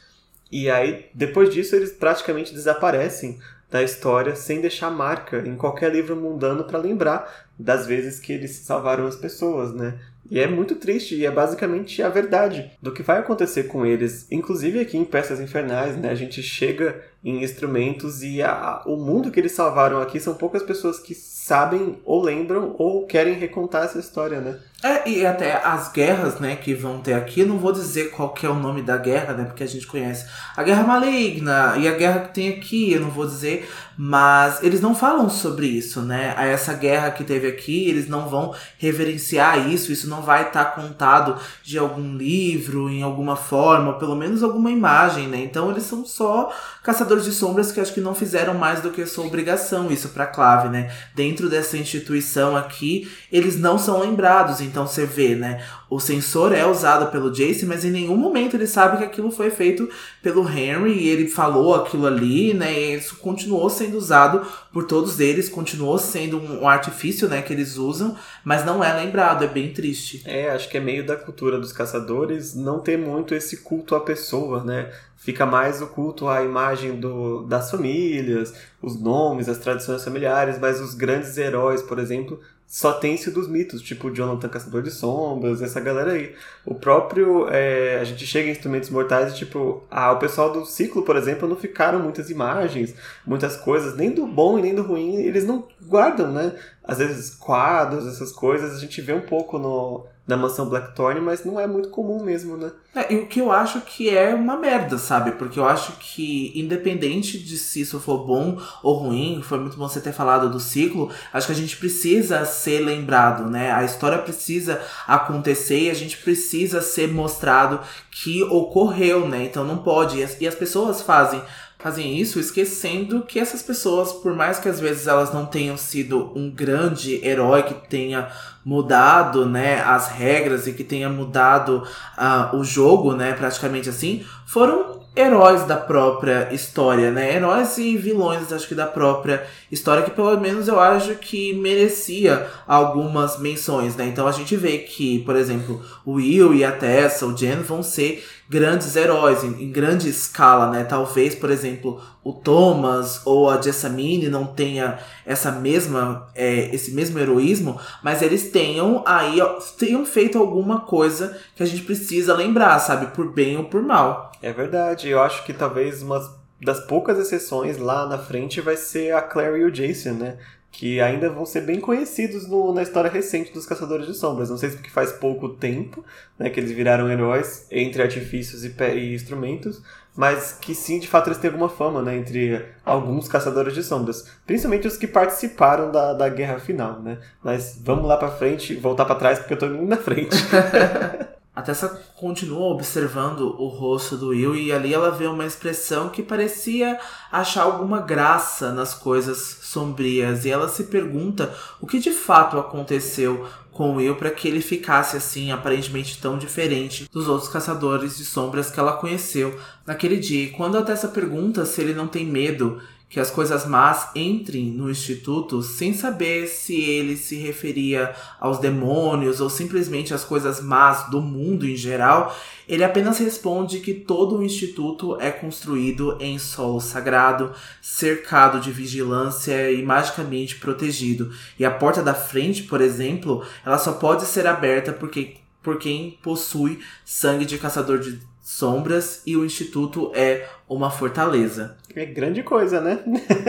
E 0.51 0.71
aí, 0.71 1.07
depois 1.15 1.53
disso, 1.53 1.75
eles 1.75 1.93
praticamente 1.93 2.55
desaparecem 2.55 3.39
da 3.71 3.83
história 3.83 4.37
sem 4.37 4.61
deixar 4.61 4.91
marca 4.91 5.39
em 5.39 5.57
qualquer 5.57 5.93
livro 5.93 6.15
mundano 6.15 6.65
para 6.65 6.79
lembrar 6.79 7.49
das 7.59 7.87
vezes 7.87 8.21
que 8.21 8.33
eles 8.33 8.53
salvaram 8.59 9.07
as 9.07 9.17
pessoas, 9.17 9.75
né? 9.75 9.99
E 10.31 10.41
é 10.41 10.47
muito 10.47 10.77
triste, 10.77 11.15
e 11.15 11.27
é 11.27 11.31
basicamente 11.31 12.03
a 12.03 12.09
verdade 12.09 12.71
do 12.81 12.93
que 12.93 13.03
vai 13.03 13.19
acontecer 13.19 13.65
com 13.65 13.85
eles. 13.85 14.27
Inclusive 14.31 14.81
aqui 14.81 14.97
em 14.97 15.05
Peças 15.05 15.41
Infernais, 15.41 15.97
né? 15.97 16.11
A 16.11 16.15
gente 16.15 16.43
chega 16.43 17.03
em 17.25 17.43
instrumentos 17.43 18.23
e 18.23 18.43
a, 18.43 18.83
o 18.85 18.97
mundo 18.97 19.31
que 19.31 19.41
eles 19.41 19.53
salvaram 19.53 20.01
aqui 20.01 20.21
são 20.21 20.35
poucas 20.35 20.63
pessoas 20.63 20.99
que 20.99 21.15
sabem 21.15 21.99
ou 22.05 22.23
lembram 22.23 22.75
ou 22.79 23.07
querem 23.07 23.35
recontar 23.35 23.85
essa 23.85 23.99
história, 23.99 24.41
né? 24.41 24.59
É, 24.83 25.09
e 25.09 25.25
até 25.25 25.55
as 25.65 25.91
guerras, 25.91 26.39
né, 26.39 26.57
que 26.57 26.75
vão 26.75 27.01
ter 27.01 27.15
aqui, 27.15 27.43
não 27.43 27.59
vou 27.59 27.73
dizer 27.73 28.11
qual 28.11 28.35
que 28.35 28.45
é 28.45 28.51
o 28.51 28.55
nome 28.55 28.83
da 28.83 28.99
guerra, 28.99 29.33
né, 29.33 29.45
porque 29.45 29.63
a 29.63 29.67
gente 29.67 29.87
conhece 29.87 30.27
a 30.55 30.63
Guerra 30.63 30.83
Maligna 30.83 31.77
e 31.79 31.89
a 31.89 31.93
guerra 31.93 32.21
que 32.21 32.35
tem 32.35 32.51
aqui, 32.51 32.93
eu 32.93 33.01
não 33.01 33.09
vou 33.09 33.25
dizer, 33.25 33.67
mas 33.97 34.63
eles 34.63 34.83
não 34.83 34.95
falam 34.95 35.31
sobre 35.31 35.67
isso, 35.67 36.03
né? 36.03 36.35
Essa 36.37 36.75
guerra 36.75 37.11
que 37.11 37.25
teve 37.25 37.47
aqui, 37.47 37.89
eles 37.89 38.09
não 38.09 38.29
vão 38.29 38.55
reverenciar 38.77 39.71
isso, 39.71 39.93
isso 39.93 40.09
não 40.09 40.14
vai 40.23 40.49
estar 40.49 40.65
tá 40.65 40.71
contado 40.71 41.37
de 41.63 41.79
algum 41.79 42.17
livro, 42.17 42.89
em 42.89 43.03
alguma 43.03 43.37
forma, 43.37 43.93
ou 43.93 43.99
pelo 43.99 44.15
menos 44.15 44.43
alguma 44.43 44.71
imagem, 44.71 45.29
né? 45.29 45.39
Então 45.39 45.71
eles 45.71 45.85
são 45.85 46.05
só 46.05 46.53
caçadores 46.83 47.25
de 47.25 47.33
sombras 47.33 47.73
que 47.73 47.81
acho 47.81 47.95
que 47.95 48.01
não 48.01 48.15
fizeram 48.15 48.55
mais 48.55 48.81
do 48.81 48.91
que 48.91 49.07
sua 49.07 49.27
obrigação, 49.27 49.91
isso 49.91 50.11
para 50.11 50.27
Clave, 50.27 50.69
né? 50.69 50.93
Dentro 51.15 51.49
dessa 51.49 51.77
instituição 51.77 52.57
aqui, 52.57 53.11
eles 53.33 53.59
não 53.59 53.79
são 53.79 54.01
lembrados, 54.01 54.61
então 54.61 54.87
você 54.87 55.07
vê, 55.07 55.35
né? 55.35 55.65
O 55.89 56.01
sensor 56.01 56.53
é 56.53 56.67
usado 56.67 57.11
pelo 57.11 57.31
Jace, 57.31 57.65
mas 57.65 57.85
em 57.85 57.91
nenhum 57.91 58.17
momento 58.17 58.55
ele 58.55 58.67
sabe 58.67 58.99
que 58.99 59.05
aquilo 59.05 59.31
foi 59.31 59.51
feito 59.51 59.89
pelo 60.23 60.49
Henry 60.49 60.93
e 60.93 61.09
ele 61.09 61.29
falou 61.29 61.75
aquilo 61.75 62.07
ali, 62.07 62.53
né? 62.53 62.73
E 62.73 62.95
isso 62.97 63.17
continuou 63.17 63.71
sendo 63.71 63.97
usado 63.97 64.45
por 64.73 64.85
todos 64.85 65.21
eles, 65.21 65.49
continuou 65.49 65.99
sendo 65.99 66.39
um 66.39 66.69
artifício, 66.69 67.29
né, 67.29 67.41
que 67.43 67.53
eles 67.53 67.77
usam, 67.77 68.17
mas 68.43 68.65
não 68.65 68.83
é 68.83 68.93
lembrado, 68.93 69.45
é 69.45 69.47
bem 69.47 69.73
triste. 69.73 70.04
É, 70.25 70.51
acho 70.51 70.69
que 70.69 70.77
é 70.77 70.81
meio 70.81 71.05
da 71.07 71.17
cultura 71.17 71.59
dos 71.59 71.73
caçadores 71.73 72.55
não 72.55 72.81
ter 72.81 72.97
muito 72.97 73.35
esse 73.35 73.59
culto 73.59 73.95
à 73.95 74.01
pessoa, 74.01 74.63
né? 74.65 74.93
Fica 75.17 75.47
mais 75.47 75.81
o 75.81 75.87
culto 75.87 76.29
à 76.29 76.43
imagem 76.43 77.01
do, 77.01 77.45
das 77.45 77.71
famílias, 77.71 78.55
os 78.83 79.01
nomes, 79.01 79.49
as 79.49 79.59
tradições 79.59 80.05
familiares, 80.05 80.59
mas 80.59 80.81
os 80.81 80.95
grandes 80.95 81.37
heróis, 81.39 81.83
por 81.83 81.99
exemplo, 81.99 82.41
só 82.75 82.93
tem 82.93 83.17
sido 83.17 83.35
dos 83.35 83.47
mitos, 83.49 83.81
tipo 83.81 84.13
Jonathan 84.13 84.49
Caçador 84.49 84.83
de 84.83 84.91
Sombras, 84.91 85.63
essa 85.63 85.79
galera 85.79 86.11
aí. 86.11 86.35
O 86.67 86.75
próprio. 86.75 87.47
É, 87.49 88.01
a 88.01 88.05
gente 88.05 88.27
chega 88.27 88.49
em 88.49 88.51
Instrumentos 88.51 88.91
Mortais 88.91 89.33
e, 89.33 89.37
tipo, 89.37 89.85
ah, 89.89 90.11
o 90.11 90.19
pessoal 90.19 90.53
do 90.53 90.67
ciclo, 90.67 91.05
por 91.05 91.15
exemplo, 91.15 91.49
não 91.49 91.55
ficaram 91.55 92.01
muitas 92.01 92.31
imagens, 92.31 92.93
muitas 93.25 93.57
coisas, 93.57 93.95
nem 93.97 94.11
do 94.11 94.27
bom 94.27 94.59
e 94.59 94.63
nem 94.63 94.75
do 94.75 94.83
ruim, 94.83 95.23
eles 95.23 95.47
não 95.47 95.69
guardam, 95.87 96.33
né? 96.33 96.53
Às 96.83 96.99
vezes 96.99 97.31
quadros, 97.37 98.09
essas 98.09 98.33
coisas, 98.33 98.75
a 98.75 98.81
gente 98.81 99.01
vê 99.01 99.13
um 99.13 99.21
pouco 99.21 99.57
no, 99.57 100.05
na 100.27 100.37
mansão 100.37 100.69
Blackthorn, 100.69 101.21
mas 101.21 101.45
não 101.45 101.61
é 101.61 101.67
muito 101.67 101.91
comum 101.91 102.23
mesmo, 102.23 102.57
né? 102.57 102.73
É, 102.95 103.13
e 103.13 103.17
o 103.17 103.27
que 103.27 103.41
eu 103.41 103.53
acho 103.53 103.81
que 103.83 104.09
é 104.09 104.35
uma 104.35 104.57
merda, 104.57 104.97
sabe? 104.97 105.33
Porque 105.33 105.59
eu 105.59 105.67
acho 105.67 105.93
que, 105.99 106.53
independente 106.55 107.39
de 107.39 107.59
se 107.59 107.83
isso 107.83 108.01
for 108.01 108.25
bom 108.25 108.59
ou 108.83 108.95
ruim, 108.95 109.43
foi 109.43 109.59
muito 109.59 109.77
bom 109.77 109.87
você 109.87 110.01
ter 110.01 110.13
falado 110.13 110.49
do 110.49 110.61
ciclo, 110.61 111.11
acho 111.33 111.49
que 111.49 111.53
a 111.53 111.57
gente 111.57 111.77
precisa 111.77 112.45
ser 112.47 112.81
lembrado, 112.81 113.51
né? 113.51 113.73
A 113.73 113.85
história 113.85 114.19
precisa 114.19 114.81
acontecer 115.07 115.81
e 115.81 115.91
a 115.91 115.95
gente 115.95 116.17
precisa 116.19 116.81
ser 116.81 117.13
mostrado 117.13 117.81
que 118.11 118.43
ocorreu, 118.45 119.29
né? 119.29 119.45
Então 119.45 119.65
não 119.65 119.79
pode. 119.79 120.19
E 120.19 120.23
as, 120.23 120.41
e 120.41 120.47
as 120.47 120.55
pessoas 120.55 121.03
fazem 121.03 121.43
fazem 121.85 122.19
isso 122.19 122.41
esquecendo 122.41 123.27
que 123.29 123.39
essas 123.39 123.63
pessoas, 123.63 124.11
por 124.11 124.35
mais 124.35 124.59
que 124.59 124.71
às 124.71 124.81
vezes 124.81 125.07
elas 125.07 125.35
não 125.35 125.45
tenham 125.45 125.77
sido 125.77 126.33
um 126.35 126.51
grande 126.51 127.23
herói 127.23 127.63
que 127.63 127.75
tenha 127.75 128.31
mudado, 128.65 129.45
né, 129.45 129.83
as 129.83 130.09
regras 130.09 130.67
e 130.67 130.73
que 130.73 130.83
tenha 130.83 131.11
mudado 131.11 131.87
uh, 132.17 132.57
o 132.57 132.65
jogo, 132.65 133.13
né, 133.13 133.35
praticamente 133.35 133.91
assim, 133.91 134.25
foram 134.47 135.05
heróis 135.17 135.65
da 135.65 135.77
própria 135.77 136.53
história, 136.53 137.11
né? 137.13 137.37
Heróis 137.37 137.79
e 137.79 137.97
vilões, 137.97 138.53
acho 138.53 138.67
que 138.67 138.75
da 138.75 138.87
própria 138.87 139.47
história, 139.71 140.03
que 140.03 140.11
pelo 140.11 140.41
menos 140.41 140.67
eu 140.67 140.81
acho 140.81 141.15
que 141.15 141.53
merecia 141.53 142.49
algumas 142.67 143.39
menções, 143.39 143.95
né? 143.95 144.07
Então 144.07 144.27
a 144.27 144.33
gente 144.33 144.57
vê 144.57 144.79
que, 144.79 145.21
por 145.21 145.37
exemplo, 145.37 145.81
o 146.05 146.15
Will 146.15 146.53
e 146.53 146.65
a 146.65 146.73
Tessa, 146.73 147.27
o 147.27 147.37
Jen 147.37 147.61
vão 147.61 147.81
ser 147.81 148.25
grandes 148.55 148.95
heróis 148.95 149.43
em, 149.43 149.65
em, 149.65 149.73
grande 149.73 150.09
escala, 150.09 150.71
né? 150.71 150.85
Talvez, 150.85 151.35
por 151.35 151.51
exemplo, 151.51 152.01
o 152.23 152.33
Thomas 152.33 153.21
ou 153.27 153.51
a 153.51 153.61
Jessamine 153.61 154.29
não 154.29 154.47
tenha 154.47 155.01
essa 155.27 155.51
mesma 155.51 156.29
é, 156.37 156.73
esse 156.73 156.93
mesmo 156.93 157.19
heroísmo, 157.19 157.81
mas 158.01 158.23
eles 158.23 158.53
tenham 158.53 159.03
aí 159.05 159.41
tenham 159.77 160.07
feito 160.07 160.39
alguma 160.39 160.83
coisa 160.83 161.37
que 161.57 161.65
a 161.65 161.67
gente 161.67 161.83
precisa 161.83 162.33
lembrar, 162.33 162.79
sabe, 162.79 163.07
por 163.09 163.33
bem 163.33 163.57
ou 163.57 163.65
por 163.65 163.83
mal. 163.83 164.31
É 164.41 164.53
verdade. 164.53 165.09
Eu 165.09 165.21
acho 165.21 165.45
que 165.45 165.53
talvez 165.53 166.01
uma 166.01 166.23
das 166.63 166.79
poucas 166.87 167.19
exceções 167.19 167.77
lá 167.77 168.07
na 168.07 168.19
frente 168.19 168.61
vai 168.61 168.77
ser 168.77 169.13
a 169.17 169.21
Claire 169.21 169.59
e 169.59 169.65
o 169.65 169.71
Jason, 169.73 170.13
né? 170.13 170.39
Que 170.75 171.01
ainda 171.01 171.31
vão 171.31 171.47
ser 171.47 171.61
bem 171.61 171.79
conhecidos 171.79 172.49
no, 172.49 172.75
na 172.75 172.83
história 172.83 173.09
recente 173.09 173.53
dos 173.53 173.65
Caçadores 173.65 174.09
de 174.09 174.15
Sombras. 174.15 174.51
Não 174.51 174.57
sei 174.57 174.71
se 174.71 174.77
porque 174.77 174.91
faz 174.91 175.13
pouco 175.13 175.51
tempo 175.51 176.05
né, 176.37 176.51
que 176.51 176.59
eles 176.59 176.73
viraram 176.73 177.09
heróis 177.09 177.69
entre 177.71 178.03
artifícios 178.03 178.65
e, 178.65 178.75
e, 178.93 179.15
instrumentos, 179.15 179.81
mas 180.17 180.59
que 180.61 180.75
sim, 180.75 180.99
de 180.99 181.07
fato, 181.07 181.29
eles 181.29 181.39
têm 181.39 181.49
alguma 181.49 181.69
fama 181.69 182.03
né, 182.03 182.17
entre 182.17 182.67
alguns 182.85 183.29
Caçadores 183.29 183.73
de 183.73 183.85
Sombras, 183.85 184.29
principalmente 184.45 184.89
os 184.89 184.97
que 184.97 185.07
participaram 185.07 185.93
da, 185.93 186.13
da 186.13 186.29
guerra 186.29 186.59
final. 186.59 187.01
Né? 187.01 187.19
Mas 187.41 187.81
vamos 187.81 188.07
lá 188.07 188.17
para 188.17 188.33
frente, 188.33 188.75
voltar 188.75 189.05
para 189.05 189.15
trás, 189.15 189.39
porque 189.39 189.53
eu 189.53 189.57
estou 189.57 189.69
indo 189.73 189.87
na 189.87 189.97
frente. 189.97 190.37
A 191.55 191.63
Tessa 191.63 191.89
continua 192.17 192.73
observando 192.73 193.55
o 193.61 193.69
rosto 193.69 194.17
do 194.17 194.31
Will 194.31 194.57
e 194.57 194.73
ali 194.73 194.93
ela 194.93 195.13
vê 195.13 195.27
uma 195.27 195.47
expressão 195.47 196.09
que 196.09 196.21
parecia 196.21 196.99
achar 197.31 197.63
alguma 197.63 198.01
graça 198.01 198.73
nas 198.73 198.93
coisas 198.93 199.59
sombrias 199.63 200.45
e 200.45 200.51
ela 200.51 200.69
se 200.69 200.85
pergunta 200.85 201.55
o 201.81 201.87
que 201.87 202.01
de 202.01 202.11
fato 202.11 202.59
aconteceu 202.59 203.47
com 203.71 203.91
o 203.91 203.97
Will 203.97 204.17
para 204.17 204.33
que 204.33 204.49
ele 204.49 204.61
ficasse 204.61 205.17
assim 205.17 205.53
aparentemente 205.53 206.21
tão 206.21 206.39
diferente 206.39 207.09
dos 207.13 207.29
outros 207.29 207.49
caçadores 207.49 208.17
de 208.17 208.25
sombras 208.25 208.69
que 208.69 208.81
ela 208.81 208.97
conheceu 208.97 209.57
naquele 209.87 210.17
dia. 210.17 210.45
E 210.45 210.51
quando 210.51 210.77
a 210.77 210.83
Tessa 210.83 211.07
pergunta 211.07 211.65
se 211.65 211.81
ele 211.81 211.95
não 211.95 212.09
tem 212.09 212.27
medo 212.27 212.81
que 213.15 213.21
as 213.21 213.31
coisas 213.31 213.65
más 213.65 214.09
entrem 214.17 214.73
no 214.73 214.91
instituto 214.91 215.63
sem 215.63 215.95
saber 215.95 216.49
se 216.49 216.75
ele 216.81 217.17
se 217.17 217.37
referia 217.37 218.13
aos 218.41 218.59
demônios 218.59 219.41
ou 219.41 219.49
simplesmente 219.49 220.13
às 220.13 220.25
coisas 220.25 220.61
más 220.61 221.09
do 221.11 221.23
mundo 221.23 221.65
em 221.65 221.77
geral, 221.77 222.37
ele 222.69 222.83
apenas 222.83 223.19
responde 223.19 223.79
que 223.79 223.95
todo 223.95 224.37
o 224.37 224.43
instituto 224.43 225.17
é 225.21 225.31
construído 225.31 226.19
em 226.21 226.41
solo 226.41 226.81
sagrado, 226.81 227.53
cercado 227.81 228.59
de 228.59 228.73
vigilância 228.73 229.71
e 229.71 229.81
magicamente 229.81 230.57
protegido. 230.57 231.31
E 231.57 231.65
a 231.65 231.71
porta 231.71 232.03
da 232.03 232.15
frente, 232.15 232.65
por 232.65 232.81
exemplo, 232.81 233.47
ela 233.65 233.79
só 233.79 233.93
pode 233.93 234.25
ser 234.25 234.45
aberta 234.45 234.93
porque 234.93 235.37
por 235.63 235.79
quem 235.79 236.19
possui 236.21 236.81
sangue 237.05 237.45
de 237.45 237.59
caçador 237.59 238.01
de 238.01 238.19
sombras 238.43 239.23
e 239.25 239.37
o 239.37 239.45
instituto 239.45 240.11
é 240.15 240.49
uma 240.69 240.91
fortaleza. 240.91 241.77
É 241.97 242.05
grande 242.05 242.43
coisa, 242.43 242.81
né? 242.81 242.99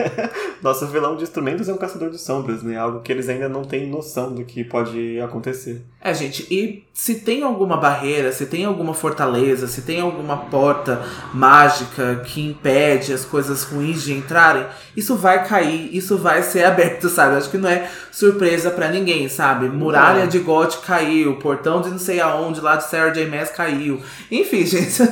Nosso 0.62 0.86
vilão 0.86 1.16
de 1.16 1.24
instrumentos 1.24 1.68
é 1.68 1.72
um 1.72 1.76
caçador 1.76 2.10
de 2.10 2.18
sombras, 2.18 2.62
né? 2.62 2.76
Algo 2.76 3.00
que 3.00 3.10
eles 3.10 3.28
ainda 3.28 3.48
não 3.48 3.64
têm 3.64 3.88
noção 3.88 4.32
do 4.32 4.44
que 4.44 4.62
pode 4.62 5.20
acontecer. 5.20 5.82
É, 6.00 6.14
gente, 6.14 6.46
e 6.50 6.84
se 6.94 7.16
tem 7.16 7.42
alguma 7.42 7.76
barreira, 7.76 8.30
se 8.30 8.46
tem 8.46 8.64
alguma 8.64 8.94
fortaleza, 8.94 9.66
se 9.66 9.82
tem 9.82 10.00
alguma 10.00 10.36
porta 10.36 11.02
mágica 11.34 12.22
que 12.24 12.40
impede 12.40 13.12
as 13.12 13.24
coisas 13.24 13.64
ruins 13.64 14.02
de 14.02 14.12
entrarem, 14.12 14.66
isso 14.96 15.16
vai 15.16 15.44
cair, 15.46 15.90
isso 15.94 16.16
vai 16.16 16.42
ser 16.42 16.62
aberto, 16.66 17.08
sabe? 17.08 17.36
Acho 17.36 17.50
que 17.50 17.58
não 17.58 17.68
é 17.68 17.90
surpresa 18.12 18.70
para 18.70 18.88
ninguém, 18.88 19.28
sabe? 19.28 19.68
Muralha 19.68 20.22
é. 20.22 20.26
de 20.26 20.38
Got 20.38 20.78
caiu, 20.78 21.36
portão 21.36 21.80
de 21.82 21.90
não 21.90 21.98
sei 21.98 22.20
aonde 22.20 22.60
lá 22.60 22.76
de 22.76 22.84
Sarah 22.84 23.10
J. 23.10 23.26
Maas 23.26 23.50
caiu. 23.50 24.00
Enfim, 24.30 24.64
gente, 24.66 25.02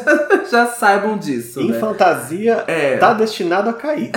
já 0.51 0.66
saibam 0.66 1.18
disso. 1.18 1.61
Em 1.61 1.72
né? 1.72 1.78
fantasia, 1.80 2.64
é. 2.66 2.97
tá 2.97 3.12
destinado 3.25 3.68
a 3.70 3.72
cair. 3.72 4.11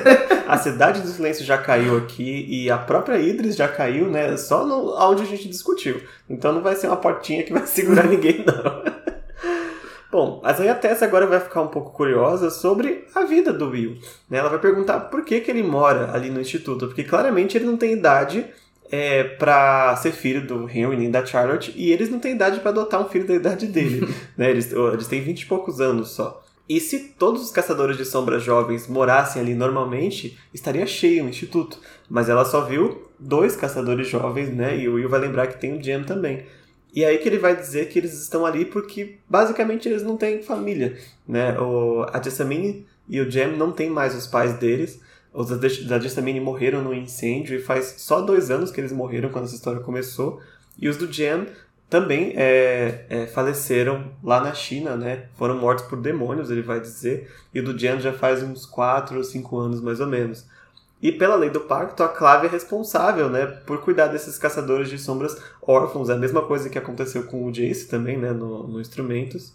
a 0.48 0.58
Cidade 0.58 1.00
do 1.00 1.08
Silêncio 1.08 1.44
já 1.44 1.58
caiu 1.58 1.96
aqui 1.96 2.46
e 2.48 2.70
a 2.70 2.78
própria 2.78 3.18
Idris 3.18 3.56
já 3.56 3.68
caiu, 3.68 4.08
né? 4.08 4.36
Só 4.36 4.66
no, 4.66 4.94
onde 4.98 5.22
a 5.22 5.26
gente 5.26 5.48
discutiu. 5.48 6.00
Então 6.28 6.52
não 6.52 6.62
vai 6.62 6.74
ser 6.74 6.88
uma 6.88 6.96
portinha 6.96 7.42
que 7.42 7.52
vai 7.52 7.64
segurar 7.68 8.06
ninguém, 8.06 8.44
não. 8.44 8.94
Bom, 10.10 10.40
mas 10.44 10.60
aí 10.60 10.68
a 10.68 10.74
Tessa 10.76 11.04
agora 11.04 11.26
vai 11.26 11.40
ficar 11.40 11.60
um 11.60 11.66
pouco 11.66 11.90
curiosa 11.90 12.48
sobre 12.48 13.04
a 13.14 13.24
vida 13.24 13.52
do 13.52 13.70
Will. 13.70 13.98
Né? 14.30 14.38
Ela 14.38 14.48
vai 14.48 14.60
perguntar 14.60 15.00
por 15.00 15.24
que, 15.24 15.40
que 15.40 15.50
ele 15.50 15.62
mora 15.62 16.12
ali 16.12 16.30
no 16.30 16.40
instituto, 16.40 16.86
porque 16.86 17.02
claramente 17.02 17.56
ele 17.56 17.64
não 17.64 17.76
tem 17.76 17.92
idade 17.92 18.46
é, 18.92 19.24
para 19.24 19.96
ser 19.96 20.12
filho 20.12 20.46
do 20.46 20.70
Henry 20.70 20.96
nem 20.96 21.10
da 21.10 21.26
Charlotte 21.26 21.72
e 21.74 21.90
eles 21.90 22.08
não 22.10 22.20
têm 22.20 22.32
idade 22.32 22.60
para 22.60 22.70
adotar 22.70 23.00
um 23.00 23.08
filho 23.08 23.26
da 23.26 23.34
idade 23.34 23.66
dele. 23.66 24.08
né? 24.38 24.50
eles, 24.50 24.72
eles 24.72 25.08
têm 25.08 25.20
20 25.20 25.40
e 25.40 25.46
poucos 25.46 25.80
anos 25.80 26.10
só. 26.10 26.43
E 26.68 26.80
se 26.80 26.98
todos 27.18 27.42
os 27.42 27.50
caçadores 27.50 27.96
de 27.96 28.04
sombras 28.04 28.42
jovens 28.42 28.88
morassem 28.88 29.40
ali 29.40 29.54
normalmente, 29.54 30.38
estaria 30.52 30.86
cheio 30.86 31.24
o 31.24 31.28
instituto. 31.28 31.78
Mas 32.08 32.28
ela 32.28 32.44
só 32.44 32.62
viu 32.62 33.10
dois 33.18 33.54
caçadores 33.54 34.08
jovens, 34.08 34.48
né? 34.48 34.78
E 34.78 34.88
o 34.88 34.94
Will 34.94 35.08
vai 35.08 35.20
lembrar 35.20 35.46
que 35.46 35.60
tem 35.60 35.76
o 35.76 35.82
Jam 35.82 36.04
também. 36.04 36.46
E 36.94 37.04
aí 37.04 37.18
que 37.18 37.28
ele 37.28 37.38
vai 37.38 37.54
dizer 37.56 37.88
que 37.88 37.98
eles 37.98 38.14
estão 38.14 38.46
ali 38.46 38.64
porque 38.64 39.18
basicamente 39.28 39.88
eles 39.88 40.02
não 40.02 40.16
têm 40.16 40.42
família, 40.42 40.96
né? 41.26 41.58
O, 41.58 42.06
a 42.10 42.22
Jessamine 42.22 42.86
e 43.08 43.20
o 43.20 43.30
Jam 43.30 43.56
não 43.56 43.72
têm 43.72 43.90
mais 43.90 44.14
os 44.14 44.26
pais 44.26 44.54
deles. 44.54 45.00
Os 45.32 45.48
da 45.48 45.98
Jessamine 45.98 46.40
morreram 46.40 46.80
no 46.80 46.94
incêndio 46.94 47.58
e 47.58 47.60
faz 47.60 47.96
só 47.98 48.20
dois 48.20 48.50
anos 48.50 48.70
que 48.70 48.80
eles 48.80 48.92
morreram 48.92 49.30
quando 49.30 49.46
essa 49.46 49.56
história 49.56 49.80
começou. 49.80 50.40
E 50.78 50.88
os 50.88 50.96
do 50.96 51.12
Jam 51.12 51.46
também 51.94 52.32
é, 52.34 53.06
é, 53.08 53.26
faleceram 53.28 54.10
lá 54.20 54.40
na 54.40 54.52
China, 54.52 54.96
né? 54.96 55.26
Foram 55.36 55.56
mortos 55.56 55.84
por 55.84 55.96
demônios, 55.96 56.50
ele 56.50 56.60
vai 56.60 56.80
dizer. 56.80 57.32
E 57.54 57.60
o 57.60 57.64
do 57.64 57.78
Jian 57.78 58.00
já 58.00 58.12
faz 58.12 58.42
uns 58.42 58.66
4 58.66 59.16
ou 59.16 59.22
5 59.22 59.56
anos, 59.56 59.80
mais 59.80 60.00
ou 60.00 60.08
menos. 60.08 60.44
E 61.00 61.12
pela 61.12 61.36
lei 61.36 61.50
do 61.50 61.60
pacto, 61.60 62.02
a 62.02 62.08
Clave 62.08 62.48
é 62.48 62.50
responsável, 62.50 63.30
né? 63.30 63.46
Por 63.46 63.78
cuidar 63.82 64.08
desses 64.08 64.36
caçadores 64.36 64.88
de 64.88 64.98
sombras 64.98 65.40
órfãos. 65.62 66.10
É 66.10 66.14
a 66.14 66.16
mesma 66.16 66.42
coisa 66.42 66.68
que 66.68 66.76
aconteceu 66.76 67.22
com 67.28 67.46
o 67.46 67.52
Jace 67.52 67.86
também, 67.86 68.18
né? 68.18 68.32
No, 68.32 68.66
no 68.66 68.80
Instrumentos. 68.80 69.52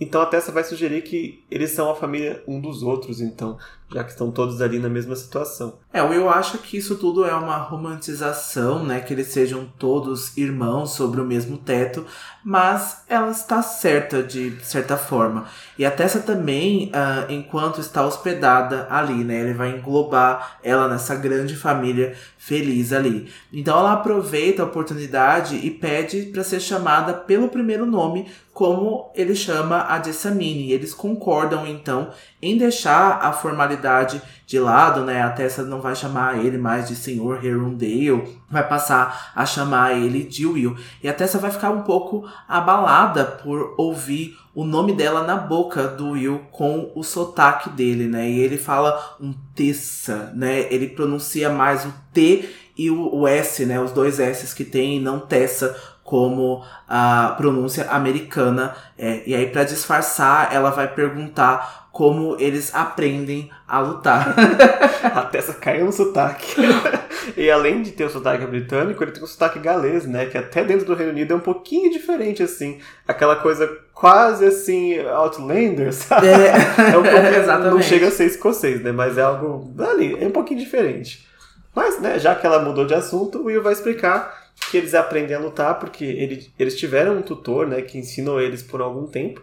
Então 0.00 0.20
a 0.20 0.26
Tessa 0.26 0.50
vai 0.50 0.64
sugerir 0.64 1.02
que 1.02 1.44
eles 1.48 1.70
são 1.70 1.88
a 1.88 1.94
família 1.94 2.42
um 2.48 2.60
dos 2.60 2.82
outros, 2.82 3.20
então, 3.20 3.58
já 3.92 4.02
que 4.02 4.10
estão 4.10 4.30
todos 4.30 4.60
ali 4.60 4.78
na 4.78 4.88
mesma 4.88 5.14
situação. 5.14 5.78
É, 5.92 6.02
o 6.02 6.08
Will 6.08 6.28
acha 6.28 6.58
que 6.58 6.76
isso 6.76 6.96
tudo 6.96 7.24
é 7.24 7.34
uma 7.34 7.56
romantização, 7.56 8.84
né? 8.84 9.00
Que 9.00 9.14
eles 9.14 9.28
sejam 9.28 9.66
todos 9.78 10.36
irmãos 10.36 10.92
sobre 10.92 11.20
o 11.20 11.24
mesmo 11.24 11.56
teto, 11.56 12.04
mas 12.44 13.04
ela 13.08 13.30
está 13.30 13.62
certa 13.62 14.22
de 14.22 14.56
certa 14.62 14.96
forma. 14.96 15.46
E 15.78 15.86
a 15.86 15.90
Tessa 15.90 16.20
também, 16.20 16.90
uh, 16.90 17.30
enquanto 17.32 17.80
está 17.80 18.04
hospedada 18.04 18.86
ali, 18.90 19.24
né? 19.24 19.40
Ele 19.40 19.54
vai 19.54 19.70
englobar 19.70 20.58
ela 20.62 20.88
nessa 20.88 21.14
grande 21.14 21.56
família 21.56 22.14
feliz 22.36 22.92
ali. 22.92 23.28
Então 23.52 23.78
ela 23.78 23.92
aproveita 23.92 24.62
a 24.62 24.66
oportunidade 24.66 25.56
e 25.56 25.70
pede 25.70 26.22
para 26.26 26.44
ser 26.44 26.60
chamada 26.60 27.14
pelo 27.14 27.48
primeiro 27.48 27.86
nome, 27.86 28.28
como 28.52 29.10
ele 29.14 29.34
chama 29.34 29.84
a 29.88 30.02
Jessamine. 30.02 30.72
Eles 30.72 30.94
concordam 30.94 31.66
então 31.66 32.10
em 32.46 32.56
deixar 32.56 33.18
a 33.22 33.32
formalidade 33.32 34.22
de 34.46 34.58
lado, 34.60 35.02
né? 35.02 35.22
A 35.22 35.30
Tessa 35.30 35.64
não 35.64 35.80
vai 35.80 35.96
chamar 35.96 36.38
ele 36.38 36.56
mais 36.56 36.86
de 36.86 36.94
Senhor 36.94 37.44
Herondale, 37.44 38.38
vai 38.48 38.66
passar 38.66 39.32
a 39.34 39.44
chamar 39.44 39.96
ele 39.96 40.22
de 40.22 40.46
Will. 40.46 40.76
E 41.02 41.08
a 41.08 41.12
Tessa 41.12 41.38
vai 41.38 41.50
ficar 41.50 41.70
um 41.70 41.82
pouco 41.82 42.24
abalada 42.48 43.24
por 43.24 43.74
ouvir 43.76 44.38
o 44.54 44.64
nome 44.64 44.92
dela 44.92 45.24
na 45.24 45.36
boca 45.36 45.88
do 45.88 46.10
Will 46.10 46.40
com 46.52 46.92
o 46.94 47.02
sotaque 47.02 47.68
dele, 47.70 48.06
né? 48.06 48.30
E 48.30 48.38
ele 48.38 48.56
fala 48.56 49.16
um 49.20 49.34
Tessa, 49.54 50.32
né? 50.34 50.72
Ele 50.72 50.88
pronuncia 50.88 51.50
mais 51.50 51.84
o 51.84 51.92
T 52.12 52.48
e 52.78 52.90
o, 52.90 53.26
S, 53.26 53.64
né? 53.64 53.80
Os 53.80 53.90
dois 53.90 54.20
S's 54.20 54.54
que 54.54 54.64
tem, 54.64 54.98
e 54.98 55.00
não 55.00 55.18
Tessa 55.18 55.76
como 56.06 56.64
a 56.88 57.34
pronúncia 57.36 57.90
americana. 57.90 58.74
É, 58.96 59.22
e 59.26 59.34
aí, 59.34 59.46
para 59.48 59.64
disfarçar, 59.64 60.54
ela 60.54 60.70
vai 60.70 60.86
perguntar 60.88 61.88
como 61.90 62.36
eles 62.38 62.74
aprendem 62.74 63.50
a 63.66 63.80
lutar. 63.80 64.34
a 65.02 65.22
Tessa 65.22 65.54
caiu 65.54 65.86
no 65.86 65.92
sotaque. 65.92 66.54
e 67.36 67.50
além 67.50 67.82
de 67.82 67.90
ter 67.90 68.04
o 68.04 68.10
sotaque 68.10 68.46
britânico, 68.46 69.02
ele 69.02 69.10
tem 69.10 69.22
o 69.22 69.26
sotaque 69.26 69.58
galês, 69.58 70.06
né? 70.06 70.26
Que 70.26 70.38
até 70.38 70.62
dentro 70.62 70.86
do 70.86 70.94
Reino 70.94 71.12
Unido 71.12 71.32
é 71.32 71.36
um 71.36 71.40
pouquinho 71.40 71.90
diferente, 71.90 72.42
assim. 72.42 72.78
Aquela 73.08 73.36
coisa 73.36 73.66
quase 73.92 74.44
assim, 74.44 75.00
Outlander, 75.00 75.92
sabe? 75.92 76.28
É, 76.28 76.52
é 76.94 76.98
um 76.98 77.02
pouco, 77.02 77.16
Exatamente. 77.16 77.74
Não 77.74 77.82
chega 77.82 78.08
a 78.08 78.10
ser 78.12 78.26
escocês, 78.26 78.80
né? 78.82 78.92
Mas 78.92 79.18
é 79.18 79.22
algo 79.22 79.74
ali, 79.80 80.22
é 80.22 80.26
um 80.26 80.32
pouquinho 80.32 80.60
diferente. 80.60 81.26
Mas, 81.74 82.00
né, 82.00 82.18
já 82.18 82.34
que 82.34 82.46
ela 82.46 82.62
mudou 82.62 82.86
de 82.86 82.94
assunto, 82.94 83.38
o 83.38 83.44
Will 83.44 83.62
vai 83.62 83.72
explicar 83.72 84.45
que 84.70 84.76
eles 84.76 84.94
aprendem 84.94 85.36
a 85.36 85.40
lutar 85.40 85.78
porque 85.78 86.04
ele, 86.04 86.50
eles 86.58 86.76
tiveram 86.76 87.18
um 87.18 87.22
tutor, 87.22 87.66
né, 87.66 87.82
que 87.82 87.98
ensinou 87.98 88.40
eles 88.40 88.62
por 88.62 88.80
algum 88.80 89.06
tempo 89.06 89.42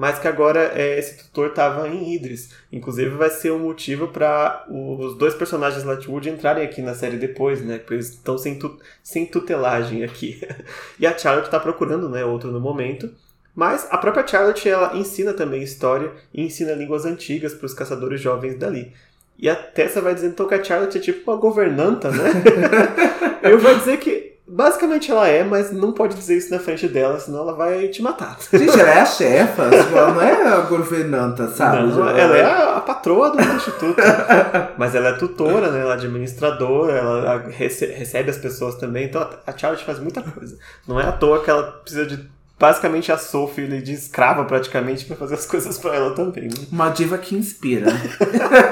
mas 0.00 0.18
que 0.18 0.26
agora 0.26 0.72
é, 0.74 0.98
esse 0.98 1.18
tutor 1.18 1.48
estava 1.48 1.86
em 1.86 2.14
Idris. 2.14 2.54
Inclusive 2.72 3.10
vai 3.10 3.28
ser 3.28 3.52
um 3.52 3.58
motivo 3.58 4.08
para 4.08 4.64
os 4.66 5.14
dois 5.14 5.34
personagens 5.34 5.84
Lightwood 5.84 6.30
entrarem 6.30 6.64
aqui 6.64 6.80
na 6.80 6.94
série 6.94 7.18
depois, 7.18 7.62
né? 7.62 7.76
Porque 7.76 7.92
eles 7.92 8.08
estão 8.08 8.38
sem, 8.38 8.58
tu, 8.58 8.78
sem 9.02 9.26
tutelagem 9.26 10.02
aqui. 10.02 10.40
e 10.98 11.06
a 11.06 11.18
Charlotte 11.18 11.48
está 11.48 11.60
procurando, 11.60 12.08
né, 12.08 12.24
outro 12.24 12.50
no 12.50 12.58
momento. 12.58 13.12
Mas 13.54 13.86
a 13.90 13.98
própria 13.98 14.26
Charlotte 14.26 14.66
ela 14.66 14.96
ensina 14.96 15.34
também 15.34 15.62
história 15.62 16.10
e 16.32 16.42
ensina 16.42 16.72
línguas 16.72 17.04
antigas 17.04 17.52
para 17.52 17.66
os 17.66 17.74
caçadores 17.74 18.22
jovens 18.22 18.56
dali. 18.56 18.94
E 19.38 19.50
a 19.50 19.54
Tessa 19.54 20.00
vai 20.00 20.14
dizendo 20.14 20.32
então 20.32 20.48
que 20.48 20.54
a 20.54 20.64
Charlotte 20.64 20.96
é 20.96 21.00
tipo 21.02 21.30
uma 21.30 21.38
governanta, 21.38 22.10
né? 22.10 22.24
Eu 23.44 23.58
vou 23.58 23.74
dizer 23.74 23.98
que 23.98 24.29
Basicamente 24.52 25.10
ela 25.12 25.28
é, 25.28 25.44
mas 25.44 25.70
não 25.70 25.92
pode 25.92 26.16
dizer 26.16 26.36
isso 26.36 26.50
na 26.50 26.58
frente 26.58 26.88
dela, 26.88 27.20
senão 27.20 27.40
ela 27.40 27.54
vai 27.54 27.86
te 27.86 28.02
matar. 28.02 28.36
Gente, 28.52 28.78
ela 28.78 28.90
é 28.90 29.00
a 29.00 29.06
chefa, 29.06 29.62
ela 29.62 30.12
não 30.12 30.20
é 30.20 30.46
a 30.48 30.60
governanta, 30.62 31.48
sabe? 31.48 31.86
Não, 31.86 32.08
ela 32.08 32.36
é 32.36 32.44
a, 32.44 32.76
a 32.76 32.80
patroa 32.80 33.30
do 33.30 33.40
instituto. 33.40 33.94
mas 34.76 34.94
ela 34.96 35.10
é 35.10 35.12
tutora, 35.12 35.70
né? 35.70 35.80
Ela 35.80 35.92
é 35.92 35.94
administradora, 35.94 36.92
ela 36.94 37.44
rece 37.48 37.86
recebe 37.86 38.30
as 38.30 38.38
pessoas 38.38 38.74
também. 38.74 39.04
Então 39.06 39.28
a 39.46 39.56
Charlotte 39.56 39.84
faz 39.84 40.00
muita 40.00 40.20
coisa. 40.20 40.58
Não 40.86 41.00
é 41.00 41.06
à 41.06 41.12
toa 41.12 41.44
que 41.44 41.50
ela 41.50 41.62
precisa 41.62 42.04
de 42.04 42.28
basicamente 42.60 43.10
a 43.10 43.16
Sophie 43.16 43.80
de 43.80 43.94
escrava 43.94 44.44
praticamente 44.44 45.06
para 45.06 45.16
fazer 45.16 45.36
as 45.36 45.46
coisas 45.46 45.78
para 45.78 45.96
ela 45.96 46.14
também. 46.14 46.44
Né? 46.44 46.66
Uma 46.70 46.90
diva 46.90 47.16
que 47.16 47.34
inspira. 47.34 47.90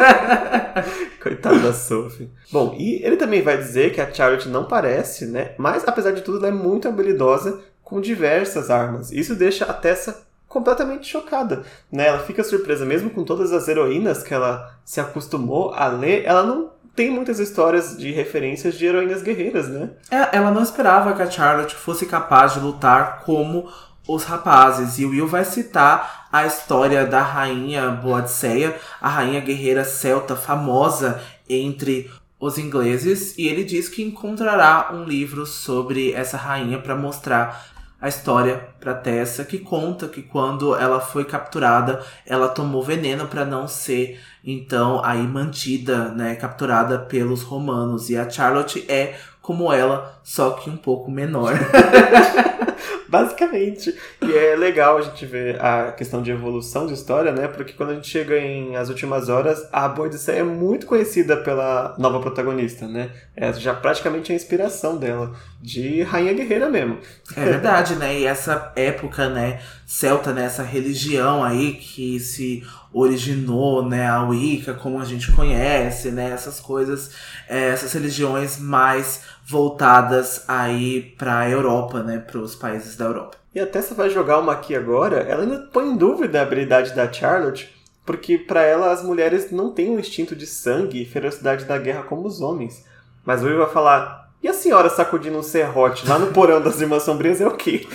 Coitada 1.23 1.59
da 1.59 1.73
Sophie. 1.73 2.31
Bom, 2.53 2.77
e 2.79 3.03
ele 3.03 3.17
também 3.17 3.41
vai 3.41 3.57
dizer 3.57 3.95
que 3.95 4.01
a 4.03 4.13
Charlotte 4.13 4.49
não 4.49 4.67
parece, 4.67 5.25
né? 5.25 5.53
Mas 5.57 5.89
apesar 5.89 6.13
de 6.13 6.21
tudo, 6.21 6.37
ela 6.37 6.49
é 6.49 6.51
muito 6.51 6.87
habilidosa 6.87 7.61
com 7.83 7.99
diversas 7.99 8.71
armas. 8.71 9.11
Isso 9.11 9.35
deixa 9.35 9.65
a 9.65 9.73
Tessa 9.73 10.29
completamente 10.47 11.07
chocada, 11.07 11.63
né? 11.91 12.09
Ela 12.09 12.21
fica 12.21 12.45
surpresa 12.45 12.85
mesmo 12.85 13.11
com 13.11 13.25
todas 13.25 13.53
as 13.53 13.69
heroínas 13.69 14.23
que 14.23 14.35
ela 14.35 14.79
se 14.85 15.01
acostumou 15.01 15.73
a 15.73 15.89
ler, 15.89 16.25
ela 16.25 16.43
não 16.43 16.71
tem 16.99 17.13
muitas 17.13 17.39
histórias 17.39 17.97
de 17.97 18.11
referências 18.11 18.77
de 18.77 18.85
heroínas 18.85 19.23
guerreiras, 19.23 19.69
né? 19.69 19.91
É, 20.11 20.37
ela 20.37 20.51
não 20.51 20.65
esperava 20.65 21.13
que 21.13 21.23
a 21.23 21.31
Charlotte 21.31 21.77
fosse 21.77 22.07
capaz 22.07 22.55
de 22.55 22.59
lutar 22.59 23.21
como 23.21 23.69
os 24.09 24.25
rapazes. 24.25 24.99
E 24.99 25.05
o 25.05 25.11
Will 25.11 25.29
vai 25.29 25.45
citar 25.45 26.27
a 26.33 26.45
história 26.45 27.07
da 27.07 27.23
rainha 27.23 27.89
Boadceia, 27.89 28.75
a 29.01 29.09
rainha 29.09 29.41
guerreira 29.41 29.85
celta 29.85 30.35
famosa 30.35 31.23
entre 31.49 32.11
os 32.41 32.59
ingleses. 32.59 33.39
E 33.39 33.47
ele 33.47 33.63
diz 33.63 33.89
que 33.89 34.03
encontrará 34.03 34.91
um 34.93 35.05
livro 35.05 35.47
sobre 35.47 36.11
essa 36.11 36.37
rainha 36.37 36.81
para 36.81 36.97
mostrar 36.97 37.78
a 38.01 38.09
história 38.09 38.69
para 38.79 38.95
Tessa, 38.95 39.45
que 39.45 39.59
conta 39.59 40.07
que 40.07 40.23
quando 40.23 40.75
ela 40.75 41.01
foi 41.01 41.25
capturada, 41.25 42.01
ela 42.25 42.49
tomou 42.49 42.83
veneno 42.83 43.27
para 43.27 43.45
não 43.45 43.67
ser 43.67 44.21
então 44.45 45.05
aí 45.05 45.23
mantida, 45.27 46.11
né, 46.11 46.37
capturada 46.37 46.99
pelos 46.99 47.43
romanos. 47.43 48.09
E 48.09 48.17
a 48.17 48.31
Charlotte 48.31 48.85
é 48.89 49.17
como 49.43 49.73
ela, 49.73 50.21
só 50.23 50.51
que 50.51 50.71
um 50.71 50.77
pouco 50.77 51.11
menor. 51.11 51.55
Basicamente. 53.09 53.95
E 54.23 54.33
é 54.33 54.57
legal 54.57 54.99
a 54.99 55.03
gente 55.03 55.25
ver 55.27 55.61
a 55.61 55.93
questão 55.93 56.23
de 56.23 56.31
evolução 56.31 56.87
de 56.87 56.95
história, 56.95 57.33
né? 57.33 57.49
Porque 57.49 57.73
quando 57.73 57.91
a 57.91 57.95
gente 57.95 58.09
chega 58.09 58.39
em 58.39 58.77
As 58.77 58.89
Últimas 58.89 59.29
Horas, 59.29 59.67
a 59.73 59.89
Boadicea 59.89 60.37
é 60.37 60.43
muito 60.43 60.87
conhecida 60.87 61.37
pela 61.37 61.95
nova 61.99 62.21
protagonista, 62.21 62.87
né? 62.87 63.11
É 63.37 63.53
já 63.53 63.75
praticamente 63.75 64.33
a 64.33 64.35
inspiração 64.35 64.97
dela, 64.97 65.33
de 65.61 66.03
rainha 66.03 66.33
guerreira 66.33 66.69
mesmo. 66.69 66.99
É 67.37 67.45
verdade, 67.45 67.95
né? 67.97 68.19
E 68.19 68.25
essa 68.25 68.73
época, 68.77 69.29
né, 69.29 69.61
celta, 69.87 70.33
né, 70.33 70.45
essa 70.45 70.63
religião 70.63 71.43
aí 71.43 71.73
que 71.73 72.21
se 72.21 72.63
originou, 72.93 73.87
né, 73.87 74.07
a 74.09 74.23
Wicca, 74.23 74.75
como 74.75 75.01
a 75.01 75.05
gente 75.05 75.31
conhece, 75.33 76.11
né, 76.11 76.31
essas 76.31 76.61
coisas, 76.61 77.11
é, 77.49 77.69
essas 77.69 77.93
religiões 77.93 78.59
mais 78.59 79.23
voltadas 79.49 80.45
aí 80.47 81.15
para 81.17 81.39
a 81.39 81.49
Europa, 81.49 82.03
né, 82.03 82.19
para 82.19 82.39
os 82.39 82.55
países 82.55 82.97
da 82.97 83.07
Europa. 83.07 83.39
E 83.55 83.59
até 83.59 83.81
você 83.81 83.95
vai 83.95 84.11
jogar 84.11 84.39
uma 84.39 84.53
aqui 84.53 84.77
agora, 84.77 85.21
ela 85.21 85.43
ainda 85.43 85.69
põe 85.73 85.89
em 85.89 85.97
dúvida 85.97 86.39
a 86.39 86.43
habilidade 86.43 86.95
da 86.95 87.11
Charlotte, 87.11 87.75
porque 88.05 88.37
para 88.37 88.63
ela 88.63 88.93
as 88.93 89.03
mulheres 89.03 89.51
não 89.51 89.73
têm 89.73 89.91
um 89.91 89.99
instinto 89.99 90.37
de 90.37 90.47
sangue 90.47 91.03
e 91.03 91.07
ferocidade 91.07 91.65
da 91.65 91.79
guerra 91.79 92.03
como 92.03 92.27
os 92.27 92.43
homens. 92.43 92.85
Mas 93.25 93.43
o 93.43 93.47
Will 93.47 93.59
vai 93.59 93.71
falar: 93.71 94.31
e 94.43 94.49
a 94.49 94.53
senhora 94.53 94.91
sacudindo 94.91 95.39
um 95.39 95.43
serrote 95.43 96.07
lá 96.07 96.19
no 96.19 96.29
porão 96.29 96.61
das 96.61 96.81
Irmãs 96.81 97.03
Sombrias 97.03 97.41
é 97.41 97.47
o 97.47 97.57
quê? 97.57 97.87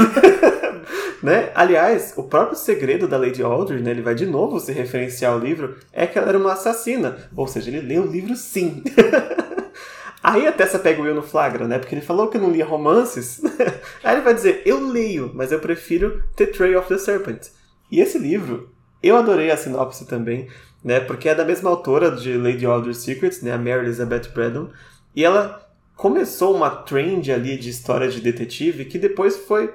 né? 1.21 1.51
Aliás, 1.53 2.13
o 2.17 2.23
próprio 2.23 2.57
segredo 2.57 3.07
da 3.07 3.17
Lady 3.17 3.43
Aldrich, 3.43 3.81
né, 3.81 3.91
ele 3.91 4.01
vai 4.01 4.15
de 4.15 4.25
novo 4.25 4.59
se 4.59 4.71
referenciar 4.71 5.33
ao 5.33 5.39
livro, 5.39 5.77
é 5.93 6.07
que 6.07 6.17
ela 6.17 6.29
era 6.29 6.37
uma 6.37 6.53
assassina. 6.53 7.17
Ou 7.35 7.47
seja, 7.47 7.69
ele 7.69 7.87
leu 7.87 8.03
o 8.03 8.11
livro 8.11 8.35
sim. 8.35 8.83
Aí 10.23 10.47
a 10.47 10.53
Tessa 10.53 10.79
pega 10.79 11.01
o 11.01 11.03
Will 11.03 11.13
no 11.13 11.21
flagra, 11.21 11.67
né? 11.67 11.77
Porque 11.77 11.93
ele 11.93 12.01
falou 12.01 12.29
que 12.29 12.37
não 12.37 12.49
lia 12.49 12.65
romances. 12.65 13.41
Aí 14.01 14.15
ele 14.15 14.23
vai 14.23 14.33
dizer, 14.33 14.61
eu 14.65 14.79
leio, 14.79 15.29
mas 15.33 15.51
eu 15.51 15.59
prefiro 15.59 16.23
The 16.37 16.45
Trail 16.45 16.79
of 16.79 16.87
the 16.87 16.97
Serpent. 16.97 17.49
E 17.91 17.99
esse 17.99 18.17
livro, 18.17 18.71
eu 19.03 19.17
adorei 19.17 19.51
a 19.51 19.57
sinopse 19.57 20.05
também, 20.05 20.47
né? 20.81 21.01
Porque 21.01 21.27
é 21.27 21.35
da 21.35 21.43
mesma 21.43 21.69
autora 21.69 22.09
de 22.09 22.37
Lady 22.37 22.65
Aldrich 22.65 22.99
Secrets, 22.99 23.41
né? 23.41 23.51
A 23.51 23.57
Mary 23.57 23.85
Elizabeth 23.85 24.29
Braddon. 24.33 24.69
E 25.13 25.25
ela 25.25 25.69
começou 25.97 26.55
uma 26.55 26.69
trend 26.69 27.29
ali 27.29 27.57
de 27.57 27.69
história 27.69 28.07
de 28.07 28.21
detetive 28.21 28.85
que 28.85 28.97
depois 28.97 29.37
foi 29.37 29.73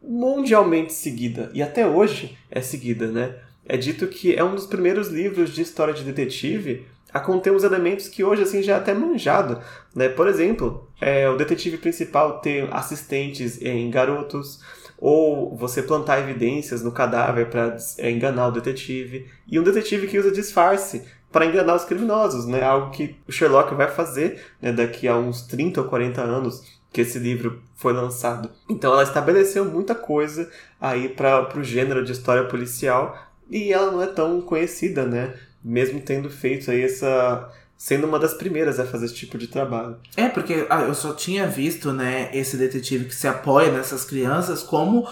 mundialmente 0.00 0.92
seguida 0.92 1.50
e 1.52 1.60
até 1.60 1.86
hoje 1.86 2.38
é 2.50 2.60
seguida, 2.60 3.08
né? 3.08 3.36
É 3.66 3.76
dito 3.76 4.06
que 4.06 4.34
é 4.34 4.42
um 4.42 4.54
dos 4.54 4.66
primeiros 4.66 5.08
livros 5.08 5.50
de 5.50 5.60
história 5.60 5.92
de 5.92 6.04
detetive 6.04 6.86
a 7.18 7.20
conter 7.20 7.52
os 7.52 7.64
elementos 7.64 8.08
que 8.08 8.24
hoje 8.24 8.42
assim 8.42 8.62
já 8.62 8.74
é 8.74 8.76
até 8.76 8.94
manjado, 8.94 9.60
né? 9.94 10.08
Por 10.08 10.26
exemplo, 10.26 10.88
é, 11.00 11.28
o 11.28 11.36
detetive 11.36 11.76
principal 11.76 12.40
ter 12.40 12.68
assistentes 12.72 13.60
em 13.60 13.90
garotos, 13.90 14.60
ou 14.96 15.56
você 15.56 15.82
plantar 15.82 16.20
evidências 16.20 16.82
no 16.82 16.90
cadáver 16.90 17.48
para 17.50 17.76
é, 17.98 18.10
enganar 18.10 18.48
o 18.48 18.52
detetive, 18.52 19.28
e 19.46 19.58
um 19.58 19.62
detetive 19.62 20.06
que 20.06 20.18
usa 20.18 20.30
disfarce 20.30 21.04
para 21.30 21.46
enganar 21.46 21.74
os 21.74 21.84
criminosos, 21.84 22.46
né? 22.46 22.62
Algo 22.62 22.90
que 22.90 23.16
o 23.28 23.32
Sherlock 23.32 23.74
vai 23.74 23.88
fazer 23.88 24.42
né, 24.62 24.72
daqui 24.72 25.06
a 25.06 25.16
uns 25.16 25.42
30 25.42 25.82
ou 25.82 25.88
40 25.88 26.22
anos 26.22 26.78
que 26.90 27.02
esse 27.02 27.18
livro 27.18 27.62
foi 27.74 27.92
lançado. 27.92 28.50
Então 28.68 28.92
ela 28.92 29.02
estabeleceu 29.02 29.64
muita 29.64 29.94
coisa 29.94 30.50
aí 30.80 31.08
para 31.08 31.58
o 31.58 31.62
gênero 31.62 32.04
de 32.04 32.12
história 32.12 32.44
policial 32.44 33.14
e 33.50 33.72
ela 33.72 33.90
não 33.90 34.02
é 34.02 34.06
tão 34.06 34.40
conhecida, 34.40 35.04
né? 35.04 35.34
Mesmo 35.62 36.00
tendo 36.00 36.30
feito 36.30 36.70
aí 36.70 36.82
essa 36.82 37.50
sendo 37.76 38.08
uma 38.08 38.18
das 38.18 38.34
primeiras 38.34 38.80
a 38.80 38.84
fazer 38.84 39.06
esse 39.06 39.14
tipo 39.14 39.38
de 39.38 39.46
trabalho. 39.46 39.96
É, 40.16 40.28
porque 40.28 40.66
ah, 40.68 40.80
eu 40.80 40.94
só 40.94 41.12
tinha 41.12 41.46
visto, 41.46 41.92
né, 41.92 42.28
esse 42.32 42.56
detetive 42.56 43.04
que 43.04 43.14
se 43.14 43.28
apoia 43.28 43.70
nessas 43.70 44.04
crianças 44.04 44.64
como 44.64 45.06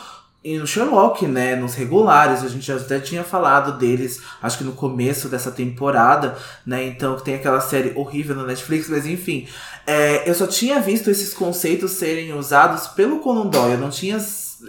e 0.47 0.59
no 0.59 0.67
Sherlock, 0.67 1.27
né, 1.27 1.57
nos 1.57 1.75
regulares, 1.75 2.45
a 2.45 2.49
gente 2.49 2.65
já 2.65 2.77
até 2.77 3.01
tinha 3.01 3.25
falado 3.25 3.79
deles, 3.79 4.21
acho 4.41 4.59
que 4.59 4.65
no 4.65 4.73
começo 4.73 5.29
dessa 5.29 5.51
temporada, 5.51 6.37
né, 6.65 6.87
então 6.87 7.19
tem 7.19 7.35
aquela 7.35 7.61
série 7.61 7.93
horrível 7.97 8.37
na 8.37 8.45
Netflix, 8.45 8.89
mas 8.89 9.07
enfim, 9.07 9.49
é, 9.85 10.29
eu 10.29 10.35
só 10.37 10.47
tinha 10.47 10.79
visto 10.81 11.11
esses 11.11 11.35
conceitos 11.35 11.93
serem 11.93 12.33
usados 12.33 12.87
pelo 12.87 13.19
Conan 13.19 13.47
Doyle, 13.47 13.73
eu 13.73 13.79
não 13.81 13.91
tinha 13.91 14.21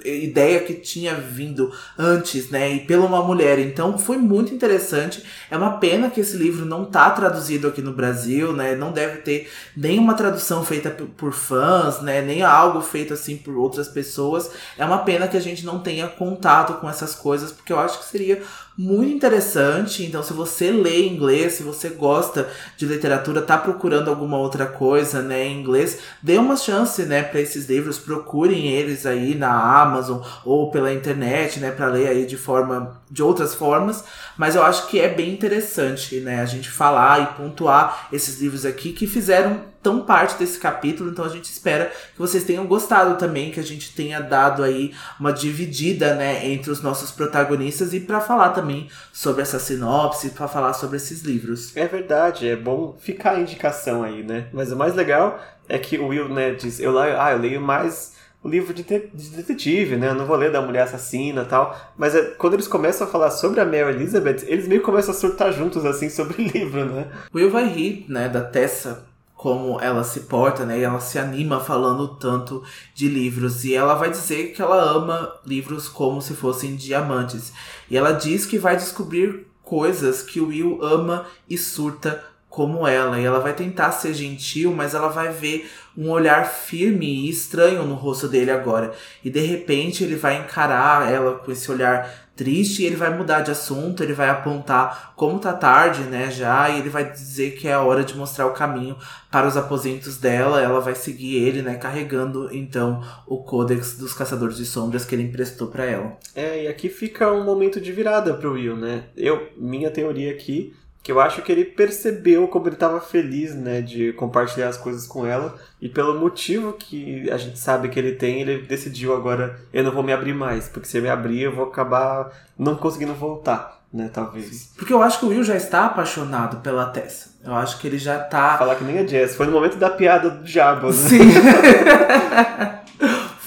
ideia 0.04 0.60
que 0.60 0.74
tinha 0.74 1.16
vindo 1.16 1.72
antes, 1.98 2.50
né, 2.50 2.74
e 2.74 2.80
pela 2.82 3.06
uma 3.06 3.24
mulher. 3.24 3.60
Então 3.60 3.98
foi 3.98 4.18
muito 4.18 4.54
interessante. 4.54 5.24
É 5.50 5.58
uma 5.58 5.78
pena 5.78 6.10
que 6.10 6.20
esse 6.20 6.36
livro 6.36 6.66
não 6.66 6.86
tá 6.86 7.10
traduzido 7.12 7.68
aqui 7.68 7.82
no 7.82 7.94
Brasil, 7.94 8.54
né? 8.54 8.76
Não 8.76 8.92
deve 8.92 9.18
ter 9.20 9.50
nenhuma 9.76 10.14
tradução 10.14 10.64
feita 10.64 10.90
por 10.90 11.34
fãs, 11.34 12.02
né, 12.02 12.22
nem 12.22 12.44
algo 12.44 12.82
feito 12.82 13.14
assim 13.14 13.38
por 13.38 13.56
outras 13.56 13.88
pessoas. 13.88 14.52
É 14.78 14.86
uma 14.86 15.00
pena 15.00 15.28
que 15.28 15.38
a 15.38 15.42
gente 15.42 15.66
não 15.66 15.80
tenha 15.80 16.08
contato 16.08 16.76
com 16.76 16.90
essas 16.90 17.16
coisas, 17.16 17.52
porque 17.52 17.72
eu 17.72 17.80
acho 17.80 18.00
que 18.00 18.06
seria 18.06 18.42
muito 18.78 19.12
interessante. 19.12 20.06
Então, 20.06 20.22
se 20.22 20.34
você 20.34 20.70
lê 20.72 21.08
inglês, 21.08 21.54
se 21.54 21.64
você 21.64 21.90
gosta 21.90 22.48
de 22.78 22.86
literatura, 22.86 23.42
tá 23.42 23.58
procurando 23.58 24.10
alguma 24.10 24.38
outra 24.38 24.68
coisa, 24.68 25.22
né, 25.22 25.46
em 25.46 25.60
inglês, 25.60 26.00
dê 26.22 26.38
uma 26.38 26.56
chance, 26.56 27.04
né, 27.04 27.24
para 27.24 27.42
esses 27.42 27.68
livros, 27.68 27.98
procurem 27.98 28.68
eles 28.68 29.06
aí 29.06 29.34
na 29.34 29.82
Amazon 29.82 30.22
ou 30.46 30.70
pela 30.70 30.94
internet, 30.94 31.60
né, 31.60 31.72
para 31.72 31.88
ler 31.88 32.08
aí 32.08 32.26
de 32.26 32.38
forma 32.38 33.02
de 33.10 33.24
outras 33.24 33.56
formas, 33.56 34.04
mas 34.38 34.56
eu 34.56 34.62
acho 34.62 34.88
que 34.88 35.00
é 35.00 35.08
bem 35.08 35.34
interessante, 35.34 36.20
né, 36.20 36.42
a 36.42 36.46
gente 36.46 36.70
falar 36.70 37.22
e 37.22 37.38
pontuar 37.38 38.08
esses 38.12 38.40
livros 38.40 38.66
aqui 38.66 38.92
que 38.94 39.08
fizeram 39.08 39.62
tão 39.88 40.02
parte 40.02 40.38
desse 40.38 40.60
capítulo, 40.60 41.10
então 41.10 41.24
a 41.24 41.30
gente 41.30 41.46
espera 41.46 41.90
que 42.14 42.20
vocês 42.20 42.44
tenham 42.44 42.68
gostado 42.68 43.18
também, 43.18 43.52
que 43.52 43.60
a 43.62 43.64
gente 43.64 43.96
tenha 43.96 44.20
dado 44.20 44.62
aí 44.62 44.94
uma 45.18 45.32
dividida, 45.32 46.14
né, 46.14 46.46
entre 46.46 46.70
os 46.70 46.82
nossos 46.82 47.10
protagonistas 47.10 47.94
e 47.94 48.02
para 48.02 48.20
falar 48.20 48.50
também 48.50 48.90
sobre 49.14 49.44
essa 49.44 49.60
sinopse, 49.60 50.32
para 50.32 50.46
falar 50.46 50.74
sobre 50.74 50.98
esses 50.98 51.22
livros. 51.22 51.72
É 51.74 51.88
verdade, 51.88 52.50
é 52.50 52.56
bom 52.58 52.98
ficar 53.00 53.36
a 53.36 53.40
indicação 53.40 54.04
aí, 54.04 54.24
né? 54.24 54.48
Mas 54.52 54.74
o 54.74 54.76
mais 54.76 54.94
legal 54.94 55.40
é 55.70 55.80
que 55.80 55.98
o 55.98 56.08
Will, 56.08 56.28
né, 56.28 56.52
diz, 56.52 56.82
eu, 56.82 57.00
ah, 57.00 57.32
eu 57.32 57.38
leio 57.38 57.62
mais 57.62 58.12
o 58.44 58.50
livro 58.50 58.74
de, 58.74 58.84
de 58.84 59.30
detetive, 59.30 59.96
né? 59.96 60.10
Eu 60.10 60.16
não 60.16 60.26
vou 60.26 60.36
ler 60.36 60.52
da 60.52 60.62
mulher 60.62 60.82
assassina 60.82 61.44
e 61.44 61.46
tal. 61.46 61.74
Mas 61.98 62.14
é, 62.14 62.24
quando 62.38 62.56
eles 62.56 62.68
começam 62.68 63.08
a 63.08 63.10
falar 63.10 63.32
sobre 63.32 63.62
a 63.62 63.66
Mary 63.66 63.96
Elizabeth, 63.96 64.44
eles 64.48 64.68
meio 64.68 64.82
que 64.82 64.86
começam 64.86 65.14
a 65.14 65.18
surtar 65.18 65.54
juntos, 65.54 65.86
assim, 65.86 66.10
sobre 66.12 66.42
o 66.42 66.46
livro, 66.46 66.86
né? 66.86 67.08
Will 67.34 67.50
vai 67.50 67.70
rir, 67.70 68.06
né, 68.10 68.28
da 68.28 68.42
Tessa 68.42 69.07
como 69.38 69.80
ela 69.80 70.04
se 70.04 70.22
porta, 70.22 70.66
né? 70.66 70.80
E 70.80 70.84
ela 70.84 71.00
se 71.00 71.20
anima 71.20 71.60
falando 71.60 72.08
tanto 72.16 72.64
de 72.96 73.08
livros. 73.08 73.64
E 73.64 73.76
ela 73.76 73.94
vai 73.94 74.10
dizer 74.10 74.52
que 74.52 74.62
ela 74.62 74.82
ama 74.82 75.32
livros 75.46 75.88
como 75.88 76.22
se 76.22 76.34
fossem 76.34 76.76
diamantes. 76.76 77.54
E 77.90 77.96
ela 77.96 78.12
diz 78.12 78.48
que 78.48 78.58
vai 78.58 78.76
descobrir 78.76 79.46
coisas 79.62 80.24
que 80.24 80.40
o 80.40 80.48
Will 80.48 80.84
ama 80.84 81.28
e 81.48 81.56
surta 81.56 82.24
como 82.58 82.88
ela. 82.88 83.20
E 83.20 83.24
ela 83.24 83.40
vai 83.40 83.54
tentar 83.54 83.92
ser 83.92 84.16
gentil, 84.16 84.74
mas 84.74 84.96
ela 84.96 85.10
vai 85.10 85.32
ver 85.32 85.70
um 85.96 86.10
olhar 86.10 86.44
firme 86.44 87.06
e 87.06 87.30
estranho 87.30 87.84
no 87.84 87.94
rosto 87.94 88.28
dele 88.28 88.50
agora. 88.50 88.94
E 89.24 89.30
de 89.30 89.42
repente 89.42 90.04
ele 90.04 90.16
vai 90.16 90.40
encarar 90.40 91.08
ela 91.08 91.36
com 91.36 91.52
esse 91.52 91.72
olhar 91.72 92.12
triste 92.36 92.82
e 92.82 92.86
ele 92.88 92.96
vai 92.96 93.16
mudar 93.16 93.42
de 93.42 93.52
assunto, 93.52 94.02
ele 94.02 94.14
vai 94.14 94.30
apontar 94.30 95.14
como 95.16 95.38
tá 95.38 95.54
tarde, 95.54 96.02
né, 96.02 96.32
já, 96.32 96.70
e 96.70 96.80
ele 96.80 96.90
vai 96.90 97.12
dizer 97.12 97.52
que 97.56 97.68
é 97.68 97.74
a 97.74 97.82
hora 97.82 98.04
de 98.04 98.16
mostrar 98.16 98.46
o 98.46 98.54
caminho 98.54 98.96
para 99.32 99.48
os 99.48 99.58
aposentos 99.58 100.18
dela, 100.18 100.62
ela 100.62 100.80
vai 100.80 100.94
seguir 100.94 101.38
ele, 101.38 101.64
né, 101.64 101.76
carregando 101.76 102.48
então 102.52 103.04
o 103.26 103.38
Codex 103.38 103.98
dos 103.98 104.14
Caçadores 104.14 104.58
de 104.58 104.66
Sombras 104.66 105.04
que 105.04 105.16
ele 105.16 105.24
emprestou 105.24 105.68
para 105.68 105.86
ela. 105.86 106.18
É, 106.36 106.64
e 106.64 106.68
aqui 106.68 106.90
fica 106.90 107.32
um 107.32 107.44
momento 107.44 107.82
de 107.82 107.92
virada 107.92 108.36
pro 108.36 108.54
Will, 108.54 108.76
né? 108.76 109.06
Eu, 109.16 109.50
minha 109.58 109.90
teoria 109.90 110.32
aqui 110.32 110.76
que 111.08 111.12
eu 111.14 111.22
acho 111.22 111.42
que 111.42 111.50
ele 111.50 111.64
percebeu 111.64 112.50
como 112.50 112.68
ele 112.68 112.76
estava 112.76 113.00
feliz, 113.00 113.56
né, 113.56 113.80
de 113.80 114.12
compartilhar 114.12 114.68
as 114.68 114.76
coisas 114.76 115.08
com 115.08 115.26
ela, 115.26 115.56
e 115.82 115.88
pelo 115.88 116.20
motivo 116.20 116.74
que 116.74 117.32
a 117.32 117.38
gente 117.38 117.58
sabe 117.58 117.88
que 117.88 117.98
ele 117.98 118.12
tem, 118.12 118.42
ele 118.42 118.64
decidiu 118.64 119.16
agora, 119.16 119.58
eu 119.72 119.86
não 119.86 119.94
vou 119.94 120.04
me 120.04 120.12
abrir 120.12 120.34
mais, 120.34 120.68
porque 120.68 120.86
se 120.86 120.98
eu 120.98 121.02
me 121.02 121.08
abrir 121.08 121.44
eu 121.44 121.56
vou 121.56 121.64
acabar 121.64 122.30
não 122.60 122.76
conseguindo 122.76 123.14
voltar, 123.14 123.82
né, 123.94 124.10
talvez. 124.14 124.74
Porque 124.76 124.92
eu 124.92 125.02
acho 125.02 125.20
que 125.20 125.26
o 125.26 125.30
Will 125.30 125.46
já 125.46 125.56
está 125.56 125.86
apaixonado 125.86 126.58
pela 126.58 126.88
Tessa. 126.88 127.38
Eu 127.42 127.56
acho 127.56 127.80
que 127.80 127.88
ele 127.88 127.98
já 127.98 128.20
tá... 128.20 128.58
Falar 128.58 128.76
que 128.76 128.84
nem 128.84 129.00
a 129.00 129.08
Jess, 129.08 129.38
foi 129.38 129.46
no 129.46 129.54
momento 129.54 129.78
da 129.78 129.90
piada 129.90 130.30
do 130.30 130.44
diabo, 130.44 130.88
né? 130.88 130.92
Sim. 130.92 131.20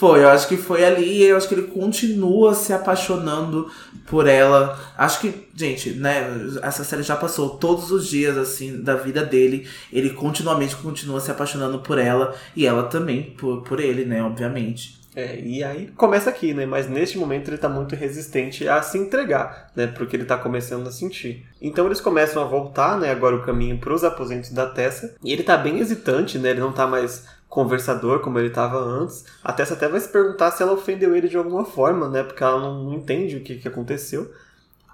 foi, 0.00 0.24
eu 0.24 0.30
acho 0.30 0.48
que 0.48 0.56
foi 0.56 0.82
ali 0.82 1.18
e 1.18 1.24
eu 1.24 1.36
acho 1.36 1.46
que 1.46 1.54
ele 1.54 1.66
continua 1.66 2.54
se 2.54 2.72
apaixonando 2.72 3.70
por 4.06 4.26
ela. 4.26 4.80
Acho 4.96 5.20
que, 5.20 5.46
gente, 5.54 5.90
né, 5.90 6.26
essa 6.62 6.82
série 6.84 7.02
já 7.02 7.14
passou 7.14 7.50
todos 7.58 7.92
os 7.92 8.08
dias, 8.08 8.38
assim, 8.38 8.82
da 8.82 8.96
vida 8.96 9.22
dele. 9.22 9.68
Ele 9.92 10.08
continuamente 10.08 10.74
continua 10.74 11.20
se 11.20 11.30
apaixonando 11.30 11.80
por 11.80 11.98
ela 11.98 12.34
e 12.56 12.66
ela 12.66 12.84
também 12.84 13.34
por, 13.38 13.60
por 13.60 13.78
ele, 13.78 14.06
né, 14.06 14.22
obviamente. 14.22 14.98
É, 15.14 15.38
e 15.38 15.62
aí 15.62 15.88
começa 15.88 16.30
aqui, 16.30 16.54
né? 16.54 16.64
Mas 16.64 16.88
neste 16.88 17.18
momento 17.18 17.50
ele 17.50 17.58
tá 17.58 17.68
muito 17.68 17.94
resistente 17.94 18.66
a 18.66 18.80
se 18.80 18.96
entregar, 18.96 19.70
né? 19.76 19.88
Porque 19.88 20.16
ele 20.16 20.24
tá 20.24 20.38
começando 20.38 20.86
a 20.86 20.92
sentir. 20.92 21.44
Então 21.60 21.84
eles 21.84 22.00
começam 22.00 22.42
a 22.42 22.46
voltar, 22.46 22.98
né? 22.98 23.10
Agora 23.10 23.36
o 23.36 23.42
caminho 23.42 23.76
para 23.76 23.92
os 23.92 24.04
aposentos 24.04 24.50
da 24.50 24.66
Tessa. 24.66 25.16
E 25.22 25.32
ele 25.32 25.42
tá 25.42 25.58
bem 25.58 25.78
hesitante, 25.80 26.38
né? 26.38 26.50
Ele 26.50 26.60
não 26.60 26.72
tá 26.72 26.86
mais 26.86 27.26
conversador 27.50 28.20
como 28.20 28.38
ele 28.38 28.48
estava 28.48 28.78
antes. 28.78 29.24
A 29.42 29.52
Tessa 29.52 29.74
até 29.74 29.88
vai 29.88 30.00
se 30.00 30.08
perguntar 30.08 30.52
se 30.52 30.62
ela 30.62 30.72
ofendeu 30.72 31.14
ele 31.16 31.28
de 31.28 31.36
alguma 31.36 31.64
forma, 31.64 32.08
né? 32.08 32.22
Porque 32.22 32.42
ela 32.42 32.60
não 32.60 32.94
entende 32.94 33.36
o 33.36 33.42
que, 33.42 33.56
que 33.56 33.68
aconteceu. 33.68 34.32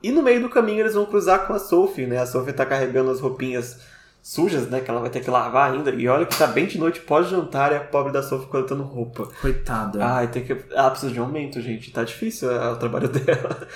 E 0.02 0.10
no 0.10 0.22
meio 0.22 0.40
do 0.40 0.48
caminho 0.48 0.80
eles 0.80 0.94
vão 0.94 1.04
cruzar 1.04 1.46
com 1.46 1.52
a 1.52 1.58
Sophie, 1.58 2.06
né? 2.06 2.18
A 2.18 2.26
Sophie 2.26 2.54
tá 2.54 2.64
carregando 2.64 3.10
as 3.10 3.20
roupinhas 3.20 3.78
sujas, 4.22 4.68
né? 4.70 4.80
Que 4.80 4.90
ela 4.90 5.00
vai 5.00 5.10
ter 5.10 5.20
que 5.20 5.30
lavar 5.30 5.70
ainda. 5.70 5.90
E 5.90 6.08
olha 6.08 6.24
que 6.24 6.36
tá 6.36 6.46
bem 6.46 6.66
de 6.66 6.78
noite 6.78 7.00
pós-jantar 7.00 7.72
e 7.72 7.76
a 7.76 7.80
pobre 7.80 8.10
da 8.10 8.22
Sophie 8.22 8.48
coletando 8.48 8.82
roupa. 8.82 9.28
Coitada. 9.42 10.02
Ai, 10.02 10.28
tem 10.28 10.42
que. 10.42 10.56
Ela 10.70 10.90
precisa 10.90 11.12
de 11.12 11.20
um 11.20 11.24
aumento, 11.24 11.60
gente. 11.60 11.92
Tá 11.92 12.04
difícil 12.04 12.50
é, 12.50 12.72
o 12.72 12.76
trabalho 12.76 13.08
dela. 13.10 13.68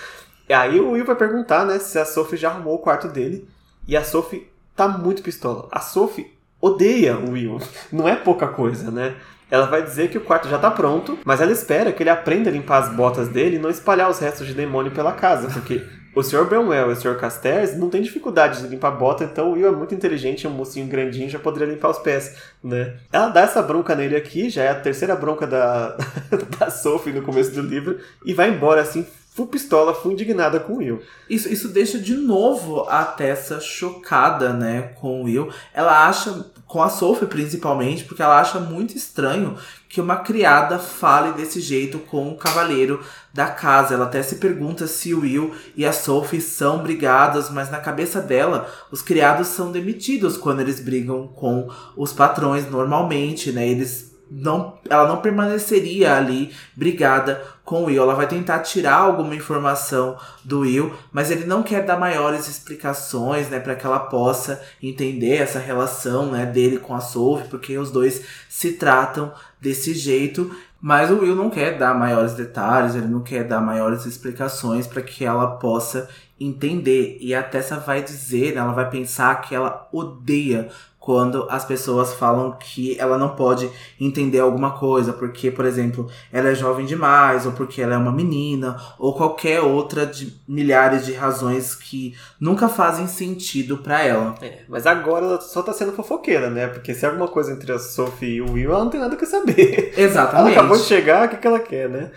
E 0.49 0.55
aí 0.55 0.81
o 0.81 0.93
Will 0.93 1.05
vai 1.05 1.17
perguntar, 1.17 1.67
né? 1.67 1.79
Se 1.79 1.99
a 1.99 2.07
Sophie 2.07 2.39
já 2.39 2.49
arrumou 2.49 2.77
o 2.77 2.79
quarto 2.79 3.09
dele. 3.09 3.47
E 3.87 3.95
a 3.95 4.03
Sophie 4.03 4.51
tá 4.75 4.89
muito 4.89 5.23
pistola. 5.23 5.69
A 5.71 5.81
Sophie 5.81 6.33
odeia 6.61 7.17
o 7.17 7.33
Will. 7.33 7.59
Não 7.93 8.09
é 8.09 8.17
pouca 8.17 8.49
coisa, 8.49 8.91
né? 8.91 9.15
Ela 9.51 9.67
vai 9.67 9.83
dizer 9.83 10.11
que 10.11 10.19
o 10.19 10.21
quarto 10.21 10.49
já 10.49 10.59
tá 10.59 10.71
pronto, 10.71 11.19
mas 11.25 11.41
ela 11.41 11.51
espera 11.51 11.93
que 11.93 12.03
ele 12.03 12.11
aprenda 12.11 12.49
a 12.49 12.53
limpar 12.53 12.83
as 12.83 12.95
botas 12.95 13.29
dele 13.29 13.57
e 13.57 13.59
não 13.59 13.69
espalhar 13.69 14.09
os 14.09 14.21
restos 14.21 14.47
de 14.47 14.55
demônio 14.55 14.93
pela 14.93 15.13
casa, 15.13 15.49
porque 15.49 15.83
o 16.15 16.23
Sr. 16.23 16.45
Bramwell 16.45 16.91
e 16.91 16.93
o 16.93 16.97
Sr. 16.97 17.17
Castells 17.17 17.77
não 17.77 17.89
tem 17.89 18.03
dificuldade 18.03 18.63
de 18.63 18.69
limpar 18.69 18.93
bota, 18.93 19.25
então 19.25 19.51
o 19.51 19.53
Will 19.53 19.69
é 19.69 19.71
muito 19.71 19.95
inteligente, 19.95 20.47
um 20.47 20.51
mocinho 20.51 20.87
grandinho, 20.87 21.29
já 21.29 21.39
poderia 21.39 21.73
limpar 21.73 21.91
os 21.91 21.99
pés, 21.99 22.37
né? 22.63 22.97
Ela 23.13 23.29
dá 23.29 23.43
essa 23.43 23.63
bronca 23.63 23.95
nele 23.97 24.15
aqui, 24.15 24.51
já 24.51 24.63
é 24.63 24.69
a 24.69 24.75
terceira 24.75 25.17
bronca 25.17 25.47
da, 25.47 25.97
da 26.59 26.71
Sophie 26.71 27.13
no 27.13 27.23
começo 27.23 27.53
do 27.53 27.63
livro, 27.63 27.99
e 28.25 28.35
vai 28.35 28.51
embora 28.51 28.81
assim, 28.81 29.07
full 29.33 29.47
pistola, 29.47 29.95
full 29.95 30.13
indignada 30.13 30.59
com 30.59 30.75
o 30.75 30.77
Will. 30.79 31.01
Isso, 31.29 31.49
isso 31.49 31.69
deixa 31.69 31.99
de 31.99 32.15
novo 32.15 32.83
a 32.89 33.05
Tessa 33.05 33.61
chocada, 33.61 34.53
né, 34.53 34.93
com 35.01 35.21
o 35.21 35.25
Will. 35.25 35.51
Ela 35.73 36.07
acha, 36.07 36.51
com 36.67 36.83
a 36.83 36.89
Sophie 36.89 37.27
principalmente, 37.27 38.05
porque 38.05 38.23
ela 38.23 38.41
acha 38.41 38.59
muito 38.59 38.97
estranho 38.97 39.57
que 39.89 40.01
uma 40.01 40.17
criada 40.17 40.79
fale 40.79 41.33
desse 41.33 41.61
jeito 41.61 41.99
com 41.99 42.29
o 42.29 42.37
cavaleiro 42.37 43.03
da 43.33 43.47
casa. 43.47 43.95
Ela 43.95 44.05
até 44.05 44.23
se 44.23 44.37
pergunta 44.37 44.87
se 44.87 45.15
o 45.15 45.21
Will 45.21 45.55
e 45.77 45.87
a 45.87 45.93
Sophie 45.93 46.41
são 46.41 46.83
brigados, 46.83 47.51
mas 47.51 47.71
na 47.71 47.79
cabeça 47.79 48.21
dela, 48.21 48.69
os 48.91 49.01
criados 49.01 49.49
são 49.49 49.73
demitidos 49.73 50.37
quando 50.37 50.61
eles 50.61 50.81
brigam 50.81 51.29
com 51.29 51.69
os 51.97 52.13
patrões 52.13 52.69
normalmente, 52.71 53.53
né? 53.53 53.69
Eles 53.69 54.10
não, 54.31 54.79
ela 54.89 55.09
não 55.09 55.21
permaneceria 55.21 56.15
ali 56.15 56.55
brigada 56.77 57.43
com 57.65 57.83
o 57.83 57.85
Will. 57.87 58.03
Ela 58.03 58.15
vai 58.15 58.29
tentar 58.29 58.61
tirar 58.61 58.97
alguma 58.97 59.35
informação 59.35 60.17
do 60.45 60.61
Will, 60.61 60.95
mas 61.13 61.31
ele 61.31 61.45
não 61.45 61.63
quer 61.63 61.85
dar 61.85 61.99
maiores 61.99 62.47
explicações, 62.47 63.49
né, 63.49 63.59
para 63.59 63.75
que 63.75 63.85
ela 63.85 63.99
possa 63.99 64.63
entender 64.81 65.37
essa 65.37 65.59
relação, 65.59 66.31
né, 66.31 66.47
dele 66.47 66.79
com 66.79 66.95
a 66.95 67.01
Sophie, 67.01 67.49
porque 67.49 67.77
os 67.77 67.91
dois 67.91 68.23
se 68.49 68.73
tratam 68.73 69.33
desse 69.61 69.95
jeito. 69.95 70.55
Mas 70.81 71.11
o 71.11 71.21
Will 71.21 71.37
não 71.37 71.51
quer 71.51 71.77
dar 71.77 71.95
maiores 71.95 72.33
detalhes, 72.33 72.95
ele 72.95 73.09
não 73.09 73.21
quer 73.21 73.45
dar 73.45 73.61
maiores 73.61 74.07
explicações 74.07 74.87
para 74.87 75.03
que 75.03 75.25
ela 75.25 75.59
possa 75.59 76.09
entender. 76.39 77.19
E 77.21 77.35
a 77.35 77.43
Tessa 77.43 77.77
vai 77.77 78.03
dizer, 78.03 78.55
né, 78.55 78.61
ela 78.61 78.73
vai 78.73 78.89
pensar 78.89 79.41
que 79.43 79.55
ela 79.55 79.89
odeia 79.93 80.71
quando 81.11 81.45
as 81.51 81.65
pessoas 81.65 82.15
falam 82.15 82.53
que 82.53 82.97
ela 82.97 83.19
não 83.19 83.31
pode 83.31 83.69
entender 84.01 84.39
alguma 84.39 84.79
coisa, 84.79 85.13
porque, 85.13 85.51
por 85.51 85.65
exemplo, 85.65 86.09
ela 86.33 86.51
é 86.51 86.55
jovem 86.55 86.87
demais, 86.87 87.45
ou 87.47 87.51
porque 87.51 87.83
ela 87.83 87.95
é 87.95 87.99
uma 87.99 88.13
menina, 88.13 88.81
ou 88.97 89.13
qualquer 89.13 89.61
outra 89.61 90.07
de 90.07 90.41
milhares 90.47 91.05
de 91.05 91.13
razões 91.13 91.75
que 91.75 92.15
nunca 92.41 92.69
fazem 92.69 93.09
sentido 93.09 93.79
para 93.79 94.05
ela. 94.05 94.37
É, 94.41 94.61
mas 94.69 94.87
agora 94.87 95.27
ela 95.27 95.41
só 95.41 95.63
tá 95.63 95.73
sendo 95.73 95.91
fofoqueira, 95.91 96.49
né? 96.49 96.69
Porque 96.69 96.95
se 96.95 97.05
é 97.05 97.09
alguma 97.09 97.27
coisa 97.27 97.51
entre 97.51 97.73
a 97.73 97.79
Sophie 97.81 98.37
e 98.37 98.41
o 98.41 98.53
Will, 98.53 98.71
ela 98.71 98.85
não 98.85 98.91
tem 98.91 99.01
nada 99.01 99.17
que 99.17 99.27
saber. 99.27 99.93
Exatamente. 99.97 100.55
Ela 100.55 100.61
acabou 100.61 100.77
de 100.77 100.85
chegar, 100.85 101.27
o 101.27 101.29
que, 101.29 101.39
que 101.39 101.47
ela 101.47 101.59
quer, 101.59 101.89
né? 101.89 102.13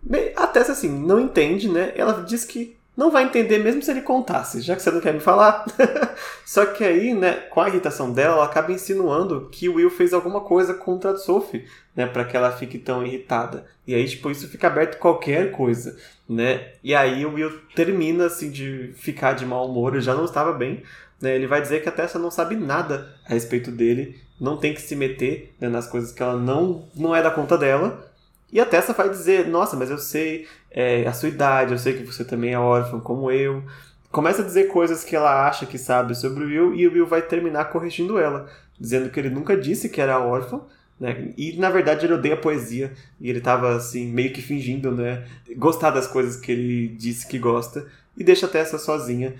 Bem, 0.00 0.32
a 0.36 0.46
Tessa, 0.46 0.70
assim, 0.70 0.88
não 0.88 1.18
entende, 1.18 1.68
né? 1.68 1.92
Ela 1.96 2.22
diz 2.22 2.44
que 2.44 2.75
não 2.96 3.10
vai 3.10 3.24
entender 3.24 3.58
mesmo 3.58 3.82
se 3.82 3.90
ele 3.90 4.00
contasse, 4.00 4.60
já 4.62 4.74
que 4.74 4.82
você 4.82 4.90
não 4.90 5.00
quer 5.00 5.12
me 5.12 5.20
falar. 5.20 5.66
Só 6.46 6.64
que 6.64 6.82
aí, 6.82 7.12
né, 7.12 7.32
com 7.50 7.60
a 7.60 7.68
irritação 7.68 8.10
dela, 8.12 8.36
ela 8.36 8.44
acaba 8.46 8.72
insinuando 8.72 9.48
que 9.50 9.68
o 9.68 9.74
Will 9.74 9.90
fez 9.90 10.14
alguma 10.14 10.40
coisa 10.40 10.72
contra 10.72 11.10
a 11.10 11.16
Sophie, 11.16 11.66
né, 11.94 12.06
para 12.06 12.24
que 12.24 12.36
ela 12.36 12.50
fique 12.52 12.78
tão 12.78 13.04
irritada. 13.04 13.66
E 13.86 13.94
aí, 13.94 14.08
tipo, 14.08 14.30
isso 14.30 14.48
fica 14.48 14.66
aberto 14.66 14.98
qualquer 14.98 15.52
coisa, 15.52 15.96
né? 16.28 16.72
E 16.82 16.94
aí 16.94 17.24
o 17.26 17.34
Will 17.34 17.60
termina 17.74 18.26
assim 18.26 18.50
de 18.50 18.92
ficar 18.96 19.34
de 19.34 19.44
mau 19.44 19.68
humor, 19.68 20.00
já 20.00 20.14
não 20.14 20.24
estava 20.24 20.52
bem, 20.52 20.82
né? 21.20 21.34
Ele 21.34 21.46
vai 21.46 21.60
dizer 21.60 21.82
que 21.82 21.88
a 21.88 21.92
Tessa 21.92 22.18
não 22.18 22.30
sabe 22.30 22.56
nada 22.56 23.14
a 23.26 23.34
respeito 23.34 23.70
dele, 23.70 24.20
não 24.40 24.56
tem 24.56 24.74
que 24.74 24.82
se 24.82 24.96
meter 24.96 25.54
né, 25.60 25.68
nas 25.68 25.86
coisas 25.86 26.12
que 26.12 26.22
ela 26.22 26.36
não 26.36 26.88
não 26.94 27.14
é 27.14 27.22
da 27.22 27.30
conta 27.30 27.56
dela. 27.56 28.05
E 28.52 28.60
a 28.60 28.66
Tessa 28.66 28.92
vai 28.92 29.08
dizer: 29.08 29.48
Nossa, 29.48 29.76
mas 29.76 29.90
eu 29.90 29.98
sei 29.98 30.46
é, 30.70 31.06
a 31.06 31.12
sua 31.12 31.28
idade, 31.28 31.72
eu 31.72 31.78
sei 31.78 31.94
que 31.94 32.04
você 32.04 32.24
também 32.24 32.52
é 32.52 32.58
órfão 32.58 33.00
como 33.00 33.30
eu. 33.30 33.62
Começa 34.10 34.42
a 34.42 34.44
dizer 34.44 34.68
coisas 34.68 35.04
que 35.04 35.16
ela 35.16 35.46
acha 35.46 35.66
que 35.66 35.76
sabe 35.76 36.14
sobre 36.14 36.44
o 36.44 36.46
Will 36.46 36.74
e 36.74 36.86
o 36.86 36.92
Will 36.92 37.06
vai 37.06 37.22
terminar 37.22 37.66
corrigindo 37.66 38.18
ela, 38.18 38.48
dizendo 38.78 39.10
que 39.10 39.18
ele 39.18 39.30
nunca 39.30 39.56
disse 39.56 39.88
que 39.88 40.00
era 40.00 40.18
órfão. 40.18 40.66
Né? 40.98 41.34
E 41.36 41.56
na 41.58 41.68
verdade 41.68 42.06
ele 42.06 42.14
odeia 42.14 42.36
poesia 42.36 42.92
e 43.20 43.28
ele 43.28 43.38
estava 43.38 43.76
assim 43.76 44.06
meio 44.06 44.32
que 44.32 44.40
fingindo, 44.40 44.90
né, 44.90 45.26
gostar 45.56 45.90
das 45.90 46.06
coisas 46.06 46.36
que 46.36 46.50
ele 46.50 46.88
disse 46.88 47.26
que 47.26 47.38
gosta 47.38 47.86
e 48.16 48.24
deixa 48.24 48.46
a 48.46 48.48
Tessa 48.48 48.78
sozinha, 48.78 49.34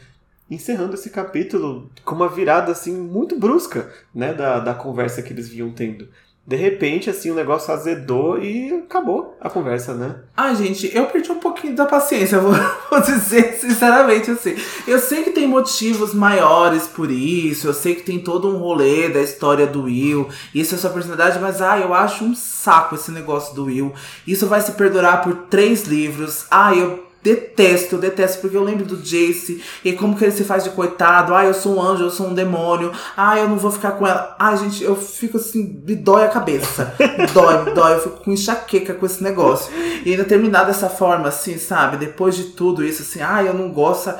encerrando 0.50 0.94
esse 0.94 1.08
capítulo 1.08 1.90
com 2.04 2.14
uma 2.14 2.28
virada 2.28 2.72
assim 2.72 2.94
muito 2.94 3.38
brusca, 3.38 3.90
né, 4.14 4.34
da, 4.34 4.60
da 4.60 4.74
conversa 4.74 5.22
que 5.22 5.32
eles 5.32 5.48
vinham 5.48 5.72
tendo 5.72 6.08
de 6.46 6.54
repente, 6.54 7.10
assim, 7.10 7.28
o 7.28 7.34
negócio 7.34 7.74
azedou 7.74 8.40
e 8.40 8.72
acabou 8.72 9.36
a 9.40 9.50
conversa, 9.50 9.94
né? 9.94 10.14
Ah, 10.36 10.54
gente, 10.54 10.88
eu 10.94 11.06
perdi 11.06 11.32
um 11.32 11.40
pouquinho 11.40 11.74
da 11.74 11.86
paciência, 11.86 12.38
vou, 12.40 12.54
vou 12.88 13.00
dizer 13.00 13.54
sinceramente 13.54 14.30
assim. 14.30 14.54
Eu 14.86 15.00
sei 15.00 15.24
que 15.24 15.30
tem 15.30 15.48
motivos 15.48 16.14
maiores 16.14 16.86
por 16.86 17.10
isso, 17.10 17.66
eu 17.66 17.74
sei 17.74 17.96
que 17.96 18.02
tem 18.02 18.20
todo 18.20 18.48
um 18.48 18.58
rolê 18.58 19.08
da 19.08 19.20
história 19.20 19.66
do 19.66 19.84
Will, 19.84 20.28
isso 20.54 20.76
é 20.76 20.78
sua 20.78 20.90
personalidade, 20.90 21.40
mas 21.40 21.60
ah, 21.60 21.80
eu 21.80 21.92
acho 21.92 22.22
um 22.22 22.34
saco 22.34 22.94
esse 22.94 23.10
negócio 23.10 23.52
do 23.52 23.64
Will. 23.64 23.92
Isso 24.24 24.46
vai 24.46 24.60
se 24.60 24.72
perdurar 24.72 25.24
por 25.24 25.34
três 25.48 25.82
livros. 25.82 26.46
Ah, 26.48 26.72
eu 26.72 27.05
Detesto, 27.26 27.98
detesto, 27.98 28.40
porque 28.40 28.56
eu 28.56 28.62
lembro 28.62 28.84
do 28.84 28.98
Jace 28.98 29.60
e 29.84 29.92
como 29.94 30.16
que 30.16 30.24
ele 30.24 30.30
se 30.30 30.44
faz 30.44 30.62
de 30.62 30.70
coitado. 30.70 31.34
Ah, 31.34 31.44
eu 31.44 31.52
sou 31.52 31.74
um 31.74 31.82
anjo, 31.82 32.04
eu 32.04 32.10
sou 32.10 32.28
um 32.28 32.34
demônio. 32.34 32.92
Ah, 33.16 33.36
eu 33.36 33.48
não 33.48 33.56
vou 33.56 33.72
ficar 33.72 33.92
com 33.92 34.06
ela. 34.06 34.36
Ai, 34.38 34.56
gente, 34.58 34.84
eu 34.84 34.94
fico 34.94 35.36
assim, 35.36 35.82
me 35.84 35.96
dói 35.96 36.22
a 36.22 36.28
cabeça. 36.28 36.94
Me 37.18 37.26
dói, 37.34 37.64
me 37.64 37.72
dói. 37.72 37.94
Eu 37.94 38.00
fico 38.00 38.22
com 38.22 38.30
enxaqueca 38.30 38.94
com 38.94 39.04
esse 39.04 39.24
negócio. 39.24 39.72
E 40.04 40.12
ainda 40.12 40.22
terminar 40.22 40.62
dessa 40.66 40.88
forma, 40.88 41.26
assim, 41.26 41.58
sabe? 41.58 41.96
Depois 41.96 42.36
de 42.36 42.44
tudo 42.44 42.84
isso, 42.84 43.02
assim, 43.02 43.20
ah, 43.20 43.42
eu 43.42 43.54
não 43.54 43.70
gosto. 43.72 44.14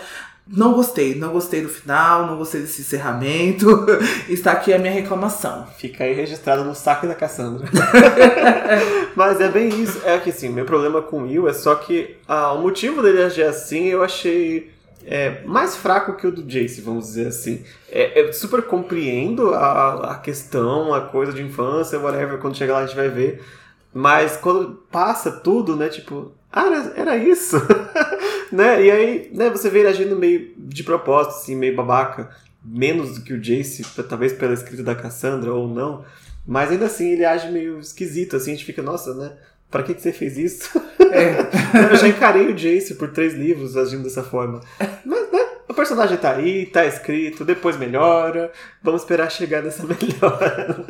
Não 0.49 0.75
gostei, 0.75 1.17
não 1.17 1.33
gostei 1.33 1.61
do 1.61 1.69
final, 1.69 2.27
não 2.27 2.37
gostei 2.37 2.61
desse 2.61 2.81
encerramento. 2.81 3.85
Está 4.29 4.53
aqui 4.53 4.73
a 4.73 4.79
minha 4.79 4.93
reclamação. 4.93 5.67
Fica 5.77 6.05
aí 6.05 6.13
registrado 6.13 6.63
no 6.63 6.73
saco 6.73 7.07
da 7.07 7.17
Cassandra. 7.17 7.69
Mas 9.17 9.41
é 9.41 9.49
bem 9.49 9.69
isso. 9.69 10.01
É 10.05 10.17
que 10.19 10.31
assim, 10.31 10.49
meu 10.49 10.65
problema 10.65 11.03
com 11.03 11.23
o 11.23 11.23
Will 11.25 11.49
é 11.49 11.53
só 11.53 11.75
que 11.75 12.17
ah, 12.29 12.53
o 12.53 12.63
motivo 12.63 13.03
dele 13.03 13.25
agir 13.25 13.43
assim 13.43 13.87
eu 13.87 14.05
achei 14.05 14.71
é, 15.05 15.43
mais 15.45 15.77
fraco 15.77 16.15
que 16.15 16.27
o 16.27 16.33
do 16.33 16.43
Jace, 16.43 16.81
vamos 16.81 17.07
dizer 17.07 17.27
assim. 17.29 17.65
É, 17.91 18.21
eu 18.21 18.33
super 18.33 18.63
compreendo 18.63 19.53
a, 19.53 20.13
a 20.13 20.15
questão, 20.19 20.95
a 20.95 21.01
coisa 21.01 21.33
de 21.33 21.43
infância, 21.43 21.99
whatever, 21.99 22.39
quando 22.39 22.57
chegar 22.57 22.75
lá 22.75 22.81
a 22.81 22.87
gente 22.87 22.97
vai 22.97 23.09
ver. 23.09 23.43
Mas 23.93 24.37
quando 24.37 24.83
passa 24.93 25.31
tudo, 25.31 25.75
né, 25.75 25.89
tipo, 25.89 26.33
ah, 26.53 26.67
era, 26.67 26.93
era 26.97 27.17
isso. 27.17 27.57
né? 28.53 28.85
E 28.85 28.91
aí, 28.91 29.31
né, 29.33 29.51
você 29.51 29.69
vê 29.71 29.81
ele 29.81 29.89
agindo 29.89 30.17
meio 30.17 30.53
de 30.57 30.83
propósito, 30.83 31.37
assim, 31.37 31.57
meio 31.57 31.75
babaca. 31.75 32.31
Menos 32.65 33.15
do 33.15 33.21
que 33.23 33.33
o 33.33 33.41
Jace, 33.41 33.85
talvez 34.09 34.33
pela 34.33 34.53
escrita 34.53 34.83
da 34.83 34.95
Cassandra 34.95 35.53
ou 35.53 35.69
não. 35.69 36.05
Mas 36.45 36.71
ainda 36.71 36.87
assim 36.87 37.11
ele 37.11 37.25
age 37.25 37.51
meio 37.51 37.79
esquisito, 37.79 38.37
assim, 38.37 38.53
a 38.53 38.55
gente 38.55 38.65
fica, 38.65 38.83
nossa, 38.83 39.15
né? 39.15 39.33
Pra 39.71 39.83
que, 39.83 39.95
que 39.95 40.03
você 40.03 40.13
fez 40.13 40.37
isso? 40.39 40.81
É. 41.11 41.91
eu 41.93 41.97
já 41.97 42.09
encarei 42.09 42.47
o 42.47 42.55
Jace 42.55 42.95
por 42.95 43.11
três 43.11 43.35
livros 43.35 43.77
agindo 43.77 44.05
dessa 44.05 44.23
forma. 44.23 44.61
Mas, 45.05 45.31
personagem 45.77 46.17
tá 46.17 46.33
aí, 46.33 46.67
tá 46.67 46.85
escrito, 46.85 47.45
depois 47.45 47.77
melhora. 47.77 48.51
Vamos 48.83 49.03
esperar 49.03 49.31
chegar 49.31 49.63
nessa 49.63 49.85
melhora. 49.87 50.85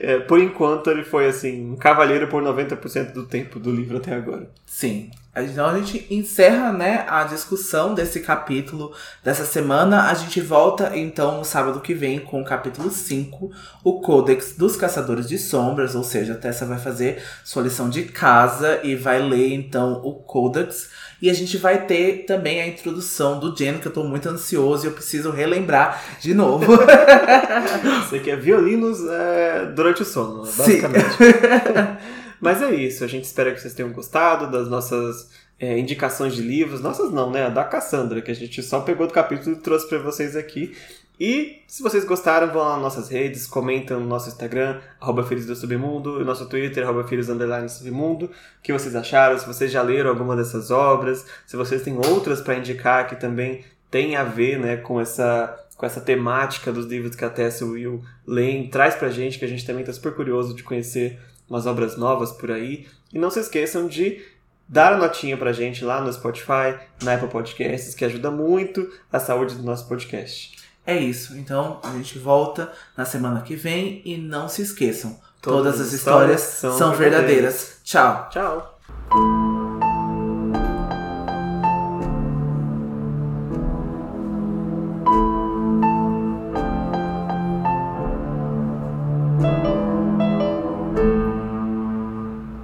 É, 0.00 0.18
por 0.18 0.38
enquanto, 0.38 0.90
ele 0.90 1.04
foi 1.04 1.26
assim, 1.26 1.72
um 1.72 1.76
cavaleiro 1.76 2.28
por 2.28 2.42
90% 2.42 3.12
do 3.12 3.24
tempo 3.24 3.58
do 3.58 3.70
livro 3.70 3.96
até 3.96 4.14
agora. 4.14 4.50
Sim. 4.66 5.10
Então 5.36 5.66
a 5.66 5.78
gente 5.78 6.06
encerra, 6.12 6.72
né, 6.72 7.04
a 7.08 7.22
discussão 7.24 7.94
desse 7.94 8.20
capítulo 8.20 8.92
dessa 9.22 9.44
semana. 9.44 10.08
A 10.08 10.14
gente 10.14 10.40
volta 10.40 10.96
então 10.96 11.38
no 11.38 11.44
sábado 11.44 11.80
que 11.80 11.94
vem 11.94 12.18
com 12.18 12.42
o 12.42 12.44
capítulo 12.44 12.90
5, 12.90 13.50
o 13.84 14.00
Codex 14.00 14.54
dos 14.56 14.76
Caçadores 14.76 15.28
de 15.28 15.38
Sombras, 15.38 15.94
ou 15.94 16.02
seja, 16.02 16.32
a 16.32 16.36
Tessa 16.36 16.66
vai 16.66 16.78
fazer 16.78 17.22
sua 17.44 17.62
lição 17.62 17.88
de 17.88 18.04
casa 18.04 18.80
e 18.82 18.94
vai 18.96 19.20
ler 19.22 19.52
então 19.52 20.00
o 20.04 20.14
Codex. 20.14 20.90
E 21.20 21.28
a 21.28 21.34
gente 21.34 21.56
vai 21.56 21.84
ter 21.84 22.24
também 22.26 22.60
a 22.60 22.66
introdução 22.66 23.40
do 23.40 23.54
Jen, 23.56 23.78
que 23.78 23.88
eu 23.88 23.92
tô 23.92 24.04
muito 24.04 24.28
ansioso 24.28 24.84
e 24.84 24.88
eu 24.88 24.92
preciso 24.92 25.30
relembrar 25.30 26.18
de 26.20 26.32
novo. 26.32 26.78
Você 28.08 28.20
quer 28.20 28.38
violinos 28.38 29.04
é, 29.04 29.66
durante 29.74 30.02
o 30.02 30.04
sono, 30.04 30.44
basicamente. 30.56 31.04
Mas 32.40 32.62
é 32.62 32.72
isso, 32.72 33.02
a 33.02 33.08
gente 33.08 33.24
espera 33.24 33.52
que 33.52 33.60
vocês 33.60 33.74
tenham 33.74 33.92
gostado 33.92 34.48
das 34.48 34.68
nossas 34.68 35.28
é, 35.58 35.76
indicações 35.76 36.34
de 36.34 36.42
livros. 36.42 36.80
Nossas 36.80 37.10
não, 37.10 37.30
né? 37.30 37.46
A 37.46 37.48
da 37.48 37.64
Cassandra, 37.64 38.22
que 38.22 38.30
a 38.30 38.34
gente 38.34 38.62
só 38.62 38.80
pegou 38.80 39.08
do 39.08 39.12
capítulo 39.12 39.56
e 39.56 39.58
trouxe 39.58 39.88
para 39.88 39.98
vocês 39.98 40.36
aqui. 40.36 40.72
E 41.20 41.62
se 41.66 41.82
vocês 41.82 42.04
gostaram, 42.04 42.52
vão 42.52 42.62
lá 42.62 42.74
nas 42.74 42.82
nossas 42.82 43.08
redes, 43.08 43.46
comentam 43.46 43.98
no 43.98 44.06
nosso 44.06 44.28
Instagram, 44.28 44.80
arroba 45.00 45.22
do 45.22 45.56
Submundo, 45.56 46.18
no 46.18 46.24
nosso 46.24 46.48
Twitter, 46.48 46.84
arroba 46.84 47.04
Underline 47.10 47.68
Submundo, 47.68 48.26
o 48.26 48.30
que 48.62 48.72
vocês 48.72 48.94
acharam, 48.94 49.36
se 49.36 49.46
vocês 49.46 49.70
já 49.72 49.82
leram 49.82 50.10
alguma 50.10 50.36
dessas 50.36 50.70
obras, 50.70 51.26
se 51.46 51.56
vocês 51.56 51.82
têm 51.82 51.96
outras 51.96 52.40
para 52.40 52.54
indicar 52.54 53.08
que 53.08 53.16
também 53.16 53.64
tem 53.90 54.14
a 54.14 54.22
ver 54.22 54.58
né, 54.58 54.76
com 54.76 55.00
essa 55.00 55.64
com 55.76 55.86
essa 55.86 56.00
temática 56.00 56.72
dos 56.72 56.86
livros 56.86 57.14
que 57.14 57.24
a 57.24 57.30
Tessa 57.30 57.64
Will 57.64 58.02
leem, 58.26 58.68
traz 58.68 58.96
pra 58.96 59.10
gente, 59.10 59.38
que 59.38 59.44
a 59.44 59.48
gente 59.48 59.64
também 59.64 59.82
está 59.82 59.92
super 59.92 60.12
curioso 60.12 60.52
de 60.52 60.64
conhecer 60.64 61.20
umas 61.48 61.66
obras 61.66 61.96
novas 61.96 62.32
por 62.32 62.50
aí. 62.50 62.88
E 63.12 63.18
não 63.18 63.30
se 63.30 63.38
esqueçam 63.38 63.86
de 63.86 64.20
dar 64.68 64.92
a 64.92 64.98
notinha 64.98 65.36
pra 65.36 65.52
gente 65.52 65.84
lá 65.84 66.00
no 66.00 66.12
Spotify, 66.12 66.76
na 67.00 67.14
Apple 67.14 67.28
Podcasts, 67.28 67.94
que 67.94 68.04
ajuda 68.04 68.28
muito 68.28 68.92
a 69.10 69.20
saúde 69.20 69.54
do 69.54 69.62
nosso 69.62 69.86
podcast. 69.88 70.67
É 70.88 70.96
isso. 70.96 71.36
Então 71.36 71.80
a 71.82 71.90
gente 71.90 72.18
volta 72.18 72.72
na 72.96 73.04
semana 73.04 73.42
que 73.42 73.54
vem 73.54 74.00
e 74.06 74.16
não 74.16 74.48
se 74.48 74.62
esqueçam, 74.62 75.20
todas, 75.42 75.74
todas 75.74 75.80
as 75.82 75.92
histórias, 75.92 76.54
histórias 76.54 76.78
são, 76.78 76.94
verdadeiras. 76.94 77.76
verdadeiras. 77.76 77.80
Tchau. 77.84 78.28
Tchau. 78.30 79.87